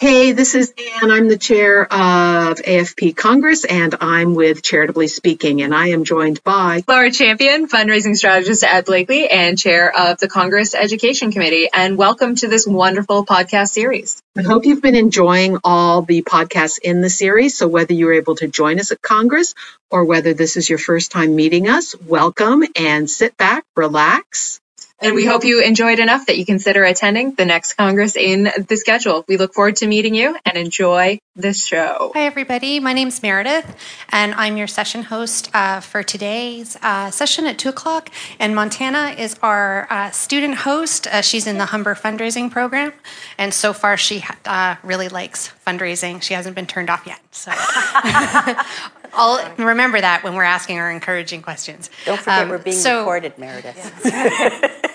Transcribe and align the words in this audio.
Hey, 0.00 0.30
this 0.30 0.54
is 0.54 0.72
Ann. 1.02 1.10
I'm 1.10 1.26
the 1.26 1.36
chair 1.36 1.82
of 1.82 2.58
AFP 2.58 3.16
Congress 3.16 3.64
and 3.64 3.96
I'm 4.00 4.36
with 4.36 4.62
Charitably 4.62 5.08
Speaking 5.08 5.60
and 5.62 5.74
I 5.74 5.88
am 5.88 6.04
joined 6.04 6.40
by 6.44 6.84
Laura 6.86 7.10
Champion, 7.10 7.66
fundraising 7.66 8.16
strategist 8.16 8.62
at 8.62 8.86
Blakely 8.86 9.28
and 9.28 9.58
chair 9.58 9.92
of 9.92 10.18
the 10.18 10.28
Congress 10.28 10.76
Education 10.76 11.32
Committee. 11.32 11.68
And 11.74 11.98
welcome 11.98 12.36
to 12.36 12.46
this 12.46 12.64
wonderful 12.64 13.26
podcast 13.26 13.70
series. 13.70 14.22
I 14.36 14.42
hope 14.42 14.66
you've 14.66 14.82
been 14.82 14.94
enjoying 14.94 15.58
all 15.64 16.02
the 16.02 16.22
podcasts 16.22 16.78
in 16.78 17.00
the 17.00 17.10
series. 17.10 17.58
So 17.58 17.66
whether 17.66 17.92
you 17.92 18.06
were 18.06 18.12
able 18.12 18.36
to 18.36 18.46
join 18.46 18.78
us 18.78 18.92
at 18.92 19.02
Congress 19.02 19.56
or 19.90 20.04
whether 20.04 20.32
this 20.32 20.56
is 20.56 20.70
your 20.70 20.78
first 20.78 21.10
time 21.10 21.34
meeting 21.34 21.68
us, 21.68 22.00
welcome 22.02 22.62
and 22.76 23.10
sit 23.10 23.36
back, 23.36 23.64
relax, 23.74 24.60
and 25.00 25.14
we 25.14 25.24
hope 25.24 25.44
you 25.44 25.62
enjoyed 25.62 25.98
enough 25.98 26.26
that 26.26 26.38
you 26.38 26.44
consider 26.44 26.82
attending 26.84 27.34
the 27.34 27.44
next 27.44 27.74
Congress 27.74 28.16
in 28.16 28.50
the 28.68 28.76
schedule. 28.76 29.24
We 29.28 29.36
look 29.36 29.54
forward 29.54 29.76
to 29.76 29.86
meeting 29.86 30.14
you 30.14 30.36
and 30.44 30.58
enjoy 30.58 31.20
this 31.36 31.64
show. 31.64 32.10
Hi, 32.14 32.22
everybody. 32.22 32.80
My 32.80 32.92
name 32.92 33.08
is 33.08 33.22
Meredith, 33.22 33.76
and 34.10 34.34
I'm 34.34 34.56
your 34.56 34.66
session 34.66 35.04
host 35.04 35.50
uh, 35.54 35.80
for 35.80 36.02
today's 36.02 36.76
uh, 36.82 37.10
session 37.12 37.46
at 37.46 37.58
2 37.58 37.68
o'clock. 37.68 38.10
And 38.40 38.56
Montana 38.56 39.14
is 39.16 39.36
our 39.40 39.86
uh, 39.88 40.10
student 40.10 40.56
host. 40.56 41.06
Uh, 41.06 41.22
she's 41.22 41.46
in 41.46 41.58
the 41.58 41.66
Humber 41.66 41.94
fundraising 41.94 42.50
program, 42.50 42.92
and 43.38 43.54
so 43.54 43.72
far 43.72 43.96
she 43.96 44.24
uh, 44.44 44.76
really 44.82 45.08
likes 45.08 45.52
fundraising. 45.64 46.20
She 46.22 46.34
hasn't 46.34 46.56
been 46.56 46.66
turned 46.66 46.90
off 46.90 47.06
yet. 47.06 47.20
So 47.30 47.52
I'll 49.12 49.54
remember 49.56 50.00
that 50.00 50.22
when 50.22 50.34
we're 50.34 50.42
asking 50.44 50.78
our 50.78 50.90
encouraging 50.90 51.42
questions. 51.42 51.90
Don't 52.04 52.18
forget 52.18 52.42
um, 52.42 52.48
we're 52.48 52.58
being 52.58 52.76
so, 52.76 53.00
recorded, 53.00 53.38
Meredith. 53.38 54.86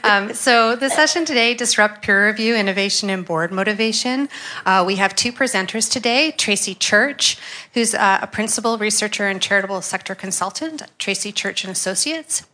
um, 0.04 0.32
so 0.34 0.76
the 0.76 0.88
session 0.88 1.24
today, 1.24 1.54
Disrupt 1.54 2.02
Peer 2.02 2.26
Review, 2.26 2.54
Innovation 2.54 3.10
and 3.10 3.24
Board 3.24 3.52
Motivation. 3.52 4.28
Uh, 4.64 4.84
we 4.86 4.96
have 4.96 5.14
two 5.14 5.32
presenters 5.32 5.90
today, 5.90 6.32
Tracy 6.32 6.74
Church, 6.74 7.38
who's 7.74 7.94
uh, 7.94 8.20
a 8.22 8.26
principal 8.26 8.78
researcher 8.78 9.26
and 9.26 9.40
charitable 9.40 9.82
sector 9.82 10.14
consultant 10.14 10.82
at 10.82 10.98
Tracy 10.98 11.32
Church 11.32 11.64
and 11.64 11.70
Associates. 11.70 12.44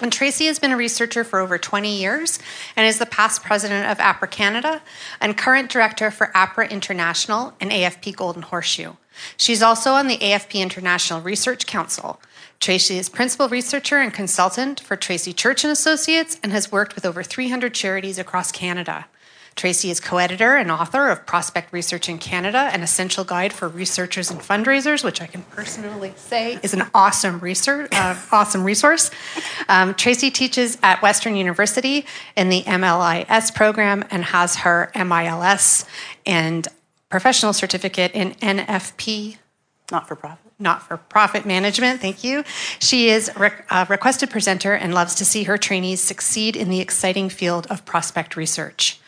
And 0.00 0.12
Tracy 0.12 0.46
has 0.46 0.58
been 0.58 0.72
a 0.72 0.76
researcher 0.76 1.24
for 1.24 1.40
over 1.40 1.56
20 1.56 1.98
years 1.98 2.38
and 2.76 2.86
is 2.86 2.98
the 2.98 3.06
past 3.06 3.42
president 3.42 3.90
of 3.90 3.98
APRA 3.98 4.30
Canada 4.30 4.82
and 5.20 5.38
current 5.38 5.70
director 5.70 6.10
for 6.10 6.26
APRA 6.34 6.70
International 6.70 7.54
and 7.60 7.70
AFP 7.70 8.14
Golden 8.14 8.42
Horseshoe. 8.42 8.92
She's 9.36 9.62
also 9.62 9.92
on 9.92 10.06
the 10.06 10.18
AFP 10.18 10.60
International 10.60 11.20
Research 11.20 11.66
Council. 11.66 12.20
Tracy 12.60 12.98
is 12.98 13.08
principal 13.08 13.48
researcher 13.48 13.98
and 13.98 14.12
consultant 14.12 14.80
for 14.80 14.96
Tracy 14.96 15.32
Church 15.32 15.64
and 15.64 15.72
Associates 15.72 16.38
and 16.42 16.52
has 16.52 16.72
worked 16.72 16.94
with 16.94 17.04
over 17.04 17.22
300 17.22 17.74
charities 17.74 18.18
across 18.18 18.50
Canada. 18.50 19.06
Tracy 19.56 19.90
is 19.90 20.00
co-editor 20.00 20.56
and 20.56 20.70
author 20.70 21.08
of 21.08 21.24
Prospect 21.24 21.72
Research 21.72 22.10
in 22.10 22.18
Canada, 22.18 22.68
an 22.74 22.82
essential 22.82 23.24
guide 23.24 23.54
for 23.54 23.68
researchers 23.68 24.30
and 24.30 24.38
fundraisers, 24.38 25.02
which 25.02 25.22
I 25.22 25.26
can 25.26 25.42
personally 25.44 26.12
say 26.16 26.58
is 26.62 26.74
an 26.74 26.82
awesome 26.94 27.38
research, 27.40 27.88
uh, 27.92 28.16
awesome 28.30 28.64
resource. 28.64 29.10
Um, 29.70 29.94
Tracy 29.94 30.30
teaches 30.30 30.76
at 30.82 31.00
Western 31.00 31.36
University 31.36 32.04
in 32.36 32.50
the 32.50 32.64
MLIS 32.64 33.54
program 33.54 34.04
and 34.10 34.24
has 34.26 34.56
her 34.56 34.90
MILS 34.94 35.86
and 36.26 36.68
professional 37.08 37.52
certificate 37.52 38.12
in 38.12 38.32
NFP. 38.34 39.36
Not 39.90 40.08
for 40.08 40.16
profit. 40.16 40.52
Not 40.58 40.82
for 40.82 40.96
profit 40.96 41.44
management, 41.44 42.00
thank 42.00 42.24
you. 42.24 42.42
She 42.78 43.10
is 43.10 43.30
a 43.36 43.86
requested 43.88 44.30
presenter 44.30 44.72
and 44.72 44.94
loves 44.94 45.14
to 45.16 45.24
see 45.24 45.44
her 45.44 45.58
trainees 45.58 46.00
succeed 46.00 46.56
in 46.56 46.70
the 46.70 46.80
exciting 46.80 47.28
field 47.28 47.66
of 47.68 47.84
prospect 47.84 48.36
research. 48.36 48.98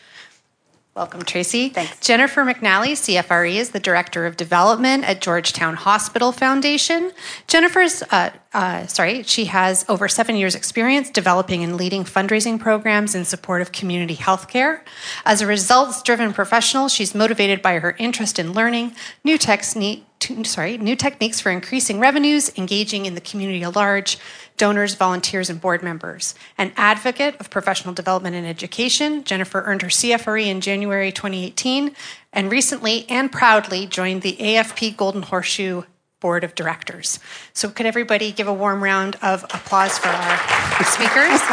Welcome, 0.99 1.21
Tracy. 1.21 1.69
Thanks. 1.69 2.05
Jennifer 2.05 2.43
McNally, 2.43 2.91
CFRE, 2.91 3.55
is 3.55 3.69
the 3.69 3.79
Director 3.79 4.25
of 4.25 4.35
Development 4.35 5.05
at 5.05 5.21
Georgetown 5.21 5.75
Hospital 5.75 6.33
Foundation. 6.33 7.13
Jennifer's, 7.47 8.03
uh, 8.11 8.31
uh, 8.53 8.85
sorry, 8.85 9.23
she 9.23 9.45
has 9.45 9.85
over 9.87 10.09
seven 10.09 10.35
years' 10.35 10.55
experience 10.55 11.09
developing 11.09 11.63
and 11.63 11.77
leading 11.77 12.03
fundraising 12.03 12.59
programs 12.59 13.15
in 13.15 13.23
support 13.23 13.61
of 13.61 13.71
community 13.71 14.17
healthcare. 14.17 14.81
As 15.23 15.39
a 15.39 15.47
results 15.47 16.03
driven 16.03 16.33
professional, 16.33 16.89
she's 16.89 17.15
motivated 17.15 17.61
by 17.61 17.79
her 17.79 17.95
interest 17.97 18.37
in 18.37 18.51
learning 18.51 18.93
new 19.23 19.37
techniques 19.37 20.03
sorry, 20.43 20.77
new 20.77 20.95
techniques 20.95 21.39
for 21.39 21.51
increasing 21.51 21.99
revenues, 21.99 22.51
engaging 22.57 23.05
in 23.05 23.15
the 23.15 23.21
community 23.21 23.63
at 23.63 23.75
large, 23.75 24.17
donors, 24.57 24.95
volunteers, 24.95 25.49
and 25.49 25.61
board 25.61 25.81
members. 25.81 26.35
An 26.57 26.71
advocate 26.75 27.35
of 27.39 27.49
professional 27.49 27.93
development 27.93 28.35
and 28.35 28.45
education, 28.45 29.23
Jennifer 29.23 29.61
earned 29.61 29.81
her 29.81 29.87
CFRE 29.87 30.45
in 30.45 30.61
January 30.61 31.11
2018 31.11 31.95
and 32.33 32.51
recently 32.51 33.05
and 33.09 33.31
proudly 33.31 33.87
joined 33.87 34.21
the 34.21 34.35
AFP 34.37 34.95
Golden 34.97 35.23
Horseshoe 35.23 35.83
Board 36.19 36.43
of 36.43 36.53
Directors. 36.53 37.19
So, 37.53 37.69
could 37.69 37.85
everybody 37.85 38.31
give 38.31 38.47
a 38.47 38.53
warm 38.53 38.83
round 38.83 39.15
of 39.21 39.43
applause 39.45 39.97
for 39.97 40.09
our 40.09 40.83
speakers? 40.83 41.39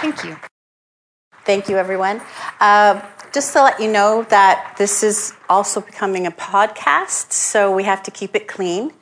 Thank 0.00 0.24
you. 0.24 0.36
Thank 1.44 1.68
you, 1.68 1.76
everyone. 1.76 2.20
Uh, 2.60 3.00
just 3.32 3.52
to 3.54 3.62
let 3.62 3.80
you 3.80 3.90
know 3.90 4.24
that 4.24 4.74
this 4.78 5.02
is 5.02 5.32
also 5.48 5.80
becoming 5.80 6.26
a 6.26 6.30
podcast, 6.30 7.32
so 7.32 7.74
we 7.74 7.84
have 7.84 8.02
to 8.02 8.10
keep 8.10 8.36
it 8.36 8.46
clean 8.46 8.92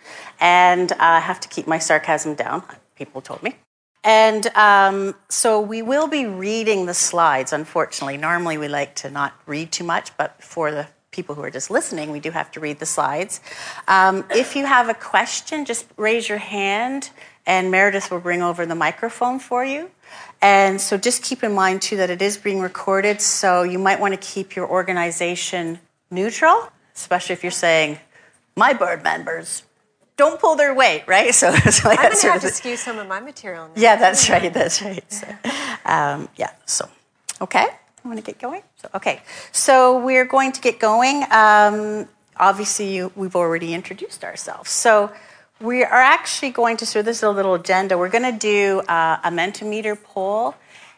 and 0.41 0.93
I 0.93 1.19
uh, 1.19 1.21
have 1.21 1.41
to 1.41 1.49
keep 1.49 1.67
my 1.67 1.79
sarcasm 1.79 2.35
down, 2.35 2.63
people 2.97 3.21
told 3.21 3.43
me. 3.43 3.57
And 4.03 4.47
um, 4.57 5.15
so 5.29 5.61
we 5.61 5.83
will 5.83 6.09
be 6.09 6.25
reading 6.25 6.87
the 6.87 6.95
slides, 6.95 7.53
unfortunately. 7.53 8.17
Normally 8.17 8.57
we 8.57 8.67
like 8.67 8.95
to 8.97 9.11
not 9.11 9.35
read 9.47 9.71
too 9.71 9.85
much, 9.85 10.17
but 10.17 10.43
for 10.43 10.71
the 10.71 10.89
people 11.11 11.35
who 11.35 11.43
are 11.43 11.51
just 11.51 11.71
listening, 11.71 12.11
we 12.11 12.21
do 12.21 12.31
have 12.31 12.51
to 12.53 12.61
read 12.61 12.79
the 12.79 12.87
slides. 12.87 13.41
Um, 13.87 14.25
if 14.31 14.57
you 14.57 14.65
have 14.65 14.89
a 14.89 14.95
question, 14.95 15.67
just 15.67 15.87
raise 15.97 16.29
your 16.29 16.39
hand 16.39 17.11
and 17.47 17.71
Meredith 17.71 18.11
will 18.11 18.21
bring 18.21 18.43
over 18.43 18.65
the 18.65 18.75
microphone 18.75 19.39
for 19.39 19.65
you. 19.65 19.91
And 20.43 20.81
so 20.81 20.97
just 20.97 21.23
keep 21.23 21.43
in 21.43 21.53
mind 21.53 21.83
too 21.83 21.97
that 21.99 22.11
it 22.11 22.23
is 22.23 22.39
being 22.39 22.61
recorded, 22.61 23.21
so 23.21 23.63
you 23.63 23.79
might 23.79 24.01
want 24.01 24.15
to 24.15 24.21
keep 24.21 24.57
your 24.57 24.69
organization 24.69 25.79
neutral, 26.11 26.73
especially 26.95 27.35
if 27.35 27.45
you're 27.45 27.51
saying, 27.51 27.99
my 28.57 28.73
board 28.73 29.03
members 29.03 29.63
don't 30.17 30.39
pull 30.39 30.55
their 30.55 30.75
weight, 30.75 31.05
right? 31.07 31.35
So, 31.41 31.55
so 31.55 31.91
I'm 31.91 31.97
going 31.97 32.17
to 32.17 32.33
have 32.33 32.41
to 32.43 32.49
skew 32.49 32.77
some 32.77 32.99
of 32.99 33.09
my 33.09 33.21
material. 33.21 33.69
Now. 33.69 33.73
Yeah, 33.77 33.97
that's 33.97 34.29
right. 34.29 34.53
That's 34.53 34.83
right. 34.83 35.05
So, 35.11 35.27
um, 35.85 36.29
yeah. 36.37 36.51
So, 36.67 36.89
okay. 37.41 37.67
I 38.05 38.09
want 38.09 38.19
to 38.19 38.25
get 38.25 38.39
going. 38.39 38.63
So, 38.77 38.89
okay. 38.95 39.23
So 39.53 39.99
we're 40.05 40.25
going 40.25 40.53
to 40.53 40.61
get 40.61 40.79
going. 40.79 41.25
Um, 41.31 42.09
obviously, 42.37 42.95
you, 42.95 43.13
we've 43.15 43.37
already 43.37 43.73
introduced 43.73 44.25
ourselves. 44.25 44.71
So 44.71 45.11
we 45.61 45.85
are 45.85 45.93
actually 45.93 46.51
going 46.51 46.79
to. 46.79 46.87
So 46.87 47.03
this 47.03 47.19
is 47.19 47.23
a 47.23 47.31
little 47.31 47.55
agenda. 47.55 47.99
We're 47.99 48.09
going 48.09 48.33
to 48.33 48.39
do 48.39 48.81
uh, 48.81 49.19
a 49.23 49.31
Mentimeter 49.31 50.01
poll. 50.03 50.55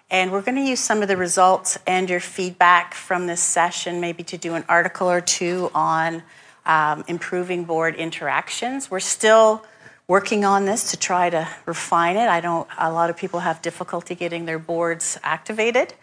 And 0.08 0.30
we're 0.30 0.42
going 0.42 0.56
to 0.56 0.62
use 0.62 0.78
some 0.78 1.00
of 1.00 1.08
the 1.08 1.16
results 1.16 1.78
and 1.86 2.08
your 2.10 2.20
feedback 2.20 2.92
from 2.92 3.26
this 3.26 3.40
session, 3.40 3.98
maybe 3.98 4.22
to 4.24 4.36
do 4.36 4.54
an 4.54 4.64
article 4.68 5.10
or 5.10 5.22
two 5.22 5.70
on 5.74 6.22
um, 6.66 7.02
improving 7.08 7.64
board 7.64 7.96
interactions. 7.96 8.90
We're 8.90 9.00
still 9.00 9.64
working 10.06 10.44
on 10.44 10.66
this 10.66 10.90
to 10.90 10.98
try 10.98 11.30
to 11.30 11.48
refine 11.64 12.16
it. 12.16 12.28
I 12.28 12.42
don't. 12.42 12.68
A 12.78 12.92
lot 12.92 13.08
of 13.08 13.16
people 13.16 13.40
have 13.40 13.62
difficulty 13.62 14.14
getting 14.14 14.44
their 14.44 14.58
boards 14.58 15.18
activated. 15.22 15.94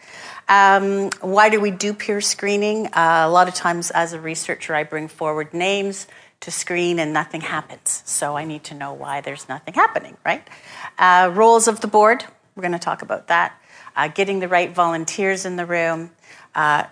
Um, 0.48 1.12
why 1.22 1.50
do 1.50 1.62
we 1.62 1.70
do 1.70 1.94
peer 1.94 2.20
screening? 2.20 2.88
Uh, 2.88 3.26
a 3.26 3.30
lot 3.30 3.48
of 3.48 3.54
times, 3.54 3.92
as 3.92 4.14
a 4.14 4.20
researcher, 4.20 4.74
I 4.74 4.86
bring 4.86 5.08
forward 5.08 5.54
names 5.54 6.08
to 6.42 6.52
screen 6.52 7.00
and 7.00 7.14
nothing 7.14 7.42
happens. 7.42 8.02
So 8.06 8.38
I 8.38 8.46
need 8.46 8.64
to 8.66 8.74
know 8.74 8.94
why 8.94 9.22
there's 9.22 9.50
nothing 9.50 9.74
happening, 9.74 10.18
right? 10.26 10.48
Uh, 10.98 11.32
roles 11.34 11.68
of 11.68 11.82
the 11.82 11.88
board. 11.88 12.24
We're 12.56 12.62
going 12.62 12.74
to 12.74 12.80
talk 12.80 13.02
about 13.02 13.28
that. 13.28 13.54
Uh, 13.96 14.08
getting 14.08 14.40
the 14.40 14.48
right 14.48 14.74
volunteers 14.74 15.46
in 15.46 15.56
the 15.56 15.66
room. 15.66 16.12
Uh, 16.56 16.86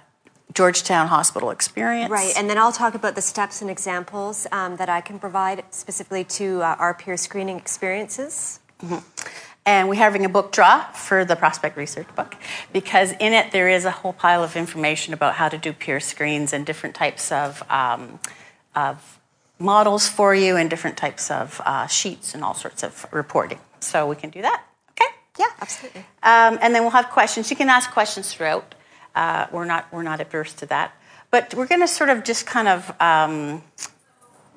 Georgetown 0.53 1.07
Hospital 1.07 1.52
experience. 1.52 2.10
Right, 2.10 2.33
and 2.36 2.50
then 2.50 2.57
I'll 2.57 2.72
talk 2.72 2.95
about 2.95 3.16
the 3.16 3.22
steps 3.22 3.62
and 3.62 3.69
examples 3.69 4.48
um, 4.51 4.77
that 4.77 4.89
I 4.89 5.01
can 5.01 5.19
provide 5.19 5.63
specifically 5.72 6.24
to 6.24 6.62
uh, 6.62 6.75
our 6.80 6.94
peer 6.94 7.18
screening 7.18 7.57
experiences. 7.57 8.60
Mm-hmm. 8.81 9.00
And 9.66 9.89
we're 9.89 9.95
having 9.95 10.24
a 10.24 10.30
book 10.30 10.54
draw 10.54 10.83
for 10.94 11.25
the 11.25 11.36
prospect 11.36 11.75
research 11.75 12.07
book 12.16 12.36
because 12.72 13.12
in 13.19 13.33
it 13.33 13.51
there 13.51 13.68
is 13.68 13.83
a 13.83 13.92
whole 13.92 14.13
pile 14.13 14.42
of 14.42 14.56
information 14.56 15.13
about 15.13 15.36
how 15.36 15.50
to 15.50 15.57
do 15.57 15.74
peer 15.74 16.00
screens 16.00 16.54
and 16.54 16.66
different 16.66 16.95
types 16.95 17.33
of, 17.33 17.62
um, 17.69 18.19
of 18.74 19.17
models 19.59 20.07
for 20.07 20.36
you 20.36 20.56
and 20.56 20.69
different 20.69 20.98
types 20.98 21.31
of 21.31 21.62
uh, 21.65 21.88
sheets 21.88 22.33
and 22.33 22.44
all 22.44 22.54
sorts 22.54 22.83
of 22.83 23.06
reporting. 23.12 23.59
So 23.80 24.07
we 24.07 24.15
can 24.15 24.30
do 24.30 24.42
that. 24.42 24.63
Okay? 24.92 25.09
Yeah, 25.39 25.48
absolutely. 25.62 26.01
Um, 26.24 26.57
and 26.62 26.74
then 26.74 26.83
we'll 26.83 26.92
have 26.92 27.09
questions. 27.09 27.50
You 27.50 27.56
can 27.56 27.69
ask 27.69 27.92
questions 27.92 28.33
throughout. 28.33 28.75
Uh, 29.15 29.48
we're 29.51 29.65
not 29.65 29.92
we're 29.92 30.04
not 30.04 30.21
adverse 30.21 30.54
to 30.54 30.65
that, 30.68 30.95
but 31.31 31.54
we're 31.56 31.65
going 31.65 31.81
to 31.81 31.88
sort 31.88 32.09
of 32.12 32.24
just 32.24 32.45
kind 32.45 32.68
of 32.68 33.01
um, 33.01 33.63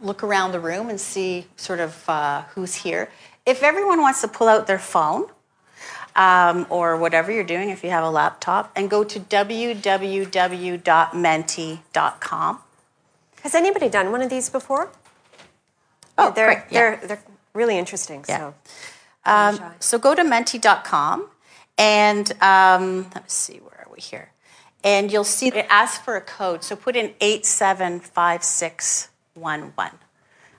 look 0.02 0.22
around 0.22 0.52
the 0.52 0.60
room 0.60 0.90
and 0.90 1.00
see 1.00 1.46
sort 1.56 1.80
of 1.80 2.08
uh, 2.08 2.42
who's 2.54 2.74
here. 2.74 3.10
If 3.46 3.62
everyone 3.62 4.02
wants 4.02 4.20
to 4.20 4.28
pull 4.28 4.48
out 4.48 4.66
their 4.66 4.78
phone, 4.78 5.26
um, 6.16 6.66
or 6.70 6.96
whatever 6.96 7.30
you're 7.32 7.44
doing 7.44 7.70
if 7.70 7.84
you 7.84 7.90
have 7.90 8.04
a 8.04 8.10
laptop, 8.10 8.70
and 8.76 8.90
go 8.90 9.04
to 9.04 9.20
www.menti.com. 9.20 10.18
Has 13.42 13.54
anybody 13.54 13.88
done 13.88 14.12
one 14.12 14.22
of 14.22 14.30
these 14.30 14.50
before? 14.50 14.90
Oh, 16.18 16.30
they're, 16.30 16.46
great. 16.46 16.58
Yeah. 16.70 16.96
they're, 16.96 17.08
they're 17.08 17.22
really 17.54 17.78
interesting. 17.78 18.24
Yeah. 18.28 18.38
So. 18.38 18.54
Um, 19.24 19.58
so 19.78 19.98
go 19.98 20.14
to 20.14 20.22
menti.com 20.24 21.28
and 21.78 22.30
um, 22.42 23.04
let 23.14 23.24
me 23.24 23.28
see, 23.28 23.58
where 23.58 23.86
are 23.86 23.92
we 23.92 24.00
here? 24.00 24.32
And 24.82 25.12
you'll 25.12 25.24
see 25.24 25.48
it 25.48 25.66
asks 25.68 26.02
for 26.04 26.16
a 26.16 26.20
code. 26.20 26.62
So 26.64 26.76
put 26.76 26.96
in 26.96 27.14
875611. 27.20 29.98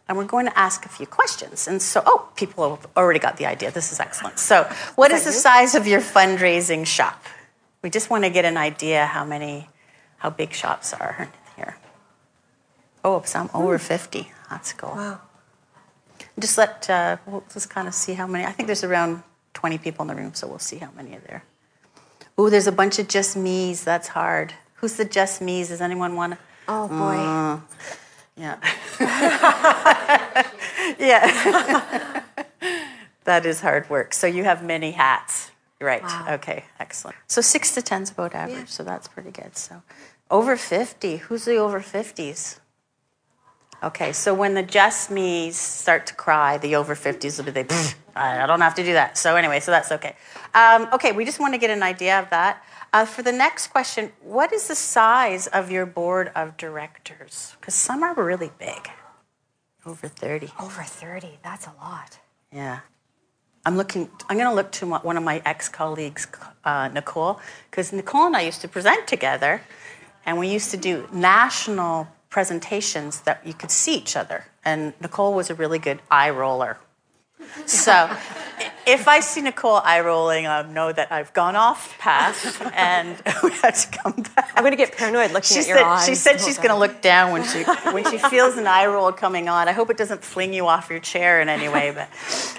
And 0.07 0.17
we're 0.17 0.25
going 0.25 0.47
to 0.47 0.59
ask 0.59 0.85
a 0.85 0.89
few 0.89 1.05
questions. 1.05 1.67
And 1.67 1.79
so, 1.81 2.03
oh, 2.05 2.29
people 2.35 2.75
have 2.75 2.87
already 2.97 3.19
got 3.19 3.37
the 3.37 3.45
idea. 3.45 3.71
This 3.71 3.91
is 3.91 3.99
excellent. 3.99 4.39
So, 4.39 4.63
what 4.95 5.11
is 5.11 5.23
the 5.23 5.31
size 5.31 5.73
of 5.73 5.87
your 5.87 6.01
fundraising 6.01 6.85
shop? 6.85 7.23
We 7.81 7.89
just 7.89 8.09
want 8.09 8.25
to 8.25 8.29
get 8.29 8.43
an 8.43 8.57
idea 8.57 9.05
how 9.05 9.23
many, 9.23 9.69
how 10.17 10.29
big 10.29 10.53
shops 10.53 10.93
are 10.93 11.29
here. 11.55 11.77
Oh, 13.03 13.21
some 13.25 13.49
over 13.53 13.77
50. 13.77 14.31
That's 14.49 14.73
cool. 14.73 14.91
Wow. 14.91 15.21
Just 16.39 16.57
let, 16.57 16.89
uh, 16.89 17.17
we'll 17.25 17.43
just 17.51 17.69
kind 17.69 17.87
of 17.87 17.93
see 17.93 18.13
how 18.13 18.27
many. 18.27 18.45
I 18.45 18.51
think 18.51 18.67
there's 18.67 18.83
around 18.83 19.23
20 19.53 19.77
people 19.79 20.03
in 20.03 20.07
the 20.07 20.15
room, 20.15 20.33
so 20.33 20.47
we'll 20.47 20.59
see 20.59 20.77
how 20.77 20.89
many 20.95 21.15
are 21.15 21.21
there. 21.27 21.43
Oh, 22.37 22.49
there's 22.49 22.67
a 22.67 22.71
bunch 22.71 22.99
of 22.99 23.07
just 23.07 23.35
me's. 23.35 23.83
That's 23.83 24.09
hard. 24.09 24.53
Who's 24.75 24.95
the 24.95 25.05
just 25.05 25.41
me's? 25.41 25.69
Does 25.69 25.81
anyone 25.81 26.15
want 26.15 26.33
to? 26.33 26.39
Oh 26.67 26.87
boy. 26.87 27.61
Yeah. 28.37 28.57
yeah. 30.99 32.23
that 33.25 33.45
is 33.45 33.61
hard 33.61 33.89
work. 33.89 34.13
So 34.13 34.27
you 34.27 34.43
have 34.43 34.63
many 34.63 34.91
hats. 34.91 35.51
Right. 35.79 36.03
Wow. 36.03 36.27
Okay. 36.35 36.65
Excellent. 36.79 37.17
So 37.27 37.41
six 37.41 37.73
to 37.75 37.81
ten's 37.81 38.11
about 38.11 38.33
average. 38.33 38.69
So 38.69 38.83
that's 38.83 39.07
pretty 39.07 39.31
good. 39.31 39.57
So 39.57 39.81
over 40.29 40.55
50. 40.55 41.17
Who's 41.17 41.45
the 41.45 41.57
over 41.57 41.81
50s? 41.81 42.59
Okay, 43.83 44.13
so 44.13 44.33
when 44.33 44.53
the 44.53 44.61
just 44.61 45.09
me's 45.09 45.57
start 45.57 46.05
to 46.07 46.13
cry, 46.13 46.57
the 46.59 46.75
over 46.75 46.95
50s 46.95 47.37
will 47.37 47.45
be 47.45 47.51
they, 47.51 47.65
I 48.15 48.43
I 48.43 48.45
don't 48.45 48.61
have 48.61 48.75
to 48.75 48.83
do 48.83 48.93
that. 48.93 49.17
So 49.17 49.35
anyway, 49.35 49.59
so 49.59 49.71
that's 49.71 49.91
okay. 49.91 50.15
Um, 50.53 50.87
okay, 50.93 51.11
we 51.13 51.25
just 51.25 51.39
want 51.39 51.55
to 51.55 51.57
get 51.57 51.71
an 51.71 51.81
idea 51.81 52.19
of 52.19 52.29
that. 52.29 52.63
Uh, 52.93 53.05
for 53.05 53.23
the 53.23 53.31
next 53.31 53.67
question, 53.67 54.11
what 54.21 54.51
is 54.53 54.67
the 54.67 54.75
size 54.75 55.47
of 55.47 55.71
your 55.71 55.85
board 55.85 56.31
of 56.35 56.57
directors? 56.57 57.55
Because 57.59 57.73
some 57.73 58.03
are 58.03 58.13
really 58.13 58.51
big, 58.59 58.89
over 59.85 60.07
30. 60.07 60.51
Over 60.59 60.83
30. 60.83 61.39
That's 61.41 61.65
a 61.65 61.73
lot. 61.81 62.19
Yeah. 62.51 62.81
I'm 63.65 63.77
looking, 63.77 64.09
I'm 64.27 64.37
going 64.37 64.49
to 64.49 64.55
look 64.55 64.71
to 64.73 64.87
one 64.87 65.17
of 65.17 65.23
my 65.23 65.41
ex 65.45 65.69
colleagues, 65.69 66.27
uh, 66.65 66.89
Nicole, 66.89 67.39
because 67.69 67.93
Nicole 67.93 68.25
and 68.25 68.35
I 68.35 68.41
used 68.41 68.61
to 68.61 68.67
present 68.67 69.07
together, 69.07 69.61
and 70.25 70.37
we 70.37 70.49
used 70.49 70.71
to 70.71 70.77
do 70.77 71.07
national 71.13 72.07
presentations 72.31 73.21
that 73.21 73.45
you 73.45 73.53
could 73.53 73.69
see 73.69 73.95
each 73.95 74.15
other. 74.15 74.45
And 74.65 74.93
Nicole 74.99 75.35
was 75.35 75.51
a 75.51 75.55
really 75.55 75.77
good 75.77 76.01
eye 76.09 76.31
roller. 76.31 76.79
So 77.65 78.09
if 78.85 79.07
I 79.07 79.19
see 79.19 79.41
Nicole 79.41 79.77
eye 79.83 80.01
rolling, 80.01 80.47
I 80.47 80.61
know 80.63 80.91
that 80.91 81.11
I've 81.11 81.33
gone 81.33 81.55
off 81.55 81.97
path 81.99 82.61
and 82.75 83.09
we 83.43 83.51
have 83.51 83.91
to 83.91 83.97
come 83.97 84.13
back. 84.35 84.51
I'm 84.55 84.63
going 84.63 84.71
to 84.71 84.77
get 84.77 84.95
paranoid 84.95 85.31
looking 85.31 85.55
She 85.55 85.59
at 85.61 85.67
your 85.67 85.77
said, 85.77 85.85
eyes. 85.85 86.05
she 86.05 86.15
said 86.15 86.41
she's 86.41 86.57
going 86.57 86.69
to 86.69 86.77
look 86.77 87.01
down 87.01 87.31
when 87.31 87.43
she 87.43 87.63
when 87.91 88.09
she 88.09 88.17
feels 88.17 88.57
an 88.57 88.67
eye 88.67 88.85
roll 88.85 89.11
coming 89.11 89.49
on. 89.49 89.67
I 89.67 89.71
hope 89.71 89.89
it 89.89 89.97
doesn't 89.97 90.23
fling 90.23 90.53
you 90.53 90.67
off 90.67 90.89
your 90.89 90.99
chair 90.99 91.41
in 91.41 91.49
any 91.49 91.69
way. 91.69 91.91
But 91.91 92.09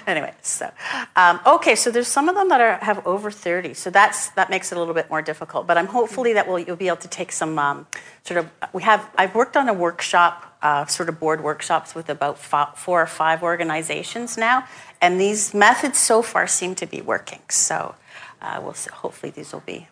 anyway, 0.07 0.33
so 0.41 0.71
um, 1.15 1.39
okay, 1.45 1.75
so 1.75 1.91
there's 1.91 2.07
some 2.07 2.29
of 2.29 2.35
them 2.35 2.49
that 2.49 2.61
are 2.61 2.77
have 2.83 3.05
over 3.05 3.29
30, 3.31 3.73
so 3.73 3.89
that's 3.89 4.29
that 4.31 4.49
makes 4.49 4.71
it 4.71 4.75
a 4.75 4.79
little 4.79 4.93
bit 4.93 5.09
more 5.09 5.21
difficult. 5.21 5.67
But 5.67 5.77
I'm 5.77 5.87
hopefully 5.87 6.33
that 6.33 6.47
will 6.47 6.59
you'll 6.59 6.75
be 6.75 6.87
able 6.87 6.97
to 6.97 7.07
take 7.07 7.31
some 7.31 7.59
um, 7.59 7.87
sort 8.23 8.39
of 8.39 8.49
we 8.73 8.83
have 8.83 9.09
I've 9.17 9.35
worked 9.35 9.57
on 9.57 9.69
a 9.69 9.73
workshop. 9.73 10.49
Uh, 10.63 10.85
sort 10.85 11.09
of 11.09 11.19
board 11.19 11.43
workshops 11.43 11.93
with 11.93 12.07
about 12.09 12.39
fo- 12.39 12.73
four 12.75 13.01
or 13.01 13.11
five 13.23 13.43
organizations 13.43 14.37
now, 14.37 14.63
and 15.01 15.19
these 15.19 15.53
methods 15.53 15.97
so 15.99 16.21
far 16.21 16.47
seem 16.47 16.73
to 16.73 16.85
be 16.85 17.01
working. 17.01 17.41
So, 17.49 17.95
uh, 18.41 18.61
we'll 18.63 18.73
see, 18.73 18.89
hopefully 19.03 19.31
these 19.35 19.51
will 19.51 19.65
be 19.65 19.87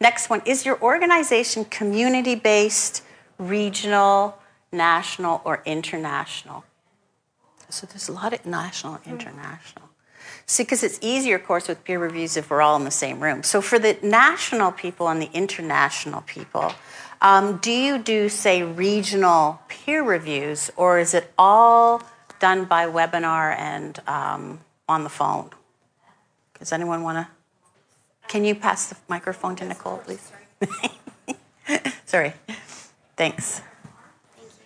Next 0.00 0.28
one 0.28 0.42
is 0.44 0.66
your 0.66 0.80
organization 0.82 1.64
community 1.64 2.34
based, 2.34 3.02
regional, 3.38 4.38
national, 4.72 5.40
or 5.44 5.62
international? 5.64 6.64
So 7.70 7.86
there's 7.86 8.08
a 8.08 8.12
lot 8.12 8.32
of 8.32 8.44
national 8.44 8.94
and 8.96 9.06
international. 9.06 9.88
See, 10.46 10.62
because 10.62 10.82
it's 10.82 10.98
easier, 11.00 11.36
of 11.36 11.46
course, 11.46 11.68
with 11.68 11.82
peer 11.84 11.98
reviews 11.98 12.36
if 12.36 12.50
we're 12.50 12.60
all 12.60 12.76
in 12.76 12.84
the 12.84 12.90
same 12.90 13.18
room. 13.20 13.42
So 13.42 13.62
for 13.62 13.78
the 13.78 13.96
national 14.02 14.72
people 14.72 15.08
and 15.08 15.22
the 15.22 15.30
international 15.32 16.22
people, 16.22 16.74
um, 17.24 17.56
do 17.56 17.72
you 17.72 17.96
do, 17.96 18.28
say, 18.28 18.62
regional 18.62 19.58
peer 19.68 20.02
reviews, 20.02 20.70
or 20.76 20.98
is 20.98 21.14
it 21.14 21.32
all 21.38 22.02
done 22.38 22.66
by 22.66 22.84
webinar 22.84 23.56
and 23.56 23.98
um, 24.06 24.60
on 24.86 25.04
the 25.04 25.08
phone? 25.08 25.48
Does 26.58 26.70
anyone 26.70 27.02
want 27.02 27.26
to? 27.26 27.32
Can 28.28 28.44
you 28.44 28.54
pass 28.54 28.90
the 28.90 28.96
microphone 29.08 29.56
to 29.56 29.64
Nicole, 29.64 29.98
please? 29.98 30.32
Sorry. 32.04 32.34
Thanks. 33.16 33.62
Thank 34.36 34.50
you. 34.58 34.64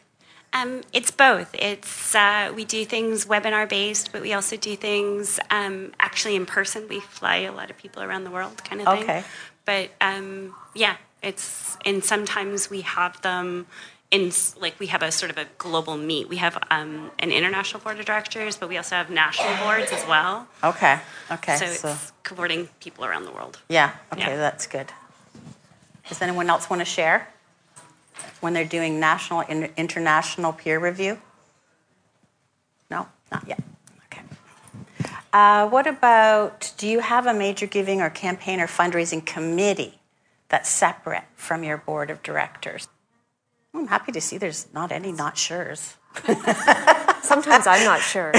Um, 0.52 0.82
it's 0.92 1.12
both. 1.12 1.54
It's 1.54 2.12
uh, 2.12 2.52
we 2.56 2.64
do 2.64 2.84
things 2.84 3.26
webinar 3.26 3.68
based, 3.68 4.10
but 4.10 4.20
we 4.20 4.32
also 4.32 4.56
do 4.56 4.74
things 4.74 5.38
um, 5.50 5.92
actually 6.00 6.34
in 6.34 6.44
person. 6.44 6.88
We 6.88 6.98
fly 6.98 7.36
a 7.36 7.52
lot 7.52 7.70
of 7.70 7.78
people 7.78 8.02
around 8.02 8.24
the 8.24 8.32
world, 8.32 8.64
kind 8.64 8.80
of 8.80 8.88
thing. 8.88 9.04
Okay. 9.04 9.24
But 9.64 9.90
um, 10.00 10.56
yeah, 10.74 10.96
it's 11.22 11.76
and 11.84 12.02
sometimes 12.04 12.70
we 12.70 12.82
have 12.82 13.20
them 13.22 13.66
in 14.10 14.32
like 14.60 14.78
we 14.80 14.86
have 14.86 15.02
a 15.02 15.10
sort 15.12 15.30
of 15.30 15.38
a 15.38 15.46
global 15.58 15.96
meet. 15.96 16.28
We 16.28 16.36
have 16.36 16.56
um, 16.70 17.10
an 17.18 17.30
international 17.30 17.80
board 17.82 17.98
of 17.98 18.06
directors, 18.06 18.56
but 18.56 18.68
we 18.68 18.76
also 18.76 18.96
have 18.96 19.10
national 19.10 19.56
boards 19.64 19.92
as 19.92 20.06
well. 20.06 20.46
Okay. 20.64 20.98
Okay. 21.30 21.56
so 21.56 21.66
So, 21.66 21.88
it's 21.88 22.12
supporting 22.26 22.68
people 22.80 23.04
around 23.04 23.24
the 23.24 23.32
world. 23.32 23.58
yeah. 23.68 23.92
Okay, 24.12 24.22
Yeah. 24.22 24.36
that's 24.36 24.66
good. 24.66 24.92
Does 26.08 26.22
anyone 26.22 26.48
else 26.48 26.70
want 26.70 26.80
to 26.80 26.86
share 26.86 27.28
when 28.40 28.54
they're 28.54 28.64
doing 28.64 28.98
national 28.98 29.40
and 29.48 29.68
international 29.76 30.52
peer 30.54 30.78
review? 30.78 31.18
No, 32.90 33.08
not 33.30 33.46
yet. 33.46 33.60
Okay. 34.06 34.22
Uh, 35.34 35.68
what 35.68 35.86
about? 35.86 36.72
Do 36.78 36.88
you 36.88 37.00
have 37.00 37.26
a 37.26 37.34
major 37.34 37.66
giving 37.66 38.00
or 38.00 38.08
campaign 38.08 38.58
or 38.58 38.66
fundraising 38.66 39.24
committee 39.26 39.97
that's 40.48 40.68
separate 40.68 41.24
from 41.34 41.64
your 41.64 41.78
board 41.78 42.10
of 42.10 42.22
directors? 42.22 42.88
I'm 43.74 43.86
happy 43.86 44.12
to 44.12 44.20
see 44.20 44.38
there's 44.38 44.66
not 44.72 44.92
any 44.92 45.12
not 45.12 45.36
sure's. 45.36 45.96
Sometimes 47.22 47.66
I'm 47.66 47.84
not 47.84 48.00
sure. 48.00 48.32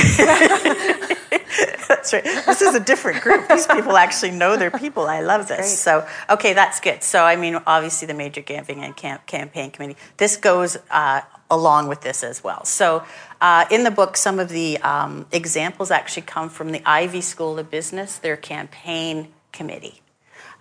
That's 1.88 2.14
right. 2.14 2.24
This 2.24 2.62
is 2.62 2.76
a 2.76 2.80
different 2.80 3.22
group. 3.22 3.48
These 3.48 3.68
people 3.68 3.98
actually 3.98 4.32
know 4.32 4.58
their 4.58 4.72
people. 4.72 5.08
I 5.08 5.22
love 5.22 5.48
this. 5.48 5.58
great. 5.58 5.68
So, 5.68 6.08
okay, 6.30 6.54
that's 6.54 6.80
good. 6.80 7.04
So, 7.04 7.24
I 7.24 7.36
mean, 7.36 7.58
obviously, 7.66 8.08
the 8.08 8.14
major 8.14 8.42
giving 8.42 8.84
and 8.84 8.96
camp- 8.96 9.26
campaign 9.26 9.72
committee. 9.72 9.98
This 10.18 10.38
goes 10.38 10.78
uh, 10.92 11.22
along 11.50 11.88
with 11.88 12.02
this 12.02 12.24
as 12.24 12.44
well. 12.44 12.64
So, 12.66 13.04
uh, 13.42 13.66
in 13.72 13.84
the 13.84 13.92
book, 13.92 14.18
some 14.18 14.40
of 14.40 14.50
the 14.50 14.78
um, 14.80 15.26
examples 15.32 15.92
actually 15.92 16.24
come 16.24 16.50
from 16.50 16.72
the 16.72 16.82
Ivey 16.86 17.22
School 17.22 17.58
of 17.58 17.72
Business, 17.72 18.18
their 18.18 18.38
campaign 18.38 19.30
committee. 19.52 20.02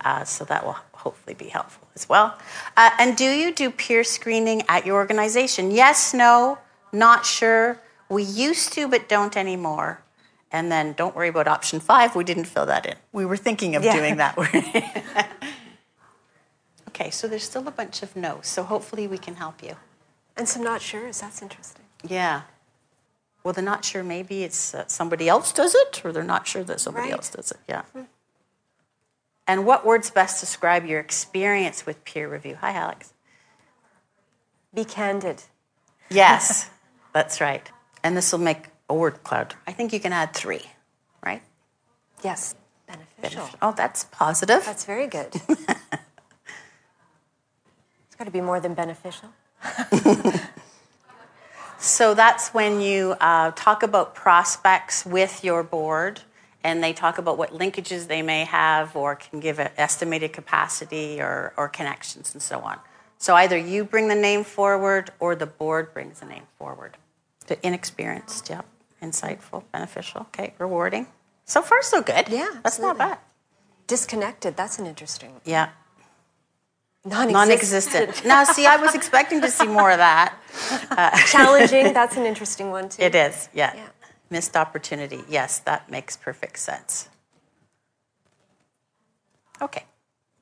Uh, 0.01 0.23
so 0.23 0.45
that 0.45 0.65
will 0.65 0.77
hopefully 0.99 1.33
be 1.33 1.49
helpful 1.49 1.87
as 1.95 2.07
well. 2.07 2.37
Uh, 2.77 2.91
and 2.99 3.15
do 3.17 3.25
you 3.41 3.53
do 3.53 3.69
peer 3.71 4.03
screening 4.03 4.63
at 4.67 4.85
your 4.85 4.95
organization? 4.95 5.71
Yes, 5.71 6.13
no, 6.13 6.57
not 6.91 7.25
sure. 7.25 7.79
We 8.09 8.23
used 8.23 8.73
to, 8.73 8.87
but 8.87 9.07
don't 9.09 9.35
anymore. 9.37 10.01
And 10.51 10.71
then 10.71 10.93
don't 10.93 11.15
worry 11.15 11.27
about 11.29 11.47
option 11.47 11.79
five, 11.79 12.15
we 12.15 12.23
didn't 12.23 12.45
fill 12.45 12.65
that 12.65 12.85
in. 12.85 12.95
We 13.11 13.23
were 13.25 13.37
thinking 13.37 13.75
of 13.75 13.83
Yeah. 13.83 13.95
doing 13.95 14.15
that. 14.17 14.35
okay, 16.89 17.09
so 17.11 17.27
there's 17.27 17.43
still 17.43 17.67
a 17.67 17.71
bunch 17.71 18.01
of 18.03 18.15
no's, 18.15 18.47
so 18.47 18.63
hopefully 18.63 19.07
we 19.07 19.17
can 19.17 19.35
help 19.35 19.61
you. 19.63 19.75
and 20.37 20.47
some 20.47 20.63
not 20.63 20.81
sure's. 20.81 21.19
That's 21.21 21.41
interesting. 21.41 21.83
Yeah. 22.07 22.41
Well, 23.43 23.53
they're 23.53 23.63
not 23.63 23.83
sure 23.85 24.03
maybe 24.03 24.43
it's 24.43 24.73
uh, 24.73 24.85
somebody 24.87 25.27
else 25.29 25.51
does 25.51 25.75
it, 25.75 26.01
or 26.03 26.11
they're 26.13 26.23
not 26.23 26.47
sure 26.47 26.63
that 26.63 26.79
somebody 26.79 27.07
Right. 27.09 27.13
else 27.13 27.29
does 27.29 27.51
it. 27.51 27.59
Yeah. 27.67 27.83
And 29.49 29.65
what 29.65 29.83
words 29.83 30.11
best 30.11 30.39
describe 30.39 30.85
your 30.85 30.99
experience 30.99 31.83
with 31.83 32.05
peer 32.05 32.29
review? 32.29 32.55
Hi, 32.61 32.71
Alex. 32.71 33.13
Be 34.75 34.85
candid. 34.85 35.41
Yes, 36.07 36.69
that's 37.13 37.41
right. 37.41 37.67
And 38.03 38.15
this 38.15 38.31
will 38.31 38.37
make 38.37 38.67
a 38.89 38.93
word 38.93 39.23
cloud. 39.23 39.55
I 39.65 39.71
think 39.71 39.91
you 39.91 39.99
can 39.99 40.13
add 40.13 40.35
three, 40.35 40.61
right? 41.25 41.41
Yes. 42.23 42.53
Beneficial. 42.85 43.49
Oh, 43.59 43.73
that's 43.75 44.03
positive. 44.03 44.63
That's 44.63 44.85
very 44.85 45.07
good. 45.07 45.33
it's 45.49 45.65
got 48.19 48.25
to 48.25 48.31
be 48.31 48.41
more 48.41 48.59
than 48.59 48.75
beneficial. 48.75 49.29
So 51.81 52.13
that's 52.13 52.49
when 52.49 52.81
you 52.81 53.15
uh, 53.21 53.51
talk 53.55 53.83
about 53.83 54.13
prospects 54.13 55.05
with 55.05 55.45
your 55.45 55.63
board 55.63 56.19
and 56.63 56.83
they 56.83 56.93
talk 56.93 57.17
about 57.17 57.37
what 57.37 57.51
linkages 57.51 58.07
they 58.07 58.21
may 58.21 58.43
have 58.45 58.95
or 58.95 59.15
can 59.15 59.39
give 59.39 59.59
an 59.59 59.69
estimated 59.77 60.33
capacity 60.33 61.21
or, 61.21 61.53
or 61.57 61.67
connections 61.69 62.33
and 62.33 62.41
so 62.41 62.59
on. 62.59 62.79
So 63.17 63.35
either 63.35 63.57
you 63.57 63.83
bring 63.83 64.07
the 64.07 64.15
name 64.15 64.43
forward 64.43 65.11
or 65.19 65.35
the 65.35 65.45
board 65.45 65.93
brings 65.93 66.19
the 66.19 66.25
name 66.25 66.43
forward. 66.57 66.97
The 67.47 67.65
inexperienced, 67.65 68.49
yep. 68.49 68.65
Insightful, 69.01 69.63
beneficial, 69.71 70.21
okay, 70.21 70.53
rewarding. 70.57 71.07
So 71.45 71.61
far, 71.61 71.81
so 71.81 72.01
good. 72.01 72.29
Yeah, 72.29 72.49
That's 72.63 72.79
not 72.79 72.97
bad. 72.97 73.17
Disconnected, 73.87 74.55
that's 74.55 74.77
an 74.77 74.85
interesting 74.85 75.31
one. 75.31 75.41
Yeah. 75.45 75.69
Non 77.05 77.31
Non 77.31 77.49
existent. 77.49 78.23
now, 78.25 78.43
see, 78.43 78.65
I 78.67 78.75
was 78.77 78.93
expecting 78.93 79.41
to 79.41 79.49
see 79.49 79.65
more 79.65 79.89
of 79.89 79.97
that. 79.97 80.35
Challenging, 81.31 81.93
that's 81.93 82.17
an 82.17 82.25
interesting 82.25 82.71
one 82.71 82.89
too. 82.89 83.01
It 83.01 83.15
is, 83.15 83.49
yeah. 83.53 83.73
Yeah. 83.73 83.87
Missed 84.29 84.55
opportunity. 84.55 85.23
Yes, 85.27 85.59
that 85.59 85.89
makes 85.89 86.15
perfect 86.15 86.59
sense. 86.59 87.09
Okay, 89.61 89.83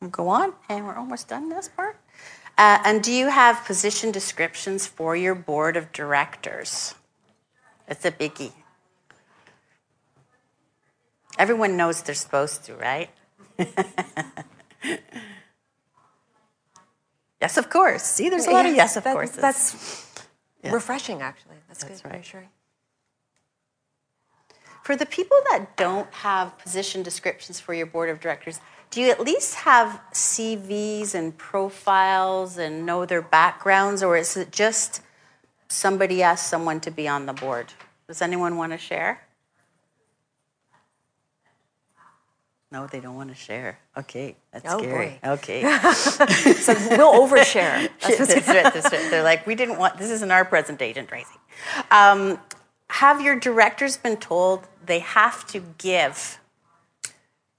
we'll 0.01 0.09
go 0.09 0.27
on, 0.27 0.53
and 0.69 0.85
we're 0.85 0.95
almost 0.95 1.27
done 1.27 1.49
this 1.49 1.69
part. 1.69 1.97
Uh, 2.57 2.79
and 2.83 3.03
do 3.03 3.11
you 3.11 3.29
have 3.29 3.63
position 3.65 4.11
descriptions 4.11 4.87
for 4.87 5.15
your 5.15 5.35
board 5.35 5.77
of 5.77 5.91
directors? 5.91 6.95
It's 7.87 8.03
a 8.03 8.11
biggie. 8.11 8.51
Everyone 11.37 11.77
knows 11.77 12.01
they're 12.01 12.15
supposed 12.15 12.65
to, 12.65 12.73
right? 12.75 13.09
yes, 17.39 17.57
of 17.57 17.69
course. 17.69 18.03
See, 18.03 18.29
there's 18.29 18.47
a 18.47 18.51
lot 18.51 18.65
of 18.65 18.75
yes, 18.75 18.97
of 18.97 19.03
course. 19.03 19.31
That's 19.31 20.07
refreshing, 20.63 21.21
actually. 21.21 21.57
That's, 21.67 21.83
That's 21.83 22.01
good. 22.01 22.09
right. 22.09 22.15
Reassuring. 22.15 22.49
For 24.87 24.95
the 24.95 25.05
people 25.05 25.35
that 25.49 25.75
don't 25.75 26.09
have 26.13 26.57
position 26.59 27.03
descriptions 27.03 27.59
for 27.59 27.73
your 27.73 27.85
board 27.85 28.09
of 28.09 28.21
directors, 28.21 28.61
do 28.89 29.01
you 29.01 29.11
at 29.11 29.19
least 29.19 29.55
have 29.55 29.99
CVs 30.13 31.13
and 31.13 31.37
profiles 31.37 32.57
and 32.57 32.85
know 32.85 33.05
their 33.05 33.21
backgrounds, 33.21 34.01
or 34.01 34.15
is 34.15 34.37
it 34.37 34.49
just 34.49 35.01
somebody 35.67 36.23
asked 36.23 36.47
someone 36.47 36.79
to 36.79 36.89
be 36.89 37.05
on 37.05 37.25
the 37.25 37.33
board? 37.33 37.73
Does 38.07 38.21
anyone 38.21 38.55
want 38.55 38.71
to 38.71 38.77
share? 38.77 39.27
No, 42.71 42.87
they 42.87 43.01
don't 43.01 43.17
want 43.17 43.27
to 43.27 43.35
share. 43.35 43.79
Okay, 43.97 44.37
that's 44.53 44.73
Oh, 44.73 44.77
scary. 44.77 45.19
boy. 45.21 45.29
Okay. 45.31 45.63
So 46.63 46.73
we'll 46.91 47.27
overshare. 47.27 47.89
that's, 47.99 48.47
right, 48.47 48.73
that's 48.73 48.89
right. 48.93 49.11
They're 49.11 49.21
like, 49.21 49.45
we 49.45 49.55
didn't 49.55 49.79
want, 49.79 49.97
this 49.97 50.11
isn't 50.11 50.31
our 50.31 50.45
presentation, 50.45 51.05
Tracy. 51.07 51.35
Um, 51.91 52.39
have 52.89 53.21
your 53.21 53.37
directors 53.37 53.97
been 53.97 54.17
told 54.17 54.67
they 54.87 54.99
have 54.99 55.45
to 55.47 55.61
give 55.77 56.39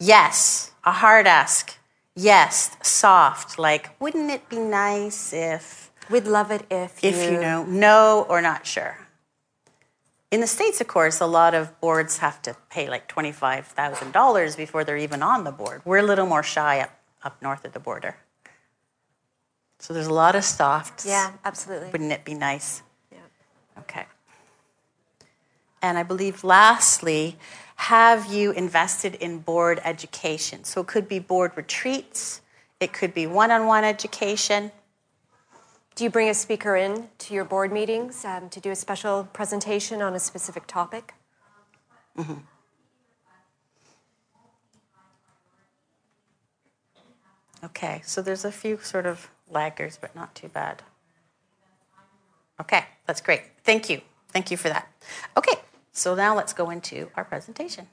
yes, 0.00 0.72
a 0.84 0.92
hard 0.92 1.26
ask, 1.26 1.76
yes, 2.14 2.76
soft, 2.82 3.58
like, 3.58 3.90
wouldn't 4.00 4.30
it 4.30 4.48
be 4.48 4.58
nice 4.58 5.32
if, 5.32 5.90
We'd 6.10 6.26
love 6.26 6.50
it 6.50 6.64
if, 6.70 7.04
if 7.04 7.30
you 7.30 7.38
know, 7.38 7.64
no 7.64 8.26
or 8.28 8.40
not 8.40 8.66
sure? 8.66 8.98
In 10.30 10.40
the 10.40 10.46
States, 10.46 10.80
of 10.80 10.88
course, 10.88 11.20
a 11.20 11.26
lot 11.26 11.54
of 11.54 11.78
boards 11.80 12.18
have 12.18 12.42
to 12.42 12.56
pay 12.70 12.88
like 12.88 13.08
$25,000 13.08 14.56
before 14.56 14.84
they're 14.84 14.96
even 14.96 15.22
on 15.22 15.44
the 15.44 15.52
board. 15.52 15.82
We're 15.84 15.98
a 15.98 16.02
little 16.02 16.26
more 16.26 16.42
shy 16.42 16.80
up, 16.80 16.90
up 17.22 17.40
north 17.40 17.64
of 17.64 17.72
the 17.72 17.80
border. 17.80 18.16
So 19.78 19.94
there's 19.94 20.06
a 20.06 20.12
lot 20.12 20.34
of 20.34 20.44
softs. 20.44 21.06
Yeah, 21.06 21.32
absolutely. 21.44 21.90
Wouldn't 21.90 22.12
it 22.12 22.24
be 22.24 22.34
nice? 22.34 22.82
Yeah. 23.12 23.18
Okay. 23.78 24.06
And 25.82 25.98
I 25.98 26.02
believe 26.02 26.44
lastly, 26.44 27.36
have 27.76 28.32
you 28.32 28.50
invested 28.52 29.14
in 29.16 29.38
board 29.38 29.80
education? 29.84 30.64
So 30.64 30.80
it 30.80 30.88
could 30.88 31.08
be 31.08 31.18
board 31.18 31.52
retreats, 31.56 32.40
it 32.80 32.92
could 32.92 33.14
be 33.14 33.26
one 33.26 33.50
on 33.50 33.66
one 33.66 33.84
education. 33.84 34.72
Do 35.94 36.04
you 36.04 36.10
bring 36.10 36.28
a 36.28 36.34
speaker 36.34 36.76
in 36.76 37.08
to 37.18 37.34
your 37.34 37.44
board 37.44 37.72
meetings 37.72 38.24
um, 38.24 38.48
to 38.50 38.60
do 38.60 38.70
a 38.70 38.76
special 38.76 39.24
presentation 39.32 40.02
on 40.02 40.14
a 40.14 40.20
specific 40.20 40.66
topic? 40.66 41.14
Okay, 47.64 48.02
so 48.04 48.22
there's 48.22 48.44
a 48.44 48.52
few 48.52 48.78
sort 48.78 49.06
of 49.06 49.30
laggers, 49.52 49.98
but 50.00 50.14
not 50.14 50.34
too 50.34 50.48
bad. 50.48 50.82
Okay, 52.60 52.84
that's 53.06 53.20
great. 53.20 53.42
Thank 53.64 53.90
you. 53.90 54.00
Thank 54.28 54.50
you 54.50 54.56
for 54.56 54.68
that. 54.68 54.88
Okay, 55.36 55.54
so 55.98 56.14
now 56.14 56.34
let's 56.34 56.52
go 56.52 56.70
into 56.70 57.10
our 57.16 57.24
presentation. 57.24 57.88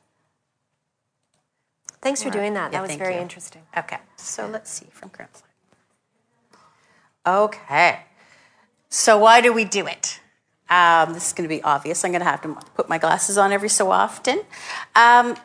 Thanks 2.02 2.22
for 2.22 2.30
doing 2.30 2.54
that. 2.54 2.72
Yeah, 2.72 2.82
that 2.82 2.88
was 2.88 2.98
very 2.98 3.16
you. 3.16 3.22
interesting. 3.22 3.64
Okay, 3.76 3.98
so 4.16 4.48
let's 4.48 4.70
see 4.70 4.86
from 4.92 5.10
current 5.10 5.32
slide. 5.36 5.50
Okay, 7.28 8.02
so 8.90 9.18
why 9.18 9.42
do 9.42 9.52
we 9.52 9.66
do 9.66 9.88
it? 9.88 10.22
Um, 10.70 11.14
this 11.14 11.28
is 11.28 11.34
going 11.34 11.50
to 11.50 11.56
be 11.56 11.64
obvious. 11.64 12.06
I'm 12.06 12.12
going 12.12 12.22
to 12.22 12.30
have 12.30 12.42
to 12.44 12.56
put 12.76 12.90
my 12.90 13.00
glasses 13.00 13.38
on 13.40 13.52
every 13.52 13.70
so 13.70 13.90
often. 13.90 14.42
Um, 14.96 15.36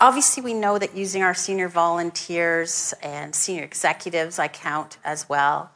obviously, 0.00 0.42
we 0.42 0.54
know 0.54 0.78
that 0.78 0.96
using 0.96 1.22
our 1.22 1.34
senior 1.34 1.68
volunteers 1.68 2.94
and 3.02 3.34
senior 3.34 3.64
executives, 3.64 4.38
I 4.38 4.46
count 4.46 4.98
as 5.04 5.28
well, 5.28 5.72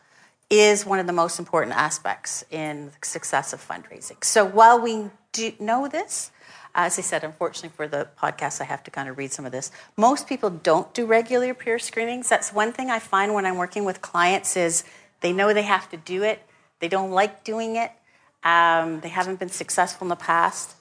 is 0.50 0.86
one 0.86 1.00
of 1.00 1.08
the 1.08 1.12
most 1.12 1.40
important 1.40 1.76
aspects 1.76 2.44
in 2.50 2.86
the 3.00 3.06
success 3.06 3.52
of 3.52 3.60
fundraising. 3.66 4.22
So 4.22 4.44
while 4.44 4.80
we 4.80 5.10
do 5.36 5.44
you 5.44 5.52
know 5.60 5.86
this, 5.86 6.30
as 6.74 6.98
I 6.98 7.02
said, 7.02 7.22
unfortunately 7.22 7.76
for 7.76 7.86
the 7.86 8.08
podcast, 8.20 8.60
I 8.60 8.64
have 8.64 8.82
to 8.84 8.90
kind 8.90 9.08
of 9.08 9.18
read 9.18 9.32
some 9.32 9.44
of 9.44 9.52
this. 9.52 9.70
Most 9.96 10.26
people 10.26 10.48
don't 10.48 10.92
do 10.94 11.04
regular 11.04 11.52
peer 11.52 11.78
screenings. 11.78 12.28
That's 12.28 12.52
one 12.52 12.72
thing 12.72 12.90
I 12.90 12.98
find 12.98 13.34
when 13.34 13.44
I'm 13.44 13.56
working 13.56 13.84
with 13.84 14.00
clients 14.00 14.56
is 14.56 14.82
they 15.20 15.32
know 15.32 15.52
they 15.52 15.62
have 15.62 15.90
to 15.90 15.98
do 15.98 16.22
it. 16.22 16.42
They 16.80 16.88
don't 16.88 17.10
like 17.10 17.44
doing 17.44 17.76
it. 17.76 17.92
Um, 18.44 19.00
they 19.00 19.08
haven't 19.08 19.38
been 19.38 19.50
successful 19.50 20.06
in 20.06 20.08
the 20.08 20.16
past. 20.16 20.74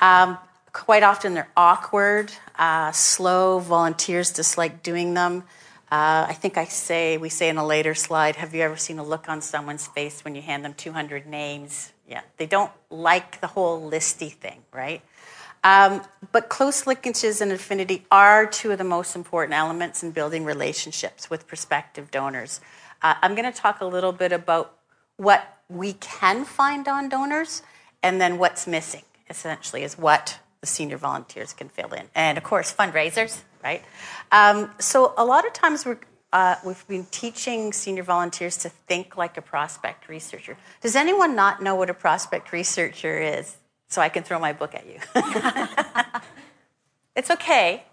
Um, 0.00 0.38
quite 0.72 1.02
often 1.02 1.34
they're 1.34 1.50
awkward, 1.56 2.32
uh, 2.58 2.92
slow. 2.92 3.58
Volunteers 3.58 4.30
dislike 4.30 4.84
doing 4.84 5.14
them. 5.14 5.42
Uh, 5.90 6.26
I 6.28 6.32
think 6.32 6.58
I 6.58 6.64
say 6.64 7.16
we 7.16 7.28
say 7.28 7.48
in 7.48 7.56
a 7.56 7.66
later 7.66 7.94
slide. 7.94 8.36
Have 8.36 8.54
you 8.54 8.62
ever 8.62 8.76
seen 8.76 8.98
a 8.98 9.04
look 9.04 9.28
on 9.28 9.40
someone's 9.40 9.86
face 9.86 10.24
when 10.24 10.34
you 10.34 10.42
hand 10.42 10.64
them 10.64 10.74
200 10.74 11.26
names? 11.26 11.92
Yeah, 12.08 12.22
they 12.36 12.46
don't 12.46 12.70
like 12.90 13.40
the 13.40 13.48
whole 13.48 13.90
listy 13.90 14.32
thing, 14.32 14.62
right? 14.72 15.02
Um, 15.64 16.02
but 16.30 16.48
close 16.48 16.84
linkages 16.84 17.40
and 17.40 17.50
affinity 17.50 18.06
are 18.10 18.46
two 18.46 18.70
of 18.70 18.78
the 18.78 18.84
most 18.84 19.16
important 19.16 19.54
elements 19.54 20.02
in 20.02 20.12
building 20.12 20.44
relationships 20.44 21.28
with 21.28 21.48
prospective 21.48 22.10
donors. 22.10 22.60
Uh, 23.02 23.14
I'm 23.20 23.34
going 23.34 23.50
to 23.50 23.58
talk 23.58 23.80
a 23.80 23.86
little 23.86 24.12
bit 24.12 24.30
about 24.30 24.76
what 25.16 25.58
we 25.68 25.94
can 25.94 26.44
find 26.44 26.86
on 26.86 27.08
donors 27.08 27.62
and 28.02 28.20
then 28.20 28.38
what's 28.38 28.66
missing, 28.66 29.02
essentially, 29.28 29.82
is 29.82 29.98
what 29.98 30.38
the 30.60 30.66
senior 30.66 30.96
volunteers 30.98 31.52
can 31.52 31.68
fill 31.68 31.92
in. 31.92 32.06
And 32.14 32.38
of 32.38 32.44
course, 32.44 32.72
fundraisers, 32.72 33.40
right? 33.64 33.82
Um, 34.30 34.70
so 34.78 35.14
a 35.16 35.24
lot 35.24 35.46
of 35.46 35.52
times 35.52 35.84
we're, 35.84 35.98
uh, 36.36 36.56
we've 36.66 36.86
been 36.86 37.06
teaching 37.10 37.72
senior 37.72 38.02
volunteers 38.02 38.58
to 38.58 38.68
think 38.68 39.16
like 39.16 39.38
a 39.38 39.40
prospect 39.42 40.06
researcher. 40.06 40.54
Does 40.82 40.94
anyone 40.94 41.34
not 41.34 41.62
know 41.62 41.74
what 41.74 41.88
a 41.88 41.94
prospect 41.94 42.52
researcher 42.52 43.18
is? 43.18 43.56
So 43.88 44.02
I 44.02 44.10
can 44.10 44.22
throw 44.22 44.38
my 44.38 44.52
book 44.52 44.74
at 44.74 44.84
you. 44.86 44.98
it's 47.16 47.30
okay. 47.30 47.84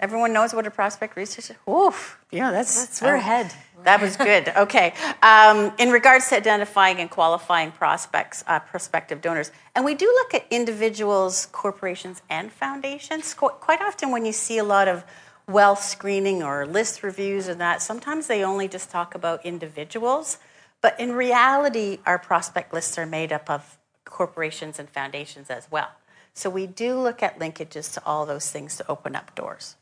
Everyone 0.00 0.32
knows 0.32 0.54
what 0.54 0.66
a 0.66 0.70
prospect 0.70 1.14
researcher. 1.16 1.56
Oof, 1.68 2.18
yeah, 2.30 2.50
that's 2.50 2.86
That's 2.86 3.02
we're 3.02 3.16
ahead. 3.16 3.52
that 3.82 4.00
was 4.00 4.16
good. 4.16 4.48
Okay. 4.64 4.94
Um, 5.22 5.72
in 5.78 5.90
regards 5.90 6.28
to 6.30 6.36
identifying 6.36 7.00
and 7.00 7.10
qualifying 7.10 7.70
prospects, 7.70 8.42
uh, 8.46 8.60
prospective 8.60 9.20
donors, 9.20 9.52
and 9.74 9.84
we 9.84 9.94
do 9.94 10.06
look 10.06 10.32
at 10.32 10.46
individuals, 10.50 11.46
corporations, 11.52 12.22
and 12.30 12.50
foundations. 12.50 13.34
Qu- 13.34 13.58
Quite 13.60 13.82
often, 13.82 14.10
when 14.10 14.24
you 14.24 14.32
see 14.32 14.56
a 14.58 14.64
lot 14.64 14.88
of 14.88 15.04
wealth 15.46 15.82
screening 15.82 16.42
or 16.42 16.66
list 16.66 17.02
reviews 17.02 17.48
and 17.48 17.60
that, 17.60 17.82
sometimes 17.82 18.26
they 18.26 18.42
only 18.44 18.68
just 18.68 18.90
talk 18.90 19.14
about 19.14 19.44
individuals. 19.44 20.38
But 20.80 20.98
in 21.00 21.12
reality, 21.12 21.98
our 22.06 22.18
prospect 22.18 22.72
lists 22.72 22.98
are 22.98 23.06
made 23.06 23.32
up 23.32 23.48
of 23.50 23.78
corporations 24.04 24.78
and 24.78 24.88
foundations 24.88 25.50
as 25.50 25.70
well. 25.70 25.90
So 26.34 26.50
we 26.50 26.66
do 26.66 26.98
look 26.98 27.22
at 27.22 27.38
linkages 27.38 27.92
to 27.94 28.02
all 28.04 28.26
those 28.26 28.50
things 28.50 28.76
to 28.76 28.88
open 28.88 29.14
up 29.14 29.34
doors. 29.34 29.76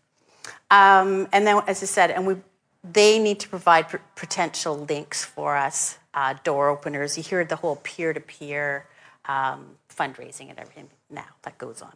Um, 0.71 1.29
and 1.33 1.47
then, 1.47 1.63
as 1.67 1.83
I 1.83 1.87
said, 1.87 2.11
and 2.11 2.27
we, 2.27 2.37
they 2.85 3.19
need 3.19 3.41
to 3.41 3.49
provide 3.49 3.87
potential 4.17 4.77
links 4.77 5.25
for 5.25 5.57
us, 5.57 5.99
uh, 6.15 6.35
door 6.45 6.69
openers. 6.69 7.17
You 7.17 7.23
hear 7.23 7.45
the 7.45 7.57
whole 7.57 7.77
peer-to-peer 7.77 8.87
um, 9.27 9.77
fundraising 9.89 10.51
and 10.51 10.59
everything 10.59 10.89
now 11.09 11.27
that 11.43 11.59
goes 11.59 11.81
on. 11.83 11.93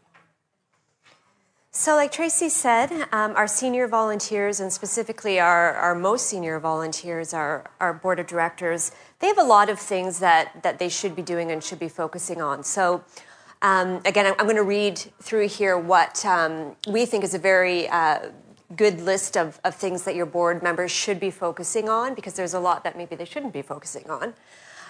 So, 1.78 1.95
like 1.95 2.11
Tracy 2.11 2.49
said, 2.49 2.90
um, 3.12 3.37
our 3.37 3.47
senior 3.47 3.87
volunteers, 3.87 4.61
and 4.61 4.73
specifically 4.73 5.38
our, 5.38 5.75
our 5.75 5.95
most 5.95 6.26
senior 6.26 6.59
volunteers, 6.59 7.35
our, 7.35 7.66
our 7.80 7.92
board 7.92 8.18
of 8.18 8.26
directors, 8.26 8.92
they 9.18 9.26
have 9.26 9.37
a 9.37 9.45
lot 9.45 9.68
of 9.68 9.78
things 9.78 10.18
that, 10.21 10.62
that 10.62 10.78
they 10.78 10.88
should 10.88 11.14
be 11.14 11.21
doing 11.21 11.50
and 11.50 11.62
should 11.62 11.78
be 11.78 11.90
focusing 11.90 12.40
on. 12.40 12.64
So, 12.64 13.04
Um, 13.61 14.00
again, 14.06 14.26
I'm 14.38 14.47
going 14.47 14.56
to 14.56 14.62
read 14.62 14.99
through 15.21 15.49
here 15.49 15.76
what 15.76 16.25
um, 16.25 16.76
we 16.88 17.04
think 17.04 17.25
is 17.25 17.35
a 17.35 17.38
very 17.38 17.88
uh, 17.88 18.30
good 18.75 19.00
list 19.00 19.37
of, 19.37 19.61
of 19.62 19.75
things 19.75 20.04
that 20.04 20.14
your 20.14 20.26
board 20.26 20.62
members 20.62 20.90
should 20.90 21.21
be 21.21 21.30
focusing 21.30 21.88
on 21.90 22.14
because 22.14 22.35
there's 22.35 22.54
a 22.54 22.61
lot 22.61 22.85
that 22.85 22.97
maybe 22.97 23.16
they 23.16 23.26
shouldn't 23.26 23.52
be 23.52 23.62
focusing 23.62 24.09
on. 24.09 24.33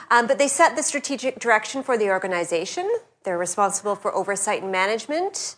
Um, 0.08 0.28
but 0.28 0.38
they 0.38 0.48
set 0.48 0.76
the 0.76 0.84
strategic 0.84 1.40
direction 1.40 1.82
for 1.82 1.98
the 1.98 2.10
organization. 2.10 2.88
They're 3.24 3.38
responsible 3.38 3.96
for 3.96 4.14
oversight 4.14 4.62
and 4.62 4.70
management. 4.70 5.56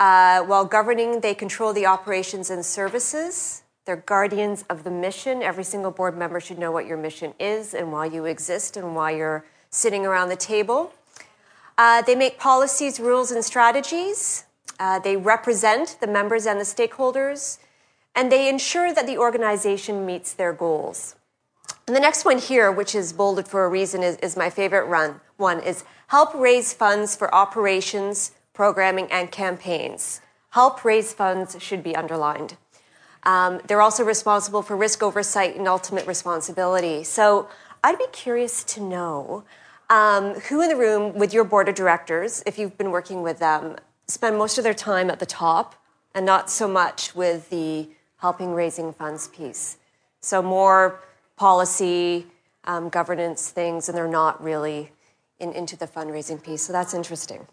Uh, 0.00 0.40
while 0.44 0.64
governing, 0.64 1.20
they 1.20 1.34
control 1.34 1.74
the 1.74 1.84
operations 1.84 2.48
and 2.48 2.64
services. 2.64 3.62
They're 3.84 3.96
guardians 3.96 4.64
of 4.70 4.82
the 4.82 4.90
mission. 4.90 5.42
Every 5.42 5.62
single 5.62 5.90
board 5.90 6.16
member 6.16 6.40
should 6.40 6.58
know 6.58 6.72
what 6.72 6.86
your 6.86 6.96
mission 6.96 7.34
is 7.38 7.74
and 7.74 7.92
why 7.92 8.06
you 8.06 8.24
exist 8.24 8.78
and 8.78 8.96
why 8.96 9.10
you're 9.10 9.44
sitting 9.68 10.06
around 10.06 10.30
the 10.30 10.36
table. 10.36 10.94
Uh, 11.76 12.00
they 12.00 12.14
make 12.14 12.38
policies, 12.38 12.98
rules, 12.98 13.30
and 13.30 13.44
strategies. 13.44 14.44
Uh, 14.78 14.98
they 14.98 15.18
represent 15.18 15.98
the 16.00 16.06
members 16.06 16.46
and 16.46 16.58
the 16.58 16.64
stakeholders, 16.64 17.58
and 18.14 18.32
they 18.32 18.48
ensure 18.48 18.94
that 18.94 19.06
the 19.06 19.18
organization 19.18 20.06
meets 20.06 20.32
their 20.32 20.54
goals. 20.54 21.16
And 21.86 21.94
the 21.94 22.00
next 22.00 22.24
one 22.24 22.38
here, 22.38 22.72
which 22.72 22.94
is 22.94 23.12
bolded 23.12 23.46
for 23.46 23.64
a 23.66 23.68
reason, 23.68 24.02
is, 24.02 24.16
is 24.16 24.34
my 24.36 24.48
favorite 24.48 24.84
run. 24.84 25.20
One 25.36 25.60
is 25.60 25.84
help 26.06 26.34
raise 26.34 26.72
funds 26.72 27.16
for 27.16 27.34
operations, 27.34 28.32
programming, 28.60 29.10
and 29.10 29.32
campaigns. 29.32 30.20
Help 30.50 30.84
raise 30.84 31.14
funds 31.14 31.56
should 31.62 31.82
be 31.82 31.96
underlined. 31.96 32.58
Um, 33.22 33.58
they're 33.66 33.80
also 33.80 34.04
responsible 34.04 34.60
for 34.60 34.76
risk 34.76 35.02
oversight 35.02 35.56
and 35.56 35.66
ultimate 35.66 36.06
responsibility. 36.06 37.02
So 37.02 37.48
I'd 37.82 37.96
be 37.96 38.04
curious 38.12 38.62
to 38.64 38.82
know 38.82 39.44
um, 39.88 40.34
who 40.40 40.60
in 40.60 40.68
the 40.68 40.76
room 40.76 41.14
with 41.14 41.32
your 41.32 41.42
board 41.42 41.70
of 41.70 41.74
directors, 41.74 42.42
if 42.44 42.58
you've 42.58 42.76
been 42.76 42.90
working 42.90 43.22
with 43.22 43.38
them, 43.38 43.76
spend 44.08 44.36
most 44.36 44.58
of 44.58 44.64
their 44.64 44.74
time 44.74 45.08
at 45.08 45.20
the 45.20 45.30
top 45.46 45.74
and 46.14 46.26
not 46.26 46.50
so 46.50 46.68
much 46.68 47.14
with 47.14 47.48
the 47.48 47.88
helping 48.18 48.52
raising 48.52 48.92
funds 48.92 49.26
piece. 49.28 49.78
So 50.20 50.42
more 50.42 51.00
policy, 51.36 52.26
um, 52.64 52.90
governance 52.90 53.48
things, 53.48 53.88
and 53.88 53.96
they're 53.96 54.06
not 54.06 54.44
really 54.44 54.92
in, 55.38 55.54
into 55.54 55.78
the 55.78 55.86
fundraising 55.86 56.42
piece. 56.42 56.60
So 56.60 56.74
that's 56.74 56.92
interesting. 56.92 57.46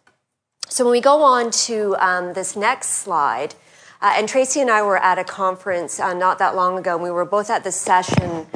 So 0.70 0.84
when 0.86 0.92
we 0.92 1.02
go 1.02 1.22
on 1.24 1.52
to 1.52 1.96
um, 2.00 2.34
this 2.34 2.56
next 2.56 2.90
slide, 2.90 3.56
uh, 4.02 4.14
and 4.16 4.30
Tracy 4.30 4.62
and 4.62 4.70
I 4.70 4.82
were 4.82 4.98
at 4.98 5.18
a 5.18 5.24
conference 5.24 6.00
uh, 6.00 6.14
not 6.14 6.40
that 6.40 6.56
long 6.56 6.78
ago, 6.78 6.96
and 6.96 7.04
we 7.04 7.10
were 7.10 7.26
both 7.26 7.50
at 7.50 7.64
this 7.64 7.76
session 7.76 8.48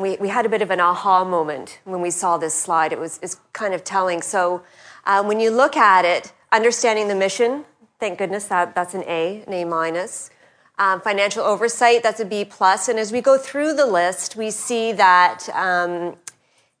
we, 0.00 0.16
we 0.16 0.28
had 0.28 0.46
a 0.46 0.48
bit 0.48 0.62
of 0.62 0.70
an 0.70 0.80
aha 0.80 1.24
moment 1.24 1.80
when 1.84 2.00
we 2.00 2.10
saw 2.10 2.38
this 2.38 2.54
slide. 2.54 2.92
It 2.92 2.98
was 2.98 3.18
it's 3.22 3.36
kind 3.52 3.74
of 3.74 3.84
telling. 3.84 4.22
So 4.22 4.62
uh, 5.04 5.22
when 5.22 5.40
you 5.40 5.50
look 5.50 5.76
at 5.76 6.04
it, 6.04 6.32
understanding 6.52 7.08
the 7.08 7.14
mission, 7.14 7.64
thank 7.98 8.18
goodness 8.18 8.46
that, 8.46 8.74
that's 8.74 8.94
an 8.94 9.04
A, 9.06 9.42
an 9.46 9.52
A 9.52 9.64
minus. 9.64 10.30
Um, 10.78 11.00
financial 11.00 11.44
oversight, 11.44 12.02
that's 12.02 12.20
a 12.20 12.24
B 12.24 12.44
plus. 12.44 12.88
And 12.88 12.98
as 12.98 13.12
we 13.12 13.20
go 13.20 13.36
through 13.36 13.74
the 13.74 13.86
list, 13.86 14.36
we 14.36 14.50
see 14.50 14.92
that 14.92 15.48
um, 15.52 16.16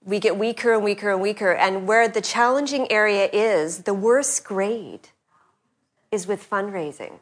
we 0.04 0.18
get 0.18 0.36
weaker 0.36 0.74
and 0.74 0.84
weaker 0.84 1.10
and 1.10 1.20
weaker. 1.20 1.52
And 1.52 1.86
where 1.86 2.08
the 2.08 2.20
challenging 2.20 2.90
area 2.90 3.28
is, 3.32 3.82
the 3.84 3.94
worst 3.94 4.44
grade 4.44 5.08
is 6.10 6.26
with 6.26 6.48
fundraising. 6.48 7.20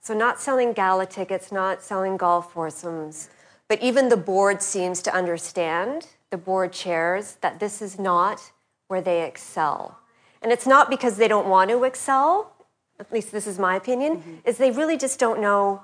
So 0.00 0.14
not 0.14 0.40
selling 0.40 0.72
gala 0.72 1.06
tickets, 1.06 1.50
not 1.50 1.82
selling 1.82 2.16
golf 2.16 2.52
foursomes, 2.52 3.28
but 3.68 3.82
even 3.82 4.08
the 4.08 4.16
board 4.16 4.62
seems 4.62 5.02
to 5.02 5.14
understand, 5.14 6.06
the 6.30 6.36
board 6.36 6.72
chairs, 6.72 7.38
that 7.40 7.58
this 7.58 7.82
is 7.82 7.98
not 7.98 8.52
where 8.88 9.00
they 9.00 9.24
excel. 9.24 9.98
And 10.42 10.52
it's 10.52 10.66
not 10.66 10.90
because 10.90 11.16
they 11.16 11.26
don't 11.26 11.48
want 11.48 11.70
to 11.70 11.82
excel, 11.84 12.52
at 13.00 13.12
least 13.12 13.32
this 13.32 13.46
is 13.46 13.58
my 13.58 13.74
opinion, 13.74 14.18
mm-hmm. 14.18 14.34
is 14.44 14.58
they 14.58 14.70
really 14.70 14.96
just 14.96 15.18
don't 15.18 15.40
know 15.40 15.82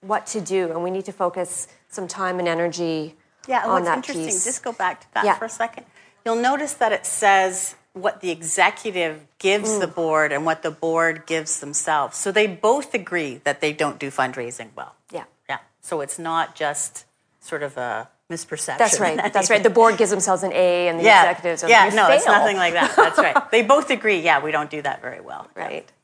what 0.00 0.26
to 0.28 0.40
do. 0.40 0.70
And 0.70 0.82
we 0.82 0.90
need 0.90 1.04
to 1.06 1.12
focus 1.12 1.68
some 1.88 2.06
time 2.06 2.38
and 2.38 2.46
energy 2.46 3.16
yeah, 3.48 3.66
that 3.66 3.96
interesting, 3.96 4.26
piece. 4.26 4.44
just 4.44 4.62
go 4.62 4.72
back 4.72 5.00
to 5.00 5.06
that 5.14 5.24
yeah. 5.24 5.34
for 5.34 5.46
a 5.46 5.50
second. 5.50 5.86
You'll 6.24 6.36
notice 6.36 6.74
that 6.74 6.92
it 6.92 7.04
says 7.06 7.74
what 7.94 8.20
the 8.20 8.30
executive 8.30 9.26
gives 9.38 9.70
mm. 9.70 9.80
the 9.80 9.86
board 9.86 10.32
and 10.32 10.46
what 10.46 10.62
the 10.62 10.70
board 10.70 11.26
gives 11.26 11.60
themselves. 11.60 12.16
So 12.16 12.32
they 12.32 12.46
both 12.46 12.94
agree 12.94 13.40
that 13.44 13.60
they 13.60 13.72
don't 13.72 13.98
do 13.98 14.10
fundraising 14.10 14.68
well. 14.76 14.94
Yeah. 15.12 15.24
Yeah. 15.48 15.58
So 15.80 16.00
it's 16.00 16.18
not 16.18 16.54
just 16.54 17.04
sort 17.40 17.62
of 17.62 17.76
a 17.76 18.08
misperception. 18.30 18.78
That's 18.78 19.00
right. 19.00 19.16
That's 19.32 19.50
right. 19.50 19.62
The 19.62 19.70
board 19.70 19.98
gives 19.98 20.10
themselves 20.10 20.42
an 20.42 20.52
A, 20.52 20.88
and 20.88 20.98
the 20.98 21.04
yeah. 21.04 21.30
executives. 21.30 21.64
Are 21.64 21.68
Yeah, 21.68 21.90
no, 21.90 22.06
fail. 22.06 22.16
it's 22.16 22.26
nothing 22.26 22.56
like 22.56 22.72
that. 22.74 22.94
That's 22.96 23.18
right. 23.18 23.36
they 23.50 23.62
both 23.62 23.90
agree. 23.90 24.20
Yeah, 24.20 24.42
we 24.42 24.52
don't 24.52 24.70
do 24.70 24.80
that 24.82 25.02
very 25.02 25.20
well. 25.20 25.48
Right. 25.54 25.84
Yeah. 25.86 26.01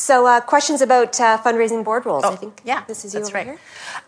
So, 0.00 0.26
uh, 0.26 0.40
questions 0.40 0.80
about 0.80 1.20
uh, 1.20 1.36
fundraising 1.44 1.84
board 1.84 2.06
roles? 2.06 2.24
Oh, 2.24 2.32
I 2.32 2.36
think. 2.36 2.62
Yeah, 2.64 2.84
this 2.86 3.04
is 3.04 3.12
you 3.12 3.20
that's 3.20 3.28
over 3.28 3.36
right. 3.36 3.46
here. 3.46 3.58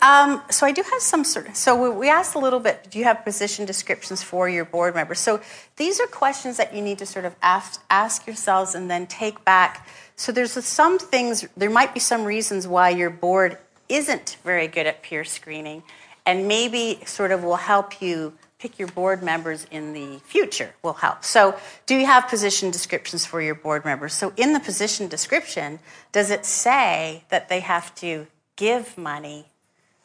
Um, 0.01 0.43
so 0.51 0.65
I 0.65 0.73
do 0.73 0.83
have 0.83 1.03
some 1.03 1.23
sort. 1.23 1.49
Of, 1.51 1.55
so 1.55 1.77
we, 1.77 1.91
we 1.91 2.09
asked 2.09 2.35
a 2.35 2.39
little 2.39 2.61
bit. 2.61 2.91
Do 2.91 2.99
you 2.99 3.05
have 3.05 3.23
position 3.25 3.67
descriptions 3.67 4.23
for 4.23 4.49
your 4.49 4.65
board 4.65 4.95
members? 4.95 5.19
So 5.19 5.43
these 5.77 6.01
are 6.01 6.07
questions 6.07 6.57
that 6.57 6.75
you 6.75 6.81
need 6.81 6.99
to 7.01 7.07
sort 7.07 7.27
of 7.27 7.37
ask, 7.43 7.85
ask 7.91 8.27
yourselves 8.27 8.75
and 8.75 8.91
then 8.91 9.07
take 9.07 9.45
back. 9.45 9.87
So 10.17 10.33
there's 10.33 10.53
some 10.53 10.99
things. 10.99 11.47
There 11.59 11.69
might 11.69 11.93
be 11.93 12.01
some 12.01 12.25
reasons 12.25 12.67
why 12.67 12.89
your 12.89 13.11
board 13.11 13.59
isn't 13.91 14.39
very 14.45 14.69
good 14.69 14.87
at 14.87 15.03
peer 15.03 15.25
screening 15.25 15.83
and 16.25 16.49
maybe 16.49 17.01
sort 17.05 17.33
of 17.33 17.45
will 17.45 17.57
help 17.57 18.01
you 18.01 18.33
pick 18.63 18.79
your 18.79 18.87
board 18.87 19.25
members 19.25 19.67
in 19.73 19.93
the 19.93 20.19
future 20.19 20.73
will 20.85 20.93
help. 20.93 21.25
So, 21.25 21.59
do 21.85 21.97
you 21.97 22.07
have 22.07 22.29
position 22.29 22.71
descriptions 22.71 23.27
for 23.27 23.43
your 23.43 23.57
board 23.57 23.85
members? 23.85 24.15
So, 24.15 24.33
in 24.37 24.53
the 24.53 24.61
position 24.61 25.09
description, 25.09 25.81
does 26.13 26.31
it 26.31 26.47
say 26.47 27.25
that 27.29 27.49
they 27.49 27.59
have 27.59 27.93
to 27.97 28.29
give 28.55 28.97
money 28.97 29.47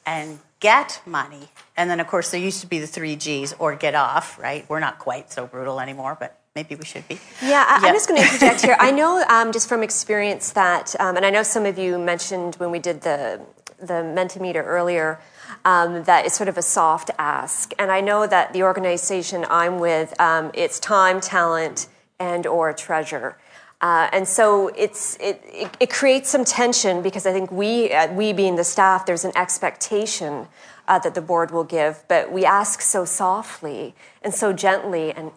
and 0.08 0.40
get 0.60 1.02
money? 1.06 1.50
And 1.78 1.88
then, 1.88 2.00
of 2.00 2.08
course, 2.08 2.32
there 2.32 2.42
used 2.42 2.62
to 2.62 2.68
be 2.68 2.80
the 2.80 2.88
three 2.88 3.16
G's 3.16 3.54
or 3.60 3.76
get 3.76 3.94
off, 3.94 4.40
right? 4.40 4.68
We're 4.68 4.80
not 4.80 4.98
quite 4.98 5.32
so 5.32 5.46
brutal 5.46 5.80
anymore, 5.80 6.18
but 6.20 6.40
maybe 6.56 6.74
we 6.74 6.84
should 6.84 7.08
be. 7.08 7.20
Yeah, 7.44 7.64
I, 7.64 7.88
am 7.88 7.94
just 7.94 8.10
going 8.10 8.20
to 8.20 8.26
interject 8.26 8.62
here. 8.64 8.76
I 8.80 8.90
know 8.90 9.24
um, 9.30 9.52
just 9.52 9.70
from 9.70 9.84
experience 9.84 10.54
that, 10.54 10.96
um, 11.00 11.16
and 11.16 11.24
I 11.24 11.30
know 11.30 11.44
some 11.44 11.68
of 11.68 11.78
you 11.78 12.00
mentioned 12.00 12.56
when 12.56 12.72
we 12.72 12.80
did 12.80 13.02
the 13.02 13.40
the 13.80 14.02
Mentimeter 14.18 14.66
earlier, 14.66 15.20
um, 15.66 16.04
that 16.04 16.26
it's 16.26 16.36
sort 16.36 16.50
of 16.50 16.58
a 16.58 16.62
soft 16.62 17.12
ask. 17.18 17.74
And 17.80 17.92
I 17.92 18.02
know 18.02 18.28
that 18.28 18.54
the 18.54 18.64
organization 18.64 19.46
I'm 19.50 19.80
with, 19.80 20.20
um, 20.20 20.52
it's 20.54 20.80
time, 20.80 21.22
talent, 21.22 21.88
and 22.20 22.46
or 22.46 22.74
treasure. 22.74 23.38
Uh, 23.80 24.10
and 24.12 24.28
so 24.28 24.70
it's, 24.70 25.18
it, 25.18 25.40
it, 25.46 25.78
it, 25.80 25.90
creates 25.90 26.30
some 26.32 26.44
tension 26.44 27.04
because 27.04 27.28
I 27.28 27.32
think 27.32 27.52
we, 27.52 27.92
uh, 27.92 28.12
we 28.12 28.34
being 28.34 28.56
the 28.56 28.64
staff, 28.64 29.06
there's 29.06 29.24
an 29.24 29.34
expectation 29.36 30.48
uh, 30.88 30.98
that 31.00 31.14
the 31.14 31.22
board 31.22 31.52
will 31.52 31.64
give, 31.64 32.04
but 32.08 32.32
we 32.32 32.44
ask 32.44 32.82
so 32.82 33.06
softly 33.06 33.94
and 34.24 34.34
so 34.34 34.52
gently 34.52 35.12
and 35.12 35.32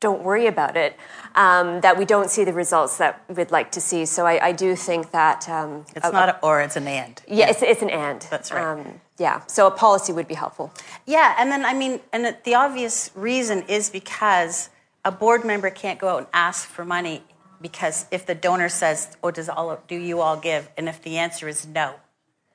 don't 0.00 0.22
worry 0.22 0.46
about 0.46 0.76
it, 0.76 0.96
um, 1.34 1.80
that 1.80 1.96
we 1.96 2.04
don't 2.04 2.30
see 2.30 2.44
the 2.44 2.52
results 2.52 2.98
that 2.98 3.24
we'd 3.34 3.50
like 3.50 3.72
to 3.72 3.80
see. 3.80 4.04
So 4.04 4.26
I, 4.26 4.48
I 4.48 4.52
do 4.52 4.76
think 4.76 5.10
that 5.12 5.48
um, 5.48 5.86
it's 5.94 6.06
a, 6.06 6.12
not 6.12 6.28
a, 6.28 6.38
or 6.42 6.60
it's 6.60 6.76
an 6.76 6.86
and. 6.86 7.20
Yeah, 7.26 7.36
yeah. 7.36 7.50
It's, 7.50 7.62
it's 7.62 7.82
an 7.82 7.90
and. 7.90 8.20
That's 8.30 8.52
right. 8.52 8.64
Um, 8.64 9.00
yeah, 9.18 9.42
so 9.46 9.66
a 9.66 9.70
policy 9.70 10.12
would 10.12 10.28
be 10.28 10.34
helpful. 10.34 10.72
Yeah, 11.06 11.34
and 11.38 11.50
then 11.50 11.64
I 11.64 11.72
mean, 11.72 12.00
and 12.12 12.36
the 12.44 12.54
obvious 12.54 13.10
reason 13.14 13.62
is 13.62 13.88
because 13.88 14.68
a 15.04 15.10
board 15.10 15.44
member 15.44 15.70
can't 15.70 15.98
go 15.98 16.08
out 16.08 16.18
and 16.18 16.26
ask 16.34 16.68
for 16.68 16.84
money 16.84 17.22
because 17.62 18.04
if 18.10 18.26
the 18.26 18.34
donor 18.34 18.68
says, 18.68 19.16
"Oh, 19.22 19.30
does 19.30 19.48
all 19.48 19.80
do 19.88 19.96
you 19.96 20.20
all 20.20 20.36
give?" 20.36 20.68
and 20.76 20.86
if 20.88 21.00
the 21.00 21.16
answer 21.16 21.48
is 21.48 21.66
no, 21.66 21.94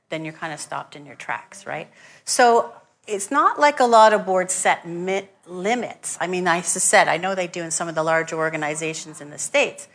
then 0.10 0.24
you're 0.24 0.36
kind 0.36 0.54
of 0.54 0.60
stopped 0.60 0.96
in 0.96 1.08
your 1.08 1.16
tracks, 1.16 1.66
right? 1.66 1.90
So 2.26 2.72
it's 3.08 3.32
not 3.32 3.60
like 3.60 3.80
a 3.80 3.86
lot 3.86 4.14
of 4.14 4.26
boards 4.26 4.54
set 4.54 4.88
mi- 4.88 5.28
limits. 5.46 6.18
I 6.22 6.28
mean, 6.28 6.48
I 6.48 6.62
said, 6.62 7.08
I 7.08 7.18
know 7.18 7.36
they 7.36 7.48
do 7.48 7.64
in 7.64 7.72
some 7.72 7.88
of 7.88 7.96
the 7.96 8.04
larger 8.04 8.38
organizations 8.38 9.22
in 9.22 9.30
the 9.30 9.38
States, 9.38 9.88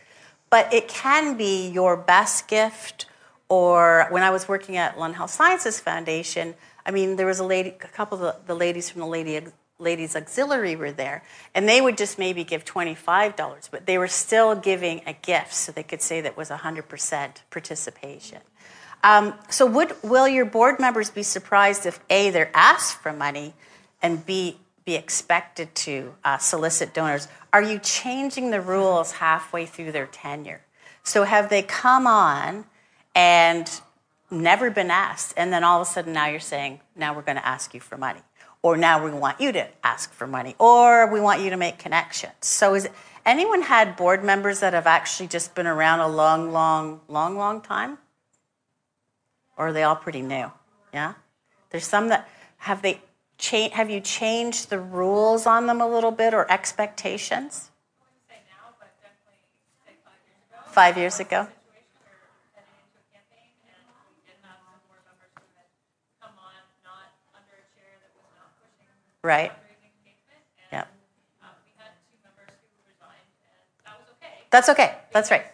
but 0.49 0.73
it 0.73 0.87
can 0.87 1.37
be 1.37 1.69
your 1.69 1.95
best 1.97 2.47
gift. 2.47 3.05
Or 3.49 4.07
when 4.09 4.23
I 4.23 4.29
was 4.29 4.47
working 4.47 4.75
at 4.75 4.99
London 4.99 5.17
Health 5.17 5.31
Sciences 5.31 5.79
Foundation, 5.79 6.53
I 6.85 6.91
mean, 6.91 7.15
there 7.15 7.25
was 7.25 7.39
a 7.39 7.45
lady, 7.45 7.69
a 7.69 7.87
couple 7.87 8.17
of 8.17 8.21
the, 8.21 8.53
the 8.53 8.55
ladies 8.55 8.89
from 8.89 9.01
the 9.01 9.07
lady, 9.07 9.39
ladies 9.79 10.15
auxiliary 10.15 10.75
were 10.75 10.91
there, 10.91 11.23
and 11.55 11.67
they 11.67 11.79
would 11.79 11.97
just 11.97 12.19
maybe 12.19 12.43
give 12.43 12.65
$25, 12.65 13.69
but 13.71 13.85
they 13.85 13.97
were 13.97 14.07
still 14.07 14.55
giving 14.55 15.01
a 15.05 15.13
gift, 15.13 15.53
so 15.53 15.71
they 15.71 15.83
could 15.83 16.01
say 16.01 16.19
that 16.21 16.35
was 16.35 16.49
100% 16.49 17.31
participation. 17.49 18.39
Um, 19.03 19.33
so, 19.49 19.65
would, 19.65 19.93
will 20.03 20.27
your 20.27 20.45
board 20.45 20.79
members 20.79 21.09
be 21.09 21.23
surprised 21.23 21.85
if 21.85 21.99
A, 22.09 22.29
they're 22.29 22.51
asked 22.53 22.97
for 22.97 23.13
money, 23.13 23.53
and 24.01 24.25
B, 24.25 24.57
be 24.85 24.95
expected 24.95 25.73
to 25.75 26.15
uh, 26.23 26.37
solicit 26.37 26.93
donors? 26.93 27.27
Are 27.53 27.61
you 27.61 27.79
changing 27.79 28.51
the 28.51 28.61
rules 28.61 29.13
halfway 29.13 29.65
through 29.65 29.91
their 29.91 30.07
tenure? 30.07 30.61
So, 31.03 31.23
have 31.23 31.49
they 31.49 31.61
come 31.61 32.07
on 32.07 32.65
and 33.15 33.69
never 34.29 34.69
been 34.69 34.91
asked, 34.91 35.33
and 35.37 35.53
then 35.53 35.63
all 35.63 35.81
of 35.81 35.87
a 35.87 35.89
sudden 35.89 36.13
now 36.13 36.27
you're 36.27 36.39
saying, 36.39 36.81
now 36.95 37.15
we're 37.15 37.21
going 37.21 37.37
to 37.37 37.47
ask 37.47 37.73
you 37.73 37.79
for 37.79 37.97
money, 37.97 38.21
or 38.61 38.77
now 38.77 39.03
we 39.03 39.11
want 39.11 39.39
you 39.39 39.51
to 39.51 39.67
ask 39.83 40.11
for 40.11 40.27
money, 40.27 40.55
or 40.59 41.11
we 41.11 41.19
want 41.19 41.41
you 41.41 41.49
to 41.49 41.57
make 41.57 41.77
connections. 41.77 42.33
So, 42.41 42.73
is 42.73 42.89
anyone 43.25 43.61
had 43.61 43.95
board 43.95 44.23
members 44.23 44.59
that 44.59 44.73
have 44.73 44.87
actually 44.87 45.27
just 45.27 45.55
been 45.55 45.67
around 45.67 45.99
a 45.99 46.07
long, 46.07 46.51
long, 46.51 47.01
long, 47.07 47.37
long 47.37 47.61
time? 47.61 47.97
Or 49.57 49.67
are 49.67 49.73
they 49.73 49.83
all 49.83 49.95
pretty 49.95 50.21
new? 50.21 50.51
Yeah? 50.93 51.13
There's 51.71 51.85
some 51.85 52.09
that 52.09 52.29
have 52.57 52.81
they 52.81 53.01
cha- 53.37 53.69
have 53.71 53.89
you 53.89 53.99
changed 53.99 54.69
the 54.69 54.79
rules 54.79 55.45
on 55.45 55.67
them 55.67 55.81
a 55.81 55.87
little 55.87 56.11
bit 56.11 56.33
or 56.33 56.49
expectations? 56.51 57.71
Five 60.67 60.97
years 60.97 61.19
ago. 61.19 61.47
Right. 69.23 69.51
Yep. 70.71 70.87
That's 74.51 74.69
okay. 74.69 74.95
That's 75.11 75.31
right. 75.31 75.45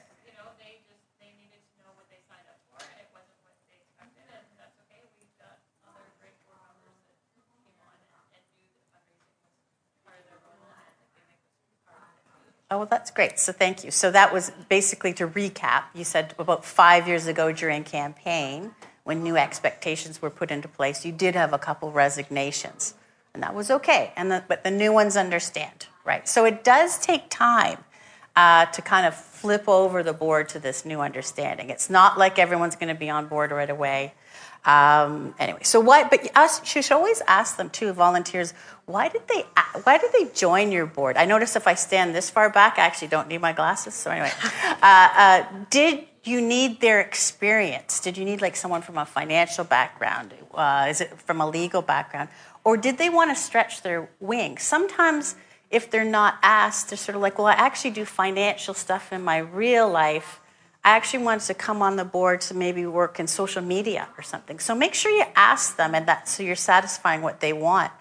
Oh, 12.73 12.79
well, 12.79 12.88
that's 12.88 13.12
great. 13.12 13.38
So 13.38 13.51
thank 13.51 13.83
you. 13.83 13.91
So 13.91 14.09
that 14.09 14.33
was 14.33 14.51
basically 14.67 15.13
to 15.13 15.27
recap. 15.27 15.83
You 15.93 16.03
said 16.03 16.33
about 16.39 16.65
five 16.65 17.07
years 17.07 17.27
ago 17.27 17.51
during 17.51 17.83
campaign, 17.83 18.71
when 19.03 19.21
new 19.21 19.38
expectations 19.38 20.23
were 20.23 20.31
put 20.31 20.49
into 20.49 20.67
place, 20.67 21.05
you 21.05 21.12
did 21.12 21.36
have 21.36 21.53
a 21.53 21.59
couple 21.59 21.91
resignations, 21.91 22.95
and 23.36 23.43
that 23.43 23.53
was 23.53 23.69
okay. 23.69 24.12
And 24.15 24.31
the, 24.31 24.43
but 24.47 24.63
the 24.63 24.71
new 24.71 24.91
ones 24.91 25.15
understand, 25.15 25.86
right? 26.03 26.27
So 26.27 26.45
it 26.45 26.63
does 26.63 26.97
take 26.97 27.29
time 27.29 27.77
uh, 28.35 28.65
to 28.67 28.81
kind 28.81 29.05
of 29.05 29.15
flip 29.15 29.67
over 29.67 30.03
the 30.03 30.13
board 30.13 30.49
to 30.49 30.59
this 30.59 30.85
new 30.85 31.01
understanding. 31.01 31.69
It's 31.69 31.89
not 31.89 32.17
like 32.17 32.39
everyone's 32.39 32.75
going 32.75 32.93
to 32.93 32.99
be 32.99 33.09
on 33.09 33.27
board 33.27 33.51
right 33.51 33.69
away. 33.69 34.13
Um, 34.65 35.35
anyway, 35.39 35.63
so 35.63 35.79
why? 35.79 36.07
But 36.07 36.23
you 36.23 36.81
should 36.81 36.91
always 36.93 37.21
ask 37.27 37.57
them 37.57 37.69
too, 37.69 37.91
volunteers. 37.91 38.53
Why 38.85 39.09
did 39.09 39.27
they? 39.27 39.45
Why 39.83 39.97
did 39.97 40.11
they 40.13 40.33
join 40.33 40.71
your 40.71 40.85
board? 40.85 41.17
I 41.17 41.25
notice 41.25 41.55
if 41.55 41.67
I 41.67 41.73
stand 41.73 42.15
this 42.15 42.29
far 42.29 42.49
back, 42.49 42.79
I 42.79 42.83
actually 42.83 43.09
don't 43.09 43.27
need 43.27 43.41
my 43.41 43.51
glasses. 43.51 43.93
So 43.93 44.09
anyway, 44.09 44.31
uh, 44.63 44.77
uh, 44.81 45.45
did 45.69 46.05
you 46.23 46.39
need 46.39 46.79
their 46.79 47.01
experience? 47.01 47.99
Did 47.99 48.17
you 48.17 48.23
need 48.23 48.41
like 48.41 48.55
someone 48.55 48.81
from 48.81 48.97
a 48.97 49.05
financial 49.05 49.65
background? 49.65 50.33
Uh, 50.53 50.87
is 50.89 51.01
it 51.01 51.19
from 51.19 51.41
a 51.41 51.49
legal 51.49 51.81
background, 51.81 52.29
or 52.63 52.77
did 52.77 52.97
they 52.97 53.09
want 53.09 53.35
to 53.35 53.35
stretch 53.35 53.81
their 53.81 54.09
wings? 54.21 54.63
Sometimes, 54.63 55.35
if 55.73 55.89
they're 55.89 56.05
not 56.05 56.38
asked, 56.43 56.89
they're 56.89 56.97
sort 56.97 57.15
of 57.15 57.21
like, 57.21 57.38
"Well, 57.38 57.47
I 57.47 57.53
actually 57.53 57.91
do 57.91 58.05
financial 58.05 58.73
stuff 58.73 59.12
in 59.12 59.23
my 59.23 59.38
real 59.38 59.89
life." 59.89 60.39
I 60.86 60.91
actually 60.91 61.23
wanted 61.23 61.45
to 61.47 61.53
come 61.53 61.81
on 61.81 61.95
the 61.95 62.03
board 62.03 62.41
to 62.41 62.53
maybe 62.53 62.86
work 62.86 63.19
in 63.19 63.27
social 63.27 63.62
media 63.62 64.09
or 64.17 64.23
something. 64.23 64.59
So 64.59 64.75
make 64.75 64.93
sure 64.93 65.12
you 65.12 65.23
ask 65.36 65.77
them, 65.77 65.95
and 65.95 66.05
that 66.07 66.27
so 66.27 66.43
you're 66.43 66.55
satisfying 66.55 67.21
what 67.21 67.39
they 67.39 67.53
want. 67.53 67.91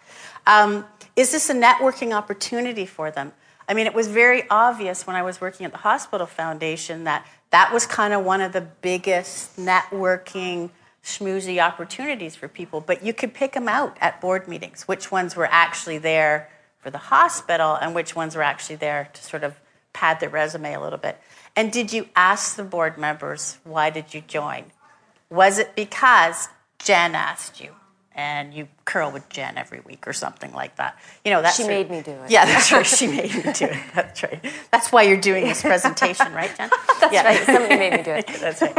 Um, 0.47 0.85
is 1.15 1.31
this 1.31 1.49
a 1.49 1.55
networking 1.55 2.13
opportunity 2.13 2.87
for 2.87 3.11
them? 3.11 3.33
I 3.69 3.75
mean, 3.75 3.87
it 3.87 3.95
was 3.95 4.09
very 4.09 4.43
obvious 4.51 5.07
when 5.07 5.17
I 5.17 5.23
was 5.23 5.41
working 5.41 5.65
at 5.65 5.73
the 5.73 5.79
hospital 5.79 6.27
foundation 6.27 7.05
that 7.05 7.27
that 7.51 7.73
was 7.73 7.87
kind 7.87 8.13
of 8.13 8.25
one 8.25 8.41
of 8.41 8.53
the 8.53 8.61
biggest 8.61 9.57
networking 9.57 10.71
schmoozy 11.05 11.63
opportunities 11.63 12.35
for 12.35 12.49
people. 12.49 12.81
But 12.81 13.05
you 13.05 13.13
could 13.13 13.35
pick 13.35 13.53
them 13.53 13.69
out 13.69 13.97
at 14.01 14.21
board 14.21 14.49
meetings, 14.49 14.89
which 14.89 15.11
ones 15.11 15.37
were 15.37 15.49
actually 15.51 15.99
there 15.99 16.51
for 16.83 16.91
the 16.91 16.99
hospital 16.99 17.79
and 17.81 17.95
which 17.95 18.15
ones 18.15 18.37
were 18.37 18.43
actually 18.43 18.77
there 18.77 19.09
to 19.15 19.23
sort 19.23 19.45
of 19.45 19.55
pad 19.93 20.21
their 20.21 20.29
resume 20.29 20.75
a 20.75 20.81
little 20.81 20.99
bit. 20.99 21.19
And 21.55 21.73
did 21.73 21.93
you 21.93 22.09
ask 22.17 22.57
the 22.57 22.65
board 22.65 22.99
members, 22.99 23.59
why 23.65 23.91
did 23.91 24.13
you 24.13 24.21
join? 24.21 24.65
Was 25.31 25.59
it 25.59 25.75
because 25.75 26.49
Jen 26.79 27.15
asked 27.15 27.61
you? 27.61 27.71
And 28.15 28.53
you 28.53 28.69
curl 28.85 29.11
with 29.11 29.27
Jen 29.31 29.57
every 29.57 29.81
week 29.81 30.07
or 30.07 30.13
something 30.13 30.53
like 30.53 30.77
that. 30.77 30.99
You 31.25 31.31
know, 31.31 31.41
that's 31.41 31.57
she 31.57 31.67
made 31.67 31.91
me 31.91 32.03
do 32.03 32.11
it. 32.11 32.31
Yeah, 32.31 32.45
that's 32.45 32.71
right. 32.71 32.87
She 32.87 33.07
made 33.07 33.35
me 33.35 33.53
do 33.55 33.65
it. 33.65 33.79
That's 33.95 34.23
right. 34.23 34.45
That's 34.71 34.93
why 34.93 35.05
you're 35.05 35.17
doing 35.17 35.45
this 35.45 35.63
presentation, 35.63 36.31
right, 36.35 36.55
Jen? 36.55 36.69
that's 37.01 37.11
yeah. 37.11 37.25
right. 37.25 37.43
Somebody 37.47 37.77
made 37.77 37.93
me 37.95 38.03
do 38.03 38.11
it. 38.11 38.27
that's 38.39 38.61
right. 38.61 38.77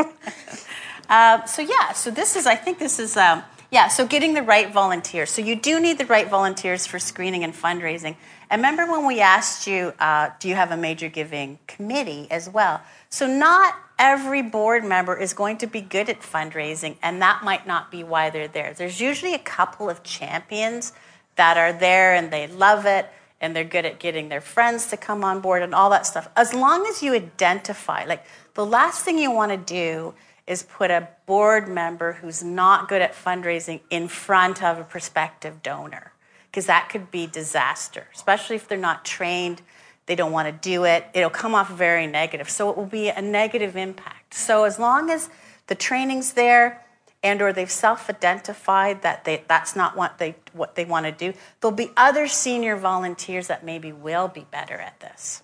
Um, 1.09 1.47
so 1.47 1.63
yeah, 1.63 1.93
so 1.93 2.11
this 2.11 2.35
is. 2.35 2.45
I 2.45 2.53
think 2.53 2.77
this 2.77 2.99
is. 2.99 3.17
Um, 3.17 3.41
yeah, 3.73 3.87
so 3.87 4.05
getting 4.05 4.35
the 4.35 4.43
right 4.43 4.71
volunteers. 4.71 5.31
So 5.31 5.41
you 5.41 5.55
do 5.55 5.79
need 5.79 5.97
the 5.97 6.05
right 6.05 6.29
volunteers 6.29 6.85
for 6.85 6.99
screening 6.99 7.43
and 7.43 7.55
fundraising. 7.55 8.15
And 8.51 8.59
remember 8.59 8.85
when 8.85 9.07
we 9.07 9.19
asked 9.19 9.65
you, 9.65 9.93
uh, 9.97 10.29
do 10.39 10.47
you 10.47 10.53
have 10.53 10.69
a 10.69 10.77
major 10.77 11.09
giving 11.09 11.57
committee 11.65 12.27
as 12.29 12.47
well? 12.47 12.81
So 13.09 13.25
not 13.25 13.73
every 13.97 14.43
board 14.43 14.85
member 14.85 15.17
is 15.17 15.33
going 15.33 15.57
to 15.57 15.65
be 15.65 15.81
good 15.81 16.07
at 16.07 16.21
fundraising, 16.21 16.97
and 17.01 17.19
that 17.23 17.43
might 17.43 17.65
not 17.65 17.89
be 17.89 18.03
why 18.03 18.29
they're 18.29 18.47
there. 18.47 18.75
There's 18.75 19.01
usually 19.01 19.33
a 19.33 19.39
couple 19.39 19.89
of 19.89 20.03
champions 20.03 20.93
that 21.35 21.57
are 21.57 21.73
there 21.73 22.13
and 22.13 22.29
they 22.29 22.45
love 22.45 22.85
it 22.85 23.09
and 23.41 23.55
they're 23.55 23.63
good 23.63 23.85
at 23.85 23.97
getting 23.97 24.29
their 24.29 24.39
friends 24.39 24.85
to 24.91 24.97
come 24.97 25.23
on 25.23 25.41
board 25.41 25.63
and 25.63 25.73
all 25.73 25.89
that 25.89 26.05
stuff. 26.05 26.29
As 26.35 26.53
long 26.53 26.85
as 26.85 27.01
you 27.01 27.15
identify, 27.15 28.05
like 28.05 28.23
the 28.53 28.67
last 28.67 29.03
thing 29.03 29.17
you 29.17 29.31
want 29.31 29.51
to 29.51 29.57
do 29.57 30.13
is 30.45 30.63
put 30.63 30.91
a 30.91 31.07
board 31.25 31.67
member 31.67 32.13
who's 32.13 32.43
not 32.43 32.89
good 32.89 33.01
at 33.01 33.13
fundraising 33.13 33.79
in 33.89 34.07
front 34.07 34.61
of 34.63 34.77
a 34.77 34.83
prospective 34.83 35.63
donor 35.63 36.13
because 36.53 36.65
that 36.65 36.89
could 36.89 37.09
be 37.09 37.25
disaster, 37.25 38.07
especially 38.13 38.55
if 38.55 38.67
they're 38.67 38.77
not 38.77 39.05
trained, 39.05 39.61
they 40.05 40.15
don't 40.15 40.31
want 40.31 40.47
to 40.47 40.69
do 40.69 40.83
it. 40.83 41.05
It'll 41.13 41.29
come 41.29 41.55
off 41.55 41.69
very 41.69 42.07
negative. 42.07 42.49
So 42.49 42.69
it 42.69 42.77
will 42.77 42.85
be 42.85 43.09
a 43.09 43.21
negative 43.21 43.77
impact. 43.77 44.33
So 44.33 44.65
as 44.65 44.77
long 44.77 45.09
as 45.09 45.29
the 45.67 45.75
training's 45.75 46.33
there 46.33 46.85
and 47.23 47.41
or 47.41 47.53
they've 47.53 47.71
self-identified 47.71 49.01
that 49.01 49.23
they, 49.23 49.43
that's 49.47 49.75
not 49.75 49.95
what 49.95 50.17
they 50.17 50.35
what 50.51 50.75
they 50.75 50.83
want 50.83 51.05
to 51.05 51.11
do, 51.11 51.37
there'll 51.61 51.75
be 51.75 51.91
other 51.95 52.27
senior 52.27 52.75
volunteers 52.75 53.47
that 53.47 53.63
maybe 53.63 53.93
will 53.93 54.27
be 54.27 54.45
better 54.51 54.75
at 54.75 54.99
this. 54.99 55.42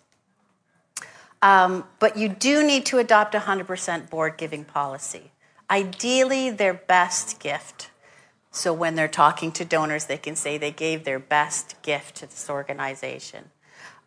Um, 1.42 1.86
but 2.00 2.18
you 2.18 2.30
do 2.30 2.66
need 2.66 2.86
to 2.88 2.98
adopt 2.98 3.34
a 3.34 3.40
100% 3.40 4.10
board 4.10 4.38
giving 4.38 4.66
policy. 4.66 5.32
Ideally, 5.70 6.50
their 6.50 6.74
best 6.74 7.40
gift 7.40 7.90
so 8.52 8.74
when 8.74 8.96
they're 8.96 9.08
talking 9.08 9.52
to 9.54 9.66
donors, 9.66 10.06
they 10.06 10.18
can 10.18 10.36
say 10.36 10.58
they 10.58 10.72
gave 10.72 11.04
their 11.04 11.20
best 11.20 11.82
gift 11.82 12.16
to 12.18 12.26
this 12.26 12.50
organization. 12.50 13.52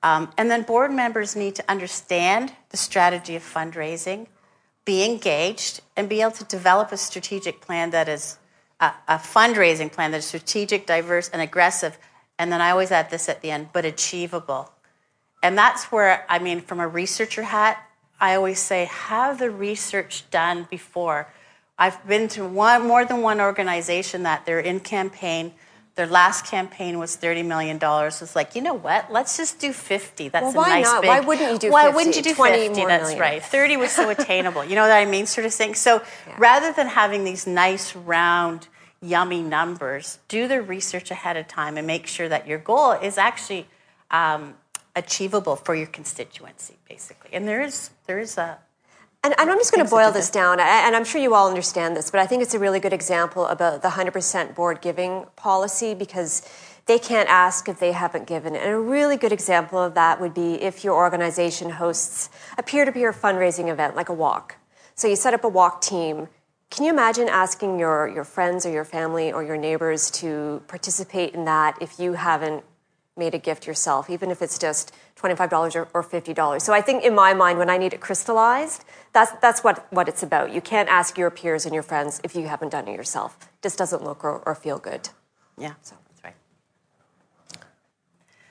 Um, 0.02 0.32
and 0.36 0.50
then 0.50 0.62
board 0.62 0.90
members 0.90 1.36
need 1.36 1.54
to 1.56 1.64
understand 1.70 2.52
the 2.70 2.76
strategy 2.76 3.36
of 3.36 3.42
fundraising, 3.42 4.26
be 4.84 5.04
engaged, 5.04 5.80
and 5.96 6.08
be 6.08 6.22
able 6.22 6.32
to 6.32 6.44
develop 6.44 6.90
a 6.90 6.96
strategic 6.96 7.60
plan 7.60 7.90
that 7.90 8.08
is 8.08 8.38
a, 8.80 8.92
a 9.06 9.16
fundraising 9.16 9.92
plan 9.92 10.10
that 10.10 10.18
is 10.18 10.26
strategic, 10.26 10.86
diverse, 10.86 11.28
and 11.28 11.40
aggressive. 11.40 11.96
And 12.36 12.50
then 12.50 12.60
I 12.60 12.70
always 12.70 12.90
add 12.90 13.10
this 13.10 13.28
at 13.28 13.42
the 13.42 13.52
end, 13.52 13.68
but 13.72 13.84
achievable. 13.84 14.71
And 15.42 15.58
that's 15.58 15.86
where, 15.90 16.24
I 16.28 16.38
mean, 16.38 16.60
from 16.60 16.80
a 16.80 16.86
researcher 16.88 17.42
hat, 17.42 17.82
I 18.20 18.36
always 18.36 18.60
say, 18.60 18.84
have 18.84 19.38
the 19.38 19.50
research 19.50 20.24
done 20.30 20.68
before 20.70 21.28
I've 21.78 22.06
been 22.06 22.28
to 22.28 22.44
one, 22.44 22.86
more 22.86 23.04
than 23.04 23.22
one 23.22 23.40
organization 23.40 24.22
that 24.22 24.46
they're 24.46 24.60
in 24.60 24.78
campaign. 24.80 25.52
Their 25.96 26.06
last 26.06 26.46
campaign 26.46 26.98
was 26.98 27.16
$30 27.16 27.44
million. 27.44 27.78
It's 27.82 28.36
like, 28.36 28.54
you 28.54 28.62
know 28.62 28.74
what? 28.74 29.10
Let's 29.10 29.36
just 29.36 29.58
do 29.58 29.72
50. 29.72 30.28
That's 30.28 30.44
well, 30.44 30.52
why 30.52 30.68
a 30.68 30.70
nice 30.80 30.84
not? 30.84 31.00
big. 31.02 31.08
Why 31.08 31.20
wouldn't 31.20 31.50
you 31.52 31.58
do 31.58 31.70
why 31.72 31.84
50? 31.86 31.96
wouldn't 31.96 32.16
you 32.16 32.22
do 32.22 32.34
20 32.34 32.58
50? 32.68 32.78
More 32.80 32.88
That's 32.88 33.02
million. 33.04 33.20
right. 33.20 33.42
30 33.42 33.76
was 33.78 33.90
so 33.90 34.08
attainable. 34.16 34.64
You 34.64 34.76
know 34.76 34.82
what 34.82 34.92
I 34.92 35.04
mean? 35.06 35.26
Sort 35.26 35.44
of 35.44 35.52
thing. 35.52 35.74
So 35.74 36.02
Yeah. 36.28 36.34
rather 36.38 36.72
than 36.72 36.86
having 36.86 37.24
these 37.24 37.46
nice, 37.46 37.96
round, 37.96 38.68
yummy 39.00 39.42
numbers, 39.42 40.18
do 40.28 40.46
the 40.46 40.62
research 40.62 41.10
ahead 41.10 41.36
of 41.36 41.48
time 41.48 41.76
and 41.76 41.86
make 41.86 42.06
sure 42.06 42.28
that 42.28 42.46
your 42.46 42.58
goal 42.58 42.92
is 42.92 43.18
actually 43.18 43.66
um, 44.10 44.54
achievable 44.94 45.56
for 45.56 45.74
your 45.74 45.86
constituency, 45.86 46.76
basically. 46.88 47.30
And 47.32 47.48
there 47.48 47.62
is, 47.62 47.90
there 48.06 48.18
is 48.18 48.36
a, 48.38 48.58
And, 49.24 49.34
and 49.38 49.50
I'm 49.50 49.58
just 49.58 49.72
going 49.72 49.84
to 49.84 49.90
boil 49.90 50.12
this 50.12 50.30
down, 50.30 50.60
and 50.60 50.96
I'm 50.96 51.04
sure 51.04 51.20
you 51.20 51.34
all 51.34 51.48
understand 51.48 51.96
this, 51.96 52.10
but 52.10 52.20
I 52.20 52.26
think 52.26 52.42
it's 52.42 52.54
a 52.54 52.58
really 52.58 52.80
good 52.80 52.92
example 52.92 53.46
about 53.46 53.82
the 53.82 53.88
100% 53.88 54.54
board 54.54 54.80
giving 54.80 55.26
policy 55.36 55.94
because 55.94 56.42
they 56.86 56.98
can't 56.98 57.28
ask 57.28 57.68
if 57.68 57.78
they 57.78 57.92
haven't 57.92 58.26
given. 58.26 58.56
And 58.56 58.70
a 58.70 58.78
really 58.78 59.16
good 59.16 59.32
example 59.32 59.78
of 59.78 59.94
that 59.94 60.20
would 60.20 60.34
be 60.34 60.54
if 60.54 60.82
your 60.82 60.94
organization 60.96 61.70
hosts 61.70 62.28
a 62.58 62.62
peer 62.62 62.84
to 62.84 62.92
peer 62.92 63.12
fundraising 63.12 63.68
event 63.70 63.94
like 63.94 64.08
a 64.08 64.12
walk. 64.12 64.56
So 64.94 65.06
you 65.08 65.16
set 65.16 65.32
up 65.32 65.44
a 65.44 65.48
walk 65.48 65.80
team. 65.80 66.28
Can 66.70 66.84
you 66.84 66.90
imagine 66.90 67.28
asking 67.28 67.78
your, 67.78 68.08
your 68.08 68.24
friends 68.24 68.66
or 68.66 68.70
your 68.70 68.84
family 68.84 69.32
or 69.32 69.44
your 69.44 69.56
neighbors 69.56 70.10
to 70.12 70.62
participate 70.66 71.34
in 71.34 71.44
that 71.44 71.78
if 71.80 72.00
you 72.00 72.14
haven't 72.14 72.64
made 73.16 73.34
a 73.34 73.38
gift 73.38 73.66
yourself, 73.66 74.08
even 74.08 74.30
if 74.30 74.40
it's 74.40 74.58
just 74.58 74.94
$25 75.16 75.76
or, 75.76 75.88
or 75.92 76.02
$50. 76.02 76.62
So 76.62 76.72
I 76.72 76.80
think 76.80 77.04
in 77.04 77.14
my 77.14 77.34
mind, 77.34 77.58
when 77.58 77.68
I 77.68 77.76
need 77.76 77.92
it 77.92 78.00
crystallized, 78.00 78.84
that's, 79.12 79.32
that's 79.32 79.62
what, 79.62 79.86
what 79.92 80.08
it's 80.08 80.22
about. 80.22 80.52
You 80.52 80.60
can't 80.60 80.88
ask 80.88 81.18
your 81.18 81.30
peers 81.30 81.66
and 81.66 81.74
your 81.74 81.82
friends 81.82 82.20
if 82.24 82.34
you 82.34 82.46
haven't 82.46 82.70
done 82.70 82.88
it 82.88 82.96
yourself. 82.96 83.36
It 83.42 83.62
just 83.62 83.78
doesn't 83.78 84.02
look 84.02 84.24
or, 84.24 84.42
or 84.46 84.54
feel 84.54 84.78
good. 84.78 85.10
Yeah, 85.58 85.74
so 85.82 85.94
that's 86.08 86.24
right. 86.24 86.34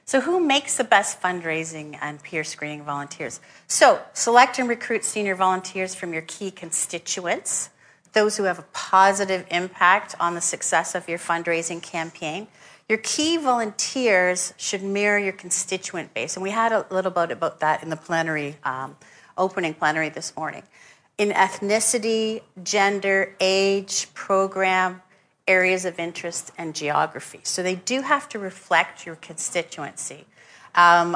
So, 0.05 0.21
who 0.21 0.39
makes 0.39 0.77
the 0.77 0.83
best 0.83 1.19
fundraising 1.19 1.97
and 1.99 2.21
peer 2.21 2.43
screening 2.43 2.83
volunteers? 2.83 3.39
So, 3.67 3.99
select 4.13 4.59
and 4.59 4.69
recruit 4.69 5.03
senior 5.03 5.35
volunteers 5.35 5.95
from 5.95 6.13
your 6.13 6.21
key 6.21 6.51
constituents, 6.51 7.71
those 8.13 8.37
who 8.37 8.43
have 8.43 8.59
a 8.59 8.65
positive 8.73 9.47
impact 9.49 10.13
on 10.19 10.35
the 10.35 10.41
success 10.41 10.93
of 10.93 11.09
your 11.09 11.17
fundraising 11.17 11.81
campaign. 11.81 12.47
Your 12.91 12.99
key 12.99 13.37
volunteers 13.37 14.53
should 14.57 14.83
mirror 14.83 15.17
your 15.17 15.31
constituent 15.31 16.13
base. 16.13 16.35
And 16.35 16.43
we 16.43 16.49
had 16.49 16.73
a 16.73 16.85
little 16.89 17.09
bit 17.09 17.31
about 17.31 17.61
that 17.61 17.83
in 17.83 17.89
the 17.89 17.95
plenary, 17.95 18.57
um, 18.65 18.97
opening 19.37 19.73
plenary 19.73 20.09
this 20.09 20.35
morning. 20.35 20.63
In 21.17 21.29
ethnicity, 21.29 22.41
gender, 22.61 23.33
age, 23.39 24.13
program, 24.13 25.01
areas 25.47 25.85
of 25.85 25.99
interest, 25.99 26.51
and 26.57 26.75
geography. 26.75 27.39
So 27.43 27.63
they 27.63 27.75
do 27.75 28.01
have 28.01 28.27
to 28.27 28.39
reflect 28.39 29.05
your 29.05 29.15
constituency. 29.15 30.25
Um, 30.75 31.15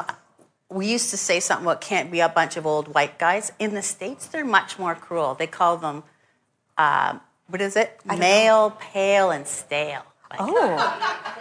we 0.70 0.86
used 0.90 1.10
to 1.10 1.18
say 1.18 1.40
something 1.40 1.66
about 1.66 1.82
can't 1.82 2.10
be 2.10 2.20
a 2.20 2.28
bunch 2.30 2.56
of 2.56 2.64
old 2.64 2.94
white 2.94 3.18
guys. 3.18 3.52
In 3.58 3.74
the 3.74 3.82
States, 3.82 4.26
they're 4.28 4.46
much 4.46 4.78
more 4.78 4.94
cruel. 4.94 5.34
They 5.34 5.46
call 5.46 5.76
them, 5.76 6.04
um, 6.78 7.20
what 7.48 7.60
is 7.60 7.76
it? 7.76 8.00
Male, 8.06 8.70
know. 8.70 8.76
pale, 8.80 9.30
and 9.30 9.46
stale. 9.46 10.06
Like, 10.30 10.40
oh, 10.42 10.76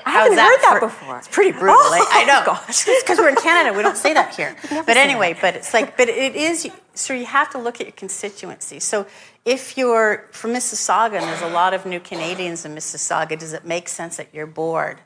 I 0.06 0.12
haven't 0.12 0.38
heard 0.38 0.58
that 0.62 0.78
for, 0.80 0.88
before. 0.88 1.18
It's 1.18 1.28
pretty 1.28 1.52
brutal. 1.52 1.76
Oh, 1.78 1.90
like, 1.92 2.08
I 2.12 2.24
know. 2.26 2.44
Gosh, 2.46 2.86
because 3.02 3.18
we're 3.18 3.30
in 3.30 3.36
Canada, 3.36 3.76
we 3.76 3.82
don't 3.82 3.98
say 3.98 4.14
that 4.14 4.36
here. 4.36 4.56
But 4.70 4.98
anyway, 4.98 5.34
that. 5.34 5.42
but 5.42 5.56
it's 5.56 5.74
like, 5.74 5.98
but 5.98 6.08
it 6.08 6.36
is. 6.36 6.70
So 6.94 7.14
you 7.14 7.26
have 7.26 7.50
to 7.52 7.58
look 7.58 7.82
at 7.82 7.88
your 7.88 7.96
constituency. 7.96 8.80
So 8.80 9.08
if 9.44 9.78
you're 9.78 10.28
from 10.32 10.54
Mississauga 10.54 11.14
and 11.14 11.24
there's 11.24 11.42
a 11.42 11.50
lot 11.50 11.74
of 11.74 11.86
new 11.86 12.00
Canadians 12.00 12.64
in 12.66 12.76
Mississauga, 12.76 13.38
does 13.38 13.54
it 13.54 13.66
make 13.66 13.90
sense 13.90 14.18
that 14.18 14.34
your 14.34 14.46
board 14.46 15.00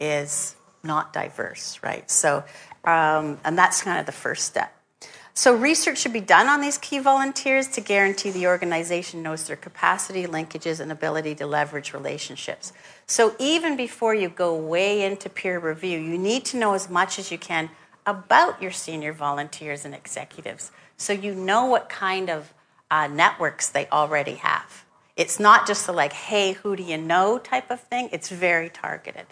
is 0.00 0.56
not 0.82 1.12
diverse, 1.12 1.78
right? 1.82 2.10
So, 2.10 2.44
um, 2.84 3.38
and 3.44 3.58
that's 3.58 3.82
kind 3.82 3.98
of 3.98 4.06
the 4.06 4.12
first 4.12 4.44
step. 4.44 4.72
So, 5.34 5.54
research 5.54 5.98
should 5.98 6.14
be 6.14 6.22
done 6.22 6.46
on 6.46 6.62
these 6.62 6.78
key 6.78 6.98
volunteers 6.98 7.68
to 7.68 7.82
guarantee 7.82 8.30
the 8.30 8.46
organization 8.46 9.22
knows 9.22 9.46
their 9.46 9.56
capacity, 9.56 10.26
linkages, 10.26 10.80
and 10.80 10.90
ability 10.90 11.34
to 11.34 11.46
leverage 11.46 11.92
relationships. 11.92 12.72
So, 13.08 13.36
even 13.38 13.76
before 13.76 14.14
you 14.14 14.28
go 14.28 14.56
way 14.56 15.04
into 15.04 15.28
peer 15.28 15.60
review, 15.60 15.98
you 15.98 16.18
need 16.18 16.44
to 16.46 16.56
know 16.56 16.74
as 16.74 16.90
much 16.90 17.18
as 17.18 17.30
you 17.30 17.38
can 17.38 17.70
about 18.04 18.60
your 18.60 18.72
senior 18.72 19.12
volunteers 19.12 19.84
and 19.84 19.94
executives 19.94 20.72
so 20.96 21.12
you 21.12 21.34
know 21.34 21.66
what 21.66 21.88
kind 21.88 22.30
of 22.30 22.52
uh, 22.90 23.06
networks 23.06 23.68
they 23.68 23.86
already 23.88 24.34
have. 24.34 24.84
It's 25.16 25.40
not 25.40 25.66
just 25.66 25.86
the 25.86 25.92
like, 25.92 26.12
hey, 26.12 26.52
who 26.52 26.76
do 26.76 26.82
you 26.82 26.98
know 26.98 27.38
type 27.38 27.70
of 27.70 27.80
thing, 27.80 28.08
it's 28.12 28.28
very 28.28 28.68
targeted. 28.68 29.26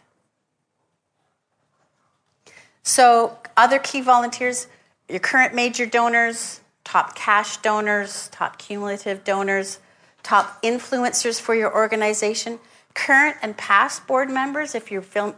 So, 2.83 3.39
other 3.57 3.79
key 3.79 4.01
volunteers 4.01 4.67
your 5.09 5.21
current 5.21 5.55
major 5.55 5.85
donors, 5.85 6.61
top 6.83 7.15
cash 7.15 7.59
donors, 7.59 8.29
top 8.33 8.59
cumulative 8.59 9.23
donors, 9.23 9.79
top 10.23 10.63
influencers 10.63 11.39
for 11.39 11.55
your 11.55 11.75
organization, 11.75 12.59
current 12.95 13.37
and 13.43 13.57
past 13.57 14.07
board 14.07 14.31
members 14.31 14.75
if 14.75 14.91
you're 14.91 15.03
film, 15.03 15.35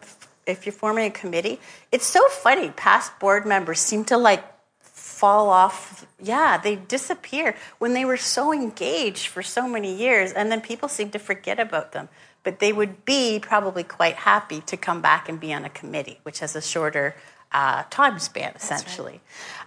if 0.46 0.66
you're 0.66 0.72
forming 0.72 1.06
a 1.06 1.10
committee. 1.10 1.58
It's 1.90 2.06
so 2.06 2.26
funny. 2.28 2.70
Past 2.70 3.18
board 3.18 3.46
members 3.46 3.80
seem 3.80 4.04
to 4.06 4.16
like 4.16 4.44
fall 4.80 5.48
off. 5.48 6.06
Yeah, 6.22 6.58
they 6.58 6.76
disappear 6.76 7.56
when 7.78 7.94
they 7.94 8.04
were 8.04 8.16
so 8.16 8.52
engaged 8.52 9.28
for 9.28 9.42
so 9.42 9.66
many 9.66 9.94
years, 9.94 10.32
and 10.32 10.52
then 10.52 10.60
people 10.60 10.88
seem 10.88 11.10
to 11.10 11.18
forget 11.18 11.58
about 11.58 11.92
them. 11.92 12.08
But 12.42 12.60
they 12.60 12.72
would 12.72 13.04
be 13.04 13.40
probably 13.40 13.82
quite 13.82 14.14
happy 14.14 14.60
to 14.66 14.76
come 14.76 15.00
back 15.02 15.28
and 15.28 15.40
be 15.40 15.52
on 15.52 15.64
a 15.64 15.70
committee, 15.70 16.20
which 16.22 16.38
has 16.40 16.54
a 16.54 16.62
shorter 16.62 17.16
uh, 17.50 17.84
time 17.90 18.18
span, 18.18 18.52
essentially. 18.54 19.20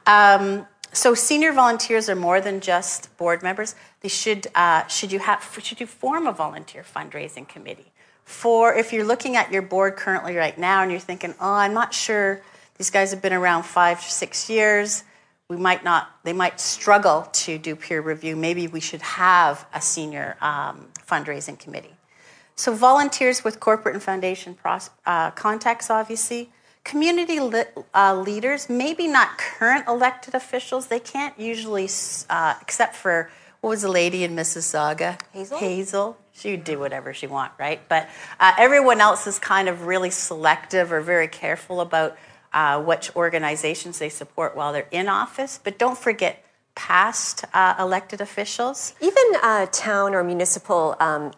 Right. 0.07 0.35
Um, 0.35 0.67
so 0.91 1.13
senior 1.13 1.53
volunteers 1.53 2.09
are 2.09 2.15
more 2.15 2.41
than 2.41 2.59
just 2.59 3.15
board 3.17 3.43
members. 3.43 3.75
They 4.01 4.09
should 4.09 4.47
uh, 4.55 4.87
should 4.87 5.11
you 5.11 5.19
have 5.19 5.43
should 5.61 5.79
you 5.79 5.85
form 5.85 6.27
a 6.27 6.31
volunteer 6.31 6.83
fundraising 6.83 7.47
committee 7.47 7.91
for 8.23 8.73
if 8.73 8.93
you're 8.93 9.05
looking 9.05 9.35
at 9.35 9.51
your 9.51 9.61
board 9.61 9.95
currently 9.97 10.35
right 10.35 10.57
now 10.57 10.81
and 10.81 10.91
you're 10.91 10.99
thinking, 10.99 11.33
oh, 11.39 11.53
I'm 11.53 11.73
not 11.73 11.93
sure 11.93 12.41
these 12.77 12.89
guys 12.89 13.11
have 13.11 13.21
been 13.21 13.33
around 13.33 13.63
five 13.63 14.01
to 14.01 14.11
six 14.11 14.49
years. 14.49 15.03
We 15.47 15.57
might 15.57 15.83
not. 15.83 16.09
They 16.23 16.33
might 16.33 16.59
struggle 16.59 17.27
to 17.33 17.57
do 17.57 17.75
peer 17.75 18.01
review. 18.01 18.35
Maybe 18.35 18.67
we 18.67 18.79
should 18.79 19.01
have 19.01 19.65
a 19.73 19.81
senior 19.81 20.37
um, 20.41 20.87
fundraising 21.07 21.57
committee. 21.57 21.95
So 22.55 22.73
volunteers 22.73 23.43
with 23.43 23.59
corporate 23.59 23.95
and 23.95 24.03
foundation 24.03 24.53
pros- 24.53 24.91
uh, 25.05 25.31
contacts, 25.31 25.89
obviously 25.89 26.51
community 26.89 27.39
li- 27.39 27.65
uh, 27.93 28.15
leaders, 28.15 28.69
maybe 28.69 29.07
not 29.07 29.37
current 29.37 29.87
elected 29.87 30.33
officials, 30.33 30.87
they 30.87 30.99
can't 30.99 31.39
usually, 31.39 31.87
uh, 32.29 32.55
except 32.61 32.95
for 32.95 33.29
what 33.61 33.69
was 33.69 33.81
the 33.83 33.89
lady 33.89 34.23
in 34.23 34.35
Mississauga? 34.35 35.19
Hazel. 35.31 35.57
Hazel. 35.59 36.17
She 36.33 36.51
would 36.51 36.63
do 36.63 36.79
whatever 36.79 37.13
she 37.13 37.27
want, 37.27 37.51
right? 37.59 37.81
But 37.89 38.09
uh, 38.39 38.53
everyone 38.57 39.01
else 39.01 39.27
is 39.27 39.37
kind 39.37 39.69
of 39.69 39.85
really 39.85 40.09
selective 40.09 40.91
or 40.91 41.01
very 41.01 41.27
careful 41.27 41.81
about 41.81 42.17
uh, 42.53 42.81
which 42.81 43.15
organizations 43.15 43.99
they 43.99 44.09
support 44.09 44.55
while 44.55 44.73
they're 44.73 44.87
in 44.89 45.09
office. 45.09 45.59
But 45.63 45.77
don't 45.77 45.97
forget 45.97 46.43
past 46.73 47.45
uh, 47.53 47.75
elected 47.77 48.21
officials. 48.21 48.95
Even 49.01 49.23
uh, 49.43 49.67
town 49.71 50.15
or 50.15 50.23
municipal 50.23 50.95
um, 50.99 51.33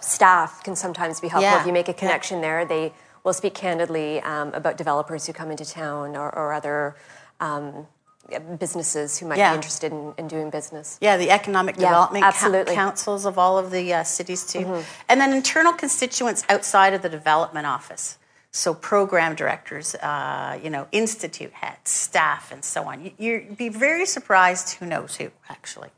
staff 0.00 0.62
can 0.62 0.76
sometimes 0.76 1.18
be 1.18 1.28
helpful 1.28 1.50
yeah. 1.50 1.60
if 1.60 1.66
you 1.66 1.72
make 1.72 1.88
a 1.88 1.94
connection 1.94 2.36
yeah. 2.38 2.42
there. 2.42 2.64
They 2.66 2.92
we'll 3.26 3.34
speak 3.34 3.54
candidly 3.54 4.20
um, 4.22 4.54
about 4.54 4.78
developers 4.78 5.26
who 5.26 5.32
come 5.32 5.50
into 5.50 5.64
town 5.64 6.16
or, 6.16 6.32
or 6.32 6.52
other 6.52 6.94
um, 7.40 7.84
businesses 8.58 9.18
who 9.18 9.26
might 9.26 9.36
yeah. 9.36 9.50
be 9.50 9.56
interested 9.56 9.90
in, 9.90 10.14
in, 10.16 10.28
doing 10.28 10.48
business. 10.48 10.96
Yeah, 11.00 11.16
the 11.16 11.30
economic 11.30 11.74
yeah, 11.74 11.88
development 11.88 12.24
absolutely. 12.24 12.74
councils 12.74 13.26
of 13.26 13.36
all 13.36 13.58
of 13.58 13.72
the 13.72 13.94
uh, 13.94 14.04
cities 14.04 14.46
too, 14.46 14.60
mm-hmm. 14.60 14.80
and 15.08 15.20
then 15.20 15.32
internal 15.32 15.72
constituents 15.72 16.44
outside 16.48 16.94
of 16.94 17.02
the 17.02 17.08
development 17.08 17.66
office. 17.66 18.16
So 18.52 18.72
program 18.72 19.34
directors, 19.34 19.96
uh, 19.96 20.60
you 20.62 20.70
know, 20.70 20.86
institute 20.92 21.52
heads, 21.52 21.90
staff, 21.90 22.52
and 22.52 22.64
so 22.64 22.84
on. 22.84 23.10
You, 23.18 23.44
would 23.48 23.56
be 23.56 23.68
very 23.68 24.06
surprised 24.06 24.74
who 24.74 24.86
knows 24.86 25.16
who 25.16 25.30
actually. 25.48 25.90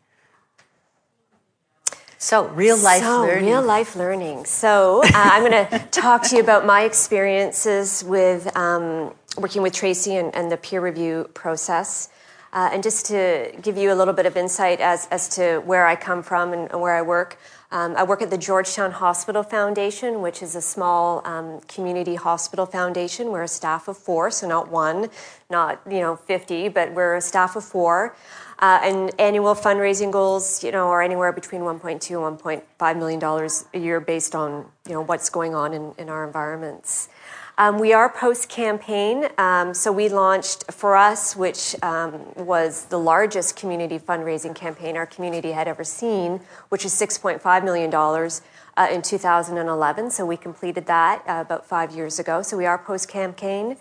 So, 2.20 2.48
real 2.48 2.76
life 2.76 3.04
so, 3.04 3.20
learning. 3.20 3.46
Real 3.46 3.62
life 3.62 3.94
learning. 3.94 4.44
So, 4.44 5.04
uh, 5.04 5.10
I'm 5.14 5.48
going 5.48 5.68
to 5.70 5.78
talk 5.92 6.24
to 6.24 6.36
you 6.36 6.42
about 6.42 6.66
my 6.66 6.82
experiences 6.82 8.02
with 8.02 8.54
um, 8.56 9.14
working 9.36 9.62
with 9.62 9.72
Tracy 9.72 10.16
and, 10.16 10.34
and, 10.34 10.50
the 10.50 10.56
peer 10.56 10.80
review 10.80 11.30
process. 11.32 12.08
Uh, 12.52 12.70
and 12.72 12.82
just 12.82 13.06
to 13.06 13.52
give 13.62 13.76
you 13.76 13.92
a 13.92 13.94
little 13.94 14.14
bit 14.14 14.26
of 14.26 14.36
insight 14.36 14.80
as, 14.80 15.06
as 15.12 15.28
to 15.36 15.60
where 15.60 15.86
I 15.86 15.94
come 15.94 16.24
from 16.24 16.52
and, 16.52 16.68
and 16.72 16.80
where 16.80 16.96
I 16.96 17.02
work, 17.02 17.38
um, 17.70 17.94
I 17.96 18.02
work 18.02 18.20
at 18.20 18.30
the 18.30 18.38
Georgetown 18.38 18.90
Hospital 18.90 19.44
Foundation, 19.44 20.20
which 20.20 20.42
is 20.42 20.56
a 20.56 20.62
small 20.62 21.24
um, 21.24 21.60
community 21.68 22.16
hospital 22.16 22.66
foundation. 22.66 23.30
We're 23.30 23.42
a 23.42 23.48
staff 23.48 23.86
of 23.86 23.96
four, 23.96 24.30
so 24.32 24.48
not 24.48 24.72
one, 24.72 25.10
not 25.50 25.82
you 25.88 26.00
know 26.00 26.16
50, 26.16 26.70
but 26.70 26.94
we're 26.94 27.14
a 27.14 27.20
staff 27.20 27.54
of 27.54 27.64
four. 27.64 28.16
Uh, 28.60 28.80
and 28.82 29.12
annual 29.20 29.54
fundraising 29.54 30.10
goals, 30.10 30.64
you 30.64 30.72
know, 30.72 30.88
are 30.88 31.00
anywhere 31.00 31.32
between 31.32 31.60
1.2 31.60 32.28
and 32.28 32.38
1.5 32.40 32.98
million 32.98 33.20
dollars 33.20 33.66
a 33.72 33.78
year, 33.78 34.00
based 34.00 34.34
on 34.34 34.66
you 34.86 34.94
know 34.94 35.02
what's 35.02 35.30
going 35.30 35.54
on 35.54 35.72
in, 35.72 35.94
in 35.96 36.08
our 36.08 36.26
environments. 36.26 37.08
Um, 37.56 37.80
we 37.80 37.92
are 37.92 38.08
post 38.08 38.48
campaign, 38.48 39.28
um, 39.36 39.74
so 39.74 39.90
we 39.90 40.08
launched 40.08 40.70
for 40.70 40.96
us, 40.96 41.34
which 41.34 41.74
um, 41.82 42.20
was 42.36 42.84
the 42.84 42.98
largest 42.98 43.56
community 43.56 43.98
fundraising 43.98 44.54
campaign 44.54 44.96
our 44.96 45.06
community 45.06 45.50
had 45.50 45.66
ever 45.66 45.82
seen, 45.82 46.40
which 46.68 46.84
is 46.84 46.92
$6.5 46.92 47.64
million 47.64 47.92
uh, 47.92 48.94
in 48.94 49.02
2011. 49.02 50.12
So 50.12 50.24
we 50.24 50.36
completed 50.36 50.86
that 50.86 51.24
uh, 51.26 51.42
about 51.44 51.66
five 51.66 51.90
years 51.90 52.20
ago. 52.20 52.42
So 52.42 52.56
we 52.56 52.64
are 52.64 52.78
post 52.78 53.08
campaign. 53.08 53.76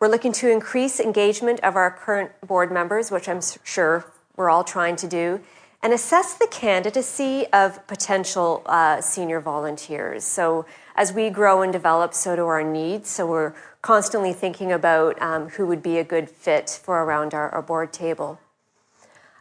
We're 0.00 0.08
looking 0.08 0.32
to 0.32 0.50
increase 0.50 0.98
engagement 0.98 1.60
of 1.60 1.76
our 1.76 1.92
current 1.92 2.32
board 2.44 2.72
members, 2.72 3.12
which 3.12 3.28
I'm 3.28 3.40
sure 3.62 4.06
we're 4.40 4.48
all 4.48 4.64
trying 4.64 4.96
to 4.96 5.06
do, 5.06 5.38
and 5.82 5.92
assess 5.92 6.32
the 6.32 6.46
candidacy 6.46 7.46
of 7.52 7.86
potential 7.86 8.62
uh, 8.64 8.98
senior 9.02 9.38
volunteers. 9.38 10.24
So, 10.24 10.64
as 10.96 11.12
we 11.12 11.28
grow 11.28 11.60
and 11.60 11.70
develop, 11.70 12.14
so 12.14 12.34
do 12.36 12.46
our 12.46 12.62
needs. 12.62 13.10
So, 13.10 13.26
we're 13.26 13.52
constantly 13.82 14.32
thinking 14.32 14.72
about 14.72 15.20
um, 15.20 15.50
who 15.50 15.66
would 15.66 15.82
be 15.82 15.98
a 15.98 16.04
good 16.04 16.30
fit 16.30 16.80
for 16.82 17.02
around 17.04 17.34
our, 17.34 17.50
our 17.50 17.60
board 17.60 17.92
table. 17.92 18.40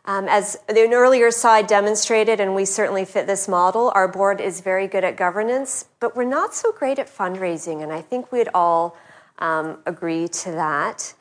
Um, 0.03 0.27
as 0.27 0.57
an 0.67 0.93
earlier 0.93 1.31
slide 1.31 1.67
demonstrated, 1.67 2.41
and 2.41 2.53
we 2.53 2.65
certainly 2.65 3.05
fit 3.05 3.25
this 3.25 3.47
model, 3.47 3.93
our 3.95 4.07
board 4.07 4.41
is 4.41 4.59
very 4.59 4.87
good 4.87 5.05
at 5.05 5.15
governance, 5.15 5.85
but 6.01 6.13
we're 6.13 6.25
not 6.25 6.53
so 6.53 6.73
great 6.73 6.99
at 6.99 7.07
fundraising, 7.07 7.81
and 7.81 7.93
I 7.93 8.01
think 8.01 8.33
we'd 8.33 8.49
all 8.53 8.97
um, 9.37 9.77
agree 9.85 10.27
to 10.27 10.51
that. 10.51 11.13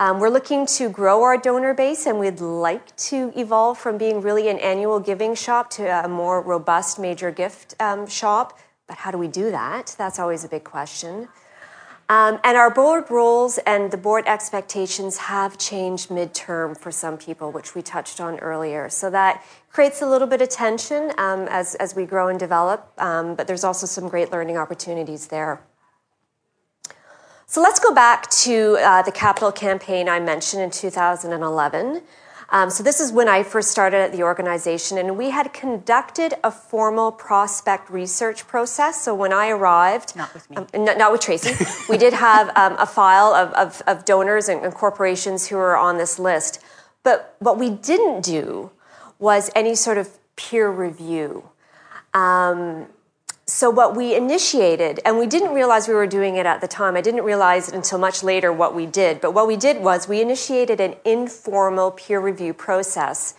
Um, 0.00 0.20
we're 0.20 0.28
looking 0.30 0.64
to 0.66 0.88
grow 0.88 1.24
our 1.24 1.36
donor 1.36 1.74
base, 1.74 2.06
and 2.06 2.20
we'd 2.20 2.40
like 2.40 2.94
to 3.08 3.32
evolve 3.34 3.78
from 3.78 3.98
being 3.98 4.20
really 4.20 4.48
an 4.48 4.56
annual 4.58 5.00
giving 5.00 5.34
shop 5.34 5.70
to 5.70 6.04
a 6.04 6.06
more 6.06 6.40
robust 6.40 7.00
major 7.00 7.32
gift 7.32 7.74
um, 7.80 8.06
shop. 8.06 8.56
But 8.86 8.98
how 8.98 9.10
do 9.10 9.18
we 9.18 9.26
do 9.26 9.50
that? 9.50 9.96
That's 9.98 10.20
always 10.20 10.44
a 10.44 10.48
big 10.48 10.62
question. 10.62 11.26
Um, 12.08 12.38
and 12.44 12.56
our 12.56 12.70
board 12.70 13.10
roles 13.10 13.58
and 13.66 13.90
the 13.90 13.96
board 13.96 14.22
expectations 14.28 15.16
have 15.16 15.58
changed 15.58 16.10
midterm 16.10 16.78
for 16.78 16.92
some 16.92 17.18
people, 17.18 17.50
which 17.50 17.74
we 17.74 17.82
touched 17.82 18.20
on 18.20 18.38
earlier. 18.38 18.88
So 18.88 19.10
that 19.10 19.44
creates 19.72 20.00
a 20.00 20.06
little 20.08 20.28
bit 20.28 20.40
of 20.40 20.48
tension 20.48 21.10
um, 21.18 21.48
as, 21.50 21.74
as 21.74 21.96
we 21.96 22.06
grow 22.06 22.28
and 22.28 22.38
develop, 22.38 22.92
um, 22.98 23.34
but 23.34 23.48
there's 23.48 23.64
also 23.64 23.84
some 23.84 24.08
great 24.08 24.30
learning 24.30 24.58
opportunities 24.58 25.26
there. 25.26 25.60
So 27.50 27.62
let's 27.62 27.80
go 27.80 27.94
back 27.94 28.28
to 28.42 28.76
uh, 28.78 29.00
the 29.00 29.10
capital 29.10 29.50
campaign 29.50 30.06
I 30.06 30.20
mentioned 30.20 30.62
in 30.62 30.70
2011. 30.70 32.02
Um, 32.50 32.68
so 32.68 32.82
this 32.82 33.00
is 33.00 33.10
when 33.10 33.26
I 33.26 33.42
first 33.42 33.70
started 33.70 33.96
at 34.02 34.12
the 34.12 34.22
organization, 34.22 34.98
and 34.98 35.16
we 35.16 35.30
had 35.30 35.54
conducted 35.54 36.34
a 36.44 36.50
formal 36.50 37.10
prospect 37.10 37.88
research 37.88 38.46
process. 38.46 39.02
So 39.02 39.14
when 39.14 39.32
I 39.32 39.48
arrived, 39.48 40.14
not 40.14 40.34
with 40.34 40.50
me, 40.50 40.58
um, 40.58 40.66
n- 40.74 40.98
not 40.98 41.10
with 41.10 41.22
Tracy, 41.22 41.54
we 41.88 41.96
did 41.96 42.12
have 42.12 42.54
um, 42.54 42.76
a 42.78 42.84
file 42.84 43.32
of, 43.32 43.50
of, 43.54 43.82
of 43.86 44.04
donors 44.04 44.50
and, 44.50 44.62
and, 44.62 44.74
corporations 44.74 45.46
who 45.46 45.56
were 45.56 45.76
on 45.76 45.96
this 45.96 46.18
list. 46.18 46.62
But 47.02 47.34
what 47.38 47.58
we 47.58 47.70
didn't 47.70 48.20
do 48.20 48.72
was 49.18 49.50
any 49.56 49.74
sort 49.74 49.96
of 49.96 50.18
peer 50.36 50.70
review. 50.70 51.48
So 53.50 53.70
what 53.70 53.96
we 53.96 54.14
initiated 54.14 55.00
and 55.06 55.18
we 55.18 55.26
didn't 55.26 55.54
realize 55.54 55.88
we 55.88 55.94
were 55.94 56.06
doing 56.06 56.36
it 56.36 56.44
at 56.44 56.60
the 56.60 56.68
time. 56.68 56.96
I 56.96 57.00
didn't 57.00 57.24
realize 57.24 57.70
until 57.70 57.98
much 57.98 58.22
later 58.22 58.52
what 58.52 58.74
we 58.74 58.84
did. 58.84 59.22
But 59.22 59.32
what 59.32 59.46
we 59.46 59.56
did 59.56 59.82
was 59.82 60.06
we 60.06 60.20
initiated 60.20 60.80
an 60.80 60.96
informal 61.02 61.92
peer 61.92 62.20
review 62.20 62.52
process 62.52 63.32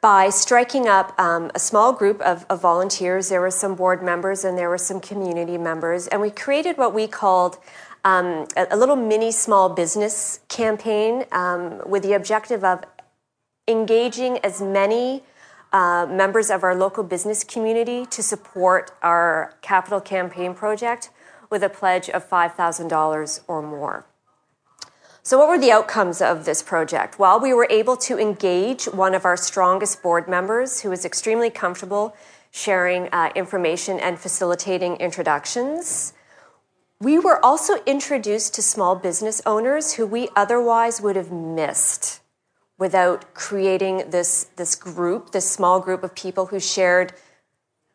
by 0.00 0.30
striking 0.30 0.88
up 0.88 1.12
um, 1.20 1.50
a 1.54 1.58
small 1.58 1.92
group 1.92 2.22
of, 2.22 2.46
of, 2.48 2.62
volunteers. 2.62 3.28
There 3.28 3.42
were 3.42 3.50
some 3.50 3.74
board 3.74 4.02
members 4.02 4.42
and 4.42 4.56
there 4.56 4.70
were 4.70 4.78
some 4.78 5.00
community 5.00 5.58
members. 5.58 6.08
And 6.08 6.22
we 6.22 6.30
created 6.30 6.78
what 6.78 6.94
we 6.94 7.06
called 7.06 7.58
um, 8.06 8.46
a, 8.56 8.68
a, 8.70 8.76
little 8.76 8.96
mini 8.96 9.30
small 9.30 9.68
business 9.68 10.40
campaign 10.48 11.26
um, 11.30 11.82
with 11.86 12.02
the 12.02 12.14
objective 12.14 12.64
of 12.64 12.84
engaging 13.68 14.38
as 14.38 14.62
many 14.62 15.22
uh, 15.72 16.06
members 16.08 16.50
of 16.50 16.62
our 16.62 16.74
local 16.74 17.02
business 17.02 17.44
community 17.44 18.06
to 18.06 18.22
support 18.22 18.90
our 19.02 19.54
capital 19.62 20.00
campaign 20.00 20.54
project 20.54 21.10
with 21.50 21.62
a 21.62 21.68
pledge 21.68 22.08
of 22.08 22.28
$5,000 22.28 23.40
or 23.46 23.62
more. 23.62 24.06
So, 25.24 25.38
what 25.38 25.48
were 25.48 25.58
the 25.58 25.70
outcomes 25.70 26.20
of 26.20 26.44
this 26.44 26.62
project? 26.62 27.18
Well, 27.18 27.38
we 27.38 27.54
were 27.54 27.68
able 27.70 27.96
to 27.98 28.18
engage 28.18 28.86
one 28.86 29.14
of 29.14 29.24
our 29.24 29.36
strongest 29.36 30.02
board 30.02 30.26
members 30.26 30.80
who 30.80 30.90
was 30.90 31.04
extremely 31.04 31.48
comfortable 31.48 32.16
sharing 32.50 33.08
uh, 33.12 33.30
information 33.36 34.00
and 34.00 34.18
facilitating 34.18 34.96
introductions. 34.96 36.12
We 37.00 37.18
were 37.18 37.44
also 37.44 37.82
introduced 37.84 38.54
to 38.54 38.62
small 38.62 38.96
business 38.96 39.40
owners 39.46 39.94
who 39.94 40.06
we 40.06 40.28
otherwise 40.34 41.00
would 41.00 41.16
have 41.16 41.30
missed 41.30 42.21
without 42.82 43.32
creating 43.32 44.10
this, 44.10 44.50
this 44.56 44.74
group, 44.74 45.30
this 45.30 45.48
small 45.48 45.78
group 45.78 46.02
of 46.02 46.12
people 46.16 46.46
who 46.46 46.58
shared 46.58 47.12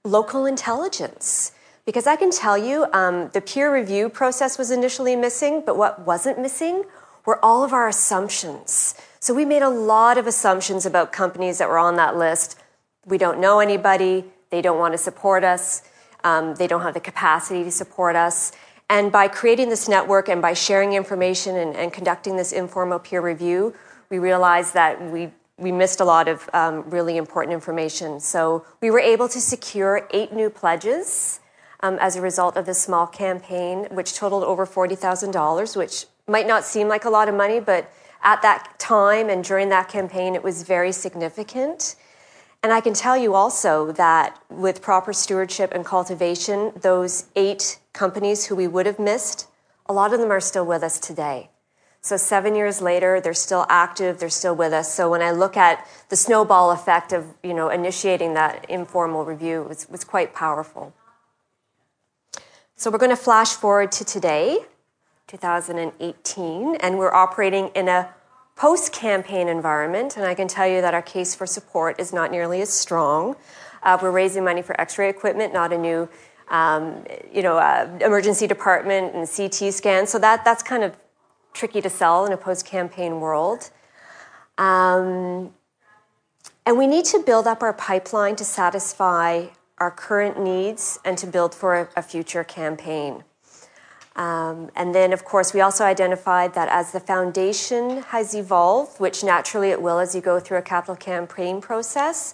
local 0.05 0.45
intelligence. 0.45 1.51
Because 1.85 2.07
I 2.07 2.15
can 2.15 2.31
tell 2.31 2.57
you, 2.57 2.85
um, 2.93 3.29
the 3.33 3.41
peer 3.41 3.67
review 3.73 4.07
process 4.07 4.57
was 4.57 4.71
initially 4.71 5.17
missing, 5.17 5.61
but 5.65 5.75
what 5.75 6.05
wasn't 6.05 6.39
missing 6.39 6.85
were 7.25 7.37
all 7.43 7.65
of 7.65 7.73
our 7.73 7.89
assumptions. 7.89 8.95
So 9.19 9.33
we 9.33 9.43
made 9.43 9.61
a 9.61 9.67
lot 9.67 10.17
of 10.17 10.25
assumptions 10.25 10.85
about 10.85 11.11
companies 11.11 11.57
that 11.57 11.67
were 11.67 11.79
on 11.79 11.97
that 11.97 12.15
list. 12.15 12.57
We 13.05 13.17
don't 13.17 13.41
know 13.41 13.59
anybody, 13.59 14.23
they 14.51 14.61
don't 14.61 14.79
want 14.79 14.93
to 14.93 14.97
support 14.97 15.43
us, 15.43 15.81
um, 16.23 16.55
they 16.55 16.67
don't 16.67 16.83
have 16.83 16.93
the 16.93 17.01
capacity 17.01 17.65
to 17.65 17.71
support 17.71 18.15
us. 18.15 18.53
And 18.89 19.11
by 19.11 19.27
creating 19.27 19.67
this 19.67 19.89
network 19.89 20.29
and 20.29 20.41
by 20.41 20.53
sharing 20.53 20.93
information 20.93 21.57
and, 21.57 21.75
and 21.75 21.91
conducting 21.91 22.37
this 22.37 22.53
informal 22.53 22.99
peer 22.99 23.19
review, 23.19 23.75
we 24.09 24.19
realized 24.19 24.73
that 24.73 25.11
we 25.11 25.31
we 25.59 25.71
missed 25.71 25.99
a 25.99 26.05
lot 26.05 26.27
of 26.27 26.47
um, 26.53 26.87
really 26.89 27.17
important 27.17 27.53
information. 27.53 28.19
So 28.19 28.63
we 28.79 28.91
were 28.91 28.99
able 28.99 29.27
to 29.29 29.41
secure 29.41 30.07
eight 30.11 30.31
new 30.31 30.51
pledges 30.51 31.39
um, 31.79 31.97
as 31.99 32.15
a 32.15 32.21
result 32.21 32.57
of 32.57 32.65
this 32.65 32.79
small 32.79 33.07
campaign, 33.07 33.87
which 33.89 34.13
totaled 34.13 34.43
over 34.43 34.65
$40,000, 34.67 35.75
which 35.75 36.05
might 36.27 36.47
not 36.47 36.63
seem 36.63 36.87
like 36.87 37.05
a 37.05 37.09
lot 37.09 37.27
of 37.27 37.35
money, 37.35 37.59
but 37.59 37.91
at 38.23 38.41
that 38.41 38.77
time 38.77 39.29
and 39.29 39.43
during 39.43 39.69
that 39.69 39.89
campaign, 39.89 40.35
it 40.35 40.43
was 40.43 40.63
very 40.63 40.91
significant. 40.91 41.95
And 42.63 42.73
I 42.73 42.81
can 42.81 42.93
tell 42.93 43.17
you 43.17 43.33
also 43.33 43.91
that 43.93 44.39
with 44.49 44.81
proper 44.81 45.13
stewardship 45.13 45.71
and 45.73 45.85
cultivation, 45.85 46.73
those 46.81 47.25
eight 47.35 47.79
companies 47.93 48.45
who 48.45 48.55
we 48.55 48.67
would 48.67 48.85
have 48.85 48.99
missed, 48.99 49.47
a 49.85 49.93
lot 49.93 50.13
of 50.13 50.19
them 50.19 50.31
are 50.31 50.39
still 50.39 50.65
with 50.65 50.83
us 50.83 50.99
today. 50.99 51.49
So 52.07 52.15
seven 52.15 52.55
years 52.55 52.81
later, 52.81 53.19
they're 53.19 53.33
still 53.33 53.65
active, 53.67 54.17
they're 54.17 54.29
still 54.29 54.55
with 54.55 54.71
us. 54.71 54.93
So 54.93 55.09
when 55.09 55.21
I 55.21 55.31
look 55.31 55.57
at 55.57 55.85
the 56.07 56.15
snowball 56.15 56.71
effect 56.71 57.11
of 57.11 57.33
you 57.43 57.53
know 57.53 57.67
initiating 57.67 58.33
that 58.33 58.65
informal 58.69 59.25
review, 59.25 59.63
it 59.63 59.67
was, 59.67 59.89
was 59.89 60.05
quite 60.05 60.33
powerful. 60.33 60.93
So 62.77 62.89
we're 62.89 62.97
going 62.97 63.11
to 63.11 63.17
flash 63.17 63.49
forward 63.49 63.91
to 63.91 64.05
today, 64.05 64.59
2018, 65.27 66.75
and 66.75 66.97
we're 66.97 67.13
operating 67.13 67.71
in 67.75 67.89
a 67.89 68.07
post-campaign 68.55 69.49
environment, 69.49 70.15
and 70.15 70.25
I 70.25 70.33
can 70.33 70.47
tell 70.47 70.65
you 70.65 70.79
that 70.79 70.93
our 70.93 71.01
case 71.01 71.35
for 71.35 71.45
support 71.45 71.99
is 71.99 72.13
not 72.13 72.31
nearly 72.31 72.61
as 72.61 72.69
strong. 72.69 73.35
Uh, 73.83 73.97
we're 74.01 74.11
raising 74.11 74.45
money 74.45 74.61
for 74.61 74.79
X-ray 74.79 75.09
equipment, 75.09 75.53
not 75.53 75.73
a 75.73 75.77
new, 75.77 76.07
um, 76.47 77.03
you 77.33 77.41
know, 77.43 77.57
uh, 77.57 77.89
emergency 77.99 78.47
department 78.47 79.13
and 79.13 79.27
CT 79.27 79.73
scan. 79.73 80.07
So 80.07 80.17
that 80.19 80.45
that's 80.45 80.63
kind 80.63 80.85
of 80.85 80.95
tricky 81.57 81.81
to 81.81 81.89
sell 81.89 82.25
in 82.25 82.31
a 82.31 82.37
post 82.37 82.65
campaign 82.65 83.19
world. 83.19 83.71
Um, 84.57 85.53
and 86.65 86.77
we 86.77 86.85
need 86.85 87.05
to 87.05 87.19
build 87.19 87.47
up 87.47 87.63
our 87.63 87.73
pipeline 87.73 88.35
to 88.35 88.45
satisfy 88.45 89.47
our 89.79 89.91
current 89.91 90.39
needs 90.39 90.99
and 91.03 91.17
to 91.17 91.27
build 91.27 91.53
for 91.55 91.75
a, 91.75 91.89
a 91.95 92.01
future 92.01 92.43
campaign. 92.43 93.23
Um, 94.15 94.71
and 94.75 94.93
then, 94.93 95.13
of 95.13 95.23
course, 95.23 95.53
we 95.53 95.61
also 95.61 95.83
identified 95.83 96.55
that 96.55 96.69
as 96.69 96.91
the 96.91 96.99
foundation 96.99 98.01
has 98.01 98.33
evolved, 98.33 98.99
which 98.99 99.23
naturally 99.23 99.69
it 99.69 99.81
will 99.81 99.99
as 99.99 100.15
you 100.15 100.21
go 100.21 100.39
through 100.39 100.57
a 100.57 100.63
capital 100.63 100.95
campaign 100.95 101.61
process, 101.61 102.33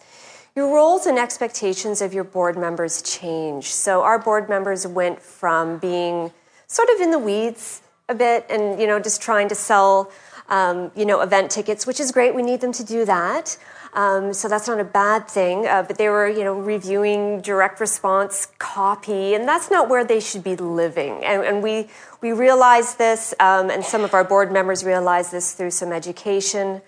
your 0.55 0.73
roles 0.73 1.05
and 1.05 1.19
expectations 1.19 2.01
of 2.01 2.13
your 2.13 2.23
board 2.23 2.57
members 2.57 3.01
change. 3.01 3.65
So, 3.65 4.01
our 4.01 4.17
board 4.17 4.47
members 4.47 4.87
went 4.87 5.21
from 5.21 5.77
being 5.79 6.31
sort 6.67 6.89
of 6.89 7.01
in 7.01 7.11
the 7.11 7.19
weeds 7.19 7.82
a 8.09 8.15
bit 8.15 8.45
and 8.49 8.79
you 8.81 8.87
know 8.87 8.99
just 8.99 9.21
trying 9.21 9.47
to 9.47 9.55
sell 9.55 10.11
um, 10.49 10.91
you 10.93 11.05
know 11.05 11.21
event 11.21 11.49
tickets 11.49 11.87
which 11.87 11.99
is 11.99 12.11
great. 12.11 12.35
We 12.35 12.43
need 12.43 12.59
them 12.59 12.73
to 12.73 12.83
do 12.83 13.05
that. 13.05 13.57
Um, 13.93 14.33
so 14.33 14.49
that's 14.49 14.67
not 14.67 14.79
a 14.79 14.83
bad 14.83 15.27
thing. 15.29 15.67
Uh, 15.67 15.83
but 15.83 15.97
they 15.97 16.09
were 16.09 16.27
you 16.27 16.43
know 16.43 16.53
reviewing 16.53 17.41
direct 17.41 17.79
response 17.79 18.47
copy 18.59 19.35
and 19.35 19.47
that's 19.47 19.71
not 19.71 19.87
where 19.87 20.03
they 20.03 20.19
should 20.19 20.43
be 20.43 20.57
living. 20.57 21.23
And, 21.23 21.43
and 21.43 21.63
we 21.63 21.87
we 22.21 22.33
realized 22.33 22.97
this 22.97 23.33
um, 23.39 23.69
and 23.69 23.85
some 23.85 24.03
of 24.03 24.13
our 24.13 24.25
board 24.25 24.51
members 24.51 24.83
realized 24.83 25.31
this 25.31 25.53
through 25.53 25.71
some 25.71 25.93
education. 25.93 26.81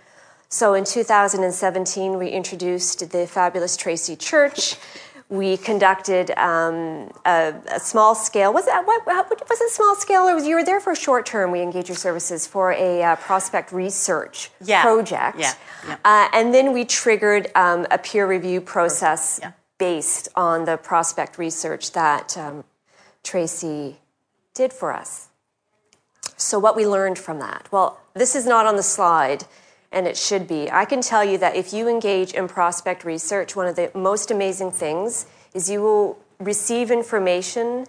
So 0.50 0.74
in 0.74 0.84
2017 0.84 2.18
we 2.18 2.28
introduced 2.28 3.10
the 3.12 3.26
fabulous 3.26 3.78
tracy 3.78 4.18
church 4.18 4.76
we 5.30 5.58
conducted 5.58 6.32
um, 6.38 7.12
a, 7.26 7.54
a, 7.72 7.80
small 7.80 8.14
scale. 8.14 8.54
Was 8.54 8.68
it 8.68 8.74
what, 8.86 9.06
was 9.08 9.62
it 9.62 9.70
small 9.72 9.96
scale, 9.96 10.28
or 10.28 10.36
was 10.36 10.46
you 10.46 10.56
were 10.56 10.64
there 10.64 10.80
for 10.80 10.92
a 10.92 10.96
short 10.96 11.26
term? 11.26 11.52
We 11.52 11.62
engaged 11.62 11.90
your 11.90 11.98
services 11.98 12.46
for 12.46 12.72
a 12.72 13.02
uh, 13.02 13.16
prospect 13.16 13.72
research 13.72 14.52
yeah. 14.62 14.84
project, 14.84 15.40
yeah. 15.40 15.54
yeah. 15.88 15.98
Uh, 16.06 16.30
and 16.32 16.54
then 16.54 16.74
we 16.74 16.86
triggered 16.86 17.50
um, 17.56 17.88
a 17.90 17.98
peer 17.98 18.28
review 18.28 18.62
process 18.62 19.40
yeah. 19.42 19.54
based 19.80 20.28
on 20.36 20.66
the 20.66 20.78
prospect 20.78 21.40
research 21.40 21.94
that 21.94 22.38
um, 22.38 22.64
Tracy 23.24 23.98
did 24.54 24.72
for 24.72 24.94
us. 24.94 25.30
So, 26.38 26.60
what 26.60 26.76
we 26.76 26.86
learned 26.86 27.18
from 27.18 27.40
that? 27.40 27.68
Well, 27.72 28.00
this 28.14 28.36
is 28.36 28.46
not 28.46 28.68
on 28.68 28.76
the 28.76 28.84
slide 28.84 29.46
and 29.96 30.06
it 30.06 30.18
should 30.18 30.48
be. 30.48 30.70
I 30.70 30.84
can 30.86 31.02
tell 31.02 31.24
you 31.24 31.38
that 31.38 31.56
if 31.56 31.74
you 31.74 31.88
engage 31.88 32.34
in 32.34 32.50
prospect 32.50 33.06
research, 33.06 33.56
one 33.56 33.66
of 33.66 33.78
the 33.78 33.90
most 33.96 34.30
amazing 34.30 34.72
things 34.72 35.26
is 35.54 35.70
you 35.70 35.82
will 35.82 36.20
receive 36.40 36.92
information 36.92 37.88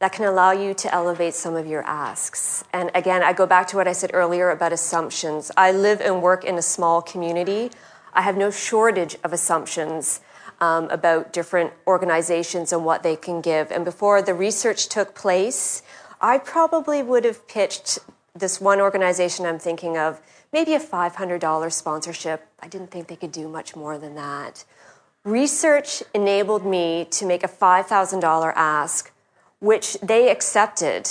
that 0.00 0.12
can 0.12 0.24
allow 0.24 0.50
you 0.50 0.74
to 0.74 0.92
elevate 0.92 1.32
some 1.32 1.54
of 1.54 1.66
your 1.66 1.82
asks. 1.84 2.64
And 2.72 2.90
again, 2.92 3.22
I 3.22 3.32
go 3.32 3.46
back 3.46 3.68
to 3.68 3.76
what 3.76 3.86
I 3.86 3.92
said 3.92 4.10
earlier 4.12 4.50
about 4.50 4.72
assumptions. 4.72 5.52
I 5.56 5.70
live 5.70 6.00
and 6.00 6.20
work 6.20 6.44
in 6.44 6.56
a 6.56 6.62
small 6.62 7.00
community. 7.00 7.70
I 8.12 8.22
have 8.22 8.36
no 8.36 8.50
shortage 8.50 9.16
of 9.22 9.32
assumptions 9.32 10.20
um, 10.60 10.90
about 10.90 11.32
different 11.32 11.72
organizations 11.86 12.72
and 12.72 12.84
what 12.84 13.04
they 13.04 13.14
can 13.14 13.40
give. 13.40 13.70
And 13.70 13.84
before 13.84 14.20
the 14.22 14.34
research 14.34 14.88
took 14.88 15.14
place, 15.14 15.82
I 16.20 16.38
probably 16.38 17.00
would 17.02 17.24
have 17.24 17.46
pitched 17.46 18.00
this 18.34 18.60
one 18.60 18.80
organization 18.80 19.46
I'm 19.46 19.60
thinking 19.60 19.96
of 19.96 20.20
maybe 20.54 20.72
a 20.72 20.80
$500 20.80 21.72
sponsorship. 21.72 22.46
I 22.60 22.68
didn't 22.68 22.92
think 22.92 23.08
they 23.08 23.16
could 23.16 23.32
do 23.32 23.48
much 23.48 23.74
more 23.74 23.98
than 23.98 24.14
that. 24.14 24.64
Research 25.24 26.00
enabled 26.14 26.64
me 26.64 27.08
to 27.10 27.26
make 27.26 27.42
a 27.42 27.48
$5,000 27.48 28.52
ask, 28.54 29.10
which 29.58 29.94
they 30.00 30.30
accepted 30.30 31.10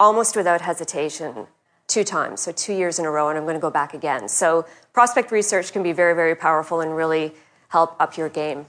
almost 0.00 0.34
without 0.34 0.62
hesitation 0.62 1.46
two 1.86 2.02
times, 2.02 2.40
so 2.40 2.50
two 2.50 2.72
years 2.72 2.98
in 2.98 3.04
a 3.04 3.10
row, 3.10 3.28
and 3.28 3.36
I'm 3.36 3.44
going 3.44 3.56
to 3.56 3.60
go 3.60 3.70
back 3.70 3.92
again. 3.92 4.26
So, 4.28 4.66
prospect 4.94 5.32
research 5.32 5.72
can 5.72 5.82
be 5.82 5.92
very, 5.92 6.14
very 6.14 6.34
powerful 6.34 6.80
and 6.80 6.96
really 6.96 7.32
help 7.68 7.94
up 8.00 8.16
your 8.16 8.28
game. 8.28 8.66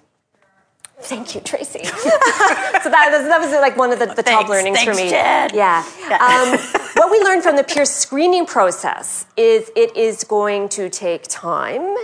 Thank 1.02 1.34
you, 1.34 1.42
Tracy. 1.42 1.84
so 1.86 1.94
that, 1.94 3.10
that 3.12 3.40
was 3.40 3.52
like 3.52 3.78
one 3.78 3.92
of 3.92 4.00
the, 4.00 4.08
the 4.08 4.24
top 4.24 4.50
learnings 4.50 4.80
Thanks, 4.80 4.98
for 4.98 5.02
me. 5.02 5.10
Jen. 5.10 5.52
Yeah. 5.54 5.84
Um, 6.10 6.60
what 6.94 7.12
we 7.12 7.20
learned 7.20 7.44
from 7.44 7.56
the 7.56 7.64
peer 7.64 7.86
screening 7.86 8.46
process 8.46 9.26
is 9.38 9.72
it 9.76 9.96
is 9.96 10.24
going 10.24 10.70
to 10.70 10.90
take 10.90 11.24
time. 11.28 11.96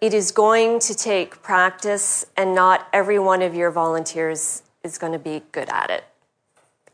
It 0.00 0.14
is 0.14 0.30
going 0.30 0.78
to 0.80 0.94
take 0.94 1.42
practice, 1.42 2.24
and 2.36 2.54
not 2.54 2.88
every 2.92 3.18
one 3.18 3.42
of 3.42 3.54
your 3.54 3.70
volunteers 3.70 4.62
is 4.82 4.98
going 4.98 5.12
to 5.12 5.18
be 5.18 5.42
good 5.52 5.68
at 5.68 5.90
it. 5.90 6.04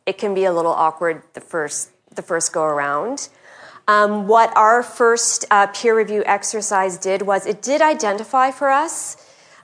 It 0.07 0.19
can 0.19 0.35
be 0.35 0.45
a 0.45 0.53
little 0.53 0.73
awkward 0.73 1.23
the 1.35 1.41
first 1.41 1.91
the 2.15 2.23
first 2.23 2.53
go 2.53 2.63
around. 2.63 3.29
Um, 3.89 4.27
what 4.27 4.57
our 4.57 4.83
first 4.83 5.45
uh, 5.51 5.69
peer 5.69 5.97
review 5.97 6.23
exercise 6.27 6.99
did 6.99 7.23
was 7.23 7.47
it 7.47 7.63
did 7.63 7.83
identify 7.83 8.51
for 8.51 8.71
us 8.71 9.17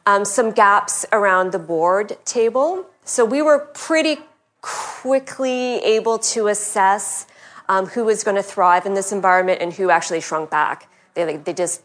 um, 0.07 0.25
some 0.25 0.53
gaps 0.53 1.05
around 1.13 1.53
the 1.53 1.59
board 1.59 2.17
table. 2.25 2.87
So 3.05 3.25
we 3.25 3.43
were 3.43 3.59
pretty 3.59 4.19
quickly 4.61 5.79
able 5.79 6.19
to 6.19 6.49
assess 6.49 7.27
um, 7.69 7.87
who 7.87 8.05
was 8.05 8.25
going 8.25 8.37
to 8.37 8.43
thrive 8.43 8.87
in 8.87 8.95
this 8.95 9.13
environment 9.13 9.61
and 9.61 9.73
who 9.73 9.91
actually 9.91 10.21
shrunk 10.21 10.51
back. 10.51 10.89
They, 11.15 11.37
they 11.37 11.53
just 11.53 11.83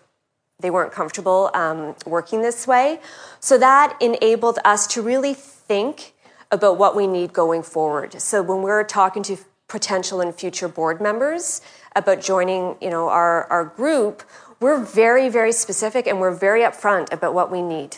they 0.60 0.72
weren't 0.72 0.92
comfortable 0.92 1.52
um, 1.54 1.96
working 2.06 2.42
this 2.42 2.66
way. 2.66 3.00
So 3.40 3.58
that 3.60 3.96
enabled 4.02 4.58
us 4.66 4.88
to 4.88 5.02
really 5.02 5.36
think 5.36 6.14
about 6.52 6.78
what 6.78 6.96
we 6.96 7.06
need 7.06 7.32
going 7.32 7.62
forward. 7.62 8.20
So 8.20 8.42
when 8.42 8.64
we're 8.64 8.84
talking 8.84 9.22
to 9.24 9.38
potential 9.68 10.22
and 10.22 10.34
future 10.34 10.68
board 10.68 11.00
members 11.00 11.62
about 11.96 12.22
joining, 12.22 12.76
you 12.82 12.90
know, 12.90 13.10
our, 13.10 13.44
our 13.52 13.66
group, 13.66 14.24
we're 14.60 14.84
very, 14.84 15.30
very 15.30 15.52
specific 15.52 16.08
and 16.08 16.20
we're 16.20 16.34
very 16.34 16.62
upfront 16.62 17.12
about 17.12 17.34
what 17.34 17.52
we 17.52 17.62
need. 17.62 17.98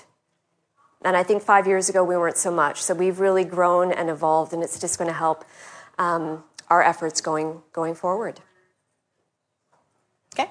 And 1.04 1.16
I 1.16 1.24
think 1.24 1.42
five 1.42 1.68
years 1.68 1.88
ago 1.88 2.04
we 2.04 2.18
weren't 2.18 2.38
so 2.38 2.52
much. 2.52 2.82
So 2.82 2.94
we've 2.94 3.20
really 3.20 3.46
grown 3.46 3.94
and 3.94 4.10
evolved, 4.10 4.52
and 4.52 4.62
it's 4.62 4.80
just 4.80 4.98
going 4.98 5.08
to 5.08 5.14
help 5.14 5.46
um, 5.98 6.44
our 6.70 6.84
efforts 6.84 7.22
going 7.22 7.62
going 7.74 7.96
forward. 7.96 8.40
Okay. 10.34 10.50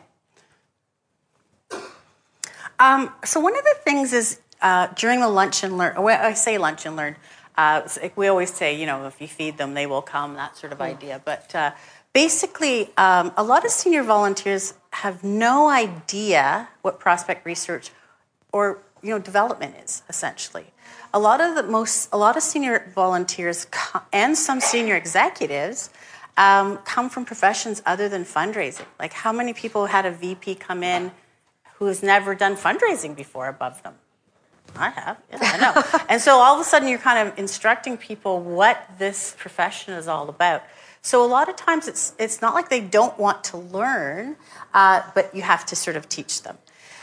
Um, 2.78 3.12
so 3.24 3.40
one 3.40 3.56
of 3.56 3.64
the 3.64 3.76
things 3.84 4.12
is 4.12 4.40
uh, 4.60 4.88
during 4.96 5.20
the 5.20 5.28
lunch 5.28 5.62
and 5.62 5.78
learn. 5.78 6.00
Well, 6.00 6.24
I 6.24 6.32
say 6.34 6.58
lunch 6.58 6.86
and 6.86 6.96
learn. 6.96 7.16
Uh, 7.56 7.88
we 8.14 8.28
always 8.28 8.52
say, 8.52 8.78
you 8.78 8.86
know, 8.86 9.06
if 9.06 9.20
you 9.20 9.26
feed 9.26 9.58
them, 9.58 9.74
they 9.74 9.86
will 9.86 10.02
come. 10.02 10.34
That 10.34 10.56
sort 10.56 10.72
of 10.72 10.80
idea. 10.80 11.20
But 11.24 11.52
uh, 11.54 11.72
basically, 12.12 12.90
um, 12.96 13.32
a 13.36 13.42
lot 13.42 13.64
of 13.64 13.70
senior 13.70 14.04
volunteers 14.04 14.74
have 14.90 15.24
no 15.24 15.68
idea 15.68 16.68
what 16.82 17.00
prospect 17.00 17.44
research 17.44 17.90
or 18.52 18.78
you 19.02 19.10
know 19.10 19.18
development 19.18 19.74
is 19.82 20.02
essentially. 20.08 20.66
A 21.12 21.18
lot 21.18 21.40
of 21.40 21.54
the 21.54 21.62
most, 21.62 22.08
a 22.12 22.18
lot 22.18 22.36
of 22.36 22.42
senior 22.42 22.90
volunteers 22.94 23.66
and 24.12 24.36
some 24.36 24.60
senior 24.60 24.94
executives 24.94 25.90
um, 26.38 26.78
come 26.78 27.10
from 27.10 27.24
professions 27.24 27.82
other 27.84 28.08
than 28.08 28.24
fundraising. 28.24 28.86
Like, 28.98 29.12
how 29.12 29.32
many 29.32 29.52
people 29.52 29.86
had 29.86 30.06
a 30.06 30.10
VP 30.10 30.54
come 30.54 30.82
in 30.84 31.10
who 31.74 31.86
has 31.86 32.02
never 32.02 32.34
done 32.34 32.56
fundraising 32.56 33.14
before 33.14 33.48
above 33.48 33.82
them? 33.82 33.94
I 34.76 34.90
have, 34.90 35.20
yeah, 35.30 35.38
I 35.40 35.58
know. 35.58 36.04
and 36.08 36.22
so 36.22 36.36
all 36.36 36.54
of 36.54 36.60
a 36.60 36.64
sudden, 36.64 36.88
you're 36.88 37.00
kind 37.00 37.28
of 37.28 37.36
instructing 37.38 37.96
people 37.96 38.40
what 38.40 38.80
this 38.98 39.34
profession 39.36 39.94
is 39.94 40.06
all 40.06 40.28
about. 40.28 40.62
So 41.02 41.24
a 41.24 41.26
lot 41.26 41.48
of 41.48 41.56
times, 41.56 41.88
it's 41.88 42.14
it's 42.18 42.40
not 42.40 42.54
like 42.54 42.68
they 42.68 42.80
don't 42.80 43.18
want 43.18 43.42
to 43.44 43.56
learn, 43.56 44.36
uh, 44.74 45.02
but 45.14 45.34
you 45.34 45.42
have 45.42 45.66
to 45.66 45.76
sort 45.76 45.96
of 45.96 46.08
teach 46.08 46.42
them. 46.42 46.58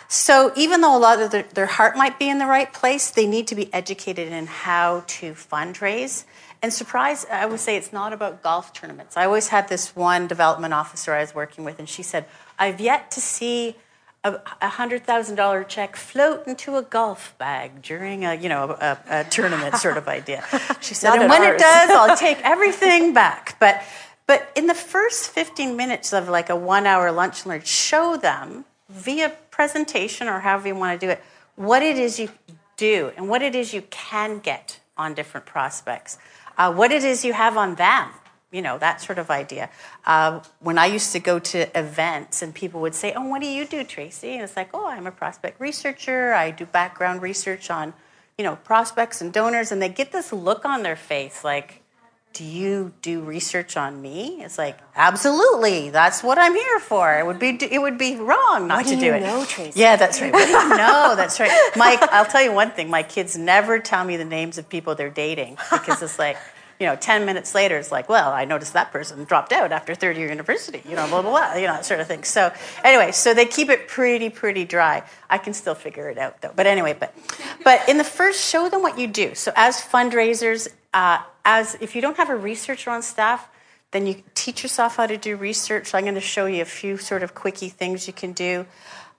So 0.07 0.53
even 0.55 0.81
though 0.81 0.95
a 0.95 0.99
lot 0.99 1.19
of 1.19 1.31
their, 1.31 1.43
their 1.43 1.65
heart 1.65 1.97
might 1.97 2.19
be 2.19 2.29
in 2.29 2.37
the 2.37 2.45
right 2.45 2.71
place, 2.71 3.09
they 3.09 3.25
need 3.25 3.47
to 3.47 3.55
be 3.55 3.73
educated 3.73 4.31
in 4.31 4.45
how 4.45 5.03
to 5.07 5.33
fundraise. 5.33 6.25
And 6.65 6.73
surprise, 6.73 7.27
I 7.31 7.45
would 7.45 7.59
say 7.59 7.77
it's 7.77 7.93
not 7.93 8.11
about 8.11 8.41
golf 8.41 8.73
tournaments. 8.73 9.15
I 9.15 9.25
always 9.25 9.49
had 9.49 9.67
this 9.67 9.95
one 9.95 10.25
development 10.25 10.73
officer 10.73 11.13
I 11.13 11.21
was 11.21 11.35
working 11.35 11.63
with, 11.63 11.77
and 11.77 11.87
she 11.87 12.01
said, 12.01 12.25
I've 12.57 12.81
yet 12.81 13.11
to 13.11 13.21
see 13.21 13.75
a 14.23 14.39
$100,000 14.63 15.67
check 15.67 15.95
float 15.95 16.47
into 16.47 16.75
a 16.77 16.81
golf 16.81 17.37
bag 17.37 17.83
during 17.83 18.25
a, 18.25 18.33
you 18.33 18.49
know, 18.49 18.75
a, 18.81 18.97
a 19.07 19.23
tournament 19.25 19.75
sort 19.85 19.95
of 19.95 20.07
idea. 20.07 20.43
She 20.81 20.95
said, 20.95 21.19
and 21.19 21.29
when 21.29 21.43
it 21.43 21.59
does, 21.59 21.91
I'll 21.91 22.17
take 22.27 22.39
everything 22.43 23.13
back. 23.13 23.57
But, 23.59 23.83
but 24.25 24.49
in 24.55 24.65
the 24.65 24.73
first 24.73 25.29
15 25.29 25.77
minutes 25.77 26.13
of 26.13 26.29
like 26.29 26.49
a 26.49 26.55
one 26.55 26.87
hour 26.87 27.11
lunch 27.11 27.43
and 27.43 27.51
learn, 27.51 27.61
show 27.61 28.17
them 28.17 28.65
via 28.89 29.29
presentation 29.51 30.27
or 30.27 30.39
however 30.39 30.69
you 30.69 30.75
want 30.75 30.99
to 30.99 31.05
do 31.05 31.11
it, 31.11 31.21
what 31.57 31.83
it 31.83 31.99
is 31.99 32.19
you 32.19 32.29
do 32.75 33.11
and 33.17 33.29
what 33.29 33.43
it 33.43 33.53
is 33.53 33.71
you 33.71 33.83
can 33.83 34.39
get 34.39 34.79
on 34.97 35.13
different 35.13 35.45
prospects, 35.45 36.17
uh, 36.57 36.73
what 36.73 36.91
it 36.91 37.03
is 37.03 37.25
you 37.25 37.33
have 37.33 37.57
on 37.57 37.75
them, 37.75 38.09
you 38.51 38.61
know, 38.61 38.77
that 38.77 39.01
sort 39.01 39.19
of 39.19 39.29
idea. 39.29 39.69
Uh, 40.05 40.41
when 40.59 40.77
I 40.77 40.85
used 40.85 41.11
to 41.13 41.19
go 41.19 41.39
to 41.39 41.77
events 41.77 42.41
and 42.41 42.53
people 42.53 42.81
would 42.81 42.95
say, 42.95 43.13
Oh, 43.13 43.27
what 43.27 43.41
do 43.41 43.47
you 43.47 43.65
do, 43.65 43.83
Tracy? 43.83 44.33
And 44.33 44.43
it's 44.43 44.55
like, 44.55 44.69
Oh, 44.73 44.87
I'm 44.87 45.07
a 45.07 45.11
prospect 45.11 45.59
researcher. 45.59 46.33
I 46.33 46.51
do 46.51 46.65
background 46.65 47.21
research 47.21 47.69
on, 47.69 47.93
you 48.37 48.43
know, 48.43 48.55
prospects 48.57 49.21
and 49.21 49.31
donors. 49.33 49.71
And 49.71 49.81
they 49.81 49.89
get 49.89 50.11
this 50.11 50.31
look 50.31 50.65
on 50.65 50.83
their 50.83 50.95
face 50.95 51.43
like, 51.43 51.81
do 52.35 52.43
you 52.43 52.91
do 53.01 53.21
research 53.21 53.77
on 53.77 54.01
me? 54.01 54.43
It's 54.43 54.57
like, 54.57 54.77
absolutely. 54.95 55.89
That's 55.89 56.21
what 56.21 56.37
I'm 56.37 56.53
here 56.53 56.79
for. 56.79 57.17
It 57.17 57.25
would 57.25 57.39
be 57.39 57.57
it 57.61 57.81
would 57.81 57.97
be 57.97 58.17
wrong 58.17 58.67
not 58.67 58.79
What 58.79 58.87
to 58.87 58.95
do 58.95 58.99
do 58.99 59.05
you 59.07 59.13
it. 59.13 59.21
know, 59.21 59.45
Tracy? 59.45 59.79
Yeah, 59.79 59.95
that's 59.95 60.21
right. 60.21 60.33
What 60.33 60.45
do 60.45 60.51
you 60.51 60.69
know? 60.69 61.13
That's 61.15 61.39
right. 61.39 61.51
Mike, 61.77 62.01
I'll 62.11 62.25
tell 62.25 62.43
you 62.43 62.51
one 62.51 62.71
thing. 62.71 62.89
My 62.89 63.03
kids 63.03 63.37
never 63.37 63.79
tell 63.79 64.03
me 64.03 64.17
the 64.17 64.25
names 64.25 64.57
of 64.57 64.67
people 64.67 64.95
they're 64.95 65.09
dating 65.09 65.57
because 65.71 66.01
it's 66.01 66.19
like, 66.19 66.37
you 66.77 66.85
know, 66.85 66.97
10 66.97 67.25
minutes 67.25 67.55
later, 67.55 67.77
it's 67.77 67.89
like, 67.89 68.09
well, 68.09 68.33
I 68.33 68.43
noticed 68.43 68.73
that 68.73 68.91
person 68.91 69.23
dropped 69.23 69.53
out 69.53 69.71
after 69.71 69.95
third 69.95 70.17
year 70.17 70.27
university, 70.27 70.81
you 70.89 70.97
know, 70.97 71.07
blah, 71.07 71.21
blah, 71.21 71.31
blah, 71.31 71.53
you 71.55 71.67
know, 71.67 71.73
that 71.73 71.85
sort 71.85 72.01
of 72.01 72.07
thing. 72.07 72.25
So, 72.25 72.51
anyway, 72.83 73.13
so 73.13 73.33
they 73.33 73.45
keep 73.45 73.69
it 73.69 73.87
pretty, 73.87 74.29
pretty 74.29 74.65
dry. 74.65 75.03
I 75.29 75.37
can 75.37 75.53
still 75.53 75.73
figure 75.75 76.09
it 76.09 76.17
out, 76.17 76.41
though. 76.41 76.51
But 76.53 76.67
anyway, 76.67 76.93
but, 76.99 77.15
but 77.63 77.87
in 77.87 77.97
the 77.97 78.03
first, 78.03 78.45
show 78.45 78.67
them 78.67 78.81
what 78.81 78.99
you 78.99 79.07
do. 79.07 79.35
So, 79.35 79.53
as 79.55 79.77
fundraisers, 79.79 80.67
uh, 80.95 81.21
as 81.43 81.77
if 81.81 81.93
you 81.93 82.01
don't 82.01 82.15
have 82.17 82.29
a 82.29 82.35
researcher 82.35 82.89
on 82.89 83.03
staff, 83.03 83.49
then 83.91 84.07
you 84.07 84.23
teach 84.33 84.63
yourself 84.63 84.95
how 84.95 85.05
to 85.05 85.17
do 85.17 85.35
research. 85.35 85.93
I'm 85.93 86.03
going 86.03 86.15
to 86.15 86.21
show 86.21 86.45
you 86.45 86.61
a 86.61 86.65
few 86.65 86.97
sort 86.97 87.21
of 87.21 87.35
quickie 87.35 87.69
things 87.69 88.07
you 88.07 88.13
can 88.13 88.31
do. 88.31 88.65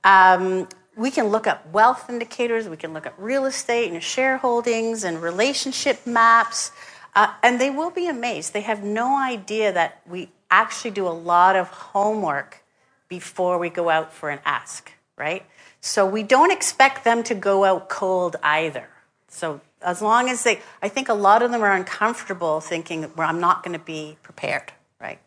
Um, 0.03 0.69
we 0.97 1.11
can 1.11 1.27
look 1.27 1.47
up 1.47 1.71
wealth 1.73 2.09
indicators, 2.09 2.67
we 2.67 2.79
can 2.79 2.95
look 2.95 3.07
up 3.07 3.13
real 3.19 3.45
estate 3.45 3.93
and 3.93 4.01
shareholdings 4.01 5.05
and 5.05 5.21
relationship 5.21 6.07
maps, 6.07 6.73
uh, 7.15 7.35
and 7.43 7.61
they 7.61 7.69
will 7.69 7.91
be 7.91 8.09
amazed. 8.09 8.55
They 8.55 8.63
have 8.63 8.83
no 8.83 9.19
idea 9.19 9.71
that 9.73 10.01
we 10.09 10.31
actually 10.51 10.93
do 10.93 11.07
a 11.07 11.11
lot 11.11 11.57
of 11.57 11.69
homework 11.69 12.65
before 13.09 13.59
we 13.59 13.69
go 13.69 13.91
out 13.91 14.15
for 14.15 14.31
an 14.31 14.39
ask, 14.47 14.91
right? 15.19 15.45
So 15.83 16.07
we 16.07 16.23
don't 16.23 16.51
expect 16.51 17.05
them 17.05 17.23
to 17.25 17.35
go 17.35 17.65
out 17.65 17.91
cold 17.91 18.37
either. 18.43 18.89
So 19.29 19.61
as 19.83 20.03
long 20.03 20.29
as 20.29 20.43
they, 20.45 20.61
I 20.83 20.89
think 20.89 21.09
a 21.09 21.15
lot 21.15 21.43
of 21.43 21.51
them 21.51 21.63
are 21.63 21.73
uncomfortable 21.73 22.61
thinking, 22.61 23.11
well, 23.17 23.29
I'm 23.29 23.41
not 23.41 23.63
going 23.63 23.79
to 23.79 23.85
be 23.85 24.17
prepared, 24.23 24.73
right? 25.01 25.19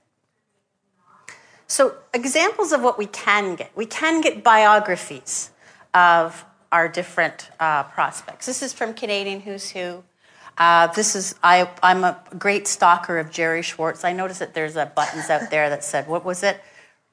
So, 1.68 1.96
examples 2.14 2.72
of 2.72 2.82
what 2.82 2.98
we 2.98 3.06
can 3.06 3.56
get 3.56 3.72
we 3.76 3.86
can 3.86 4.22
get 4.22 4.44
biographies 4.44 5.52
of 5.94 6.44
our 6.72 6.88
different 6.88 7.50
uh, 7.60 7.84
prospects. 7.84 8.48
This 8.48 8.64
is 8.64 8.74
from 8.74 8.94
Canadian 8.94 9.42
Who's 9.42 9.70
Who. 9.70 10.04
Uh, 10.58 10.88
this 10.88 11.16
is 11.16 11.36
I, 11.44 11.70
I'm 11.84 12.04
a 12.04 12.20
great 12.38 12.68
stalker 12.68 13.20
of 13.20 13.30
Jerry 13.30 13.62
Schwartz. 13.62 14.04
I 14.04 14.14
noticed 14.14 14.40
that 14.40 14.56
there's 14.56 14.76
a 14.76 14.88
buttons 14.88 15.30
out 15.30 15.52
there 15.52 15.70
that 15.70 15.84
said, 15.84 16.08
"What 16.08 16.26
was 16.26 16.42
it?" 16.42 16.60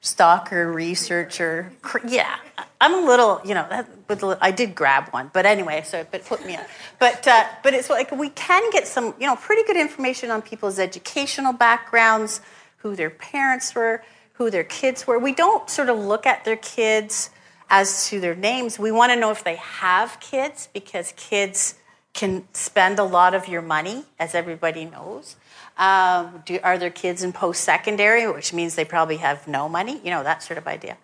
Stalker, 0.01 0.71
researcher. 0.71 1.73
Yeah, 2.07 2.37
I'm 2.79 3.03
a 3.03 3.07
little, 3.07 3.41
you 3.43 3.53
know, 3.55 3.65
that, 3.69 4.37
I 4.41 4.51
did 4.51 4.75
grab 4.75 5.09
one, 5.09 5.31
but 5.33 5.45
anyway, 5.45 5.81
so 5.85 6.05
but 6.09 6.23
put 6.25 6.45
me 6.45 6.55
up. 6.55 6.67
But 6.99 7.27
uh, 7.27 7.45
but 7.63 7.73
it's 7.73 7.89
like 7.89 8.11
we 8.11 8.29
can 8.29 8.69
get 8.71 8.87
some, 8.87 9.15
you 9.19 9.25
know, 9.25 9.35
pretty 9.35 9.63
good 9.63 9.77
information 9.77 10.29
on 10.29 10.41
people's 10.41 10.79
educational 10.79 11.53
backgrounds, 11.53 12.41
who 12.77 12.95
their 12.95 13.09
parents 13.09 13.73
were, 13.73 14.03
who 14.33 14.51
their 14.51 14.63
kids 14.63 15.07
were. 15.07 15.17
We 15.19 15.33
don't 15.33 15.69
sort 15.69 15.89
of 15.89 15.97
look 15.97 16.25
at 16.25 16.45
their 16.45 16.57
kids 16.57 17.31
as 17.69 18.07
to 18.09 18.19
their 18.19 18.35
names. 18.35 18.79
We 18.79 18.91
want 18.91 19.11
to 19.11 19.19
know 19.19 19.31
if 19.31 19.43
they 19.43 19.55
have 19.55 20.19
kids 20.19 20.69
because 20.73 21.13
kids 21.17 21.75
can 22.17 22.47
spend 22.51 22.99
a 22.99 23.03
lot 23.03 23.33
of 23.33 23.47
your 23.47 23.61
money, 23.61 24.03
as 24.19 24.35
everybody 24.35 24.83
knows. 24.83 25.37
Um, 25.77 26.41
do, 26.45 26.59
are 26.63 26.77
there 26.77 26.89
kids 26.89 27.23
in 27.23 27.31
post 27.31 27.63
secondary, 27.63 28.29
which 28.29 28.51
means 28.51 28.75
they 28.75 28.83
probably 28.83 29.17
have 29.17 29.47
no 29.47 29.69
money? 29.69 30.01
You 30.03 30.09
know, 30.09 30.23
that 30.23 30.41
sort 30.41 30.57
of 30.57 30.67
idea. 30.67 30.97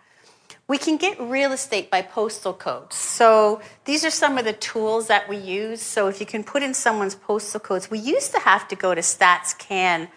We 0.68 0.78
can 0.78 0.98
get 0.98 1.20
real 1.22 1.52
estate 1.52 1.92
by 1.92 2.02
postal 2.02 2.54
codes. 2.54 2.96
So 2.96 3.62
these 3.86 4.04
are 4.04 4.10
some 4.10 4.38
of 4.38 4.46
the 4.46 4.54
tools 4.54 5.08
that 5.08 5.30
we 5.30 5.38
use. 5.38 5.82
So 5.82 6.08
if 6.08 6.20
you 6.20 6.26
can 6.26 6.44
put 6.44 6.64
in 6.64 6.74
someone's 6.74 7.16
postal 7.16 7.60
codes, 7.60 7.92
we 7.92 8.00
used 8.00 8.32
to 8.32 8.40
have 8.40 8.68
to 8.70 8.76
go 8.76 8.96
to 8.96 9.02
StatsCan 9.02 10.10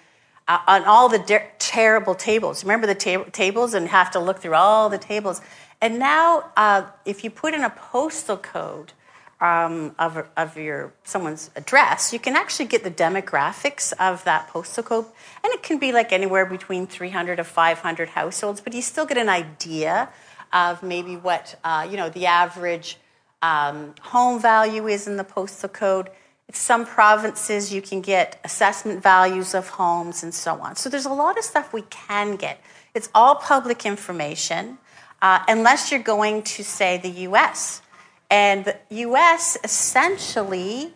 uh, 0.48 0.58
on 0.66 0.84
all 0.84 1.08
the 1.08 1.18
de- 1.18 1.50
terrible 1.58 2.14
tables. 2.14 2.64
Remember 2.64 2.86
the 2.86 2.94
ta- 2.94 3.24
tables 3.32 3.74
and 3.74 3.88
have 3.88 4.10
to 4.12 4.18
look 4.18 4.38
through 4.38 4.54
all 4.54 4.88
the 4.88 4.98
tables. 4.98 5.42
And 5.82 5.98
now, 5.98 6.52
uh, 6.56 6.86
if 7.04 7.22
you 7.22 7.30
put 7.30 7.52
in 7.52 7.62
a 7.62 7.70
postal 7.70 8.38
code 8.38 8.92
um, 9.40 9.94
of, 9.98 10.26
of 10.36 10.56
your 10.56 10.92
someone's 11.04 11.50
address, 11.56 12.12
you 12.12 12.18
can 12.18 12.36
actually 12.36 12.66
get 12.66 12.84
the 12.84 12.90
demographics 12.90 13.92
of 14.00 14.24
that 14.24 14.48
postal 14.48 14.82
code, 14.82 15.06
and 15.44 15.52
it 15.52 15.62
can 15.62 15.78
be 15.78 15.92
like 15.92 16.12
anywhere 16.12 16.46
between 16.46 16.86
300 16.86 17.36
to 17.36 17.44
500 17.44 18.08
households. 18.10 18.60
But 18.60 18.72
you 18.72 18.82
still 18.82 19.06
get 19.06 19.18
an 19.18 19.28
idea 19.28 20.08
of 20.52 20.82
maybe 20.82 21.16
what 21.16 21.58
uh, 21.64 21.86
you 21.90 21.96
know 21.96 22.08
the 22.08 22.26
average 22.26 22.96
um, 23.42 23.94
home 24.00 24.40
value 24.40 24.86
is 24.86 25.06
in 25.06 25.16
the 25.16 25.24
postal 25.24 25.68
code. 25.68 26.08
In 26.48 26.54
some 26.54 26.86
provinces 26.86 27.74
you 27.74 27.82
can 27.82 28.00
get 28.00 28.40
assessment 28.44 29.02
values 29.02 29.54
of 29.54 29.68
homes 29.68 30.22
and 30.22 30.32
so 30.32 30.60
on. 30.60 30.76
So 30.76 30.88
there's 30.88 31.06
a 31.06 31.12
lot 31.12 31.36
of 31.36 31.44
stuff 31.44 31.72
we 31.72 31.82
can 31.82 32.36
get. 32.36 32.60
It's 32.94 33.10
all 33.14 33.34
public 33.34 33.84
information, 33.84 34.78
uh, 35.20 35.40
unless 35.48 35.90
you're 35.90 36.00
going 36.00 36.42
to 36.44 36.64
say 36.64 36.96
the 36.96 37.10
U.S. 37.28 37.82
And 38.30 38.64
the 38.64 38.76
U.S. 38.90 39.56
essentially, 39.62 40.92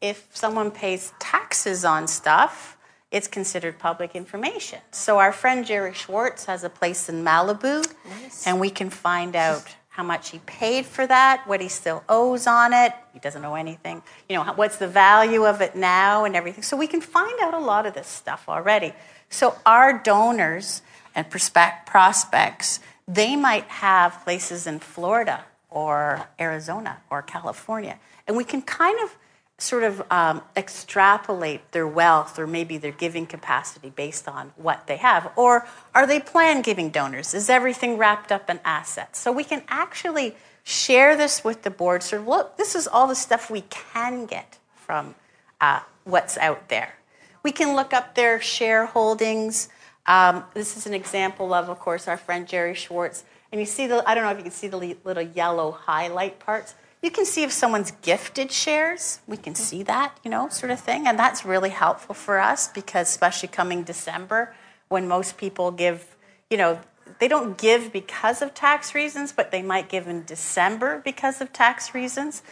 if 0.00 0.28
someone 0.34 0.70
pays 0.70 1.12
taxes 1.18 1.84
on 1.84 2.06
stuff, 2.06 2.76
it's 3.10 3.28
considered 3.28 3.78
public 3.78 4.14
information. 4.14 4.80
So 4.90 5.18
our 5.18 5.32
friend 5.32 5.64
Jerry 5.64 5.94
Schwartz 5.94 6.44
has 6.46 6.64
a 6.64 6.68
place 6.70 7.08
in 7.08 7.24
Malibu, 7.24 7.86
nice. 8.08 8.46
and 8.46 8.60
we 8.60 8.68
can 8.68 8.90
find 8.90 9.34
out 9.34 9.74
how 9.88 10.02
much 10.02 10.28
he 10.30 10.38
paid 10.40 10.84
for 10.84 11.06
that, 11.06 11.42
what 11.46 11.62
he 11.62 11.68
still 11.68 12.04
owes 12.08 12.46
on 12.46 12.74
it. 12.74 12.92
He 13.14 13.18
doesn't 13.18 13.40
know 13.40 13.54
anything. 13.54 14.02
You 14.28 14.36
know, 14.36 14.44
what's 14.52 14.76
the 14.76 14.88
value 14.88 15.46
of 15.46 15.62
it 15.62 15.74
now 15.74 16.24
and 16.24 16.36
everything. 16.36 16.62
So 16.62 16.76
we 16.76 16.86
can 16.86 17.00
find 17.00 17.40
out 17.40 17.54
a 17.54 17.58
lot 17.58 17.86
of 17.86 17.94
this 17.94 18.06
stuff 18.06 18.44
already. 18.46 18.92
So 19.30 19.56
our 19.64 19.98
donors 19.98 20.82
and 21.14 21.26
prospects, 21.30 22.80
they 23.08 23.36
might 23.36 23.64
have 23.64 24.22
places 24.22 24.66
in 24.66 24.80
Florida 24.80 25.44
or 25.70 26.28
Arizona 26.38 26.98
or 27.10 27.22
California. 27.22 27.98
And 28.26 28.36
we 28.36 28.44
can 28.44 28.62
kind 28.62 28.98
of 29.02 29.16
sort 29.58 29.82
of 29.82 30.02
um, 30.10 30.42
extrapolate 30.56 31.72
their 31.72 31.86
wealth 31.86 32.38
or 32.38 32.46
maybe 32.46 32.76
their 32.76 32.92
giving 32.92 33.26
capacity 33.26 33.90
based 33.90 34.28
on 34.28 34.52
what 34.56 34.86
they 34.86 34.98
have? 34.98 35.32
Or 35.36 35.66
are 35.94 36.06
they 36.06 36.20
plan 36.20 36.60
giving 36.60 36.90
donors? 36.90 37.32
Is 37.32 37.48
everything 37.48 37.96
wrapped 37.96 38.30
up 38.30 38.50
in 38.50 38.60
assets? 38.64 39.18
So 39.18 39.32
we 39.32 39.44
can 39.44 39.62
actually 39.68 40.36
share 40.62 41.16
this 41.16 41.42
with 41.42 41.62
the 41.62 41.70
board. 41.70 42.02
Sort 42.02 42.22
of 42.22 42.28
look, 42.28 42.56
this 42.58 42.74
is 42.74 42.86
all 42.86 43.06
the 43.06 43.14
stuff 43.14 43.50
we 43.50 43.62
can 43.62 44.26
get 44.26 44.58
from 44.74 45.14
uh, 45.60 45.80
what's 46.04 46.36
out 46.36 46.68
there. 46.68 46.94
We 47.42 47.52
can 47.52 47.74
look 47.74 47.94
up 47.94 48.14
their 48.14 48.38
shareholdings. 48.40 49.68
Um, 50.04 50.44
this 50.52 50.76
is 50.76 50.86
an 50.86 50.94
example 50.94 51.54
of, 51.54 51.70
of 51.70 51.78
course, 51.78 52.08
our 52.08 52.16
friend 52.16 52.46
Jerry 52.46 52.74
Schwartz. 52.74 53.24
And 53.56 53.62
you 53.62 53.66
see 53.66 53.86
the, 53.86 54.06
I 54.06 54.14
don't 54.14 54.24
know 54.24 54.32
if 54.32 54.36
you 54.36 54.42
can 54.42 54.52
see 54.52 54.68
the 54.68 54.98
little 55.02 55.22
yellow 55.22 55.70
highlight 55.70 56.38
parts. 56.38 56.74
You 57.00 57.10
can 57.10 57.24
see 57.24 57.42
if 57.42 57.50
someone's 57.50 57.90
gifted 58.02 58.52
shares. 58.52 59.20
We 59.26 59.38
can 59.38 59.54
see 59.54 59.82
that, 59.84 60.20
you 60.22 60.30
know, 60.30 60.50
sort 60.50 60.70
of 60.70 60.78
thing. 60.78 61.06
And 61.06 61.18
that's 61.18 61.42
really 61.42 61.70
helpful 61.70 62.14
for 62.14 62.38
us 62.38 62.68
because, 62.68 63.08
especially 63.08 63.48
coming 63.48 63.82
December, 63.82 64.54
when 64.88 65.08
most 65.08 65.38
people 65.38 65.70
give, 65.70 66.18
you 66.50 66.58
know, 66.58 66.80
they 67.18 67.28
don't 67.28 67.56
give 67.56 67.94
because 67.94 68.42
of 68.42 68.52
tax 68.52 68.94
reasons, 68.94 69.32
but 69.32 69.52
they 69.52 69.62
might 69.62 69.88
give 69.88 70.06
in 70.06 70.26
December 70.26 71.00
because 71.02 71.40
of 71.40 71.50
tax 71.50 71.94
reasons. 71.94 72.42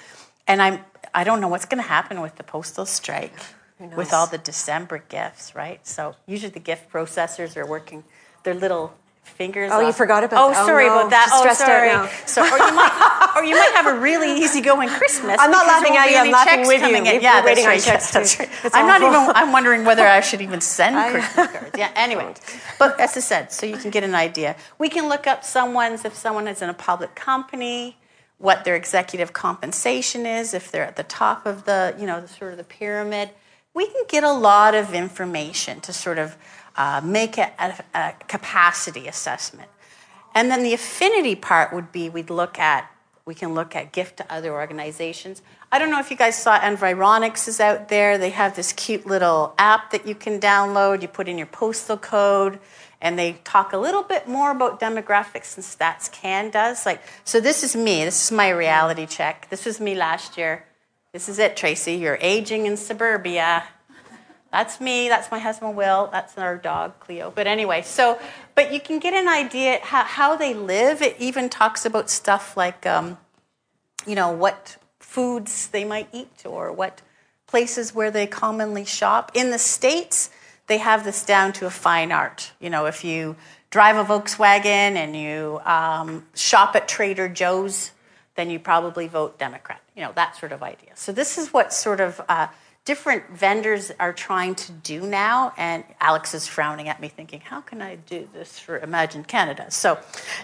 And 0.49 0.63
I'm, 0.63 0.87
I 1.13 1.23
don't 1.23 1.43
know 1.43 1.49
what's 1.49 1.67
going 1.67 1.83
to 1.83 1.89
happen 1.89 2.23
with 2.23 2.37
the 2.37 2.45
postal 2.45 2.87
strike 2.87 3.39
with 3.95 4.15
all 4.15 4.27
the 4.27 4.39
December 4.39 5.05
gifts, 5.07 5.55
right? 5.55 5.87
So 5.87 6.17
usually 6.27 6.53
the 6.53 6.61
gift 6.61 6.91
processors 6.91 7.59
are 7.59 7.67
working 7.67 8.05
their 8.45 8.55
little 8.55 8.95
fingers. 9.25 9.71
Oh, 9.73 9.81
off. 9.81 9.87
you 9.87 9.93
forgot 9.93 10.25
about 10.25 10.45
oh, 10.45 10.53
that. 10.53 10.63
Oh, 10.63 10.67
sorry 10.67 10.87
no. 10.87 10.99
about 10.99 11.11
that. 11.11 11.27
She's 11.27 11.61
oh, 11.61 11.67
sorry. 11.67 11.91
So, 12.27 12.43
or 12.43 12.59
you 12.59 12.75
might, 12.75 13.33
or 13.37 13.45
you 13.45 13.55
might 13.55 13.73
have 13.75 13.87
a 13.87 13.99
really 13.99 14.41
easygoing 14.41 14.89
Christmas. 14.89 15.37
I'm 15.41 15.51
not 15.51 15.67
laughing 15.67 15.97
at 15.97 16.11
you. 16.11 16.17
I'm 16.17 16.31
laughing 16.31 16.65
checks 16.65 16.69
with 16.69 16.83
you. 16.83 16.97
in. 16.97 17.05
Yeah, 17.23 17.45
waiting 17.45 17.65
that's 17.65 17.67
on 17.67 17.67
right. 17.67 17.83
checks 17.83 18.11
That's 18.13 18.39
right. 18.39 18.49
It's 18.65 18.75
I'm 18.75 18.87
not 18.87 19.03
even. 19.03 19.35
I'm 19.35 19.53
wondering 19.53 19.85
whether 19.85 20.07
I 20.07 20.21
should 20.21 20.41
even 20.41 20.61
send 20.61 20.97
Christmas 21.13 21.51
cards. 21.53 21.79
Yeah. 21.79 21.91
Anyway, 21.97 22.35
but 22.79 22.99
as 23.01 23.17
I 23.17 23.21
said, 23.21 23.53
so 23.53 23.67
you 23.67 23.77
can 23.77 23.91
get 23.91 24.05
an 24.05 24.15
idea. 24.15 24.57
We 24.79 24.89
can 24.89 25.09
look 25.09 25.27
up 25.27 25.45
someone's 25.45 26.05
if 26.05 26.15
someone 26.15 26.49
is 26.49 26.63
in 26.63 26.71
a 26.71 26.75
public 26.75 27.15
company, 27.15 27.97
what 28.39 28.65
their 28.65 28.77
executive 28.77 29.33
compensation 29.33 30.27
is, 30.27 30.55
if 30.55 30.71
they're 30.71 30.85
at 30.85 30.97
the 30.97 31.03
top 31.03 31.47
of 31.47 31.65
the, 31.65 31.95
you 31.99 32.07
know, 32.07 32.21
the 32.21 32.29
sort 32.29 32.53
of 32.53 32.59
the 32.59 32.65
pyramid. 32.65 33.31
We 33.73 33.87
can 33.87 34.05
get 34.07 34.23
a 34.23 34.33
lot 34.33 34.77
of 34.77 34.95
information 34.95 35.81
to 35.81 35.93
sort 35.93 36.19
of 36.19 36.37
uh, 36.77 37.01
make 37.05 37.39
a, 37.39 37.53
a, 37.95 38.13
capacity 38.27 39.07
assessment. 39.07 39.69
And 40.35 40.51
then 40.51 40.63
the 40.63 40.75
affinity 40.75 41.37
part 41.37 41.73
would 41.73 41.93
be 41.93 42.09
we'd 42.09 42.31
look 42.31 42.59
at, 42.59 42.91
we 43.25 43.35
can 43.35 43.55
look 43.55 43.77
at 43.77 43.93
gift 43.93 44.17
to 44.19 44.33
other 44.33 44.53
organizations. 44.53 45.41
I 45.71 45.79
don't 45.79 45.91
know 45.91 46.01
if 46.01 46.11
you 46.11 46.17
guys 46.17 46.37
saw 46.37 46.59
Environics 46.59 47.49
is 47.49 47.61
out 47.61 47.89
there. 47.89 48.19
They 48.19 48.31
have 48.31 48.57
this 48.57 48.73
cute 48.73 49.07
little 49.07 49.55
app 49.59 49.93
that 49.93 50.07
you 50.07 50.15
can 50.15 50.41
download. 50.41 51.03
You 51.03 51.09
put 51.09 51.29
in 51.29 51.39
your 51.39 51.47
postal 51.47 51.97
code, 51.97 52.59
and 53.01 53.19
they 53.19 53.35
talk 53.45 53.73
a 53.73 53.79
little 53.79 54.03
bit 54.03 54.29
more 54.29 54.51
about 54.51 54.81
demographics 54.81 55.55
than 55.55 55.65
StatsCan 55.65 56.53
does. 56.53 56.85
Like, 56.85 57.03
so 57.25 57.41
this 57.41 57.63
is 57.63 57.77
me. 57.77 58.05
This 58.05 58.25
is 58.25 58.33
my 58.33 58.51
reality 58.51 59.07
check. 59.07 59.49
This 59.51 59.65
was 59.65 59.81
me 59.81 59.95
last 59.95 60.37
year. 60.37 60.65
This 61.13 61.29
is 61.29 61.39
it, 61.39 61.57
Tracy. 61.57 61.95
You're 61.95 62.19
aging 62.21 62.67
in 62.67 62.77
suburbia. 62.77 63.65
That's 64.55 64.81
me. 64.81 65.09
That's 65.09 65.33
my 65.33 65.41
husband, 65.41 65.77
Will. 65.77 66.09
That's 66.13 66.39
our 66.39 66.57
dog, 66.57 67.01
Cleo. 67.01 67.33
But 67.35 67.49
anyway, 67.49 67.83
so, 67.83 68.21
but 68.55 68.73
you 68.73 68.79
can 68.79 69.01
get 69.01 69.13
an 69.13 69.27
idea 69.27 69.81
how, 69.83 70.05
how 70.05 70.37
they 70.37 70.55
live. 70.55 71.03
It 71.03 71.17
even 71.19 71.49
talks 71.49 71.85
about 71.85 72.09
stuff 72.09 72.57
like, 72.57 72.87
um, 72.87 73.19
you 74.07 74.15
know, 74.15 74.31
what 74.31 74.77
foods 75.01 75.67
they 75.67 75.85
might 75.85 76.07
eat 76.13 76.47
or 76.47 76.71
what 76.71 77.03
places 77.49 77.97
where 77.97 78.13
they 78.13 78.29
commonly 78.29 78.85
shop. 78.85 79.33
In 79.35 79.51
the 79.51 79.59
States, 79.59 80.31
they 80.69 80.79
have 80.79 81.03
this 81.03 81.25
down 81.25 81.53
to 81.55 81.67
a 81.67 81.71
fine 81.71 82.13
art. 82.13 82.53
You 82.61 82.71
know, 82.71 82.87
if 82.87 83.03
you 83.03 83.35
drive 83.71 83.97
a 83.97 84.05
Volkswagen 84.05 84.95
and 84.95 85.17
you 85.17 85.61
um, 85.65 86.27
shop 86.37 86.77
at 86.77 86.87
Trader 86.87 87.29
Joe's, 87.29 87.91
then 88.37 88.51
you 88.51 88.61
probably 88.61 89.09
vote 89.09 89.37
Democrat. 89.37 89.81
You 89.97 90.03
know, 90.03 90.13
that 90.15 90.37
sort 90.37 90.53
of 90.53 90.63
idea. 90.63 90.91
So 90.95 91.11
this 91.11 91.39
is 91.39 91.53
what 91.53 91.73
sort 91.73 92.01
of 92.01 92.21
uh, 92.29 92.47
different 92.85 93.31
vendors 93.31 93.91
are 93.99 94.13
trying 94.13 94.55
to 94.55 94.73
do 94.73 95.01
now. 95.01 95.53
And 95.57 95.85
Alex 96.01 96.35
is 96.35 96.47
frowning 96.47 96.89
at 96.89 97.01
me, 97.01 97.09
thinking, 97.09 97.41
how 97.41 97.61
can 97.61 97.81
I 97.81 97.97
do 97.97 98.29
this 98.33 98.59
for 98.59 98.79
Imagine 98.79 99.25
Canada? 99.25 99.71
So, 99.71 99.99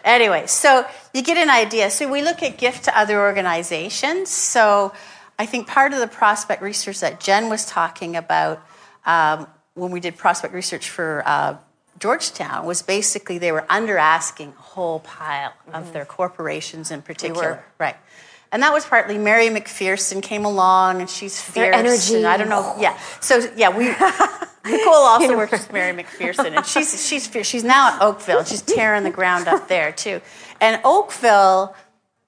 anyway, 0.05 0.47
so 0.47 0.87
you 1.13 1.23
get 1.23 1.37
an 1.37 1.51
idea. 1.51 1.91
So, 1.91 2.11
we 2.11 2.23
look 2.23 2.43
at 2.43 2.59
gift 2.59 2.85
to 2.85 2.99
other 2.99 3.21
organizations. 3.21 4.31
So, 4.31 4.93
I 5.39 5.47
think 5.47 5.67
part 5.67 5.93
of 5.93 6.01
the 6.01 6.07
prospect 6.07 6.63
research 6.63 7.01
that 7.01 7.21
Jen 7.21 7.49
was 7.49 7.65
talking 7.65 8.17
about 8.17 8.63
um, 9.07 9.47
when 9.75 9.91
we 9.91 10.01
did 10.01 10.17
prospect 10.17 10.53
research 10.53 10.91
for 10.91 11.23
uh, 11.25 11.57
Georgetown 11.99 12.67
was 12.67 12.83
basically 12.83 13.39
they 13.39 13.53
were 13.53 13.67
under 13.69 13.99
asking 13.99 14.49
a 14.59 14.63
whole 14.63 15.01
pile 15.01 15.51
mm-hmm. 15.51 15.75
of 15.75 15.93
their 15.93 16.05
corporations 16.05 16.91
in 16.91 17.03
particular. 17.03 17.63
We 17.79 17.85
right. 17.85 17.97
And 18.53 18.63
that 18.63 18.73
was 18.73 18.85
partly 18.85 19.17
Mary 19.17 19.49
McPherson 19.49 20.23
came 20.23 20.45
along, 20.45 21.01
and 21.01 21.09
she's 21.09 21.41
fierce. 21.41 21.55
Their 21.55 21.73
energy. 21.73 22.17
And 22.17 22.27
I 22.27 22.37
don't 22.37 22.49
know. 22.49 22.75
Yeah. 22.79 22.99
So 23.21 23.49
yeah, 23.57 23.69
we 23.77 23.85
Nicole 24.65 24.93
also 24.95 25.37
works 25.37 25.53
with 25.53 25.73
Mary 25.73 25.97
McPherson, 26.03 26.57
and 26.57 26.67
she's 26.67 27.07
she's 27.07 27.27
fierce. 27.27 27.47
She's 27.47 27.65
now 27.65 27.95
at 27.95 28.03
Oakville. 28.03 28.45
She's 28.45 28.63
tearing 28.63 29.05
the 29.05 29.11
ground 29.11 29.47
up 29.47 29.69
there 29.69 29.93
too. 29.93 30.21
And 30.61 30.81
Oakville, 30.85 31.75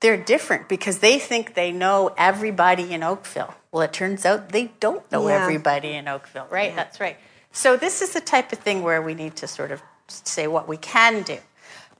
they're 0.01 0.17
different 0.17 0.69
because 0.69 0.99
they 0.99 1.19
think 1.19 1.55
they 1.55 1.73
know 1.73 2.15
everybody 2.17 2.93
in 2.93 3.03
Oakville. 3.03 3.55
Well, 3.73 3.83
it 3.83 3.93
turns 3.93 4.25
out 4.25 4.51
they 4.51 4.73
don't 4.81 5.11
know 5.11 5.29
Yeah. 5.29 5.43
everybody 5.43 5.93
in 5.93 6.07
Oakville. 6.07 6.47
Right. 6.51 6.75
That's 6.77 7.01
right. 7.01 7.17
So 7.51 7.77
this 7.77 8.01
is 8.01 8.13
the 8.13 8.21
type 8.21 8.53
of 8.53 8.61
thing 8.61 8.83
where 8.83 9.03
we 9.03 9.15
need 9.15 9.37
to 9.37 9.47
sort 9.49 9.73
of 9.73 9.83
say 10.07 10.47
what 10.47 10.69
we 10.69 10.77
can 10.77 11.23
do. 11.23 11.39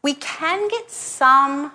We 0.03 0.15
can 0.15 0.69
get 0.69 0.91
some 0.91 1.73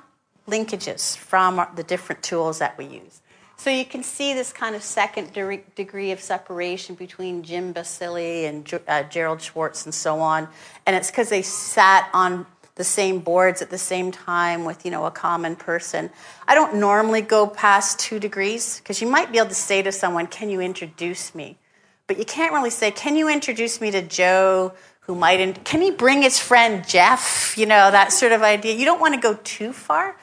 linkages 0.48 1.16
from 1.18 1.66
the 1.76 1.84
different 1.84 2.24
tools 2.24 2.60
that 2.60 2.78
we 2.78 2.86
use. 2.86 3.22
So 3.58 3.72
you 3.72 3.86
can 3.86 4.04
see 4.04 4.34
this 4.34 4.54
kind 4.54 4.76
of 4.76 4.84
second 4.84 5.34
de- 5.34 5.64
degree 5.76 6.12
of 6.12 6.20
separation 6.22 6.94
between 6.96 7.42
Jim 7.42 7.74
Balsillie 7.74 8.48
and 8.48 8.64
Ge- 8.64 8.76
uh, 8.88 9.04
Gerald 9.04 9.42
Schwartz 9.42 9.84
and 9.86 9.94
so 9.94 10.20
on, 10.20 10.48
and 10.86 10.96
it's 10.96 11.10
because 11.10 11.30
they 11.30 11.42
sat 11.42 12.10
on 12.14 12.46
the 12.76 12.84
same 12.84 13.18
boards 13.18 13.64
at 13.64 13.72
the 13.72 13.78
same 13.80 14.12
time 14.12 14.64
with 14.64 14.86
you 14.86 14.92
know 14.92 15.06
a 15.06 15.12
common 15.12 15.56
person. 15.56 16.12
I 16.48 16.54
don't 16.54 16.76
normally 16.76 17.22
go 17.22 17.48
past 17.48 18.00
two 18.00 18.20
degrees 18.20 18.78
because 18.78 19.02
you 19.02 19.08
might 19.08 19.32
be 19.32 19.40
able 19.40 19.50
to 19.50 19.56
say 19.56 19.82
to 19.82 19.92
someone, 19.92 20.28
"Can 20.28 20.52
you 20.52 20.62
introduce 20.62 21.34
me?" 21.34 21.58
but 22.06 22.18
you 22.18 22.26
can't 22.26 22.54
really 22.54 22.70
say, 22.70 22.92
"Can 22.92 23.16
you 23.16 23.28
introduce 23.28 23.82
me 23.82 23.90
to 23.92 24.02
Joe?" 24.04 24.74
Who 25.08 25.16
might? 25.16 25.40
In- 25.40 25.54
can 25.54 25.82
he 25.82 25.90
bring 25.90 26.22
his 26.22 26.38
friend 26.38 26.88
Jeff? 26.88 27.58
You 27.58 27.66
know 27.66 27.90
that 27.90 28.12
sort 28.12 28.34
of 28.34 28.44
idea. 28.44 28.76
You 28.76 28.86
don't 28.86 29.00
want 29.00 29.16
to 29.16 29.20
go 29.20 29.40
too 29.44 29.72
far, 29.72 30.18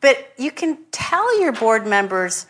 but 0.00 0.32
you 0.36 0.50
can 0.50 0.78
tell 0.90 1.40
your 1.40 1.52
board 1.52 1.86
members 1.86 2.46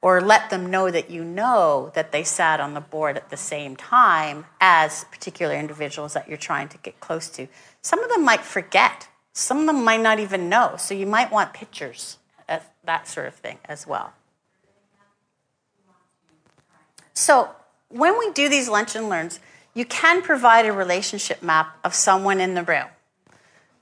or 0.00 0.20
let 0.20 0.50
them 0.50 0.68
know 0.70 0.90
that 0.90 1.10
you 1.10 1.24
know 1.24 1.92
that 1.94 2.10
they 2.10 2.24
sat 2.24 2.58
on 2.58 2.74
the 2.74 2.80
board 2.80 3.16
at 3.16 3.30
the 3.30 3.36
same 3.36 3.76
time 3.76 4.44
as 4.60 5.04
particular 5.04 5.54
individuals 5.54 6.14
that 6.14 6.28
you're 6.28 6.36
trying 6.36 6.68
to 6.68 6.78
get 6.78 6.98
close 7.00 7.28
to. 7.28 7.46
Some 7.82 8.02
of 8.02 8.10
them 8.10 8.24
might 8.24 8.40
forget, 8.40 9.08
some 9.32 9.60
of 9.60 9.66
them 9.66 9.84
might 9.84 10.00
not 10.00 10.18
even 10.18 10.48
know, 10.48 10.74
so 10.76 10.92
you 10.92 11.06
might 11.06 11.30
want 11.30 11.54
pictures, 11.54 12.18
that 12.84 13.06
sort 13.06 13.28
of 13.28 13.34
thing 13.34 13.58
as 13.64 13.86
well. 13.86 14.12
So, 17.14 17.50
when 17.88 18.18
we 18.18 18.32
do 18.32 18.48
these 18.48 18.68
lunch 18.68 18.96
and 18.96 19.08
learns, 19.08 19.38
you 19.74 19.84
can 19.84 20.22
provide 20.22 20.66
a 20.66 20.72
relationship 20.72 21.42
map 21.42 21.78
of 21.84 21.94
someone 21.94 22.40
in 22.40 22.54
the 22.54 22.62
room. 22.62 22.86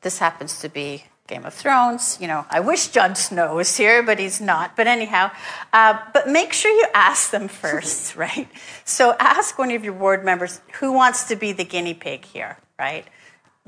This 0.02 0.18
happens 0.18 0.60
to 0.60 0.68
be 0.68 1.04
Game 1.30 1.46
of 1.46 1.54
Thrones. 1.54 2.18
You 2.20 2.26
know, 2.26 2.44
I 2.50 2.58
wish 2.60 2.88
Jon 2.88 3.14
Snow 3.14 3.54
was 3.54 3.76
here, 3.76 4.02
but 4.02 4.18
he's 4.18 4.40
not. 4.40 4.76
But 4.76 4.88
anyhow, 4.88 5.30
uh, 5.72 5.98
but 6.12 6.28
make 6.28 6.52
sure 6.52 6.72
you 6.72 6.86
ask 6.92 7.30
them 7.30 7.46
first, 7.64 8.16
right? 8.16 8.48
So 8.84 9.14
ask 9.18 9.56
one 9.56 9.70
of 9.70 9.84
your 9.84 9.94
board 9.94 10.24
members 10.24 10.60
who 10.80 10.92
wants 10.92 11.28
to 11.28 11.36
be 11.36 11.52
the 11.52 11.64
guinea 11.64 11.94
pig 11.94 12.24
here, 12.24 12.58
right? 12.78 13.06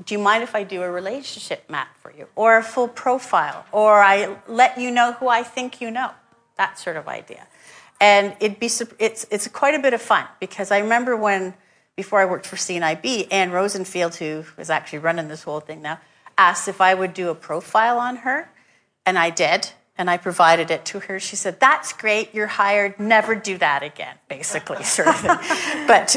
Do 0.05 0.13
you 0.13 0.19
mind 0.19 0.43
if 0.43 0.55
I 0.55 0.63
do 0.63 0.83
a 0.83 0.91
relationship 0.91 1.69
map 1.69 1.87
for 1.97 2.11
you, 2.11 2.27
or 2.35 2.57
a 2.57 2.63
full 2.63 2.89
profile, 2.89 3.65
or 3.71 4.01
I 4.01 4.35
let 4.47 4.77
you 4.77 4.91
know 4.91 5.13
who 5.13 5.29
I 5.29 5.43
think 5.43 5.79
you 5.79 5.89
know? 5.89 6.11
That 6.57 6.77
sort 6.77 6.97
of 6.97 7.07
idea. 7.07 7.47
And 8.01 8.35
it'd 8.41 8.59
be 8.59 8.69
it's 8.99 9.25
it's 9.31 9.47
quite 9.47 9.75
a 9.75 9.79
bit 9.79 9.93
of 9.93 10.01
fun 10.01 10.25
because 10.39 10.69
I 10.69 10.79
remember 10.79 11.15
when 11.15 11.53
before 11.95 12.19
I 12.19 12.25
worked 12.25 12.47
for 12.47 12.57
CNIB, 12.57 13.27
Anne 13.31 13.51
Rosenfield, 13.51 14.15
who 14.15 14.43
is 14.57 14.69
actually 14.69 14.99
running 14.99 15.29
this 15.29 15.43
whole 15.43 15.61
thing 15.61 15.81
now 15.81 15.99
asked 16.37 16.67
if 16.67 16.81
I 16.81 16.93
would 16.93 17.13
do 17.13 17.29
a 17.29 17.35
profile 17.35 17.99
on 17.99 18.17
her, 18.17 18.49
and 19.05 19.17
I 19.17 19.29
did. 19.29 19.71
And 19.95 20.09
I 20.09 20.17
provided 20.17 20.71
it 20.71 20.85
to 20.85 21.01
her. 21.01 21.19
She 21.19 21.35
said, 21.35 21.59
That's 21.59 21.93
great, 21.93 22.33
you're 22.33 22.47
hired, 22.47 22.99
never 22.99 23.35
do 23.35 23.59
that 23.59 23.83
again, 23.83 24.15
basically, 24.27 24.83
sort 24.83 25.09
of 25.09 25.19
thing. 25.19 25.85
but 25.87 26.15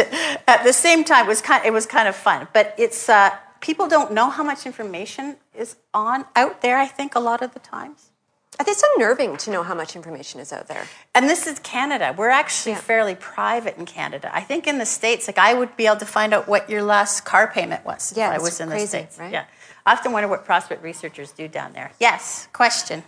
at 0.48 0.64
the 0.64 0.72
same 0.72 1.04
time, 1.04 1.26
it 1.26 1.28
was 1.28 1.42
kind, 1.42 1.64
it 1.66 1.72
was 1.74 1.84
kind 1.84 2.08
of 2.08 2.16
fun. 2.16 2.48
But 2.54 2.74
it's, 2.78 3.10
uh, 3.10 3.36
people 3.60 3.86
don't 3.86 4.12
know 4.12 4.30
how 4.30 4.42
much 4.42 4.64
information 4.64 5.36
is 5.54 5.76
on 5.92 6.24
out 6.34 6.62
there, 6.62 6.78
I 6.78 6.86
think, 6.86 7.14
a 7.14 7.20
lot 7.20 7.42
of 7.42 7.52
the 7.52 7.60
times. 7.60 8.10
It's 8.58 8.82
unnerving 8.94 9.36
to 9.38 9.50
know 9.50 9.62
how 9.62 9.74
much 9.74 9.96
information 9.96 10.40
is 10.40 10.52
out 10.52 10.66
there. 10.68 10.84
And 11.14 11.28
this 11.28 11.46
is 11.46 11.58
Canada. 11.58 12.14
We're 12.16 12.30
actually 12.30 12.72
yeah. 12.72 12.80
fairly 12.80 13.14
private 13.14 13.76
in 13.76 13.84
Canada. 13.84 14.30
I 14.32 14.40
think 14.40 14.66
in 14.66 14.78
the 14.78 14.86
States, 14.86 15.26
like 15.26 15.38
I 15.38 15.52
would 15.52 15.76
be 15.76 15.86
able 15.86 15.98
to 15.98 16.06
find 16.06 16.32
out 16.32 16.48
what 16.48 16.70
your 16.70 16.82
last 16.82 17.24
car 17.24 17.48
payment 17.48 17.84
was 17.84 18.14
yeah, 18.16 18.32
if 18.32 18.40
I 18.40 18.42
was 18.42 18.58
in 18.58 18.68
crazy, 18.68 18.84
the 18.84 18.88
States. 18.88 19.18
Right? 19.18 19.32
Yeah. 19.32 19.44
I 19.86 19.92
often 19.92 20.12
wonder 20.12 20.28
what 20.28 20.44
prospect 20.44 20.82
researchers 20.82 21.30
do 21.30 21.46
down 21.46 21.72
there. 21.72 21.92
Yes, 22.00 22.48
question. 22.52 23.04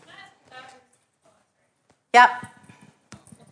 Yep. 2.14 2.31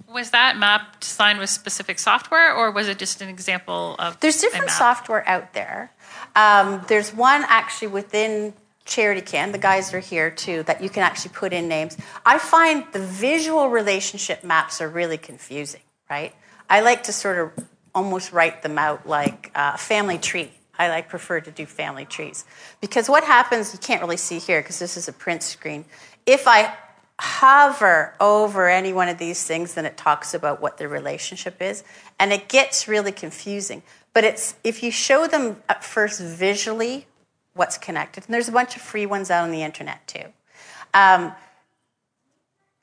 Was 0.09 0.31
that 0.31 0.57
map 0.57 1.01
designed 1.01 1.41
with 1.41 1.51
specific 1.51 1.99
software, 1.99 2.55
or 2.55 2.71
was 2.71 2.89
it 2.89 2.99
just 2.99 3.21
an 3.21 3.29
example 3.29 3.97
of? 3.99 4.19
There's 4.21 4.41
different 4.41 4.71
software 4.71 5.29
out 5.29 5.53
there. 5.53 5.91
Um, 6.37 6.85
there's 6.89 7.13
one 7.13 7.45
actually 7.49 7.89
within 7.89 8.55
CharityCAN, 8.87 9.53
the 9.53 9.59
guys 9.59 9.93
are 9.93 10.01
here 10.01 10.31
too, 10.31 10.63
that 10.63 10.83
you 10.83 10.89
can 10.89 11.03
actually 11.03 11.33
put 11.35 11.53
in 11.53 11.69
names. 11.69 11.97
I 12.25 12.39
find 12.39 12.85
the 12.93 13.01
visual 13.01 13.69
relationship 13.69 14.45
maps 14.45 14.81
are 14.81 14.89
really 14.89 15.19
confusing, 15.19 15.83
right? 16.09 16.33
I 16.71 16.81
like 16.81 17.03
to 17.05 17.13
sort 17.13 17.39
of 17.39 17.65
almost 17.95 18.33
write 18.33 18.63
them 18.63 18.79
out 18.79 19.07
like 19.07 19.51
a 19.55 19.77
family 19.77 20.19
tree. 20.19 20.53
I 20.79 20.89
like 20.89 21.09
prefer 21.09 21.41
to 21.41 21.51
do 21.51 21.67
family 21.67 22.05
trees. 22.05 22.45
Because 22.81 23.09
what 23.09 23.25
happens, 23.25 23.73
you 23.73 23.79
can't 23.79 24.01
really 24.01 24.17
see 24.17 24.39
here 24.39 24.61
because 24.61 24.79
this 24.79 24.97
is 24.97 25.09
a 25.09 25.13
print 25.13 25.43
screen. 25.43 25.85
If 26.27 26.47
I 26.47 26.75
hover 27.19 28.15
over 28.21 28.69
any 28.69 28.93
one 28.93 29.09
of 29.09 29.19
these 29.19 29.43
things, 29.45 29.75
then 29.75 29.87
it 29.87 29.97
talks 29.97 30.35
about 30.35 30.61
what 30.61 30.77
the 30.77 30.89
relationship 30.89 31.63
is. 31.63 31.83
And 32.19 32.33
it 32.33 32.49
gets 32.49 32.89
really 32.89 33.13
confusing. 33.13 33.83
But 34.13 34.25
it's 34.25 34.55
if 34.65 34.83
you 34.83 34.91
show 34.91 35.27
them 35.27 35.63
at 35.69 35.85
first 35.85 36.21
visually 36.21 37.07
what's 37.55 37.79
connected, 37.79 38.25
and 38.27 38.35
there's 38.35 38.49
a 38.49 38.53
bunch 38.53 38.77
of 38.77 38.83
free 38.83 39.07
ones 39.07 39.31
out 39.31 39.45
on 39.45 39.51
the 39.51 39.63
internet 39.63 40.07
too. 40.07 40.25
Um, 40.95 41.33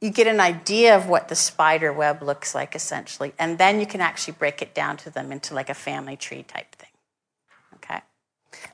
you 0.01 0.09
get 0.09 0.27
an 0.27 0.39
idea 0.39 0.95
of 0.97 1.07
what 1.07 1.29
the 1.29 1.35
spider 1.35 1.93
web 1.93 2.21
looks 2.21 2.53
like 2.53 2.75
essentially, 2.75 3.33
and 3.39 3.57
then 3.57 3.79
you 3.79 3.85
can 3.85 4.01
actually 4.01 4.33
break 4.33 4.61
it 4.61 4.75
down 4.75 4.97
to 4.97 5.09
them 5.09 5.31
into 5.31 5.53
like 5.53 5.69
a 5.69 5.73
family 5.73 6.17
tree 6.17 6.43
type 6.43 6.75
thing. 6.75 6.82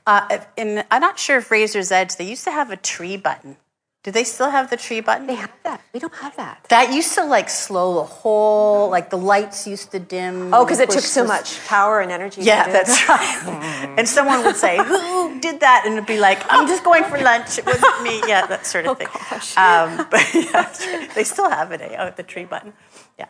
Uh, 0.05 0.39
in, 0.57 0.83
I'm 0.91 1.01
not 1.01 1.19
sure 1.19 1.37
if 1.37 1.51
Raiser's 1.51 1.91
Edge, 1.91 2.15
they 2.15 2.27
used 2.27 2.43
to 2.45 2.51
have 2.51 2.71
a 2.71 2.77
tree 2.77 3.17
button. 3.17 3.57
Do 4.01 4.11
they 4.11 4.23
still 4.23 4.49
have 4.49 4.69
the 4.69 4.77
tree 4.77 5.01
button? 5.01 5.27
They 5.27 5.35
have 5.35 5.51
that. 5.63 5.81
We 5.93 5.99
don't 5.99 6.15
have 6.15 6.33
that. 6.37 6.65
That 6.69 6.93
used 6.93 7.15
to 7.15 7.25
like 7.25 7.49
slow 7.49 7.95
the 7.95 8.05
whole, 8.05 8.89
like 8.89 9.09
the 9.09 9.17
lights 9.17 9.67
used 9.67 9.91
to 9.91 9.99
dim. 9.99 10.53
Oh, 10.53 10.63
because 10.63 10.79
it 10.79 10.89
took 10.89 11.03
so 11.03 11.25
much 11.25 11.59
power 11.67 11.99
and 11.99 12.09
energy. 12.09 12.41
Yeah, 12.43 12.71
that's 12.71 13.09
right. 13.09 13.95
and 13.97 14.07
someone 14.07 14.45
would 14.45 14.55
say, 14.55 14.77
"Who 14.77 15.41
did 15.41 15.59
that?" 15.59 15.83
And 15.85 15.95
it'd 15.95 16.07
be 16.07 16.17
like, 16.17 16.41
"I'm 16.49 16.65
just 16.65 16.85
going 16.85 17.03
for 17.03 17.19
lunch. 17.19 17.59
It 17.59 17.65
wasn't 17.65 18.01
me." 18.01 18.21
Yeah, 18.25 18.45
that 18.45 18.65
sort 18.65 18.85
of 18.85 18.91
oh, 18.91 18.95
thing. 18.95 19.07
Gosh. 19.29 19.57
Um, 19.57 20.07
but 20.11 20.33
yeah, 20.33 21.09
they 21.13 21.25
still 21.25 21.49
have 21.49 21.73
it. 21.73 21.81
Eh? 21.81 21.97
Oh, 21.99 22.09
the 22.15 22.23
tree 22.23 22.45
button. 22.45 22.71
Yeah. 23.17 23.27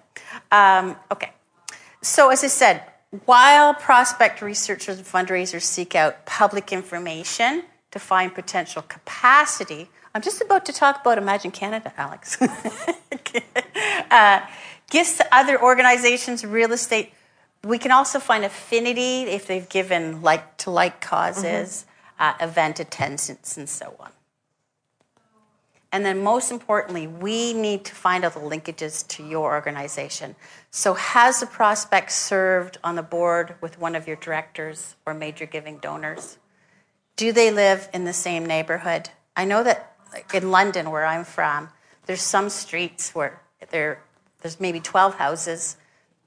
Um, 0.51 0.97
okay. 1.11 1.31
So 2.03 2.29
as 2.29 2.43
I 2.43 2.47
said, 2.47 2.83
while 3.25 3.73
prospect 3.73 4.41
researchers 4.41 4.97
and 4.97 5.05
fundraisers 5.05 5.63
seek 5.63 5.95
out 5.95 6.25
public 6.25 6.71
information 6.71 7.63
to 7.91 7.99
find 7.99 8.33
potential 8.33 8.83
capacity, 8.83 9.89
I'm 10.13 10.21
just 10.21 10.41
about 10.41 10.65
to 10.67 10.73
talk 10.73 11.01
about 11.01 11.17
Imagine 11.17 11.51
Canada, 11.51 11.91
Alex. 11.97 12.39
uh, 14.11 14.41
gifts 14.91 15.17
to 15.17 15.27
other 15.31 15.61
organizations, 15.61 16.45
real 16.45 16.71
estate. 16.71 17.13
We 17.63 17.77
can 17.77 17.91
also 17.91 18.19
find 18.19 18.45
affinity 18.45 19.23
if 19.23 19.47
they've 19.47 19.67
given 19.67 20.21
like 20.21 20.57
to 20.57 20.71
like 20.71 21.01
causes, 21.01 21.85
mm-hmm. 22.19 22.43
uh, 22.43 22.47
event 22.47 22.79
attendance, 22.79 23.57
and 23.57 23.67
so 23.67 23.95
on. 23.99 24.11
And 25.91 26.05
then, 26.05 26.23
most 26.23 26.51
importantly, 26.51 27.07
we 27.07 27.51
need 27.53 27.83
to 27.85 27.95
find 27.95 28.23
out 28.23 28.35
the 28.35 28.39
linkages 28.39 29.07
to 29.07 29.25
your 29.25 29.51
organization. 29.51 30.35
So, 30.69 30.93
has 30.93 31.39
the 31.39 31.47
prospect 31.47 32.11
served 32.11 32.77
on 32.83 32.95
the 32.95 33.01
board 33.03 33.55
with 33.59 33.79
one 33.79 33.95
of 33.95 34.07
your 34.07 34.15
directors 34.17 34.95
or 35.05 35.15
major 35.15 35.47
giving 35.47 35.79
donors? 35.79 36.37
Do 37.15 37.31
they 37.31 37.49
live 37.49 37.89
in 37.91 38.05
the 38.05 38.13
same 38.13 38.45
neighborhood? 38.45 39.09
I 39.35 39.45
know 39.45 39.63
that 39.63 39.95
in 40.33 40.51
London, 40.51 40.91
where 40.91 41.05
I'm 41.05 41.23
from, 41.23 41.69
there's 42.05 42.21
some 42.21 42.49
streets 42.49 43.15
where 43.15 43.41
there, 43.71 44.01
there's 44.41 44.59
maybe 44.59 44.79
12 44.79 45.15
houses. 45.15 45.75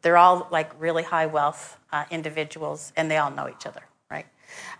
They're 0.02 0.16
all 0.16 0.48
like 0.50 0.70
really 0.80 1.04
high 1.04 1.26
wealth 1.26 1.78
uh, 1.92 2.04
individuals, 2.10 2.92
and 2.96 3.10
they 3.10 3.16
all 3.16 3.30
know 3.30 3.48
each 3.48 3.66
other, 3.66 3.82
right? 4.10 4.26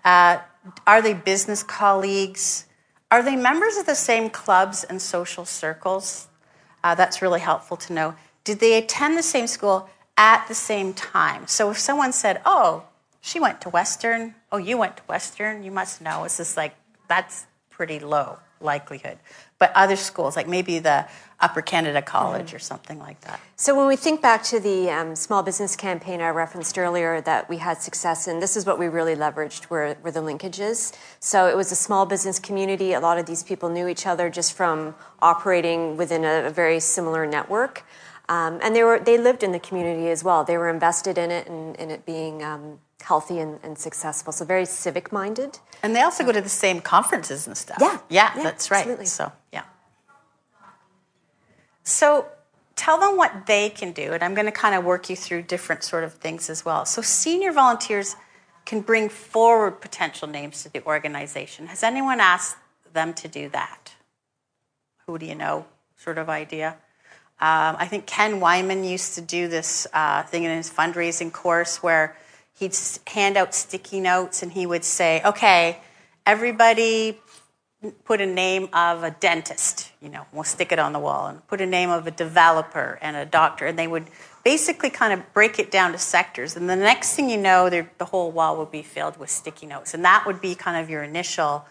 Uh, 0.05 0.39
are 0.87 1.03
they 1.03 1.15
business 1.15 1.63
colleagues? 1.63 2.67
Are 3.13 3.23
they 3.23 3.37
members 3.37 3.77
of 3.77 3.85
the 3.85 3.95
same 3.95 4.31
clubs 4.31 4.85
and 4.85 5.01
social 5.03 5.45
circles? 5.45 6.29
Uh, 6.83 6.95
that's 6.95 7.21
really 7.21 7.41
helpful 7.41 7.77
to 7.77 7.93
know. 7.93 8.15
Did 8.43 8.59
they 8.59 8.79
attend 8.79 9.19
the 9.19 9.23
same 9.23 9.47
school 9.47 9.91
at 10.17 10.49
the 10.49 10.55
same 10.55 10.95
time? 10.95 11.47
So 11.47 11.71
if 11.71 11.79
someone 11.79 12.15
said, 12.15 12.41
oh, 12.47 12.85
she 13.21 13.39
went 13.39 13.61
to 13.61 13.69
Western, 13.69 14.35
oh, 14.51 14.57
you 14.57 14.79
went 14.79 14.97
to 14.97 15.03
Western, 15.03 15.63
you 15.63 15.71
must 15.71 16.01
know. 16.01 16.25
It's 16.25 16.39
just 16.39 16.57
like, 16.57 16.75
that's 17.07 17.45
pretty 17.69 17.99
low 17.99 18.39
likelihood. 18.63 19.19
But 19.63 19.71
other 19.77 19.95
schools, 19.95 20.35
like 20.35 20.49
maybe 20.49 20.81
the 20.81 21.07
Upper 21.39 21.63
Canada 21.63 22.03
College 22.03 22.49
mm-hmm. 22.49 22.57
or 22.57 22.59
something 22.59 22.99
like 22.99 23.21
that. 23.21 23.39
So 23.55 23.77
when 23.77 23.87
we 23.87 23.95
think 23.95 24.21
back 24.21 24.43
to 24.47 24.59
the 24.59 24.91
um, 24.91 25.15
small 25.15 25.45
business 25.45 25.77
campaign 25.77 26.21
I 26.21 26.31
referenced 26.31 26.77
earlier 26.77 27.21
that 27.21 27.49
we 27.49 27.59
had 27.59 27.81
success 27.81 28.27
in, 28.27 28.41
this 28.41 28.57
is 28.57 28.67
what 28.67 28.77
we 28.77 28.89
really 28.89 29.15
leveraged 29.15 29.71
were, 29.71 29.97
were 30.03 30.11
the 30.11 30.19
linkages. 30.19 30.93
So 31.21 31.47
it 31.47 31.57
was 31.57 31.71
a 31.71 31.77
small 31.77 32.07
business 32.07 32.41
community. 32.41 32.93
A 32.93 32.99
lot 32.99 33.19
of 33.19 33.27
these 33.27 33.45
people 33.45 33.69
knew 33.69 33.87
each 33.87 34.05
other 34.05 34.29
just 34.29 34.53
from 34.53 34.97
operating 35.21 35.97
within 35.97 36.25
a, 36.25 36.47
a 36.47 36.51
very 36.51 36.81
similar 36.81 37.25
network. 37.25 37.85
Um, 38.29 38.59
and 38.65 38.75
they 38.75 38.83
were 38.83 38.99
they 38.99 39.17
lived 39.17 39.45
in 39.45 39.53
the 39.53 39.61
community 39.61 40.09
as 40.11 40.25
well. 40.25 40.43
They 40.43 40.59
were 40.59 40.71
invested 40.71 41.19
in 41.19 41.31
it 41.31 41.47
and 41.47 41.77
in 41.77 41.89
it 41.93 42.05
being 42.05 42.43
um, 42.43 42.81
healthy 43.03 43.39
and, 43.39 43.59
and, 43.63 43.77
successful. 43.77 44.33
So 44.33 44.45
very 44.45 44.65
civic 44.65 45.13
minded. 45.13 45.59
And 45.83 45.95
they 45.95 46.03
also 46.03 46.25
go 46.25 46.33
to 46.33 46.41
the 46.41 46.49
same 46.49 46.81
conferences 46.81 47.47
and 47.47 47.57
stuff. 47.57 47.79
Yeah, 47.81 47.99
yeah, 48.09 48.33
yeah 48.37 48.43
that's 48.43 48.71
right. 48.71 48.81
Absolutely. 48.81 49.07
So 49.07 49.33
yeah. 49.53 49.65
So 51.85 52.27
tell 52.77 52.99
them 52.99 53.17
what 53.17 53.47
they 53.47 53.71
can 53.71 53.93
do, 53.93 54.13
and 54.13 54.23
I'm 54.23 54.35
going 54.35 54.47
to 54.47 54.53
kind 54.53 54.75
of 54.75 54.85
work 54.85 55.11
you 55.11 55.17
through 55.17 55.43
different 55.43 55.83
sort 55.85 56.05
of 56.05 56.15
things 56.15 56.49
as 56.49 56.65
well. 56.65 56.85
So 56.85 57.03
senior 57.03 57.53
volunteers 57.53 58.17
can 58.65 58.81
bring 58.81 59.09
forward 59.09 59.81
potential 59.81 60.29
names 60.29 60.63
to 60.63 60.73
the 60.73 60.85
organization. 60.85 61.67
Has 61.67 61.83
anyone 61.83 62.21
asked 62.21 62.57
them 62.93 63.13
to 63.15 63.29
do 63.29 63.49
that? 63.51 63.95
Who 65.07 65.19
do 65.19 65.27
you 65.27 65.35
know? 65.35 65.67
Sort 65.97 66.19
of 66.19 66.29
idea. 66.29 66.77
Um, 67.41 67.77
I 67.79 67.87
think 67.87 68.07
Ken 68.07 68.39
Wyman 68.39 68.85
used 68.85 69.17
to 69.17 69.21
do 69.21 69.49
this 69.49 69.87
uh, 69.93 70.23
thing 70.23 70.45
in 70.45 70.57
his 70.57 70.71
fundraising 70.71 71.33
course 71.33 71.83
where 71.83 72.17
he'd 72.59 72.77
hand 73.07 73.37
out 73.37 73.55
sticky 73.55 74.01
notes 74.01 74.43
and 74.43 74.53
he 74.53 74.67
would 74.67 74.85
say, 74.85 75.23
okay, 75.25 75.79
everybody 76.27 77.19
put 78.05 78.21
a 78.21 78.27
name 78.27 78.69
of 78.73 79.03
a 79.03 79.11
dentist, 79.11 79.91
you 80.01 80.09
know, 80.09 80.25
we'll 80.33 80.45
stick 80.45 80.71
it 80.71 80.79
on 80.79 80.93
the 80.93 80.99
wall, 81.01 81.27
and 81.27 81.45
put 81.49 81.61
a 81.61 81.67
name 81.67 81.91
of 81.91 82.07
a 82.07 82.13
developer 82.13 82.99
and 83.03 83.17
a 83.17 83.27
doctor, 83.27 83.67
and 83.67 83.77
they 83.77 83.89
would 83.89 84.07
basically 84.45 84.91
kind 84.91 85.13
of 85.13 85.33
break 85.33 85.59
it 85.59 85.71
down 85.71 85.93
to 85.93 85.99
sectors. 85.99 86.57
And 86.57 86.69
the 86.69 86.77
next 86.77 87.15
thing 87.15 87.29
you 87.29 87.37
know, 87.37 87.69
the 87.71 88.05
whole 88.05 88.31
wall 88.31 88.57
would 88.59 88.71
be 88.71 88.83
filled 88.83 89.17
with 89.17 89.31
sticky 89.31 89.67
notes. 89.67 89.95
And 89.95 90.05
that 90.05 90.25
would 90.27 90.41
be 90.41 90.55
kind 90.55 90.83
of 90.83 90.91
your 90.91 91.03
initial 91.03 91.65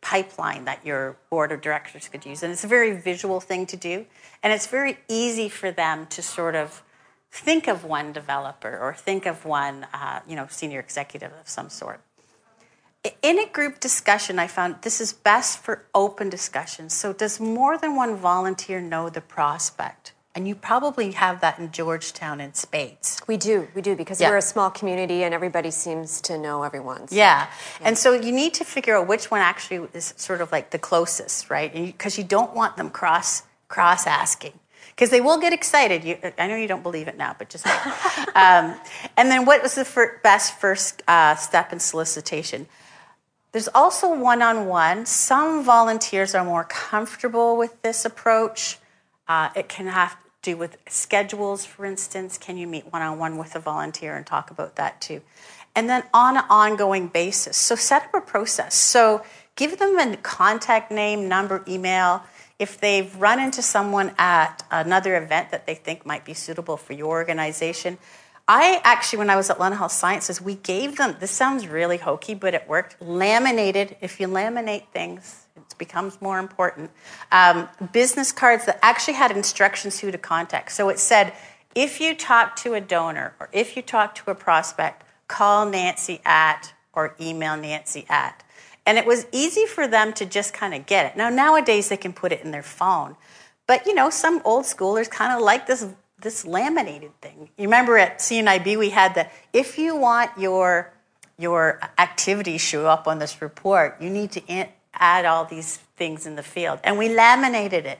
pipeline 0.00 0.64
that 0.64 0.84
your 0.84 1.16
board 1.30 1.52
of 1.52 1.60
directors 1.60 2.08
could 2.08 2.24
use. 2.24 2.42
And 2.42 2.52
it's 2.52 2.64
a 2.64 2.68
very 2.68 2.96
visual 2.96 3.40
thing 3.40 3.66
to 3.66 3.76
do. 3.76 4.06
And 4.42 4.52
it's 4.52 4.66
very 4.66 4.98
easy 5.08 5.48
for 5.48 5.70
them 5.70 6.06
to 6.06 6.22
sort 6.22 6.54
of 6.54 6.82
think 7.36 7.68
of 7.68 7.84
one 7.84 8.12
developer 8.12 8.78
or 8.78 8.94
think 8.94 9.26
of 9.26 9.44
one 9.44 9.86
uh, 9.92 10.20
you 10.26 10.36
know, 10.36 10.46
senior 10.48 10.80
executive 10.80 11.32
of 11.40 11.48
some 11.48 11.68
sort. 11.68 12.00
In 13.22 13.38
a 13.38 13.46
group 13.46 13.78
discussion, 13.78 14.38
I 14.38 14.48
found 14.48 14.76
this 14.82 15.00
is 15.00 15.12
best 15.12 15.60
for 15.60 15.84
open 15.94 16.28
discussion. 16.28 16.90
So, 16.90 17.12
does 17.12 17.38
more 17.38 17.78
than 17.78 17.94
one 17.94 18.16
volunteer 18.16 18.80
know 18.80 19.08
the 19.08 19.20
prospect? 19.20 20.12
And 20.34 20.48
you 20.48 20.54
probably 20.54 21.12
have 21.12 21.40
that 21.40 21.58
in 21.58 21.70
Georgetown 21.70 22.40
in 22.40 22.52
spades. 22.52 23.20
We 23.26 23.36
do, 23.36 23.68
we 23.74 23.80
do, 23.80 23.96
because 23.96 24.20
yeah. 24.20 24.28
we're 24.28 24.36
a 24.36 24.42
small 24.42 24.70
community 24.70 25.22
and 25.22 25.32
everybody 25.32 25.70
seems 25.70 26.20
to 26.22 26.36
know 26.36 26.62
everyone. 26.62 27.08
So. 27.08 27.14
Yeah. 27.14 27.46
yeah. 27.80 27.86
And 27.88 27.96
so 27.96 28.12
you 28.12 28.32
need 28.32 28.54
to 28.54 28.64
figure 28.64 28.96
out 28.96 29.06
which 29.06 29.30
one 29.30 29.40
actually 29.40 29.88
is 29.94 30.12
sort 30.16 30.40
of 30.40 30.50
like 30.52 30.70
the 30.70 30.78
closest, 30.78 31.48
right? 31.48 31.72
Because 31.72 32.18
you, 32.18 32.24
you 32.24 32.28
don't 32.28 32.54
want 32.54 32.76
them 32.76 32.90
cross 32.90 33.44
cross 33.68 34.06
asking. 34.06 34.58
Because 34.96 35.10
they 35.10 35.20
will 35.20 35.38
get 35.38 35.52
excited. 35.52 36.04
You, 36.04 36.16
I 36.38 36.46
know 36.46 36.56
you 36.56 36.66
don't 36.66 36.82
believe 36.82 37.06
it 37.06 37.18
now, 37.18 37.36
but 37.38 37.50
just 37.50 37.66
um, 38.34 38.74
and 39.16 39.30
then 39.30 39.44
what 39.44 39.62
was 39.62 39.74
the 39.74 40.10
best 40.22 40.58
first 40.58 41.02
uh, 41.06 41.36
step 41.36 41.70
in 41.70 41.80
solicitation? 41.80 42.66
There's 43.52 43.68
also 43.68 44.14
one 44.14 44.42
on 44.42 44.66
one. 44.66 45.06
Some 45.06 45.62
volunteers 45.64 46.34
are 46.34 46.44
more 46.44 46.64
comfortable 46.64 47.56
with 47.56 47.80
this 47.82 48.04
approach. 48.04 48.78
Uh, 49.28 49.50
it 49.54 49.68
can 49.68 49.86
have 49.86 50.12
to 50.12 50.50
do 50.50 50.56
with 50.56 50.76
schedules, 50.88 51.64
for 51.64 51.84
instance. 51.84 52.38
Can 52.38 52.56
you 52.56 52.66
meet 52.66 52.92
one 52.92 53.02
on 53.02 53.18
one 53.18 53.36
with 53.36 53.54
a 53.54 53.60
volunteer 53.60 54.16
and 54.16 54.26
talk 54.26 54.50
about 54.50 54.76
that 54.76 55.00
too? 55.00 55.22
And 55.74 55.88
then 55.90 56.04
on 56.14 56.36
an 56.36 56.44
ongoing 56.48 57.08
basis. 57.08 57.56
So 57.56 57.76
set 57.76 58.04
up 58.04 58.14
a 58.14 58.20
process. 58.20 58.74
So 58.74 59.22
give 59.56 59.78
them 59.78 59.98
a 59.98 60.16
contact 60.18 60.90
name, 60.90 61.28
number, 61.28 61.64
email. 61.68 62.24
If 62.58 62.80
they've 62.80 63.14
run 63.16 63.38
into 63.38 63.62
someone 63.62 64.12
at 64.18 64.64
another 64.70 65.16
event 65.16 65.50
that 65.50 65.66
they 65.66 65.74
think 65.74 66.06
might 66.06 66.24
be 66.24 66.34
suitable 66.34 66.76
for 66.76 66.94
your 66.94 67.08
organization, 67.08 67.98
I 68.48 68.80
actually, 68.84 69.18
when 69.18 69.30
I 69.30 69.36
was 69.36 69.50
at 69.50 69.58
London 69.58 69.78
Health 69.78 69.92
Sciences, 69.92 70.40
we 70.40 70.54
gave 70.54 70.96
them, 70.96 71.16
this 71.18 71.32
sounds 71.32 71.66
really 71.66 71.96
hokey, 71.96 72.34
but 72.34 72.54
it 72.54 72.68
worked, 72.68 73.00
laminated. 73.02 73.96
If 74.00 74.20
you 74.20 74.28
laminate 74.28 74.88
things, 74.92 75.46
it 75.56 75.74
becomes 75.78 76.22
more 76.22 76.38
important. 76.38 76.92
Um, 77.32 77.68
business 77.92 78.30
cards 78.30 78.64
that 78.66 78.78
actually 78.82 79.14
had 79.14 79.32
instructions 79.32 79.98
who 79.98 80.12
to 80.12 80.18
contact. 80.18 80.70
So 80.72 80.88
it 80.90 81.00
said, 81.00 81.32
if 81.74 82.00
you 82.00 82.14
talk 82.14 82.54
to 82.56 82.74
a 82.74 82.80
donor 82.80 83.34
or 83.40 83.48
if 83.52 83.76
you 83.76 83.82
talk 83.82 84.14
to 84.16 84.30
a 84.30 84.34
prospect, 84.34 85.02
call 85.26 85.68
Nancy 85.68 86.20
at 86.24 86.72
or 86.92 87.16
email 87.20 87.56
Nancy 87.56 88.06
at. 88.08 88.44
And 88.86 88.98
it 88.98 89.04
was 89.04 89.26
easy 89.32 89.66
for 89.66 89.88
them 89.88 90.12
to 90.14 90.24
just 90.24 90.54
kind 90.54 90.72
of 90.72 90.86
get 90.86 91.06
it. 91.06 91.16
Now, 91.16 91.28
nowadays 91.28 91.88
they 91.88 91.96
can 91.96 92.12
put 92.12 92.30
it 92.32 92.42
in 92.42 92.52
their 92.52 92.62
phone. 92.62 93.16
But, 93.66 93.84
you 93.84 93.94
know, 93.94 94.10
some 94.10 94.40
old 94.44 94.64
schoolers 94.64 95.10
kind 95.10 95.32
of 95.32 95.42
like 95.42 95.66
this, 95.66 95.84
this 96.20 96.46
laminated 96.46 97.20
thing. 97.20 97.50
You 97.58 97.64
remember 97.64 97.98
at 97.98 98.20
CNIB 98.20 98.78
we 98.78 98.90
had 98.90 99.14
the, 99.16 99.26
if 99.52 99.76
you 99.76 99.96
want 99.96 100.30
your, 100.38 100.92
your 101.36 101.80
activities 101.98 102.60
show 102.60 102.86
up 102.86 103.08
on 103.08 103.18
this 103.18 103.42
report, 103.42 103.96
you 104.00 104.08
need 104.08 104.30
to 104.32 104.68
add 104.94 105.24
all 105.24 105.44
these 105.44 105.78
things 105.96 106.24
in 106.24 106.36
the 106.36 106.44
field. 106.44 106.78
And 106.84 106.96
we 106.96 107.08
laminated 107.08 107.86
it. 107.86 107.98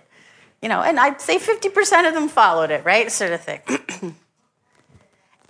You 0.63 0.69
know, 0.69 0.83
and 0.83 0.99
I'd 0.99 1.21
say 1.21 1.39
50% 1.39 2.09
of 2.09 2.15
them 2.15 2.29
followed 2.29 2.71
it, 2.71 2.85
right? 2.85 3.11
Sort 3.11 3.33
of 3.33 3.41
thing. 3.41 3.61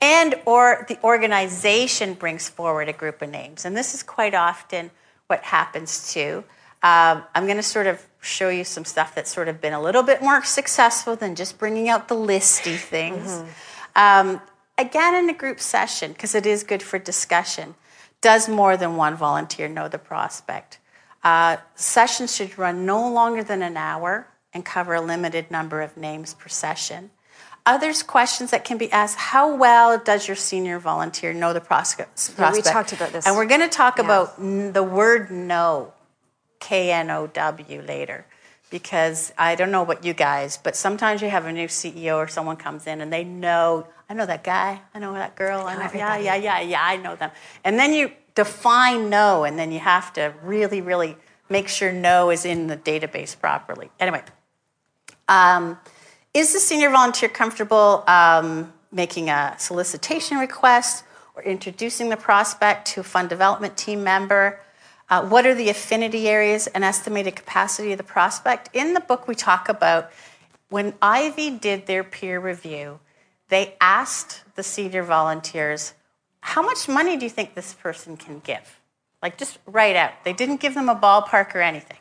and 0.00 0.34
or 0.46 0.84
the 0.88 0.98
organization 1.04 2.14
brings 2.14 2.48
forward 2.48 2.88
a 2.88 2.92
group 2.92 3.22
of 3.22 3.30
names. 3.30 3.64
And 3.64 3.76
this 3.76 3.94
is 3.94 4.02
quite 4.02 4.34
often 4.34 4.90
what 5.26 5.42
happens 5.42 6.12
too. 6.12 6.44
Um, 6.82 7.24
I'm 7.34 7.44
going 7.46 7.56
to 7.56 7.62
sort 7.62 7.86
of 7.86 8.04
show 8.20 8.48
you 8.48 8.64
some 8.64 8.84
stuff 8.84 9.14
that's 9.14 9.32
sort 9.32 9.48
of 9.48 9.60
been 9.60 9.72
a 9.72 9.80
little 9.80 10.02
bit 10.02 10.22
more 10.22 10.44
successful 10.44 11.16
than 11.16 11.34
just 11.34 11.58
bringing 11.58 11.88
out 11.88 12.08
the 12.08 12.14
listy 12.14 12.76
things. 12.76 13.28
Mm-hmm. 13.28 14.30
Um, 14.30 14.40
again, 14.78 15.14
in 15.14 15.30
a 15.30 15.34
group 15.34 15.60
session, 15.60 16.12
because 16.12 16.34
it 16.34 16.46
is 16.46 16.62
good 16.62 16.82
for 16.82 16.98
discussion, 16.98 17.74
does 18.20 18.48
more 18.48 18.76
than 18.76 18.96
one 18.96 19.16
volunteer 19.16 19.68
know 19.68 19.88
the 19.88 19.98
prospect? 19.98 20.78
Uh, 21.22 21.56
sessions 21.74 22.34
should 22.34 22.56
run 22.58 22.86
no 22.86 23.10
longer 23.10 23.42
than 23.42 23.62
an 23.62 23.76
hour 23.76 24.28
and 24.52 24.64
cover 24.64 24.94
a 24.94 25.00
limited 25.00 25.50
number 25.50 25.80
of 25.82 25.96
names 25.96 26.34
per 26.34 26.48
session. 26.48 27.10
Others 27.66 28.04
questions 28.04 28.52
that 28.52 28.64
can 28.64 28.78
be 28.78 28.90
asked: 28.92 29.16
How 29.18 29.54
well 29.56 29.98
does 29.98 30.28
your 30.28 30.36
senior 30.36 30.78
volunteer 30.78 31.32
know 31.32 31.52
the 31.52 31.60
prospect? 31.60 32.32
Yeah, 32.38 32.52
we 32.52 32.62
talked 32.62 32.92
about 32.92 33.12
this, 33.12 33.26
and 33.26 33.36
we're 33.36 33.46
going 33.46 33.60
to 33.60 33.68
talk 33.68 33.98
yeah. 33.98 34.04
about 34.04 34.36
the 34.38 34.82
word 34.84 35.30
"know," 35.32 35.92
K 36.60 36.92
N 36.92 37.10
O 37.10 37.26
W 37.26 37.82
later, 37.82 38.24
because 38.70 39.32
I 39.36 39.56
don't 39.56 39.72
know 39.72 39.82
about 39.82 40.04
you 40.04 40.14
guys, 40.14 40.58
but 40.62 40.76
sometimes 40.76 41.22
you 41.22 41.28
have 41.28 41.44
a 41.44 41.52
new 41.52 41.66
CEO 41.66 42.16
or 42.16 42.28
someone 42.28 42.56
comes 42.56 42.86
in 42.86 43.00
and 43.00 43.12
they 43.12 43.24
know. 43.24 43.88
I 44.08 44.14
know 44.14 44.26
that 44.26 44.44
guy. 44.44 44.80
I 44.94 45.00
know 45.00 45.12
that 45.14 45.34
girl. 45.34 45.66
I 45.66 45.74
know. 45.74 45.90
Yeah, 45.92 46.16
yeah, 46.16 46.36
yeah, 46.36 46.60
yeah. 46.60 46.80
I 46.80 46.96
know 46.96 47.16
them. 47.16 47.32
And 47.64 47.76
then 47.76 47.92
you 47.92 48.12
define 48.36 49.10
no, 49.10 49.42
and 49.42 49.58
then 49.58 49.72
you 49.72 49.80
have 49.80 50.12
to 50.12 50.32
really, 50.44 50.80
really 50.80 51.16
make 51.48 51.66
sure 51.68 51.90
no 51.90 52.30
is 52.30 52.44
in 52.44 52.68
the 52.68 52.76
database 52.76 53.36
properly. 53.38 53.90
Anyway, 53.98 54.22
um, 55.28 55.78
is 56.36 56.52
the 56.52 56.60
senior 56.60 56.90
volunteer 56.90 57.30
comfortable 57.30 58.04
um, 58.06 58.70
making 58.92 59.30
a 59.30 59.54
solicitation 59.58 60.36
request 60.36 61.02
or 61.34 61.42
introducing 61.42 62.10
the 62.10 62.16
prospect 62.16 62.88
to 62.88 63.00
a 63.00 63.02
fund 63.02 63.30
development 63.30 63.74
team 63.78 64.04
member? 64.04 64.60
Uh, 65.08 65.26
what 65.26 65.46
are 65.46 65.54
the 65.54 65.70
affinity 65.70 66.28
areas 66.28 66.66
and 66.66 66.84
estimated 66.84 67.34
capacity 67.34 67.92
of 67.92 67.96
the 67.96 68.04
prospect? 68.04 68.68
In 68.74 68.92
the 68.92 69.00
book, 69.00 69.26
we 69.26 69.34
talk 69.34 69.70
about 69.70 70.10
when 70.68 70.92
Ivey 71.00 71.50
did 71.50 71.86
their 71.86 72.04
peer 72.04 72.38
review, 72.38 73.00
they 73.48 73.74
asked 73.80 74.42
the 74.56 74.62
senior 74.62 75.04
volunteers 75.04 75.94
how 76.40 76.60
much 76.60 76.86
money 76.86 77.16
do 77.16 77.24
you 77.24 77.30
think 77.30 77.54
this 77.54 77.72
person 77.72 78.18
can 78.18 78.40
give? 78.40 78.78
Like 79.22 79.38
just 79.38 79.58
right 79.66 79.96
out. 79.96 80.12
They 80.24 80.34
didn't 80.34 80.60
give 80.60 80.74
them 80.74 80.90
a 80.90 80.94
ballpark 80.94 81.54
or 81.54 81.62
anything. 81.62 81.98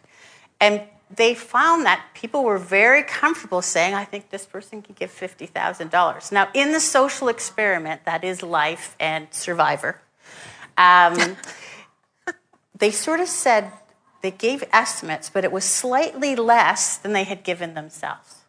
And 0.59 0.81
they 1.13 1.35
found 1.35 1.85
that 1.85 2.03
people 2.13 2.43
were 2.43 2.57
very 2.57 3.03
comfortable 3.03 3.61
saying, 3.61 3.93
I 3.93 4.05
think 4.05 4.29
this 4.29 4.45
person 4.45 4.81
could 4.81 4.95
give 4.95 5.11
$50,000. 5.11 6.31
Now, 6.31 6.49
in 6.53 6.71
the 6.71 6.79
social 6.79 7.27
experiment, 7.27 8.05
that 8.05 8.23
is 8.23 8.41
life 8.41 8.95
and 8.99 9.27
survivor, 9.31 10.01
um, 10.77 11.37
they 12.77 12.91
sort 12.91 13.19
of 13.19 13.27
said 13.27 13.71
they 14.21 14.31
gave 14.31 14.63
estimates, 14.73 15.29
but 15.29 15.43
it 15.43 15.51
was 15.51 15.63
slightly 15.63 16.35
less 16.35 16.97
than 16.97 17.13
they 17.13 17.23
had 17.23 17.43
given 17.43 17.75
themselves. 17.75 18.41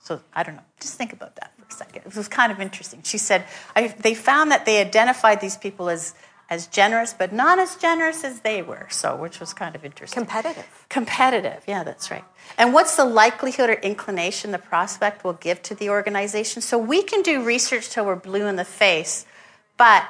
So 0.00 0.20
I 0.32 0.42
don't 0.42 0.54
know. 0.54 0.62
Just 0.80 0.96
think 0.96 1.12
about 1.12 1.34
that 1.36 1.52
for 1.58 1.66
a 1.66 1.72
second. 1.72 2.02
It 2.06 2.14
was 2.14 2.28
kind 2.28 2.52
of 2.52 2.60
interesting. 2.60 3.00
She 3.02 3.18
said 3.18 3.46
they 3.74 4.14
found 4.14 4.50
that 4.52 4.66
they 4.66 4.80
identified 4.80 5.40
these 5.40 5.56
people 5.56 5.88
as 5.88 6.14
as 6.50 6.66
generous, 6.66 7.14
but 7.14 7.32
not 7.32 7.58
as 7.58 7.76
generous 7.76 8.24
as 8.24 8.40
they 8.40 8.62
were. 8.62 8.86
So, 8.90 9.16
which 9.16 9.40
was 9.40 9.54
kind 9.54 9.74
of 9.74 9.84
interesting. 9.84 10.22
Competitive. 10.22 10.86
Competitive. 10.88 11.62
Yeah, 11.66 11.84
that's 11.84 12.10
right. 12.10 12.24
And 12.58 12.72
what's 12.72 12.96
the 12.96 13.04
likelihood 13.04 13.70
or 13.70 13.74
inclination 13.74 14.52
the 14.52 14.58
prospect 14.58 15.24
will 15.24 15.32
give 15.34 15.62
to 15.62 15.74
the 15.74 15.90
organization? 15.90 16.62
So 16.62 16.78
we 16.78 17.02
can 17.02 17.22
do 17.22 17.42
research 17.42 17.90
till 17.90 18.04
we're 18.06 18.16
blue 18.16 18.46
in 18.46 18.56
the 18.56 18.64
face, 18.64 19.26
but 19.76 20.04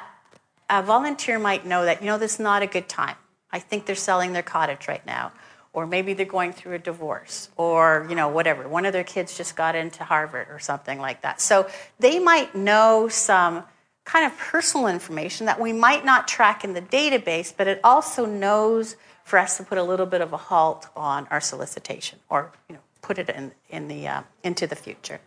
a 0.69 0.83
volunteer 0.83 1.39
might 1.39 1.65
know 1.65 1.85
that 1.85 2.01
you 2.01 2.07
know 2.07 2.19
this 2.19 2.35
is 2.35 2.41
not 2.41 2.63
a 2.63 2.67
good 2.67 2.89
time. 2.89 3.17
I 3.53 3.61
think 3.61 3.87
they're 3.87 3.95
selling 3.95 4.33
their 4.33 4.43
cottage 4.43 4.89
right 4.89 5.05
now 5.07 5.33
or 5.75 5.87
maybe 5.87 6.15
they're 6.15 6.25
going 6.25 6.53
through 6.53 6.75
a 6.75 6.79
divorce 6.79 7.51
or 7.57 8.07
you 8.09 8.15
know 8.15 8.29
whatever 8.29 8.67
one 8.67 8.87
of 8.87 8.93
their 8.93 9.05
kids 9.05 9.37
just 9.37 9.55
got 9.57 9.75
into 9.75 10.03
harvard 10.05 10.47
or 10.51 10.59
something 10.59 10.99
like 10.99 11.21
that 11.23 11.41
so 11.41 11.69
they 11.99 12.19
might 12.19 12.55
know 12.55 13.09
some 13.09 13.63
kind 14.05 14.27
of 14.27 14.37
personal 14.37 14.87
information 14.87 15.47
that 15.47 15.61
we 15.61 15.73
might 15.73 16.05
not 16.05 16.29
track 16.29 16.65
in 16.65 16.73
the 16.73 16.83
database 16.83 17.53
but 17.57 17.67
it 17.67 17.81
also 17.83 18.27
knows 18.27 18.97
for 19.25 19.39
us 19.39 19.57
to 19.57 19.63
put 19.63 19.79
a 19.79 19.83
little 19.83 20.07
bit 20.07 20.21
of 20.21 20.33
a 20.33 20.37
halt 20.37 20.87
on 20.97 21.27
our 21.31 21.41
solicitation 21.41 22.19
or 22.29 22.53
you 22.69 22.75
know 22.75 22.81
put 23.03 23.19
it 23.19 23.29
in, 23.29 23.53
in 23.69 23.89
the, 23.89 24.07
uh, 24.07 24.23
into 24.43 24.67
the 24.67 24.77
future 24.77 25.21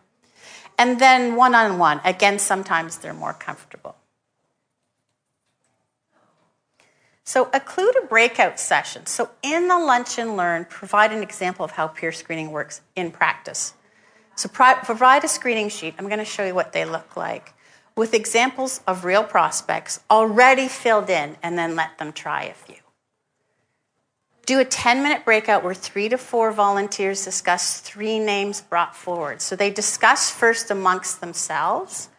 and 0.77 0.99
then 0.99 1.35
one-on-one 1.35 1.99
again 2.03 2.39
sometimes 2.39 2.97
they're 2.97 3.13
more 3.13 3.33
comfortable 3.33 3.95
So, 7.23 7.49
a 7.53 7.61
breakout 8.07 8.57
session. 8.57 9.05
So, 9.05 9.29
in 9.43 9.67
the 9.67 9.77
Lunch 9.77 10.17
and 10.17 10.37
Learn, 10.37 10.63
provide 10.63 11.11
an 11.11 11.21
example 11.21 11.65
of 11.65 11.71
how 11.71 11.89
peer 11.89 12.13
screening 12.13 12.51
works 12.53 12.79
in 12.95 13.11
practice. 13.11 13.73
So 14.37 14.47
provide 14.47 15.23
a 15.23 15.27
screening 15.27 15.69
sheet. 15.69 15.95
I'm 15.97 16.05
going 16.05 16.19
to 16.19 16.25
show 16.25 16.45
you 16.45 16.53
what 16.53 16.71
they 16.71 16.85
look 16.85 17.17
like 17.17 17.53
with 17.97 18.13
examples 18.13 18.79
of 18.85 19.03
real 19.03 19.23
prospects 19.23 19.99
already 20.09 20.67
filled 20.67 21.09
in, 21.09 21.35
and 21.41 21.57
then 21.57 21.75
let 21.75 21.97
them 21.97 22.13
try 22.13 22.43
a 22.43 22.53
few. 22.53 22.75
Do 24.45 24.59
a 24.59 24.65
10 24.65 25.01
minute 25.01 25.25
breakout 25.25 25.63
where 25.63 25.73
three 25.73 26.07
to 26.09 26.17
four 26.17 26.51
volunteers 26.51 27.25
discuss 27.25 27.81
three 27.81 28.19
names 28.19 28.61
brought 28.61 28.95
forward. 28.95 29.41
So 29.41 29.55
they 29.55 29.71
discuss 29.71 30.29
first 30.29 30.69
amongst 30.69 31.19
themselves, 31.19 32.09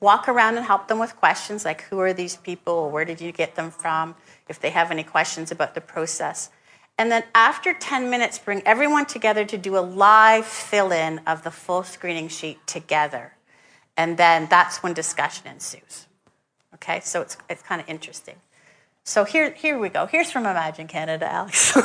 walk 0.00 0.28
around 0.28 0.56
and 0.56 0.66
help 0.66 0.88
them 0.88 0.98
with 0.98 1.16
questions 1.16 1.64
like 1.64 1.82
who 1.82 2.00
are 2.00 2.12
these 2.12 2.36
people, 2.36 2.90
where 2.90 3.04
did 3.04 3.20
you 3.20 3.30
get 3.30 3.54
them 3.54 3.70
from, 3.70 4.16
if 4.48 4.58
they 4.60 4.70
have 4.70 4.90
any 4.90 5.04
questions 5.04 5.52
about 5.52 5.74
the 5.74 5.80
process. 5.80 6.50
And 6.98 7.12
then 7.12 7.22
after 7.32 7.72
10 7.72 8.10
minutes, 8.10 8.40
bring 8.40 8.60
everyone 8.66 9.06
together 9.06 9.44
to 9.44 9.56
do 9.56 9.78
a 9.78 9.80
live 9.80 10.44
fill 10.44 10.90
in 10.90 11.20
of 11.28 11.44
the 11.44 11.52
full 11.52 11.84
screening 11.84 12.28
sheet 12.28 12.66
together. 12.66 13.34
And 13.96 14.16
then 14.16 14.46
that's 14.48 14.82
when 14.82 14.94
discussion 14.94 15.46
ensues. 15.46 16.06
Okay, 16.74 17.00
so 17.00 17.20
it's, 17.20 17.36
it's 17.48 17.62
kind 17.62 17.80
of 17.80 17.88
interesting. 17.88 18.36
So 19.04 19.24
here, 19.24 19.50
here 19.50 19.78
we 19.78 19.88
go. 19.88 20.06
Here's 20.06 20.30
from 20.30 20.46
Imagine 20.46 20.86
Canada, 20.86 21.30
Alex. 21.30 21.76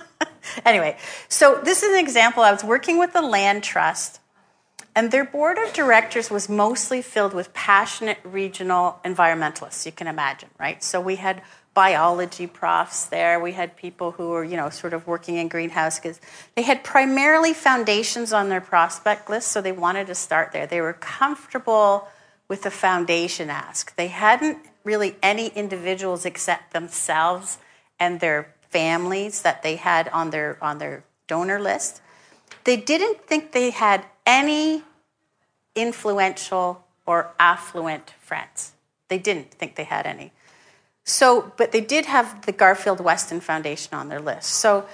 anyway, 0.64 0.96
so 1.28 1.60
this 1.62 1.82
is 1.82 1.92
an 1.92 1.98
example. 1.98 2.42
I 2.42 2.52
was 2.52 2.64
working 2.64 2.98
with 2.98 3.12
the 3.12 3.22
Land 3.22 3.62
Trust, 3.62 4.20
and 4.94 5.10
their 5.10 5.24
board 5.24 5.58
of 5.58 5.72
directors 5.72 6.30
was 6.30 6.48
mostly 6.48 7.02
filled 7.02 7.32
with 7.32 7.52
passionate 7.54 8.18
regional 8.24 8.98
environmentalists, 9.04 9.86
you 9.86 9.92
can 9.92 10.06
imagine, 10.06 10.48
right? 10.58 10.82
So 10.82 11.00
we 11.00 11.16
had 11.16 11.42
biology 11.76 12.46
profs 12.46 13.04
there. 13.04 13.38
We 13.38 13.52
had 13.52 13.76
people 13.76 14.12
who 14.12 14.30
were, 14.30 14.42
you 14.42 14.56
know, 14.56 14.70
sort 14.70 14.94
of 14.94 15.06
working 15.06 15.36
in 15.36 15.48
greenhouses. 15.48 16.22
They 16.54 16.62
had 16.62 16.82
primarily 16.82 17.52
foundations 17.52 18.32
on 18.32 18.48
their 18.48 18.62
prospect 18.62 19.28
list, 19.28 19.48
so 19.48 19.60
they 19.60 19.72
wanted 19.72 20.06
to 20.06 20.14
start 20.14 20.52
there. 20.52 20.66
They 20.66 20.80
were 20.80 20.94
comfortable 20.94 22.08
with 22.48 22.62
the 22.62 22.70
foundation 22.70 23.50
ask. 23.50 23.94
They 23.94 24.06
hadn't 24.06 24.56
really 24.84 25.16
any 25.22 25.48
individuals 25.48 26.24
except 26.24 26.72
themselves 26.72 27.58
and 28.00 28.20
their 28.20 28.54
families 28.70 29.42
that 29.42 29.62
they 29.62 29.76
had 29.76 30.08
on 30.08 30.30
their 30.30 30.56
on 30.62 30.78
their 30.78 31.04
donor 31.26 31.60
list. 31.60 32.00
They 32.64 32.78
didn't 32.78 33.26
think 33.26 33.52
they 33.52 33.68
had 33.68 34.06
any 34.24 34.82
influential 35.74 36.86
or 37.04 37.34
affluent 37.38 38.14
friends. 38.18 38.72
They 39.08 39.18
didn't 39.18 39.50
think 39.50 39.76
they 39.76 39.84
had 39.84 40.06
any. 40.06 40.32
So, 41.06 41.52
but 41.56 41.70
they 41.70 41.80
did 41.80 42.06
have 42.06 42.44
the 42.46 42.52
Garfield 42.52 43.00
Weston 43.00 43.40
Foundation 43.40 43.94
on 43.94 44.08
their 44.08 44.20
list. 44.20 44.50
So 44.50 44.86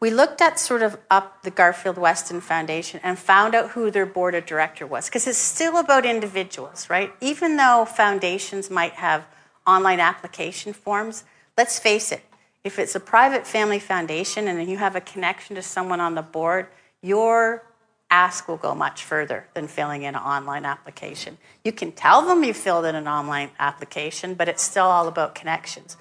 we 0.00 0.10
looked 0.10 0.40
at 0.40 0.58
sort 0.58 0.82
of 0.82 0.98
up 1.10 1.42
the 1.42 1.50
Garfield 1.50 1.98
Weston 1.98 2.40
Foundation 2.40 2.98
and 3.02 3.18
found 3.18 3.54
out 3.54 3.70
who 3.72 3.90
their 3.90 4.06
board 4.06 4.34
of 4.34 4.46
director 4.46 4.86
was 4.86 5.04
because 5.04 5.26
it's 5.26 5.36
still 5.36 5.76
about 5.76 6.06
individuals, 6.06 6.88
right? 6.88 7.12
Even 7.20 7.58
though 7.58 7.84
foundations 7.84 8.70
might 8.70 8.94
have 8.94 9.26
online 9.66 10.00
application 10.00 10.72
forms, 10.72 11.24
let's 11.58 11.78
face 11.78 12.10
it, 12.10 12.24
if 12.64 12.78
it's 12.78 12.94
a 12.94 13.00
private 13.00 13.46
family 13.46 13.78
foundation 13.78 14.48
and 14.48 14.68
you 14.68 14.78
have 14.78 14.96
a 14.96 15.00
connection 15.00 15.56
to 15.56 15.62
someone 15.62 16.00
on 16.00 16.14
the 16.14 16.22
board, 16.22 16.68
your 17.02 17.62
ask 18.10 18.48
will 18.48 18.56
go 18.56 18.74
much 18.74 19.04
further 19.04 19.46
than 19.54 19.68
filling 19.68 20.02
in 20.02 20.14
an 20.14 20.20
online 20.20 20.64
application. 20.64 21.38
You 21.64 21.72
can 21.72 21.92
tell 21.92 22.22
them 22.22 22.44
you 22.44 22.52
filled 22.52 22.84
in 22.84 22.94
an 22.94 23.06
online 23.06 23.50
application, 23.58 24.34
but 24.34 24.48
it's 24.48 24.62
still 24.62 24.86
all 24.86 25.08
about 25.08 25.34
connections. 25.34 25.96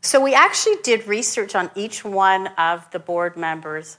So 0.00 0.20
we 0.20 0.34
actually 0.34 0.76
did 0.82 1.06
research 1.06 1.54
on 1.54 1.70
each 1.74 2.04
one 2.04 2.48
of 2.58 2.90
the 2.90 2.98
board 2.98 3.36
members 3.36 3.98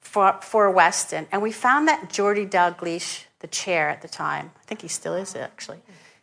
for, 0.00 0.38
for 0.42 0.70
Weston, 0.70 1.26
and 1.32 1.40
we 1.40 1.52
found 1.52 1.88
that 1.88 2.10
Geordie 2.12 2.46
Dalglish, 2.46 3.24
the 3.40 3.46
chair 3.46 3.88
at 3.88 4.02
the 4.02 4.08
time, 4.08 4.50
I 4.56 4.64
think 4.64 4.82
he 4.82 4.88
still 4.88 5.14
is 5.14 5.34
actually, 5.34 5.78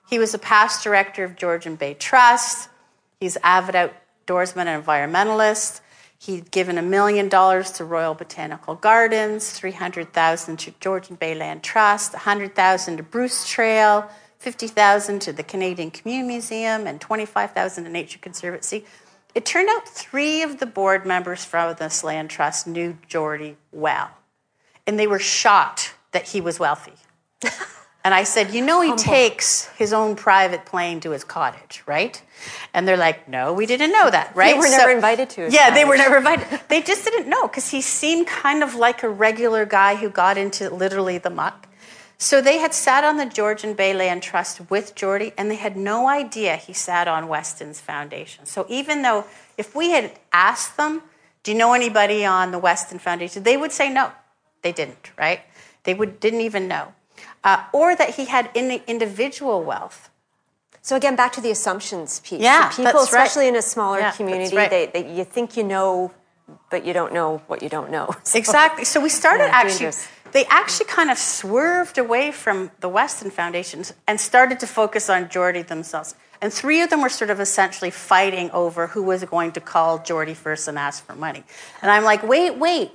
he 0.10 0.20
was 0.20 0.34
a 0.34 0.40
past 0.40 0.84
director 0.84 1.24
of 1.24 1.36
Georgian 1.36 1.76
Bay 1.76 1.94
Trust. 1.94 2.70
He's 3.20 3.38
avid 3.44 3.76
outdoorsman 3.76 4.66
and 4.66 4.84
environmentalist. 4.84 5.80
He'd 6.22 6.52
given 6.52 6.78
a 6.78 6.84
million 6.84 7.30
dollars 7.30 7.72
to 7.72 7.84
Royal 7.84 8.14
Botanical 8.14 8.76
Gardens, 8.76 9.54
300,000 9.54 10.58
to 10.58 10.74
Georgian 10.80 11.16
Bay 11.16 11.34
Land 11.34 11.64
Trust, 11.64 12.14
100,000 12.14 12.98
to 12.98 13.02
Bruce 13.02 13.50
Trail, 13.50 14.08
50,000 14.38 15.20
to 15.20 15.34
the 15.34 15.42
Canadian 15.42 15.90
Community 15.90 16.28
Museum, 16.28 16.86
and 16.86 17.02
25,000 17.02 17.86
to 17.86 17.90
Nature 17.90 18.20
Conservancy. 18.20 18.86
It 19.34 19.48
turned 19.48 19.70
out 19.70 19.88
three 19.88 20.44
of 20.44 20.60
the 20.60 20.68
board 20.68 21.08
members 21.08 21.44
from 21.44 21.76
this 21.80 22.04
land 22.04 22.30
trust 22.30 22.68
knew 22.68 23.00
Geordie 23.08 23.58
well, 23.72 24.12
and 24.86 25.00
they 25.00 25.08
were 25.08 25.18
shocked 25.18 25.96
that 26.12 26.28
he 26.28 26.40
was 26.40 26.60
wealthy. 26.60 26.94
and 28.04 28.14
I 28.14 28.24
said, 28.24 28.54
You 28.54 28.66
know, 28.66 28.82
he 28.82 28.90
Humble. 28.90 29.04
takes 29.04 29.68
his 29.78 29.94
own 29.94 30.16
private 30.16 30.66
plane 30.66 31.00
to 31.02 31.12
his 31.12 31.24
cottage, 31.24 31.84
right? 31.86 32.22
And 32.74 32.88
they're 32.88 32.98
like, 32.98 33.28
No, 33.28 33.54
we 33.54 33.66
didn't 33.66 33.92
know 33.92 34.10
that, 34.10 34.36
right? 34.36 34.54
They 34.54 34.60
were 34.60 34.68
so, 34.68 34.78
never 34.78 34.92
invited 34.92 35.30
to. 35.32 35.50
yeah, 35.52 35.70
cottage. 35.70 35.76
they 35.76 35.86
were 35.86 35.98
never 35.98 36.18
invited. 36.18 36.62
They 36.68 36.82
just 36.82 37.04
didn't 37.06 37.30
know 37.30 37.48
because 37.48 37.70
he 37.70 37.82
seemed 37.82 38.28
kind 38.28 38.64
of 38.64 38.76
like 38.76 39.04
a 39.04 39.10
regular 39.10 39.66
guy 39.66 39.96
who 39.96 40.10
got 40.10 40.38
into 40.38 40.70
literally 40.70 41.18
the 41.18 41.30
muck. 41.30 41.68
So 42.18 42.40
they 42.40 42.60
had 42.60 42.74
sat 42.76 43.04
on 43.04 43.18
the 43.18 43.26
Georgian 43.26 43.74
Bay 43.74 43.96
Land 43.96 44.22
Trust 44.22 44.70
with 44.70 44.94
Geordie, 44.94 45.34
and 45.40 45.50
they 45.50 45.56
had 45.56 45.76
no 45.76 46.08
idea 46.08 46.56
he 46.56 46.72
sat 46.72 47.08
on 47.08 47.28
Weston's 47.28 47.80
foundation. 47.80 48.46
So 48.46 48.68
even 48.70 49.02
though 49.02 49.26
if 49.58 49.76
we 49.76 49.90
had 49.90 50.12
asked 50.32 50.78
them, 50.78 51.02
do 51.42 51.52
you 51.52 51.58
know 51.58 51.74
anybody 51.74 52.24
on 52.24 52.52
the 52.52 52.60
Weston 52.60 53.00
Foundation? 53.00 53.42
They 53.42 53.58
would 53.58 53.72
say 53.72 53.90
no, 53.92 54.12
they 54.62 54.72
didn't, 54.72 55.12
right? 55.18 55.42
They 55.84 55.96
would, 55.96 56.20
didn't 56.20 56.42
even 56.42 56.68
know. 56.68 56.94
Uh, 57.44 57.64
or 57.74 57.96
that 57.96 58.16
he 58.16 58.26
had 58.26 58.50
in 58.54 58.82
individual 58.88 59.64
wealth. 59.64 60.10
So 60.84 60.96
again, 60.96 61.16
back 61.16 61.32
to 61.34 61.42
the 61.42 61.52
assumptions 61.52 62.20
piece. 62.22 62.42
Yeah, 62.42 62.70
people, 62.70 63.02
especially 63.02 63.46
right. 63.46 63.50
in 63.50 63.56
a 63.56 63.62
smaller 63.62 64.00
yeah, 64.00 64.12
community, 64.12 64.56
right. 64.56 64.70
they, 64.70 64.86
they, 64.88 65.16
you 65.16 65.24
think 65.24 65.58
you 65.58 65.64
know, 65.64 66.12
but 66.70 66.86
you 66.86 66.94
don't 66.94 67.14
know 67.14 67.42
what 67.48 67.62
you 67.62 67.70
don't 67.70 67.92
know. 67.92 68.10
So, 68.24 68.38
exactly. 68.38 68.86
So 68.86 69.00
we 69.00 69.10
started 69.10 69.46
yeah, 69.46 69.52
actually. 69.54 69.86
Dangerous 69.86 70.08
they 70.32 70.46
actually 70.46 70.86
kind 70.86 71.12
of 71.12 71.18
swerved 71.18 71.98
away 71.98 72.32
from 72.32 72.72
the 72.80 72.90
Weston 72.90 73.32
Foundations 73.32 73.94
and 74.08 74.20
started 74.20 74.60
to 74.62 74.68
focus 74.68 75.10
on 75.10 75.30
Geordie 75.30 75.62
themselves. 75.62 76.16
And 76.42 76.52
three 76.52 76.82
of 76.82 76.90
them 76.90 77.02
were 77.02 77.10
sort 77.10 77.30
of 77.30 77.40
essentially 77.40 77.92
fighting 77.92 78.50
over 78.52 78.88
who 78.88 79.04
was 79.04 79.24
going 79.26 79.52
to 79.54 79.62
call 79.62 80.00
Geordie 80.00 80.34
first 80.34 80.68
and 80.68 80.78
ask 80.78 81.06
for 81.06 81.16
money. 81.16 81.44
And 81.82 81.92
I'm 81.92 82.04
like, 82.04 82.24
wait, 82.24 82.58
wait, 82.58 82.92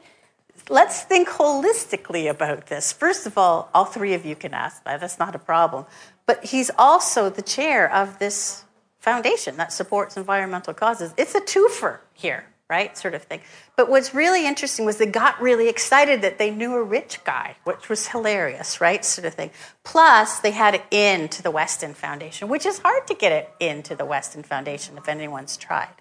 let's 0.69 1.03
think 1.03 1.29
holistically 1.29 2.29
about 2.29 2.67
this. 2.67 2.93
First 2.93 3.27
of 3.27 3.39
all, 3.39 3.71
all 3.75 3.85
three 3.85 4.15
of 4.15 4.25
you 4.25 4.37
can 4.37 4.55
ask 4.55 4.85
that, 4.85 5.01
that's 5.01 5.19
not 5.19 5.35
a 5.35 5.39
problem. 5.39 5.87
But 6.27 6.45
he's 6.45 6.71
also 6.79 7.31
the 7.31 7.43
chair 7.43 7.93
of 7.93 8.19
this 8.19 8.65
foundation 8.99 9.57
that 9.59 9.73
supports 9.73 10.17
environmental 10.17 10.75
causes. 10.75 11.15
It's 11.17 11.35
a 11.35 11.41
twofer 11.41 11.99
here 12.13 12.47
right? 12.69 12.97
Sort 12.99 13.15
of 13.15 13.23
thing. 13.23 13.41
But 13.77 13.89
what's 13.89 14.15
really 14.15 14.47
interesting 14.47 14.85
was 14.85 14.97
they 14.97 15.07
got 15.07 15.41
really 15.41 15.69
excited 15.69 16.23
that 16.23 16.39
they 16.39 16.51
knew 16.51 16.75
a 16.75 16.83
rich 16.83 17.23
guy, 17.25 17.57
which 17.65 17.89
was 17.89 18.09
hilarious, 18.09 18.81
right? 18.81 19.05
Sort 19.05 19.27
of 19.27 19.35
thing. 19.35 19.51
Plus, 19.85 20.41
they 20.41 20.51
had 20.51 20.75
it 20.75 20.83
in 20.91 21.29
to 21.29 21.43
the 21.43 21.51
Weston 21.51 21.95
Foundation, 21.95 22.49
which 22.49 22.67
is 22.67 22.79
hard 22.79 23.07
to 23.07 23.15
get 23.15 23.33
it 23.33 23.51
into 23.61 23.95
the 23.95 24.05
Weston 24.05 24.43
Foundation 24.43 24.99
if 24.99 25.09
anyone's 25.09 25.57
tried. 25.57 25.95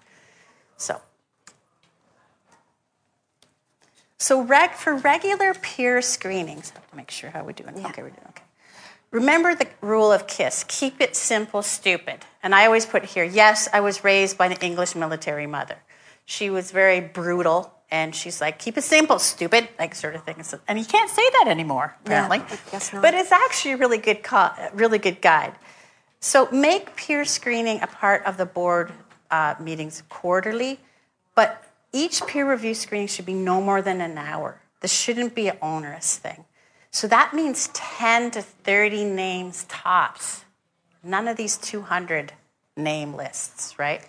So. 0.76 1.00
So 4.18 4.42
reg, 4.42 4.72
for 4.72 4.94
regular 4.94 5.54
peer 5.54 6.00
screenings, 6.02 6.72
I 6.74 6.80
have 6.80 6.90
to 6.90 6.96
make 6.96 7.10
sure 7.10 7.30
how 7.30 7.44
we're 7.44 7.52
doing. 7.52 7.76
Yeah. 7.76 7.88
Okay, 7.88 8.02
we're 8.02 8.10
doing 8.10 8.26
okay. 8.30 8.42
Remember 9.10 9.54
the 9.54 9.68
rule 9.80 10.10
of 10.10 10.26
KISS 10.26 10.64
keep 10.64 11.00
it 11.00 11.14
simple, 11.16 11.62
stupid. 11.62 12.24
And 12.42 12.54
I 12.54 12.66
always 12.66 12.86
put 12.86 13.04
here 13.04 13.24
yes, 13.24 13.68
I 13.72 13.80
was 13.80 14.04
raised 14.04 14.36
by 14.36 14.46
an 14.46 14.52
English 14.60 14.94
military 14.94 15.46
mother 15.46 15.76
she 16.26 16.50
was 16.50 16.72
very 16.72 17.00
brutal 17.00 17.72
and 17.90 18.14
she's 18.14 18.40
like, 18.40 18.58
keep 18.58 18.76
it 18.76 18.82
simple, 18.82 19.18
stupid, 19.20 19.68
like 19.78 19.94
sort 19.94 20.16
of 20.16 20.24
thing. 20.24 20.42
And 20.66 20.76
you 20.78 20.84
can't 20.84 21.08
say 21.08 21.22
that 21.38 21.46
anymore, 21.46 21.96
apparently. 22.04 22.38
Yeah. 22.38 23.00
But 23.00 23.14
it's 23.14 23.30
actually 23.30 23.72
a 23.72 23.76
really 23.76 23.98
good, 23.98 24.24
co- 24.24 24.50
really 24.74 24.98
good 24.98 25.22
guide. 25.22 25.54
So 26.18 26.50
make 26.50 26.96
peer 26.96 27.24
screening 27.24 27.80
a 27.80 27.86
part 27.86 28.24
of 28.24 28.36
the 28.36 28.44
board 28.44 28.92
uh, 29.30 29.54
meetings 29.60 30.02
quarterly, 30.08 30.80
but 31.36 31.62
each 31.96 32.26
peer 32.26 32.48
review 32.50 32.74
screening 32.74 33.08
should 33.08 33.26
be 33.26 33.34
no 33.34 33.60
more 33.60 33.80
than 33.80 34.00
an 34.00 34.18
hour. 34.18 34.60
This 34.80 34.92
shouldn't 34.92 35.34
be 35.34 35.48
an 35.48 35.56
onerous 35.62 36.18
thing. 36.18 36.44
So 36.90 37.06
that 37.08 37.34
means 37.34 37.68
10 37.72 38.30
to 38.32 38.42
30 38.42 39.04
names 39.04 39.64
tops. 39.68 40.44
None 41.02 41.26
of 41.28 41.36
these 41.36 41.56
200 41.56 42.32
name 42.76 43.14
lists, 43.14 43.78
right? 43.78 44.02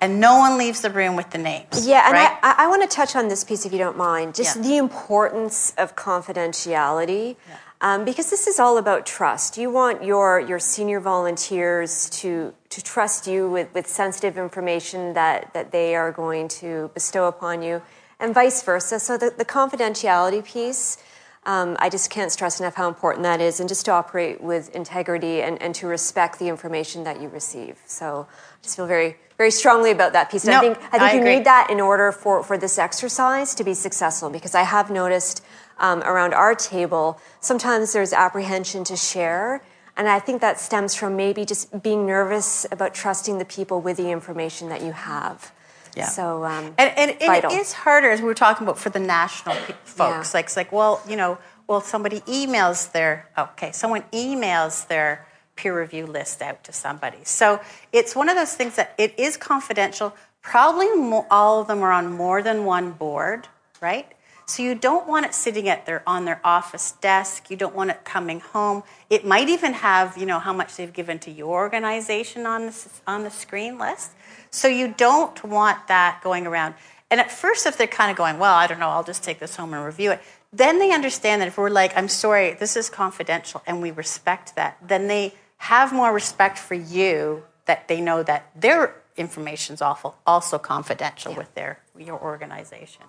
and 0.00 0.20
no 0.20 0.38
one 0.38 0.58
leaves 0.58 0.80
the 0.80 0.90
room 0.90 1.16
with 1.16 1.30
the 1.30 1.38
names. 1.38 1.86
Yeah, 1.86 2.06
and 2.06 2.14
right? 2.14 2.38
I, 2.42 2.64
I, 2.64 2.68
want 2.68 2.82
to 2.82 2.88
touch 2.88 3.16
on 3.16 3.28
this 3.28 3.44
piece 3.44 3.66
if 3.66 3.72
you 3.72 3.78
don't 3.78 3.96
mind, 3.96 4.34
just 4.34 4.56
yeah. 4.56 4.62
the 4.62 4.76
importance 4.76 5.72
of 5.76 5.96
confidentiality. 5.96 7.36
Yeah. 7.48 7.56
Um, 7.80 8.04
because 8.04 8.28
this 8.30 8.46
is 8.46 8.58
all 8.60 8.76
about 8.78 9.06
trust. 9.06 9.56
You 9.56 9.70
want 9.70 10.04
your, 10.04 10.38
your 10.40 10.58
senior 10.58 11.00
volunteers 11.00 12.10
to, 12.20 12.52
to 12.68 12.82
trust 12.82 13.26
you 13.26 13.48
with, 13.50 13.72
with 13.74 13.86
sensitive 13.86 14.36
information 14.36 15.14
that, 15.14 15.54
that 15.54 15.72
they 15.72 15.94
are 15.94 16.12
going 16.12 16.48
to 16.60 16.90
bestow 16.92 17.26
upon 17.26 17.62
you, 17.62 17.80
and 18.18 18.34
vice 18.34 18.62
versa. 18.62 19.00
So, 19.00 19.16
the, 19.16 19.32
the 19.36 19.46
confidentiality 19.46 20.44
piece 20.44 20.98
Um, 21.46 21.76
I 21.80 21.88
just 21.88 22.10
can't 22.10 22.30
stress 22.30 22.60
enough 22.60 22.76
how 22.76 22.86
important 22.88 23.22
that 23.24 23.40
is, 23.40 23.60
and 23.60 23.68
just 23.68 23.86
to 23.86 23.92
operate 23.92 24.42
with 24.42 24.68
integrity 24.76 25.40
and, 25.40 25.56
and 25.62 25.74
to 25.76 25.86
respect 25.88 26.38
the 26.38 26.48
information 26.48 27.04
that 27.04 27.16
you 27.20 27.30
receive. 27.32 27.78
So 27.86 28.26
I 28.28 28.62
just 28.62 28.76
feel 28.76 28.86
very, 28.86 29.16
very 29.38 29.50
strongly 29.50 29.90
about 29.90 30.12
that 30.12 30.30
piece. 30.30 30.44
And 30.44 30.54
I 30.54 30.60
No, 30.60 30.74
think 30.74 30.78
I 30.92 30.98
think 30.98 31.02
I 31.02 31.14
you 31.14 31.20
agree. 31.20 31.36
need 31.36 31.46
that 31.46 31.70
in 31.70 31.80
order 31.80 32.12
for, 32.12 32.42
for 32.42 32.58
this 32.58 32.78
exercise 32.78 33.54
to 33.54 33.64
be 33.64 33.72
successful. 33.72 34.28
Because 34.28 34.54
I 34.54 34.64
have 34.64 34.90
noticed 34.90 35.42
um, 35.80 36.02
around 36.02 36.34
our 36.34 36.54
table, 36.54 37.20
sometimes 37.40 37.92
there's 37.92 38.12
apprehension 38.12 38.84
to 38.84 38.96
share. 38.96 39.62
And 39.96 40.08
I 40.08 40.20
think 40.20 40.40
that 40.40 40.60
stems 40.60 40.94
from 40.94 41.16
maybe 41.16 41.44
just 41.44 41.82
being 41.82 42.06
nervous 42.06 42.64
about 42.70 42.94
trusting 42.94 43.38
the 43.38 43.44
people 43.44 43.80
with 43.80 43.96
the 43.96 44.10
information 44.10 44.68
that 44.68 44.82
you 44.82 44.92
have. 44.92 45.52
Yeah. 45.96 46.06
So, 46.06 46.44
um, 46.44 46.66
And, 46.78 46.90
and, 46.96 47.10
and 47.10 47.10
it 47.10 47.26
vital. 47.26 47.50
is 47.50 47.72
harder, 47.72 48.10
as 48.10 48.20
we 48.20 48.26
were 48.26 48.34
talking 48.34 48.66
about, 48.66 48.78
for 48.78 48.90
the 48.90 49.00
national 49.00 49.56
folks. 49.84 50.32
Yeah. 50.32 50.38
Like, 50.38 50.44
it's 50.46 50.56
like, 50.56 50.70
well, 50.70 51.02
you 51.08 51.16
know, 51.16 51.38
well, 51.66 51.80
somebody 51.80 52.20
emails 52.20 52.92
their, 52.92 53.28
okay, 53.36 53.72
someone 53.72 54.02
emails 54.12 54.86
their 54.86 55.26
peer 55.56 55.78
review 55.78 56.06
list 56.06 56.40
out 56.40 56.62
to 56.64 56.72
somebody. 56.72 57.18
So 57.24 57.60
it's 57.92 58.14
one 58.14 58.28
of 58.28 58.36
those 58.36 58.54
things 58.54 58.76
that 58.76 58.94
it 58.96 59.18
is 59.18 59.36
confidential. 59.36 60.14
Probably 60.40 60.90
mo- 60.96 61.26
all 61.30 61.60
of 61.60 61.66
them 61.66 61.82
are 61.82 61.92
on 61.92 62.12
more 62.12 62.42
than 62.42 62.64
one 62.64 62.92
board, 62.92 63.48
right? 63.80 64.06
So 64.50 64.64
you 64.64 64.74
don't 64.74 65.06
want 65.06 65.26
it 65.26 65.32
sitting 65.32 65.68
at 65.68 65.86
their 65.86 66.02
on 66.08 66.24
their 66.24 66.40
office 66.42 66.90
desk. 67.00 67.52
You 67.52 67.56
don't 67.56 67.72
want 67.72 67.90
it 67.90 68.04
coming 68.04 68.40
home. 68.40 68.82
It 69.08 69.24
might 69.24 69.48
even 69.48 69.74
have, 69.74 70.18
you 70.18 70.26
know, 70.26 70.40
how 70.40 70.52
much 70.52 70.74
they've 70.74 70.92
given 70.92 71.20
to 71.20 71.30
your 71.30 71.54
organization 71.54 72.46
on 72.46 72.66
the, 72.66 72.88
on 73.06 73.22
the 73.22 73.30
screen 73.30 73.78
list. 73.78 74.10
So 74.50 74.66
you 74.66 74.92
don't 74.96 75.44
want 75.44 75.86
that 75.86 76.20
going 76.24 76.48
around. 76.48 76.74
And 77.12 77.20
at 77.20 77.30
first, 77.30 77.64
if 77.64 77.78
they're 77.78 77.86
kind 77.86 78.10
of 78.10 78.16
going, 78.16 78.40
well, 78.40 78.52
I 78.52 78.66
don't 78.66 78.80
know, 78.80 78.88
I'll 78.88 79.04
just 79.04 79.22
take 79.22 79.38
this 79.38 79.54
home 79.54 79.72
and 79.72 79.84
review 79.84 80.10
it, 80.10 80.20
then 80.52 80.80
they 80.80 80.92
understand 80.92 81.40
that 81.40 81.46
if 81.46 81.56
we're 81.56 81.70
like, 81.70 81.96
I'm 81.96 82.08
sorry, 82.08 82.54
this 82.54 82.76
is 82.76 82.90
confidential, 82.90 83.62
and 83.68 83.80
we 83.80 83.92
respect 83.92 84.56
that, 84.56 84.78
then 84.84 85.06
they 85.06 85.34
have 85.58 85.92
more 85.92 86.12
respect 86.12 86.58
for 86.58 86.74
you 86.74 87.44
that 87.66 87.86
they 87.86 88.00
know 88.00 88.24
that 88.24 88.50
their 88.60 88.96
information's 89.16 89.80
awful, 89.80 90.16
also 90.26 90.58
confidential 90.58 91.34
with 91.34 91.54
their 91.54 91.78
your 91.96 92.20
organization. 92.20 93.04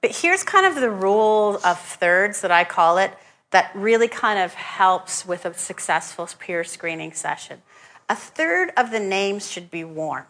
But 0.00 0.16
here's 0.16 0.42
kind 0.42 0.66
of 0.66 0.80
the 0.80 0.90
rule 0.90 1.60
of 1.64 1.78
thirds 1.78 2.40
that 2.40 2.50
I 2.50 2.64
call 2.64 2.98
it 2.98 3.12
that 3.50 3.70
really 3.74 4.08
kind 4.08 4.38
of 4.38 4.54
helps 4.54 5.26
with 5.26 5.44
a 5.44 5.54
successful 5.54 6.28
peer 6.38 6.64
screening 6.64 7.12
session. 7.12 7.62
A 8.08 8.14
third 8.14 8.72
of 8.76 8.90
the 8.90 9.00
names 9.00 9.50
should 9.50 9.70
be 9.70 9.84
warm, 9.84 10.26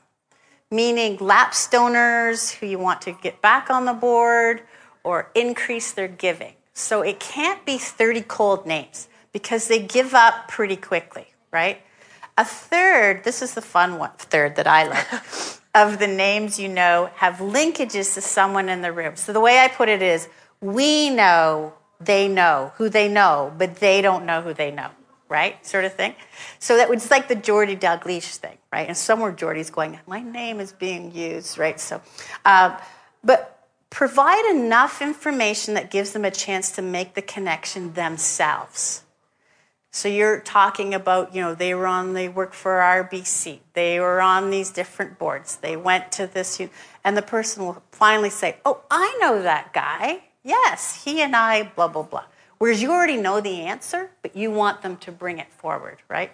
meaning 0.70 1.18
lapsed 1.18 1.70
donors 1.70 2.50
who 2.50 2.66
you 2.66 2.78
want 2.78 3.02
to 3.02 3.12
get 3.12 3.40
back 3.40 3.70
on 3.70 3.84
the 3.84 3.92
board 3.92 4.62
or 5.04 5.30
increase 5.34 5.92
their 5.92 6.08
giving. 6.08 6.54
So 6.72 7.02
it 7.02 7.20
can't 7.20 7.64
be 7.64 7.78
30 7.78 8.22
cold 8.22 8.66
names 8.66 9.08
because 9.32 9.68
they 9.68 9.80
give 9.80 10.14
up 10.14 10.48
pretty 10.48 10.76
quickly, 10.76 11.28
right? 11.52 11.80
A 12.36 12.44
third, 12.44 13.24
this 13.24 13.42
is 13.42 13.54
the 13.54 13.62
fun 13.62 13.98
one, 13.98 14.12
third 14.16 14.56
that 14.56 14.66
I 14.66 14.88
like, 14.88 15.06
of 15.74 15.98
the 15.98 16.06
names 16.06 16.58
you 16.58 16.68
know 16.68 17.10
have 17.16 17.36
linkages 17.36 18.14
to 18.14 18.20
someone 18.20 18.68
in 18.68 18.82
the 18.82 18.92
room. 18.92 19.16
So 19.16 19.32
the 19.32 19.40
way 19.40 19.58
I 19.58 19.68
put 19.68 19.88
it 19.88 20.02
is 20.02 20.28
we 20.60 21.10
know 21.10 21.74
they 22.00 22.28
know 22.28 22.72
who 22.76 22.88
they 22.88 23.08
know, 23.08 23.52
but 23.56 23.76
they 23.76 24.00
don't 24.00 24.24
know 24.24 24.40
who 24.40 24.54
they 24.54 24.70
know, 24.70 24.88
right? 25.28 25.64
Sort 25.66 25.84
of 25.84 25.94
thing. 25.94 26.14
So 26.58 26.76
that 26.76 26.88
was 26.88 27.10
like 27.10 27.28
the 27.28 27.34
Geordie 27.34 27.76
Dalglish 27.76 28.36
thing, 28.36 28.58
right? 28.72 28.88
And 28.88 28.96
somewhere 28.96 29.32
Geordie's 29.32 29.70
going, 29.70 29.98
my 30.06 30.20
name 30.20 30.60
is 30.60 30.72
being 30.72 31.14
used, 31.14 31.58
right? 31.58 31.78
So, 31.78 32.00
um, 32.44 32.76
but 33.22 33.68
provide 33.90 34.50
enough 34.50 35.02
information 35.02 35.74
that 35.74 35.90
gives 35.90 36.12
them 36.12 36.24
a 36.24 36.30
chance 36.30 36.70
to 36.72 36.82
make 36.82 37.14
the 37.14 37.22
connection 37.22 37.92
themselves. 37.92 39.02
So 39.92 40.08
you're 40.08 40.40
talking 40.40 40.94
about, 40.94 41.34
you 41.34 41.42
know, 41.42 41.54
they 41.54 41.74
were 41.74 41.86
on, 41.86 42.12
they 42.12 42.28
worked 42.28 42.54
for 42.54 42.78
RBC. 42.78 43.58
They 43.72 43.98
were 43.98 44.20
on 44.20 44.50
these 44.50 44.70
different 44.70 45.18
boards. 45.18 45.56
They 45.56 45.76
went 45.76 46.12
to 46.12 46.28
this, 46.28 46.60
and 47.02 47.16
the 47.16 47.22
person 47.22 47.64
will 47.64 47.82
finally 47.90 48.30
say, 48.30 48.58
oh, 48.64 48.82
I 48.90 49.18
know 49.20 49.42
that 49.42 49.72
guy. 49.72 50.24
Yes, 50.44 51.04
he 51.04 51.20
and 51.20 51.34
I, 51.34 51.64
blah, 51.64 51.88
blah, 51.88 52.04
blah. 52.04 52.24
Whereas 52.58 52.80
you 52.80 52.92
already 52.92 53.16
know 53.16 53.40
the 53.40 53.62
answer, 53.62 54.10
but 54.22 54.36
you 54.36 54.50
want 54.50 54.82
them 54.82 54.96
to 54.98 55.10
bring 55.10 55.38
it 55.38 55.52
forward, 55.52 55.98
right? 56.08 56.32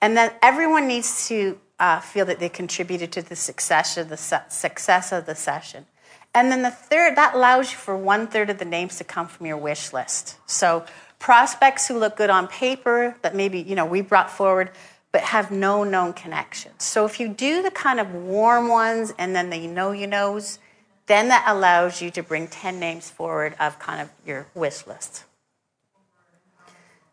And 0.00 0.16
then 0.16 0.32
everyone 0.40 0.88
needs 0.88 1.28
to 1.28 1.58
uh, 1.78 2.00
feel 2.00 2.24
that 2.26 2.38
they 2.38 2.48
contributed 2.48 3.12
to 3.12 3.22
the 3.22 3.36
success 3.36 3.96
of 3.98 4.08
the, 4.08 4.16
se- 4.16 4.44
success 4.48 5.12
of 5.12 5.26
the 5.26 5.34
session. 5.34 5.86
And 6.34 6.50
then 6.50 6.62
the 6.62 6.70
third, 6.70 7.16
that 7.16 7.34
allows 7.34 7.72
you 7.72 7.76
for 7.76 7.96
one 7.96 8.26
third 8.26 8.50
of 8.50 8.58
the 8.58 8.64
names 8.64 8.96
to 8.98 9.04
come 9.04 9.26
from 9.26 9.46
your 9.46 9.56
wish 9.56 9.92
list. 9.92 10.36
So 10.46 10.86
prospects 11.20 11.86
who 11.86 11.96
look 11.96 12.16
good 12.16 12.30
on 12.30 12.48
paper 12.48 13.14
that 13.22 13.36
maybe, 13.36 13.60
you 13.60 13.76
know, 13.76 13.86
we 13.86 14.00
brought 14.00 14.30
forward, 14.30 14.70
but 15.12 15.20
have 15.20 15.52
no 15.52 15.84
known 15.84 16.12
connections. 16.12 16.82
So 16.82 17.04
if 17.04 17.20
you 17.20 17.28
do 17.28 17.62
the 17.62 17.70
kind 17.70 18.00
of 18.00 18.12
warm 18.12 18.66
ones 18.68 19.12
and 19.18 19.36
then 19.36 19.50
the 19.50 19.56
you 19.58 19.68
know 19.68 19.92
you 19.92 20.08
knows, 20.08 20.58
then 21.06 21.28
that 21.28 21.44
allows 21.46 22.00
you 22.02 22.10
to 22.12 22.22
bring 22.22 22.48
10 22.48 22.80
names 22.80 23.10
forward 23.10 23.54
of 23.60 23.78
kind 23.78 24.00
of 24.00 24.08
your 24.26 24.46
wish 24.54 24.86
list. 24.86 25.24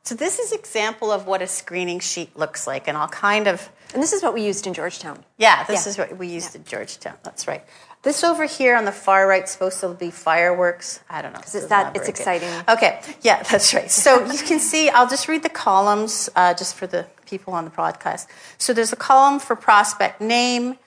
So 0.04 0.16
this 0.16 0.40
is 0.40 0.54
example 0.54 1.12
of 1.12 1.28
what 1.28 1.42
a 1.42 1.48
screening 1.48 2.00
sheet 2.00 2.38
looks 2.38 2.66
like, 2.66 2.88
and 2.88 2.98
I'll 2.98 3.10
kind 3.10 3.46
of 3.46 3.70
and 3.94 4.02
this 4.04 4.14
is 4.14 4.22
what 4.24 4.34
we 4.34 4.42
used 4.46 4.68
in 4.68 4.74
Georgetown. 4.74 5.24
yeah, 5.38 5.64
this 5.64 5.86
Yeah. 5.86 5.90
is 5.90 5.98
what 5.98 6.18
we 6.18 6.28
used 6.28 6.56
in 6.56 6.64
Georgetown. 6.64 7.16
That's 7.24 7.48
right. 7.48 7.64
This 8.04 8.24
over 8.24 8.46
here 8.46 8.76
on 8.78 8.86
the 8.86 8.92
far 8.92 9.28
right 9.28 9.44
is 9.44 9.50
supposed 9.50 9.80
to 9.82 9.90
be 9.90 10.12
fireworks. 10.12 11.02
I 11.10 11.22
don't 11.22 11.34
know. 11.34 11.40
Because 11.40 11.56
it's 11.56 11.68
that- 11.68 11.96
it's 11.96 12.08
exciting. 12.08 12.50
Okay, 12.70 13.02
yeah, 13.22 13.44
that's 13.44 13.74
right. 13.74 13.90
So 13.92 14.26
you 14.32 14.40
can 14.44 14.60
see, 14.60 14.90
I'll 14.90 15.10
just 15.10 15.28
read 15.28 15.44
the 15.44 15.50
columns 15.50 16.30
uh, 16.36 16.54
just 16.54 16.76
for 16.76 16.88
the 16.88 17.06
people 17.26 17.54
on 17.54 17.66
the 17.66 17.72
podcast. 17.72 18.28
So 18.58 18.72
there's 18.74 18.94
a 18.94 18.96
column 18.96 19.40
for 19.40 19.56
prospect 19.56 20.22
name, 20.22 20.78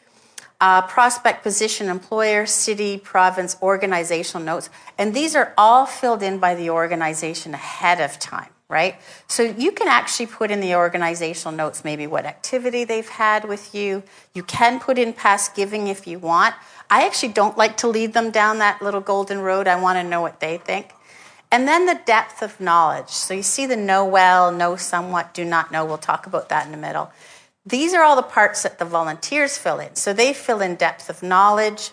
uh, 0.61 0.83
prospect 0.83 1.43
position, 1.43 1.89
employer, 1.89 2.47
city, 2.47 2.97
province, 2.97 3.57
organizational 3.61 4.45
notes. 4.45 4.71
And 4.97 5.13
these 5.13 5.35
are 5.37 5.53
all 5.59 5.85
filled 5.87 6.23
in 6.23 6.39
by 6.39 6.55
the 6.55 6.71
organization 6.71 7.53
ahead 7.55 8.01
of 8.01 8.19
time, 8.19 8.51
right? 8.71 8.95
So 9.27 9.43
you 9.43 9.73
can 9.73 9.89
actually 9.89 10.27
put 10.27 10.51
in 10.51 10.61
the 10.61 10.77
organizational 10.77 11.55
notes 11.55 11.85
maybe 11.85 12.07
what 12.07 12.25
activity 12.25 12.85
they've 12.85 13.09
had 13.09 13.47
with 13.47 13.75
you. 13.75 14.05
You 14.33 14.45
can 14.45 14.79
put 14.79 14.97
in 14.97 15.13
past 15.13 15.55
giving 15.55 15.89
if 15.89 16.07
you 16.07 16.21
want. 16.21 16.55
I 16.89 17.05
actually 17.05 17.33
don't 17.33 17.59
like 17.59 17.77
to 17.79 17.89
lead 17.89 18.15
them 18.15 18.31
down 18.31 18.59
that 18.59 18.81
little 18.81 19.01
golden 19.01 19.41
road. 19.41 19.67
I 19.67 19.81
want 19.81 19.99
to 19.99 20.05
know 20.05 20.21
what 20.21 20.41
they 20.41 20.57
think. 20.57 20.93
And 21.53 21.67
then 21.67 21.87
the 21.87 22.01
depth 22.07 22.43
of 22.43 22.61
knowledge. 22.61 23.09
So 23.09 23.35
you 23.35 23.43
see 23.43 23.67
the 23.67 23.77
know 23.77 24.05
well, 24.05 24.53
know 24.53 24.77
somewhat, 24.77 25.35
do 25.35 25.45
not 25.45 25.73
know. 25.73 25.85
We'll 25.85 25.99
talk 25.99 26.27
about 26.27 26.49
that 26.49 26.65
in 26.65 26.71
the 26.71 26.79
middle. 26.79 27.11
These 27.67 27.93
are 27.93 28.03
all 28.03 28.17
the 28.17 28.23
parts 28.23 28.63
that 28.63 28.79
the 28.79 28.85
volunteers 28.85 29.59
fill 29.59 29.81
in. 29.81 29.97
So 29.97 30.13
they 30.13 30.33
fill 30.33 30.61
in 30.61 30.77
depth 30.77 31.11
of 31.11 31.25
knowledge, 31.25 31.91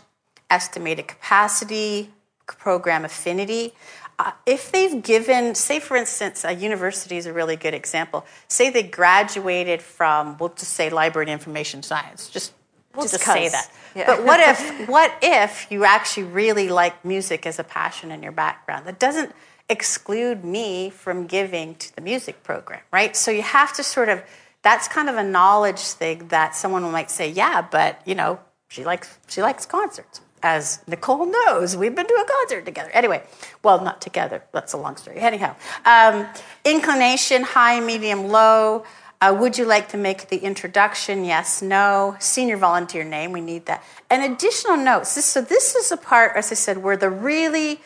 estimated 0.49 1.07
capacity, 1.07 2.11
program 2.45 3.03
affinity. 3.03 3.73
Uh, 4.20 4.32
if 4.47 4.72
they've 4.72 5.03
given, 5.03 5.53
say 5.53 5.80
for 5.80 5.95
instance, 5.95 6.43
a 6.43 6.51
university 6.51 7.18
is 7.18 7.28
a 7.28 7.34
really 7.34 7.55
good 7.55 7.76
example. 7.76 8.26
Say 8.47 8.72
they 8.72 8.84
graduated 8.84 9.82
from, 9.82 10.38
we'll 10.39 10.49
just 10.49 10.74
say 10.74 10.89
library 10.89 11.26
and 11.26 11.32
information 11.32 11.84
science. 11.84 12.30
Just, 12.30 12.53
we'll 12.95 13.03
Just 13.03 13.13
just 13.15 13.26
say 13.26 13.49
that. 13.49 13.72
Yeah. 13.95 14.07
But 14.07 14.24
what 14.24 14.39
if, 14.39 14.89
what 14.89 15.13
if 15.22 15.68
you 15.70 15.86
actually 15.86 16.24
really 16.24 16.68
like 16.68 17.05
music 17.05 17.45
as 17.45 17.59
a 17.59 17.63
passion 17.63 18.11
in 18.11 18.24
your 18.24 18.32
background? 18.32 18.88
That 18.88 18.97
doesn't 18.97 19.34
exclude 19.70 20.43
me 20.43 20.89
from 20.89 21.28
giving 21.28 21.76
to 21.76 21.95
the 21.95 22.01
music 22.01 22.43
program, 22.43 22.82
right? 22.91 23.15
So 23.15 23.30
you 23.30 23.43
have 23.43 23.74
to 23.74 23.84
sort 23.84 24.09
of, 24.09 24.24
that's 24.63 24.88
kind 24.88 25.09
of 25.09 25.18
a 25.18 25.24
knowledge 25.24 25.82
thing 25.82 26.30
that 26.30 26.55
someone 26.55 26.84
might 26.91 27.11
say, 27.11 27.30
yeah, 27.30 27.61
but 27.61 28.01
you 28.05 28.15
know, 28.15 28.39
she 28.68 28.84
likes 28.84 29.18
she 29.28 29.41
likes 29.41 29.65
concerts. 29.65 30.22
As 30.43 30.79
Nicole 30.88 31.25
knows, 31.25 31.75
we've 31.75 31.95
been 31.95 32.07
to 32.07 32.13
a 32.13 32.25
concert 32.25 32.65
together. 32.65 32.91
Anyway, 32.91 33.23
well, 33.63 33.83
not 33.83 34.01
together. 34.01 34.43
That's 34.51 34.73
a 34.73 34.77
long 34.77 34.95
story. 34.95 35.17
Anyhow, 35.17 35.55
um, 35.85 36.27
inclination, 36.63 37.43
high, 37.43 37.79
medium, 37.79 38.27
low. 38.27 38.83
Uh, 39.19 39.35
would 39.38 39.57
you 39.57 39.65
like 39.65 39.89
to 39.89 39.97
make 39.97 40.29
the 40.29 40.38
introduction? 40.38 41.25
Yes, 41.25 41.63
no. 41.63 42.15
Senior 42.19 42.57
volunteer 42.57 43.03
name, 43.03 43.31
we 43.31 43.41
need 43.41 43.65
that. 43.65 43.83
And 44.11 44.31
additional 44.31 44.77
notes. 44.77 45.15
This, 45.15 45.25
so 45.25 45.41
this 45.41 45.75
is 45.75 45.89
the 45.89 45.97
part, 45.97 46.33
as 46.35 46.51
I 46.51 46.55
said, 46.55 46.77
where 46.77 46.95
the 46.95 47.09
really 47.09 47.81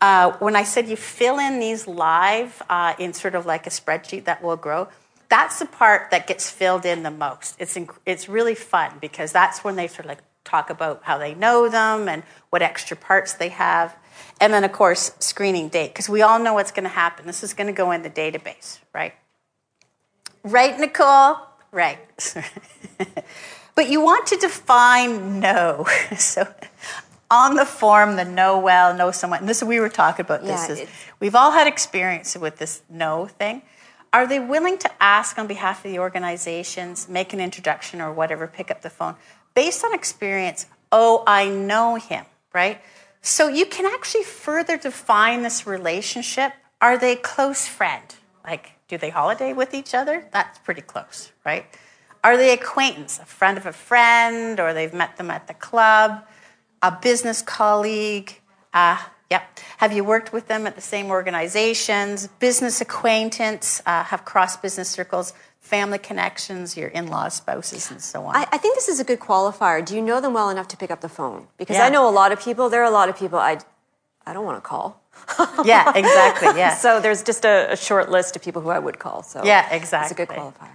uh, 0.00 0.32
when 0.38 0.54
I 0.54 0.62
said 0.62 0.88
you 0.88 0.96
fill 0.96 1.38
in 1.38 1.58
these 1.58 1.88
live 1.88 2.62
uh, 2.68 2.94
in 2.98 3.12
sort 3.12 3.34
of 3.34 3.46
like 3.46 3.66
a 3.66 3.70
spreadsheet 3.70 4.24
that 4.24 4.42
will 4.42 4.56
grow, 4.56 4.88
that's 5.28 5.58
the 5.58 5.66
part 5.66 6.10
that 6.10 6.26
gets 6.26 6.50
filled 6.50 6.86
in 6.86 7.02
the 7.02 7.10
most. 7.10 7.56
It's, 7.58 7.74
inc- 7.76 7.98
it's 8.06 8.28
really 8.28 8.54
fun 8.54 8.92
because 9.00 9.32
that's 9.32 9.64
when 9.64 9.76
they 9.76 9.88
sort 9.88 10.00
of 10.00 10.06
like 10.06 10.22
talk 10.48 10.70
about 10.70 11.02
how 11.04 11.18
they 11.18 11.34
know 11.34 11.68
them 11.68 12.08
and 12.08 12.22
what 12.50 12.62
extra 12.62 12.96
parts 12.96 13.34
they 13.34 13.50
have. 13.50 13.94
And 14.40 14.52
then, 14.52 14.64
of 14.64 14.72
course, 14.72 15.12
screening 15.18 15.68
date, 15.68 15.88
because 15.88 16.08
we 16.08 16.22
all 16.22 16.38
know 16.38 16.54
what's 16.54 16.70
going 16.70 16.84
to 16.84 16.90
happen. 16.90 17.26
This 17.26 17.42
is 17.42 17.54
going 17.54 17.66
to 17.66 17.72
go 17.72 17.90
in 17.90 18.02
the 18.02 18.10
database, 18.10 18.78
right? 18.94 19.14
Right, 20.42 20.78
Nicole? 20.78 21.36
Right. 21.72 21.98
but 23.74 23.90
you 23.90 24.00
want 24.00 24.26
to 24.28 24.36
define 24.36 25.40
no. 25.40 25.86
so 26.16 26.46
on 27.30 27.56
the 27.56 27.66
form, 27.66 28.16
the 28.16 28.24
know 28.24 28.58
well, 28.58 28.94
know 28.94 29.10
someone. 29.10 29.40
And 29.40 29.48
this 29.48 29.62
we 29.62 29.80
were 29.80 29.88
talking 29.88 30.24
about 30.24 30.44
Yeah, 30.44 30.66
this. 30.66 30.80
Is, 30.80 30.88
we've 31.20 31.34
all 31.34 31.52
had 31.52 31.66
experience 31.66 32.36
with 32.36 32.56
this 32.56 32.82
no 32.88 33.26
thing. 33.26 33.62
Are 34.12 34.26
they 34.26 34.40
willing 34.40 34.78
to 34.78 34.90
ask 35.02 35.38
on 35.38 35.46
behalf 35.46 35.84
of 35.84 35.90
the 35.90 35.98
organizations, 35.98 37.08
make 37.08 37.34
an 37.34 37.40
introduction 37.40 38.00
or 38.00 38.10
whatever, 38.10 38.46
pick 38.46 38.70
up 38.70 38.80
the 38.80 38.88
phone, 38.88 39.16
based 39.58 39.84
on 39.84 39.92
experience? 39.92 40.66
Oh, 40.92 41.24
I 41.26 41.48
know 41.48 41.96
him, 41.96 42.24
right? 42.54 42.80
So 43.22 43.48
you 43.48 43.66
can 43.66 43.86
actually 43.86 44.22
further 44.22 44.76
define 44.76 45.42
this 45.42 45.66
relationship. 45.66 46.52
Are 46.80 46.96
they 46.96 47.16
close 47.16 47.66
friend? 47.66 48.08
Like, 48.44 48.70
do 48.86 48.96
they 48.96 49.10
holiday 49.10 49.52
with 49.52 49.74
each 49.74 49.94
other? 49.94 50.28
That's 50.30 50.60
pretty 50.60 50.82
close, 50.82 51.32
right? 51.44 51.66
Are 52.22 52.36
they 52.36 52.52
acquaintance, 52.52 53.18
a 53.18 53.24
friend 53.24 53.58
of 53.58 53.66
a 53.66 53.72
friend, 53.72 54.60
or 54.60 54.72
they've 54.72 54.94
met 54.94 55.16
them 55.16 55.28
at 55.28 55.48
the 55.48 55.54
club, 55.54 56.24
a 56.80 56.92
business 56.92 57.42
colleague? 57.42 58.40
Uh, 58.72 59.02
yep. 59.30 59.42
Have 59.78 59.92
you 59.92 60.04
worked 60.04 60.32
with 60.32 60.48
them 60.48 60.66
at 60.66 60.74
the 60.74 60.80
same 60.80 61.10
organizations? 61.10 62.26
Business 62.38 62.80
acquaintance, 62.80 63.82
uh, 63.86 64.04
have 64.04 64.24
cross 64.24 64.56
business 64.56 64.88
circles, 64.88 65.32
family 65.60 65.98
connections, 65.98 66.76
your 66.76 66.88
in 66.88 67.06
laws, 67.08 67.34
spouses, 67.34 67.90
and 67.90 68.00
so 68.00 68.24
on. 68.24 68.36
I, 68.36 68.46
I 68.52 68.58
think 68.58 68.74
this 68.74 68.88
is 68.88 69.00
a 69.00 69.04
good 69.04 69.20
qualifier. 69.20 69.84
Do 69.84 69.94
you 69.94 70.02
know 70.02 70.20
them 70.20 70.32
well 70.34 70.48
enough 70.50 70.68
to 70.68 70.76
pick 70.76 70.90
up 70.90 71.00
the 71.00 71.08
phone? 71.08 71.46
Because 71.58 71.76
Yeah. 71.76 71.86
I 71.86 71.90
know 71.90 72.08
a 72.08 72.10
lot 72.10 72.32
of 72.32 72.40
people. 72.40 72.68
There 72.68 72.80
are 72.82 72.90
a 72.90 72.90
lot 72.90 73.08
of 73.08 73.16
people 73.18 73.38
I, 73.38 73.58
I 74.26 74.32
don't 74.32 74.44
want 74.44 74.56
to 74.62 74.66
call. 74.66 75.00
yeah, 75.64 75.92
exactly. 75.96 76.58
Yeah. 76.58 76.74
So 76.84 77.00
there's 77.00 77.22
just 77.22 77.44
a, 77.44 77.72
a 77.72 77.76
short 77.76 78.08
list 78.10 78.36
of 78.36 78.42
people 78.42 78.62
who 78.62 78.70
I 78.70 78.78
would 78.78 78.98
call. 78.98 79.22
So 79.24 79.44
Yeah, 79.44 79.68
exactly. 79.74 80.12
It's 80.12 80.12
a 80.12 80.26
good 80.26 80.28
qualifier. 80.28 80.70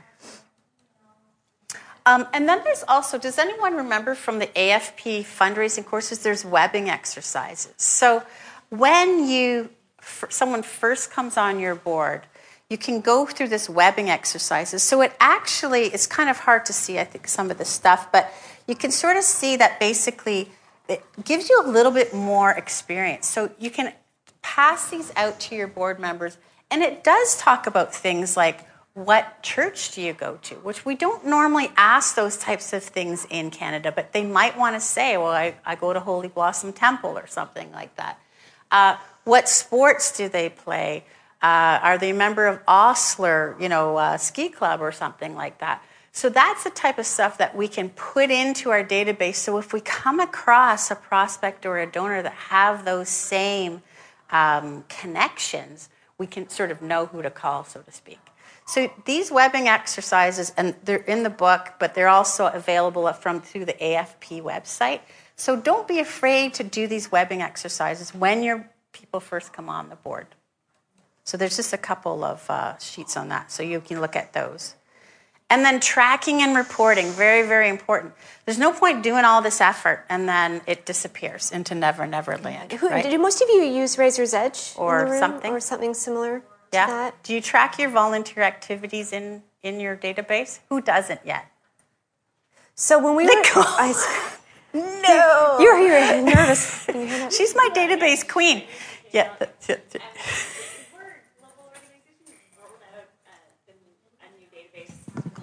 Um, 2.05 2.27
and 2.33 2.47
then 2.49 2.61
there's 2.63 2.83
also, 2.87 3.17
does 3.17 3.37
anyone 3.37 3.75
remember 3.75 4.13
from 4.13 4.39
the 4.39 4.47
AFP 4.47 5.21
fundraising 5.21 5.85
courses, 5.85 6.19
there's 6.19 6.43
webbing 6.43 6.89
exercises. 6.89 7.73
So 7.77 8.23
when 8.69 9.27
you, 9.27 9.69
someone 10.01 10.63
first 10.63 11.11
comes 11.11 11.37
on 11.37 11.59
your 11.59 11.75
board, 11.75 12.23
you 12.69 12.77
can 12.77 13.01
go 13.01 13.25
through 13.25 13.49
this 13.49 13.69
webbing 13.69 14.09
exercises. 14.09 14.83
So 14.83 15.01
it 15.01 15.13
actually, 15.19 15.83
it's 15.85 16.07
kind 16.07 16.29
of 16.29 16.39
hard 16.39 16.65
to 16.65 16.73
see, 16.73 16.99
I 16.99 17.03
think, 17.03 17.27
some 17.27 17.51
of 17.51 17.57
the 17.57 17.65
stuff, 17.65 18.11
but 18.11 18.33
you 18.67 18.75
can 18.75 18.91
sort 18.91 19.15
of 19.15 19.23
see 19.23 19.55
that 19.57 19.79
basically 19.79 20.49
it 20.89 21.03
gives 21.23 21.49
you 21.49 21.61
a 21.63 21.67
little 21.67 21.91
bit 21.91 22.13
more 22.13 22.51
experience. 22.51 23.27
So 23.27 23.51
you 23.59 23.69
can 23.69 23.93
pass 24.41 24.89
these 24.89 25.11
out 25.15 25.39
to 25.41 25.55
your 25.55 25.67
board 25.67 25.99
members, 25.99 26.37
and 26.69 26.81
it 26.81 27.03
does 27.03 27.37
talk 27.37 27.67
about 27.67 27.93
things 27.93 28.35
like 28.35 28.59
what 28.93 29.41
church 29.41 29.91
do 29.93 30.01
you 30.01 30.13
go 30.13 30.37
to, 30.43 30.55
which 30.55 30.85
we 30.85 30.95
don't 30.95 31.25
normally 31.25 31.71
ask 31.75 32.15
those 32.15 32.37
types 32.37 32.73
of 32.73 32.83
things 32.83 33.25
in 33.29 33.49
Canada, 33.49 33.91
but 33.91 34.13
they 34.13 34.23
might 34.23 34.57
want 34.57 34.75
to 34.75 34.79
say, 34.79 35.17
well, 35.17 35.31
I, 35.31 35.55
I 35.65 35.75
go 35.75 35.93
to 35.93 35.99
Holy 35.99 36.27
Blossom 36.27 36.73
Temple 36.73 37.17
or 37.17 37.25
something 37.25 37.71
like 37.71 37.95
that. 37.95 38.19
Uh, 38.71 38.97
what 39.23 39.49
sports 39.49 40.15
do 40.15 40.29
they 40.29 40.49
play? 40.49 41.05
Uh, 41.41 41.79
are 41.81 41.97
they 41.97 42.11
a 42.11 42.13
member 42.13 42.45
of 42.45 42.59
Osler, 42.67 43.55
you 43.59 43.67
know, 43.67 43.97
uh, 43.97 44.17
ski 44.17 44.49
club 44.49 44.79
or 44.79 44.91
something 44.91 45.35
like 45.35 45.59
that? 45.59 45.83
So 46.11 46.29
that's 46.29 46.63
the 46.63 46.69
type 46.69 46.99
of 46.99 47.07
stuff 47.07 47.39
that 47.39 47.55
we 47.55 47.67
can 47.67 47.89
put 47.89 48.29
into 48.29 48.69
our 48.69 48.83
database. 48.83 49.35
So 49.35 49.57
if 49.57 49.73
we 49.73 49.81
come 49.81 50.19
across 50.19 50.91
a 50.91 50.95
prospect 50.95 51.65
or 51.65 51.79
a 51.79 51.87
donor 51.87 52.21
that 52.21 52.33
have 52.33 52.85
those 52.85 53.09
same 53.09 53.81
um, 54.29 54.85
connections, 54.87 55.89
we 56.19 56.27
can 56.27 56.47
sort 56.47 56.69
of 56.69 56.83
know 56.83 57.07
who 57.07 57.23
to 57.23 57.31
call, 57.31 57.63
so 57.63 57.81
to 57.81 57.91
speak. 57.91 58.19
So 58.65 58.91
these 59.05 59.31
webbing 59.31 59.67
exercises, 59.67 60.53
and 60.55 60.75
they're 60.83 60.97
in 60.97 61.23
the 61.23 61.29
book, 61.29 61.73
but 61.79 61.95
they're 61.95 62.07
also 62.07 62.47
available 62.47 63.11
from 63.13 63.41
through 63.41 63.65
the 63.65 63.73
AFP 63.73 64.41
website. 64.41 65.01
So 65.35 65.55
don't 65.55 65.87
be 65.87 65.99
afraid 65.99 66.53
to 66.55 66.63
do 66.63 66.87
these 66.87 67.11
webbing 67.11 67.41
exercises 67.41 68.13
when 68.13 68.43
your 68.43 68.69
people 68.93 69.19
first 69.19 69.51
come 69.51 69.69
on 69.69 69.89
the 69.89 69.95
board. 69.95 70.27
So 71.25 71.37
there's 71.37 71.55
just 71.55 71.73
a 71.73 71.77
couple 71.77 72.23
of 72.23 72.49
uh, 72.49 72.77
sheets 72.77 73.17
on 73.17 73.29
that, 73.29 73.51
so 73.51 73.63
you 73.63 73.81
can 73.81 73.99
look 73.99 74.15
at 74.15 74.33
those. 74.33 74.75
And 75.49 75.63
then 75.63 75.79
tracking 75.79 76.41
and 76.41 76.55
reporting, 76.55 77.11
very, 77.11 77.45
very 77.47 77.69
important. 77.69 78.13
There's 78.45 78.57
no 78.57 78.71
point 78.71 79.03
doing 79.03 79.23
all 79.23 79.41
this 79.41 79.61
effort 79.61 80.03
and 80.09 80.27
then 80.27 80.61
it 80.65 80.85
disappears 80.85 81.51
into 81.51 81.75
never, 81.75 82.07
never 82.07 82.37
land. 82.39 82.71
Who, 82.71 82.89
right? 82.89 83.07
Do 83.07 83.17
most 83.19 83.41
of 83.41 83.49
you 83.49 83.61
use 83.61 83.97
Raiser's 83.99 84.33
Edge 84.33 84.73
Or 84.77 85.19
something? 85.19 85.51
or 85.51 85.59
something 85.59 85.93
similar 85.93 86.41
yeah. 86.73 86.87
that? 86.87 87.23
Do 87.23 87.33
you 87.33 87.41
track 87.41 87.77
your 87.79 87.89
volunteer 87.89 88.43
activities 88.43 89.13
in, 89.13 89.43
in 89.61 89.79
your 89.79 89.95
database? 89.95 90.59
Who 90.69 90.81
doesn't 90.81 91.21
yet? 91.25 91.45
So 92.75 92.99
when 93.03 93.15
we 93.15 93.25
were, 93.25 93.35
Nicole. 93.35 93.63
I, 93.67 93.93
No. 94.73 95.57
you're 95.59 95.77
here 95.77 96.21
nervous. 96.23 96.87
You 96.87 96.93
hear 97.05 97.19
that? 97.19 97.33
She's 97.33 97.55
my 97.55 97.69
database 97.75 98.27
queen. 98.27 98.63
Yeah. 99.11 99.29
that's 99.37 99.69
it. 99.69 100.01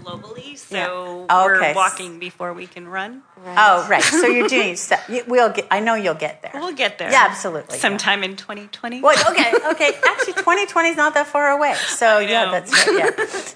Globally, 0.04 0.56
so 0.58 0.74
Yeah. 0.74 0.86
Oh, 0.90 1.44
we're 1.44 1.74
walking 1.74 2.18
before 2.18 2.52
we 2.52 2.66
can 2.66 2.88
run. 2.88 3.22
Oh, 3.44 3.86
right. 3.88 4.02
So 4.02 4.26
you're 4.26 4.48
doing 4.48 4.76
stuff. 4.86 5.04
You- 5.08 5.24
We'll 5.26 5.50
get, 5.50 5.66
I 5.70 5.80
know 5.80 5.94
you'll 5.94 6.14
get 6.14 6.42
there. 6.42 6.52
We'll 6.54 6.72
get 6.74 6.98
there. 6.98 7.10
Yeah, 7.10 7.26
absolutely. 7.30 7.76
yeah. 7.76 7.80
Sometime 7.82 8.24
in 8.24 8.36
2020. 8.36 9.00
Well, 9.02 9.16
okay, 9.30 9.52
okay. 9.72 9.92
Actually, 10.06 10.34
2020 10.34 10.88
is 10.90 10.96
not 10.96 11.14
that 11.14 11.26
far 11.26 11.48
away. 11.50 11.74
So 11.74 12.18
yeah, 12.18 12.50
that's 12.50 12.72
right. 12.72 12.98
Yeah, 12.98 13.10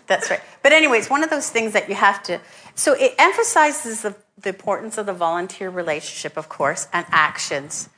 that's 0.06 0.30
right. 0.30 0.40
But 0.62 0.72
anyway, 0.72 0.98
it's 0.98 1.10
one 1.10 1.22
of 1.24 1.30
those 1.30 1.50
things 1.50 1.72
that 1.72 1.88
you 1.88 1.94
have 1.94 2.22
to. 2.24 2.40
So 2.74 2.92
it 2.94 3.14
emphasizes 3.18 4.02
the, 4.02 4.14
the 4.40 4.50
importance 4.50 4.98
of 4.98 5.06
the 5.06 5.12
volunteer 5.12 5.70
relationship, 5.70 6.36
of 6.36 6.48
course, 6.48 6.88
and 6.92 7.06
actions. 7.10 7.88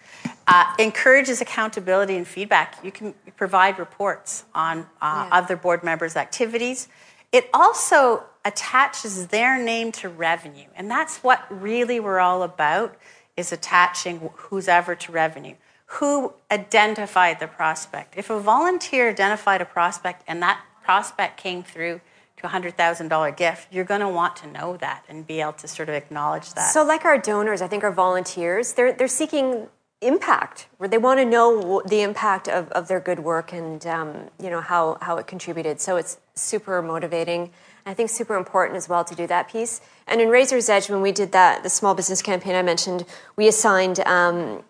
Uh, 0.49 0.64
encourages 0.78 1.40
accountability 1.40 2.16
and 2.16 2.26
feedback. 2.26 2.76
You 2.84 2.92
can 2.92 3.14
provide 3.36 3.78
reports 3.80 4.44
on 4.55 4.80
uh, 4.80 4.82
Yeah. 5.03 5.28
other 5.32 5.57
board 5.57 5.82
members' 5.82 6.14
activities. 6.16 6.88
It 7.32 7.49
also 7.53 8.22
attaches 8.47 9.26
their 9.26 9.62
name 9.62 9.92
to 9.92 10.09
revenue, 10.09 10.68
and 10.76 10.90
that's 10.90 11.18
what 11.18 11.44
really 11.51 11.99
we're 12.01 12.20
all 12.20 12.42
about: 12.42 12.97
is 13.36 13.53
attaching 13.53 14.30
who's 14.34 14.68
ever 14.68 14.94
to 14.94 15.12
revenue. 15.12 15.57
Who 16.01 16.32
identified 16.51 17.38
the 17.40 17.47
prospect? 17.47 18.14
If 18.16 18.30
a 18.30 18.40
volunteer 18.40 19.11
identified 19.11 19.61
a 19.61 19.64
prospect 19.64 20.24
and 20.26 20.42
that 20.42 20.61
prospect 20.82 21.36
came 21.36 21.62
through 21.62 22.01
to 22.38 22.47
a 22.47 22.49
hundred 22.49 22.76
thousand 22.76 23.09
dollar 23.09 23.30
gift, 23.30 23.72
you're 23.72 23.84
going 23.84 24.01
to 24.01 24.09
want 24.09 24.36
to 24.36 24.47
know 24.47 24.76
that 24.78 25.05
and 25.09 25.26
be 25.26 25.40
able 25.40 25.53
to 25.55 25.68
sort 25.68 25.88
of 25.88 25.94
acknowledge 25.94 26.53
that. 26.55 26.72
So, 26.72 26.84
like 26.84 27.05
our 27.05 27.18
donors, 27.18 27.62
I 27.62 27.68
think 27.68 27.84
our 27.84 27.92
volunteers, 27.92 28.72
they're, 28.74 28.92
they're 28.92 29.09
seeking 29.09 29.68
impact. 30.03 30.66
where 30.78 30.88
They 30.88 30.99
want 30.99 31.20
to 31.20 31.24
know 31.24 31.82
the 31.86 32.03
impact 32.03 32.49
of, 32.49 32.70
of 32.72 32.88
their 32.88 33.01
good 33.01 33.20
work 33.20 33.53
and 33.53 33.84
um, 33.86 34.30
you 34.42 34.51
know 34.51 34.61
how, 34.61 34.99
how 35.01 35.16
it 35.16 35.26
contributed. 35.26 35.80
So 35.80 35.97
it's 35.97 36.18
super 36.34 36.82
motivating. 36.82 37.51
I 37.87 37.95
think 37.95 38.11
super 38.11 38.34
important 38.34 38.76
as 38.76 38.89
well 38.89 39.05
to 39.05 39.14
do 39.14 39.28
that 39.28 39.49
piece. 39.49 39.80
And 40.09 40.20
in 40.20 40.28
Raiser's 40.28 40.68
Edge, 40.68 40.91
when 40.91 41.03
we 41.03 41.12
did 41.12 41.30
that, 41.30 41.62
the 41.62 41.70
small 41.70 41.95
business 41.95 42.20
campaign 42.20 42.57
I 42.57 42.62
mentioned, 42.62 43.05
we 43.37 43.47
assigned 43.47 44.01
um, 44.01 44.64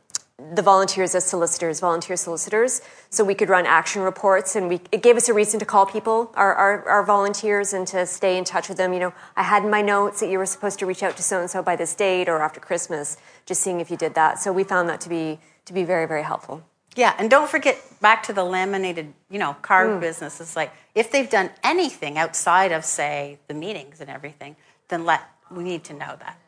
the 0.54 0.60
volunteers 0.60 1.14
as 1.14 1.24
solicitors, 1.24 1.80
volunteer 1.80 2.14
solicitors, 2.16 2.82
so 3.08 3.24
we 3.24 3.34
could 3.34 3.48
run 3.48 3.64
action 3.64 4.02
reports, 4.02 4.54
and 4.54 4.68
we 4.68 4.82
it 4.92 5.02
gave 5.02 5.16
us 5.16 5.30
a 5.30 5.34
reason 5.34 5.58
to 5.60 5.64
call 5.64 5.86
people, 5.86 6.30
our, 6.34 6.54
our, 6.54 6.86
our 6.86 7.02
volunteers, 7.02 7.72
and 7.72 7.86
to 7.86 8.04
stay 8.04 8.36
in 8.36 8.44
touch 8.44 8.68
with 8.68 8.76
them. 8.76 8.92
You 8.92 9.00
know, 9.00 9.14
I 9.34 9.44
had 9.44 9.64
in 9.64 9.70
my 9.70 9.80
notes 9.80 10.20
that 10.20 10.28
you 10.28 10.36
were 10.36 10.44
supposed 10.44 10.78
to 10.80 10.86
reach 10.86 11.02
out 11.02 11.16
to 11.16 11.22
so 11.22 11.40
and 11.40 11.48
so 11.48 11.62
by 11.62 11.74
this 11.74 11.94
date 11.94 12.28
or 12.28 12.42
after 12.42 12.60
Christmas, 12.60 13.16
just 13.46 13.62
seeing 13.62 13.80
if 13.80 13.90
you 13.90 13.96
did 13.96 14.14
that. 14.14 14.38
So 14.40 14.52
we 14.52 14.62
found 14.62 14.90
that 14.90 15.00
to 15.00 15.08
be 15.08 15.40
to 15.64 15.72
be 15.72 15.84
very 15.84 16.06
very 16.06 16.22
helpful. 16.22 16.62
Yeah, 16.96 17.14
and 17.18 17.30
don't 17.30 17.48
forget 17.48 17.78
back 18.00 18.22
to 18.24 18.32
the 18.32 18.42
laminated, 18.42 19.12
you 19.30 19.38
know, 19.38 19.54
card 19.60 20.00
business. 20.00 20.40
It's 20.40 20.56
like 20.56 20.72
if 20.94 21.12
they've 21.12 21.28
done 21.28 21.50
anything 21.62 22.16
outside 22.16 22.72
of, 22.72 22.86
say, 22.86 23.38
the 23.48 23.54
meetings 23.54 24.00
and 24.00 24.08
everything, 24.08 24.56
then 24.88 25.04
let 25.04 25.22
we 25.50 25.62
need 25.62 25.84
to 25.84 25.92
know 25.92 26.16
that. 26.18 26.38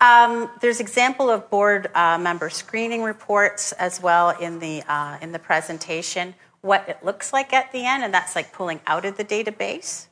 Um, 0.00 0.50
there's 0.60 0.80
example 0.80 1.30
of 1.30 1.48
board 1.48 1.90
uh, 1.94 2.18
member 2.18 2.50
screening 2.50 3.02
reports 3.02 3.72
as 3.72 4.02
well 4.02 4.30
in 4.30 4.58
the 4.58 4.82
uh, 4.88 5.18
in 5.22 5.30
the 5.30 5.38
presentation. 5.38 6.34
What 6.60 6.88
it 6.88 6.98
looks 7.04 7.32
like 7.32 7.52
at 7.52 7.70
the 7.70 7.86
end, 7.86 8.02
and 8.02 8.12
that's 8.12 8.34
like 8.34 8.52
pulling 8.52 8.80
out 8.86 9.04
of 9.04 9.16
the 9.16 9.24
database. 9.24 10.07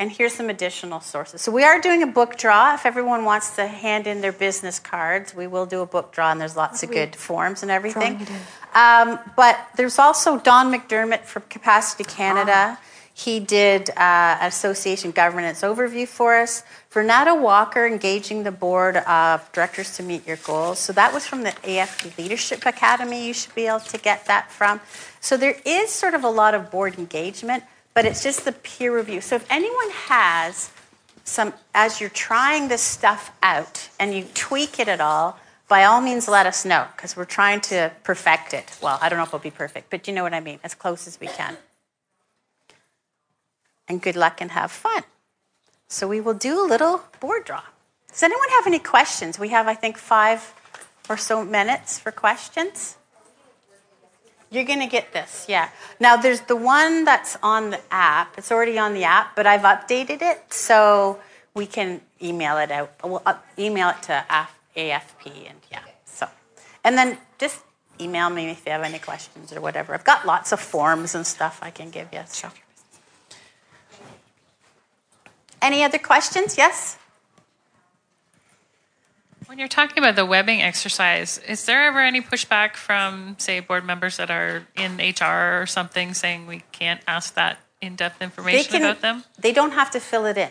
And 0.00 0.10
here's 0.10 0.32
some 0.32 0.48
additional 0.48 1.00
sources. 1.00 1.42
So 1.42 1.52
we 1.52 1.62
are 1.62 1.78
doing 1.78 2.02
a 2.02 2.06
book 2.06 2.38
draw. 2.38 2.72
If 2.72 2.86
everyone 2.86 3.26
wants 3.26 3.54
to 3.56 3.66
hand 3.66 4.06
in 4.06 4.22
their 4.22 4.32
business 4.32 4.78
cards, 4.78 5.34
we 5.34 5.46
will 5.46 5.66
do 5.66 5.82
a 5.82 5.86
book 5.86 6.10
draw, 6.10 6.32
and 6.32 6.40
there's 6.40 6.56
lots 6.56 6.82
of 6.82 6.90
good 6.90 7.14
forms 7.14 7.62
and 7.62 7.70
everything. 7.70 8.26
Um, 8.74 9.18
but 9.36 9.58
there's 9.76 9.98
also 9.98 10.38
Don 10.38 10.72
McDermott 10.72 11.24
from 11.24 11.42
Capacity 11.50 12.04
Canada. 12.04 12.78
He 13.12 13.40
did 13.40 13.90
uh, 13.90 14.38
association 14.40 15.10
governance 15.10 15.60
overview 15.60 16.08
for 16.08 16.34
us. 16.38 16.62
Vernetta 16.90 17.38
Walker 17.38 17.84
engaging 17.86 18.44
the 18.44 18.50
board 18.50 18.96
of 18.96 19.52
directors 19.52 19.96
to 19.98 20.02
meet 20.02 20.26
your 20.26 20.38
goals. 20.38 20.78
So 20.78 20.94
that 20.94 21.12
was 21.12 21.26
from 21.26 21.42
the 21.42 21.50
AFP 21.50 22.16
Leadership 22.16 22.64
Academy. 22.64 23.26
You 23.26 23.34
should 23.34 23.54
be 23.54 23.66
able 23.66 23.80
to 23.80 23.98
get 23.98 24.24
that 24.26 24.50
from. 24.50 24.80
So 25.20 25.36
there 25.36 25.56
is 25.66 25.90
sort 25.90 26.14
of 26.14 26.24
a 26.24 26.30
lot 26.30 26.54
of 26.54 26.70
board 26.70 26.98
engagement, 26.98 27.64
but 28.00 28.06
it's 28.06 28.22
just 28.22 28.46
the 28.46 28.52
peer 28.52 28.96
review. 28.96 29.20
So 29.20 29.36
if 29.36 29.46
anyone 29.50 29.90
has 29.90 30.70
some, 31.24 31.52
as 31.74 32.00
you're 32.00 32.08
trying 32.08 32.68
this 32.68 32.80
stuff 32.80 33.30
out 33.42 33.90
and 33.98 34.14
you 34.14 34.24
tweak 34.32 34.80
it 34.80 34.88
at 34.88 35.02
all, 35.02 35.38
by 35.68 35.84
all 35.84 36.00
means 36.00 36.26
let 36.26 36.46
us 36.46 36.64
know 36.64 36.86
because 36.96 37.14
we're 37.14 37.26
trying 37.26 37.60
to 37.60 37.92
perfect 38.02 38.54
it. 38.54 38.78
Well, 38.80 38.98
I 39.02 39.10
don't 39.10 39.18
know 39.18 39.24
if 39.24 39.28
it'll 39.28 39.40
be 39.40 39.50
perfect, 39.50 39.90
but 39.90 40.08
you 40.08 40.14
know 40.14 40.22
what 40.22 40.32
I 40.32 40.40
mean, 40.40 40.60
as 40.64 40.74
close 40.74 41.06
as 41.06 41.20
we 41.20 41.26
can. 41.26 41.58
And 43.86 44.00
good 44.00 44.16
luck 44.16 44.40
and 44.40 44.52
have 44.52 44.70
fun. 44.70 45.02
So 45.88 46.08
we 46.08 46.22
will 46.22 46.32
do 46.32 46.58
a 46.58 46.66
little 46.66 47.02
board 47.20 47.44
draw. 47.44 47.64
Does 48.10 48.22
anyone 48.22 48.48
have 48.52 48.66
any 48.66 48.78
questions? 48.78 49.38
We 49.38 49.50
have, 49.50 49.68
I 49.68 49.74
think, 49.74 49.98
five 49.98 50.54
or 51.06 51.18
so 51.18 51.44
minutes 51.44 51.98
for 51.98 52.12
questions. 52.12 52.96
You're 54.50 54.64
going 54.64 54.80
to 54.80 54.88
get 54.88 55.12
this, 55.12 55.46
yeah. 55.48 55.68
Now, 56.00 56.16
there's 56.16 56.40
the 56.40 56.56
one 56.56 57.04
that's 57.04 57.36
on 57.40 57.70
the 57.70 57.80
app. 57.92 58.36
It's 58.36 58.50
already 58.50 58.78
on 58.78 58.94
the 58.94 59.04
app, 59.04 59.36
but 59.36 59.46
I've 59.46 59.62
updated 59.62 60.22
it 60.22 60.52
so 60.52 61.20
we 61.54 61.66
can 61.66 62.00
email 62.20 62.58
it 62.58 62.72
out. 62.72 62.92
We'll 63.04 63.22
email 63.56 63.90
it 63.90 64.02
to 64.04 64.24
AFP, 64.76 65.48
and 65.48 65.60
yeah. 65.70 65.82
So, 66.04 66.26
and 66.82 66.98
then 66.98 67.18
just 67.38 67.60
email 68.00 68.28
me 68.28 68.50
if 68.50 68.66
you 68.66 68.72
have 68.72 68.82
any 68.82 68.98
questions 68.98 69.52
or 69.52 69.60
whatever. 69.60 69.94
I've 69.94 70.04
got 70.04 70.26
lots 70.26 70.50
of 70.50 70.58
forms 70.58 71.14
and 71.14 71.24
stuff 71.24 71.60
I 71.62 71.70
can 71.70 71.90
give 71.90 72.08
you. 72.12 72.22
So, 72.26 72.48
any 75.62 75.84
other 75.84 75.98
questions? 75.98 76.58
Yes. 76.58 76.98
When 79.50 79.58
you're 79.58 79.66
talking 79.66 79.98
about 79.98 80.14
the 80.14 80.24
webbing 80.24 80.62
exercise, 80.62 81.38
is 81.38 81.64
there 81.64 81.82
ever 81.82 81.98
any 81.98 82.20
pushback 82.20 82.76
from, 82.76 83.34
say, 83.38 83.58
board 83.58 83.84
members 83.84 84.18
that 84.18 84.30
are 84.30 84.64
in 84.76 84.98
HR 84.98 85.60
or 85.60 85.66
something 85.66 86.14
saying 86.14 86.46
we 86.46 86.62
can't 86.70 87.00
ask 87.08 87.34
that 87.34 87.58
in 87.80 87.96
depth 87.96 88.22
information 88.22 88.70
can, 88.70 88.82
about 88.82 89.00
them? 89.00 89.24
They 89.40 89.52
don't 89.52 89.72
have 89.72 89.90
to 89.90 89.98
fill 89.98 90.26
it 90.26 90.38
in. 90.38 90.50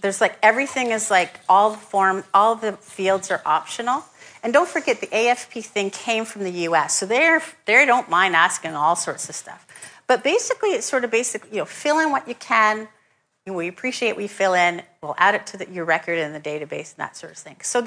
There's 0.00 0.20
like 0.20 0.38
everything 0.42 0.90
is 0.90 1.08
like 1.08 1.38
all 1.48 1.70
the 1.70 1.76
form, 1.76 2.24
all 2.34 2.56
the 2.56 2.72
fields 2.72 3.30
are 3.30 3.42
optional. 3.46 4.02
And 4.42 4.52
don't 4.52 4.68
forget 4.68 5.00
the 5.00 5.06
AFP 5.06 5.64
thing 5.64 5.90
came 5.90 6.24
from 6.24 6.42
the 6.42 6.66
US, 6.66 6.98
so 6.98 7.06
they're 7.06 7.40
they 7.66 7.86
don't 7.86 8.10
mind 8.10 8.34
asking 8.34 8.74
all 8.74 8.96
sorts 8.96 9.28
of 9.28 9.36
stuff. 9.36 9.68
But 10.08 10.24
basically, 10.24 10.70
it's 10.70 10.86
sort 10.86 11.04
of 11.04 11.12
basic, 11.12 11.44
you 11.52 11.58
know, 11.58 11.64
fill 11.64 12.00
in 12.00 12.10
what 12.10 12.26
you 12.26 12.34
can. 12.34 12.88
We 13.46 13.66
appreciate 13.66 14.16
we 14.16 14.28
fill 14.28 14.54
in. 14.54 14.82
We'll 15.02 15.16
add 15.18 15.34
it 15.34 15.46
to 15.48 15.56
the, 15.56 15.68
your 15.68 15.84
record 15.84 16.16
in 16.18 16.32
the 16.32 16.40
database 16.40 16.90
and 16.90 16.98
that 16.98 17.16
sort 17.16 17.32
of 17.32 17.38
thing. 17.38 17.56
So 17.62 17.80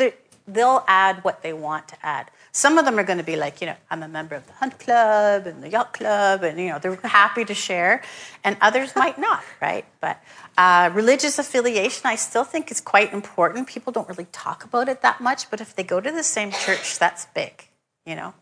they'll 0.47 0.83
add 0.87 1.23
what 1.23 1.41
they 1.41 1.53
want 1.53 1.87
to 1.89 1.97
add. 2.03 2.29
Some 2.51 2.77
of 2.77 2.85
them 2.85 2.97
are 2.97 3.03
going 3.03 3.17
to 3.17 3.23
be 3.23 3.35
like, 3.35 3.59
you 3.61 3.67
know, 3.67 3.75
I'm 3.89 4.01
a 4.03 4.07
member 4.07 4.35
of 4.35 4.45
the 4.47 4.53
hunt 4.53 4.79
club 4.79 5.45
and 5.45 5.61
the 5.61 5.69
yacht 5.69 5.93
club, 5.93 6.43
and 6.43 6.59
you 6.59 6.69
know, 6.69 6.79
they're 6.79 6.95
happy 6.95 7.43
to 7.45 7.53
share, 7.53 8.01
and 8.43 8.55
others 8.61 8.95
might 8.95 9.17
not, 9.17 9.43
right? 9.61 9.85
But 9.99 10.21
uh, 10.57 10.89
religious 10.93 11.37
affiliation, 11.37 12.03
I 12.05 12.15
still 12.15 12.43
think 12.43 12.71
is 12.71 12.79
quite 12.79 13.11
important. 13.13 13.67
People 13.67 13.91
don't 13.91 14.07
really 14.07 14.27
talk 14.31 14.63
about 14.63 14.87
it 14.87 15.01
that 15.01 15.19
much, 15.19 15.49
but 15.49 15.59
if 15.59 15.75
they 15.75 15.83
go 15.83 15.99
to 15.99 16.11
the 16.11 16.23
same 16.23 16.51
church, 16.51 16.97
that's 16.97 17.25
big, 17.33 17.67
you 18.05 18.15
know. 18.15 18.33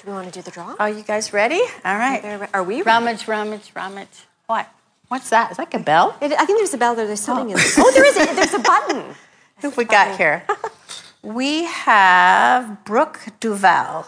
Do 0.00 0.06
we 0.06 0.12
want 0.14 0.32
to 0.32 0.32
do 0.32 0.42
the 0.42 0.50
draw? 0.50 0.74
Are 0.78 0.88
you 0.88 1.02
guys 1.02 1.34
ready? 1.34 1.60
All 1.84 1.96
right. 1.96 2.48
Are 2.54 2.62
we? 2.64 2.80
Rummage, 2.80 3.28
rummage, 3.28 3.70
rummage. 3.74 4.24
What? 4.46 4.66
What's 5.08 5.28
that? 5.28 5.50
Is 5.50 5.58
that 5.58 5.74
a 5.74 5.78
bell? 5.78 6.16
It, 6.22 6.32
I 6.32 6.46
think 6.46 6.58
there's 6.58 6.72
a 6.72 6.78
bell 6.78 6.94
there. 6.94 7.06
There's 7.06 7.20
something 7.20 7.48
oh. 7.48 7.50
in 7.50 7.56
there. 7.56 7.66
Oh, 7.78 7.92
there 7.92 8.06
is. 8.06 8.16
A, 8.16 8.34
there's 8.34 8.54
a 8.54 8.60
button. 8.60 9.14
Who 9.60 9.68
have 9.68 9.76
we 9.76 9.84
got 9.84 10.16
here? 10.16 10.42
we 11.22 11.64
have 11.64 12.84
Brooke 12.84 13.20
Duval. 13.40 14.06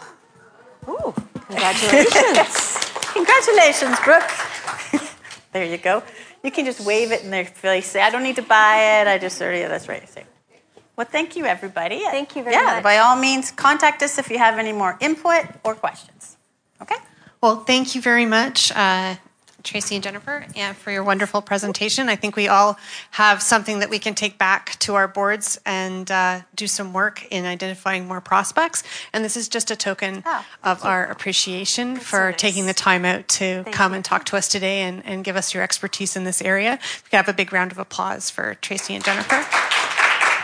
Oh, 0.87 1.13
congratulations. 1.47 2.91
congratulations, 3.13 3.99
Brooke. 4.03 4.31
there 5.51 5.65
you 5.65 5.77
go. 5.77 6.03
You 6.43 6.51
can 6.51 6.65
just 6.65 6.81
wave 6.81 7.11
it 7.11 7.23
in 7.23 7.29
their 7.29 7.45
face. 7.45 7.87
Say, 7.87 8.01
I 8.01 8.09
don't 8.09 8.23
need 8.23 8.35
to 8.37 8.41
buy 8.41 9.01
it. 9.01 9.07
I 9.07 9.17
just, 9.17 9.41
or, 9.41 9.53
yeah, 9.53 9.67
that's 9.67 9.87
right. 9.87 10.07
Say. 10.09 10.25
Well, 10.95 11.07
thank 11.09 11.35
you, 11.35 11.45
everybody. 11.45 11.99
Thank 11.99 12.35
you 12.35 12.43
very 12.43 12.55
yeah, 12.55 12.63
much. 12.63 12.73
Yeah, 12.75 12.81
by 12.81 12.97
all 12.97 13.15
means, 13.15 13.51
contact 13.51 14.03
us 14.03 14.17
if 14.17 14.29
you 14.29 14.37
have 14.37 14.59
any 14.59 14.73
more 14.73 14.97
input 14.99 15.45
or 15.63 15.75
questions. 15.75 16.37
Okay? 16.81 16.97
Well, 17.41 17.63
thank 17.63 17.95
you 17.95 18.01
very 18.01 18.25
much. 18.25 18.71
Uh, 18.71 19.15
Tracy 19.63 19.95
and 19.95 20.03
Jennifer, 20.03 20.45
and 20.55 20.75
for 20.75 20.91
your 20.91 21.03
wonderful 21.03 21.41
presentation. 21.41 22.09
I 22.09 22.15
think 22.15 22.35
we 22.35 22.47
all 22.47 22.77
have 23.11 23.41
something 23.41 23.79
that 23.79 23.89
we 23.89 23.97
can 23.97 24.13
take 24.13 24.37
back 24.37 24.77
to 24.79 24.95
our 24.95 25.07
boards 25.07 25.59
and 25.65 26.09
uh, 26.11 26.41
do 26.55 26.67
some 26.67 26.91
work 26.93 27.25
in 27.31 27.45
identifying 27.45 28.07
more 28.07 28.21
prospects. 28.21 28.83
And 29.13 29.23
this 29.23 29.37
is 29.37 29.47
just 29.47 29.71
a 29.71 29.75
token 29.75 30.23
oh, 30.25 30.45
of 30.63 30.83
our 30.83 31.05
appreciation 31.05 31.95
That's 31.95 32.05
for 32.05 32.17
so 32.17 32.29
nice. 32.29 32.39
taking 32.39 32.65
the 32.65 32.73
time 32.73 33.05
out 33.05 33.27
to 33.29 33.63
thank 33.63 33.75
come 33.75 33.93
you. 33.93 33.97
and 33.97 34.05
talk 34.05 34.25
to 34.25 34.37
us 34.37 34.47
today 34.47 34.81
and, 34.81 35.05
and 35.05 35.23
give 35.23 35.35
us 35.35 35.53
your 35.53 35.63
expertise 35.63 36.15
in 36.15 36.25
this 36.25 36.41
area. 36.41 36.79
We 37.05 37.09
can 37.09 37.17
have 37.17 37.29
a 37.29 37.33
big 37.33 37.53
round 37.53 37.71
of 37.71 37.77
applause 37.77 38.29
for 38.29 38.55
Tracy 38.55 38.95
and 38.95 39.03
Jennifer. 39.03 39.45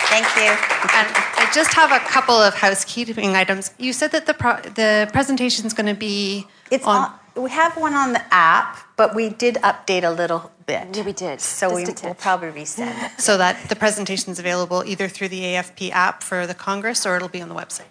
Thank 0.10 0.26
you. 0.38 0.50
And 0.98 1.08
I 1.38 1.52
just 1.54 1.74
have 1.74 1.91
a 1.91 2.00
couple 2.00 2.36
of 2.36 2.56
housekeeping 2.56 3.36
items. 3.36 3.72
You 3.78 3.94
said 3.94 4.12
that 4.14 4.26
the 4.26 4.34
pro- 4.34 4.60
the 4.62 5.08
presentation 5.12 5.68
is 5.68 5.74
going 5.74 5.86
to 5.86 5.94
be 5.94 6.48
it's 6.72 6.84
on, 6.84 7.12
on 7.12 7.20
we 7.41 7.49
have 7.52 7.78
one 7.78 7.94
on 7.94 8.14
the 8.14 8.34
app, 8.34 8.80
but 8.98 9.16
we 9.16 9.30
did 9.30 9.56
update 9.56 10.03
a 10.03 10.11
little 10.11 10.52
bit. 10.66 10.95
Yeah, 10.95 11.03
we 11.03 11.14
did. 11.14 11.41
So 11.41 11.74
we, 11.74 11.86
will 11.86 12.14
probably 12.16 12.49
resend 12.49 12.94
it. 13.03 13.22
So 13.22 13.38
that 13.38 13.70
the 13.70 13.76
presentation 13.76 14.32
is 14.32 14.40
available 14.40 14.84
either 14.86 15.07
through 15.07 15.30
the 15.30 15.41
AFP 15.41 15.91
app 15.91 16.24
for 16.24 16.45
the 16.45 16.53
Congress 16.53 17.06
or 17.06 17.16
it'll 17.16 17.30
be 17.30 17.41
on 17.41 17.49
the 17.49 17.56
website. 17.56 17.86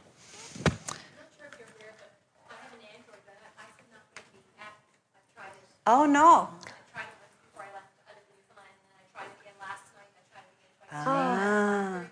Oh 5.87 6.05
no. 6.05 6.51
Ah. 10.93 12.05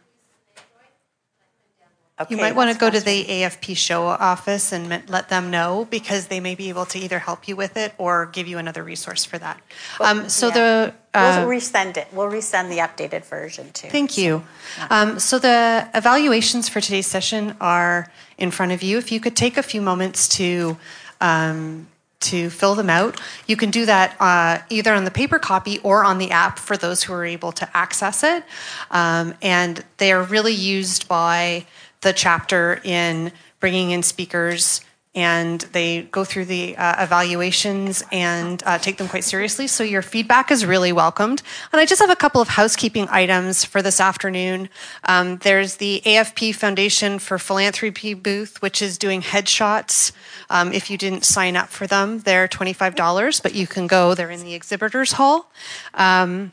Okay, 2.18 2.34
you 2.34 2.40
might 2.40 2.56
want 2.56 2.72
to 2.72 2.78
go 2.78 2.88
to 2.88 2.98
the 2.98 3.24
AFP 3.24 3.76
show 3.76 4.04
office 4.04 4.72
and 4.72 4.88
let 5.10 5.28
them 5.28 5.50
know 5.50 5.86
because 5.90 6.28
they 6.28 6.40
may 6.40 6.54
be 6.54 6.70
able 6.70 6.86
to 6.86 6.98
either 6.98 7.18
help 7.18 7.46
you 7.46 7.56
with 7.56 7.76
it 7.76 7.92
or 7.98 8.26
give 8.26 8.48
you 8.48 8.56
another 8.56 8.82
resource 8.82 9.26
for 9.26 9.36
that. 9.36 9.60
Um, 10.00 10.30
so 10.30 10.48
yeah. 10.48 10.54
the 10.54 10.94
uh, 11.12 11.44
we'll 11.46 11.58
resend 11.58 11.98
it. 11.98 12.08
We'll 12.12 12.30
resend 12.30 12.70
the 12.70 12.78
updated 12.78 13.26
version 13.26 13.70
too. 13.72 13.88
Thank 13.88 14.16
you. 14.16 14.42
So, 14.76 14.86
yeah. 14.90 15.02
um, 15.02 15.18
so 15.18 15.38
the 15.38 15.90
evaluations 15.92 16.70
for 16.70 16.80
today's 16.80 17.06
session 17.06 17.54
are 17.60 18.10
in 18.38 18.50
front 18.50 18.72
of 18.72 18.82
you. 18.82 18.96
If 18.96 19.12
you 19.12 19.20
could 19.20 19.36
take 19.36 19.58
a 19.58 19.62
few 19.62 19.82
moments 19.82 20.26
to 20.36 20.78
um, 21.20 21.86
to 22.18 22.48
fill 22.50 22.74
them 22.74 22.88
out. 22.88 23.20
You 23.46 23.56
can 23.56 23.70
do 23.70 23.86
that 23.86 24.16
uh, 24.18 24.58
either 24.70 24.94
on 24.94 25.04
the 25.04 25.10
paper 25.10 25.38
copy 25.38 25.78
or 25.80 26.02
on 26.02 26.18
the 26.18 26.30
app 26.30 26.58
for 26.58 26.76
those 26.76 27.02
who 27.02 27.12
are 27.12 27.24
able 27.24 27.52
to 27.52 27.76
access 27.76 28.24
it. 28.24 28.42
Um, 28.90 29.34
and 29.42 29.84
they 29.98 30.12
are 30.12 30.22
really 30.22 30.54
used 30.54 31.08
by 31.08 31.66
the 32.00 32.12
chapter 32.12 32.80
in 32.84 33.32
bringing 33.60 33.90
in 33.90 34.02
speakers 34.02 34.80
and 35.16 35.62
they 35.72 36.02
go 36.02 36.24
through 36.24 36.44
the 36.44 36.76
uh, 36.76 37.02
evaluations 37.02 38.04
and 38.12 38.62
uh, 38.66 38.76
take 38.76 38.98
them 38.98 39.08
quite 39.08 39.24
seriously. 39.24 39.66
So 39.66 39.82
your 39.82 40.02
feedback 40.02 40.50
is 40.50 40.66
really 40.66 40.92
welcomed. 40.92 41.42
And 41.72 41.80
I 41.80 41.86
just 41.86 42.02
have 42.02 42.10
a 42.10 42.16
couple 42.16 42.42
of 42.42 42.48
housekeeping 42.48 43.08
items 43.10 43.64
for 43.64 43.80
this 43.80 43.98
afternoon. 43.98 44.68
Um, 45.04 45.38
there's 45.38 45.76
the 45.76 46.02
AFP 46.04 46.54
Foundation 46.54 47.18
for 47.18 47.38
Philanthropy 47.38 48.12
booth, 48.12 48.60
which 48.60 48.82
is 48.82 48.98
doing 48.98 49.22
headshots. 49.22 50.12
Um, 50.50 50.70
if 50.70 50.90
you 50.90 50.98
didn't 50.98 51.24
sign 51.24 51.56
up 51.56 51.70
for 51.70 51.86
them, 51.86 52.18
they're 52.20 52.46
$25, 52.46 53.42
but 53.42 53.54
you 53.54 53.66
can 53.66 53.86
go. 53.86 54.14
They're 54.14 54.30
in 54.30 54.44
the 54.44 54.54
exhibitors 54.54 55.12
hall. 55.12 55.50
Um, 55.94 56.52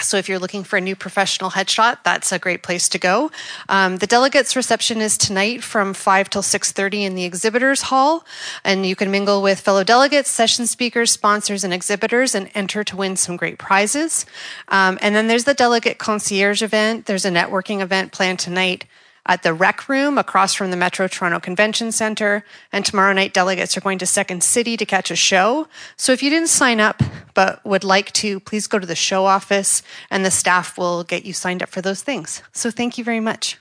so 0.00 0.18
if 0.18 0.28
you're 0.28 0.38
looking 0.38 0.62
for 0.62 0.76
a 0.76 0.80
new 0.80 0.94
professional 0.94 1.50
headshot, 1.50 1.98
that's 2.04 2.30
a 2.30 2.38
great 2.38 2.62
place 2.62 2.86
to 2.90 2.98
go. 2.98 3.30
Um, 3.68 3.96
the 3.96 4.06
delegates 4.06 4.54
reception 4.54 5.00
is 5.00 5.16
tonight 5.16 5.62
from 5.62 5.94
5 5.94 6.28
till 6.28 6.42
6.30 6.42 7.00
in 7.00 7.14
the 7.14 7.24
exhibitors 7.24 7.82
hall. 7.82 8.26
And 8.62 8.84
you 8.84 8.94
can 8.94 9.10
mingle 9.10 9.40
with 9.40 9.60
fellow 9.60 9.84
delegates, 9.84 10.30
session 10.30 10.66
speakers, 10.66 11.12
sponsors, 11.12 11.64
and 11.64 11.72
exhibitors 11.72 12.34
and 12.34 12.50
enter 12.54 12.84
to 12.84 12.96
win 12.96 13.16
some 13.16 13.36
great 13.36 13.58
prizes. 13.58 14.26
Um, 14.68 14.98
and 15.00 15.14
then 15.14 15.28
there's 15.28 15.44
the 15.44 15.54
delegate 15.54 15.96
concierge 15.96 16.62
event. 16.62 17.06
There's 17.06 17.24
a 17.24 17.30
networking 17.30 17.80
event 17.80 18.12
planned 18.12 18.38
tonight 18.38 18.84
at 19.26 19.42
the 19.42 19.52
Rec 19.52 19.88
Room 19.88 20.18
across 20.18 20.54
from 20.54 20.70
the 20.70 20.76
Metro 20.76 21.08
Toronto 21.08 21.40
Convention 21.40 21.92
Center. 21.92 22.44
And 22.72 22.84
tomorrow 22.84 23.12
night, 23.12 23.34
delegates 23.34 23.76
are 23.76 23.80
going 23.80 23.98
to 23.98 24.06
Second 24.06 24.42
City 24.42 24.76
to 24.76 24.86
catch 24.86 25.10
a 25.10 25.16
show. 25.16 25.68
So 25.96 26.12
if 26.12 26.22
you 26.22 26.30
didn't 26.30 26.48
sign 26.48 26.80
up 26.80 27.02
but 27.34 27.64
would 27.64 27.84
like 27.84 28.12
to, 28.12 28.40
please 28.40 28.66
go 28.66 28.78
to 28.78 28.86
the 28.86 28.96
show 28.96 29.26
office 29.26 29.82
and 30.10 30.24
the 30.24 30.30
staff 30.30 30.78
will 30.78 31.04
get 31.04 31.24
you 31.24 31.32
signed 31.32 31.62
up 31.62 31.68
for 31.68 31.82
those 31.82 32.02
things. 32.02 32.42
So 32.52 32.70
thank 32.70 32.96
you 32.96 33.04
very 33.04 33.20
much. 33.20 33.58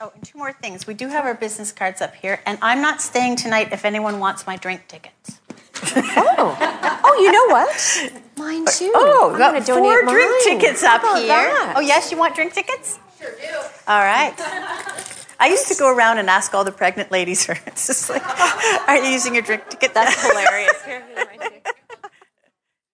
Oh, 0.00 0.12
and 0.14 0.22
two 0.22 0.38
more 0.38 0.52
things. 0.52 0.86
We 0.86 0.94
do 0.94 1.08
have 1.08 1.24
our 1.24 1.34
business 1.34 1.72
cards 1.72 2.00
up 2.00 2.14
here, 2.14 2.40
and 2.46 2.56
I'm 2.62 2.80
not 2.80 3.02
staying 3.02 3.34
tonight 3.34 3.72
if 3.72 3.84
anyone 3.84 4.20
wants 4.20 4.46
my 4.46 4.56
drink 4.56 4.86
tickets. 4.86 5.40
oh, 5.96 7.00
oh, 7.04 7.20
you 7.20 7.32
know 7.32 7.46
what? 7.46 8.22
Mine 8.36 8.64
too. 8.66 8.92
Oh, 8.94 9.30
I'm 9.32 9.38
got 9.38 9.66
four 9.66 10.02
drink 10.02 10.44
tickets 10.44 10.84
up 10.84 11.02
here. 11.16 11.26
That? 11.26 11.74
Oh, 11.76 11.80
yes, 11.80 12.12
you 12.12 12.16
want 12.16 12.36
drink 12.36 12.54
tickets? 12.54 13.00
Sure 13.18 13.30
do. 13.30 13.56
All 13.86 14.00
right. 14.00 14.34
I 15.40 15.48
used 15.48 15.68
to 15.68 15.74
go 15.74 15.94
around 15.94 16.18
and 16.18 16.28
ask 16.28 16.54
all 16.54 16.64
the 16.64 16.72
pregnant 16.72 17.10
ladies, 17.10 17.48
it's 17.66 17.86
just 17.86 18.10
like, 18.10 18.22
are 18.88 18.96
you 18.96 19.10
using 19.10 19.34
your 19.34 19.42
drink 19.42 19.68
ticket? 19.68 19.94
That's 19.94 20.20
hilarious. 20.20 21.74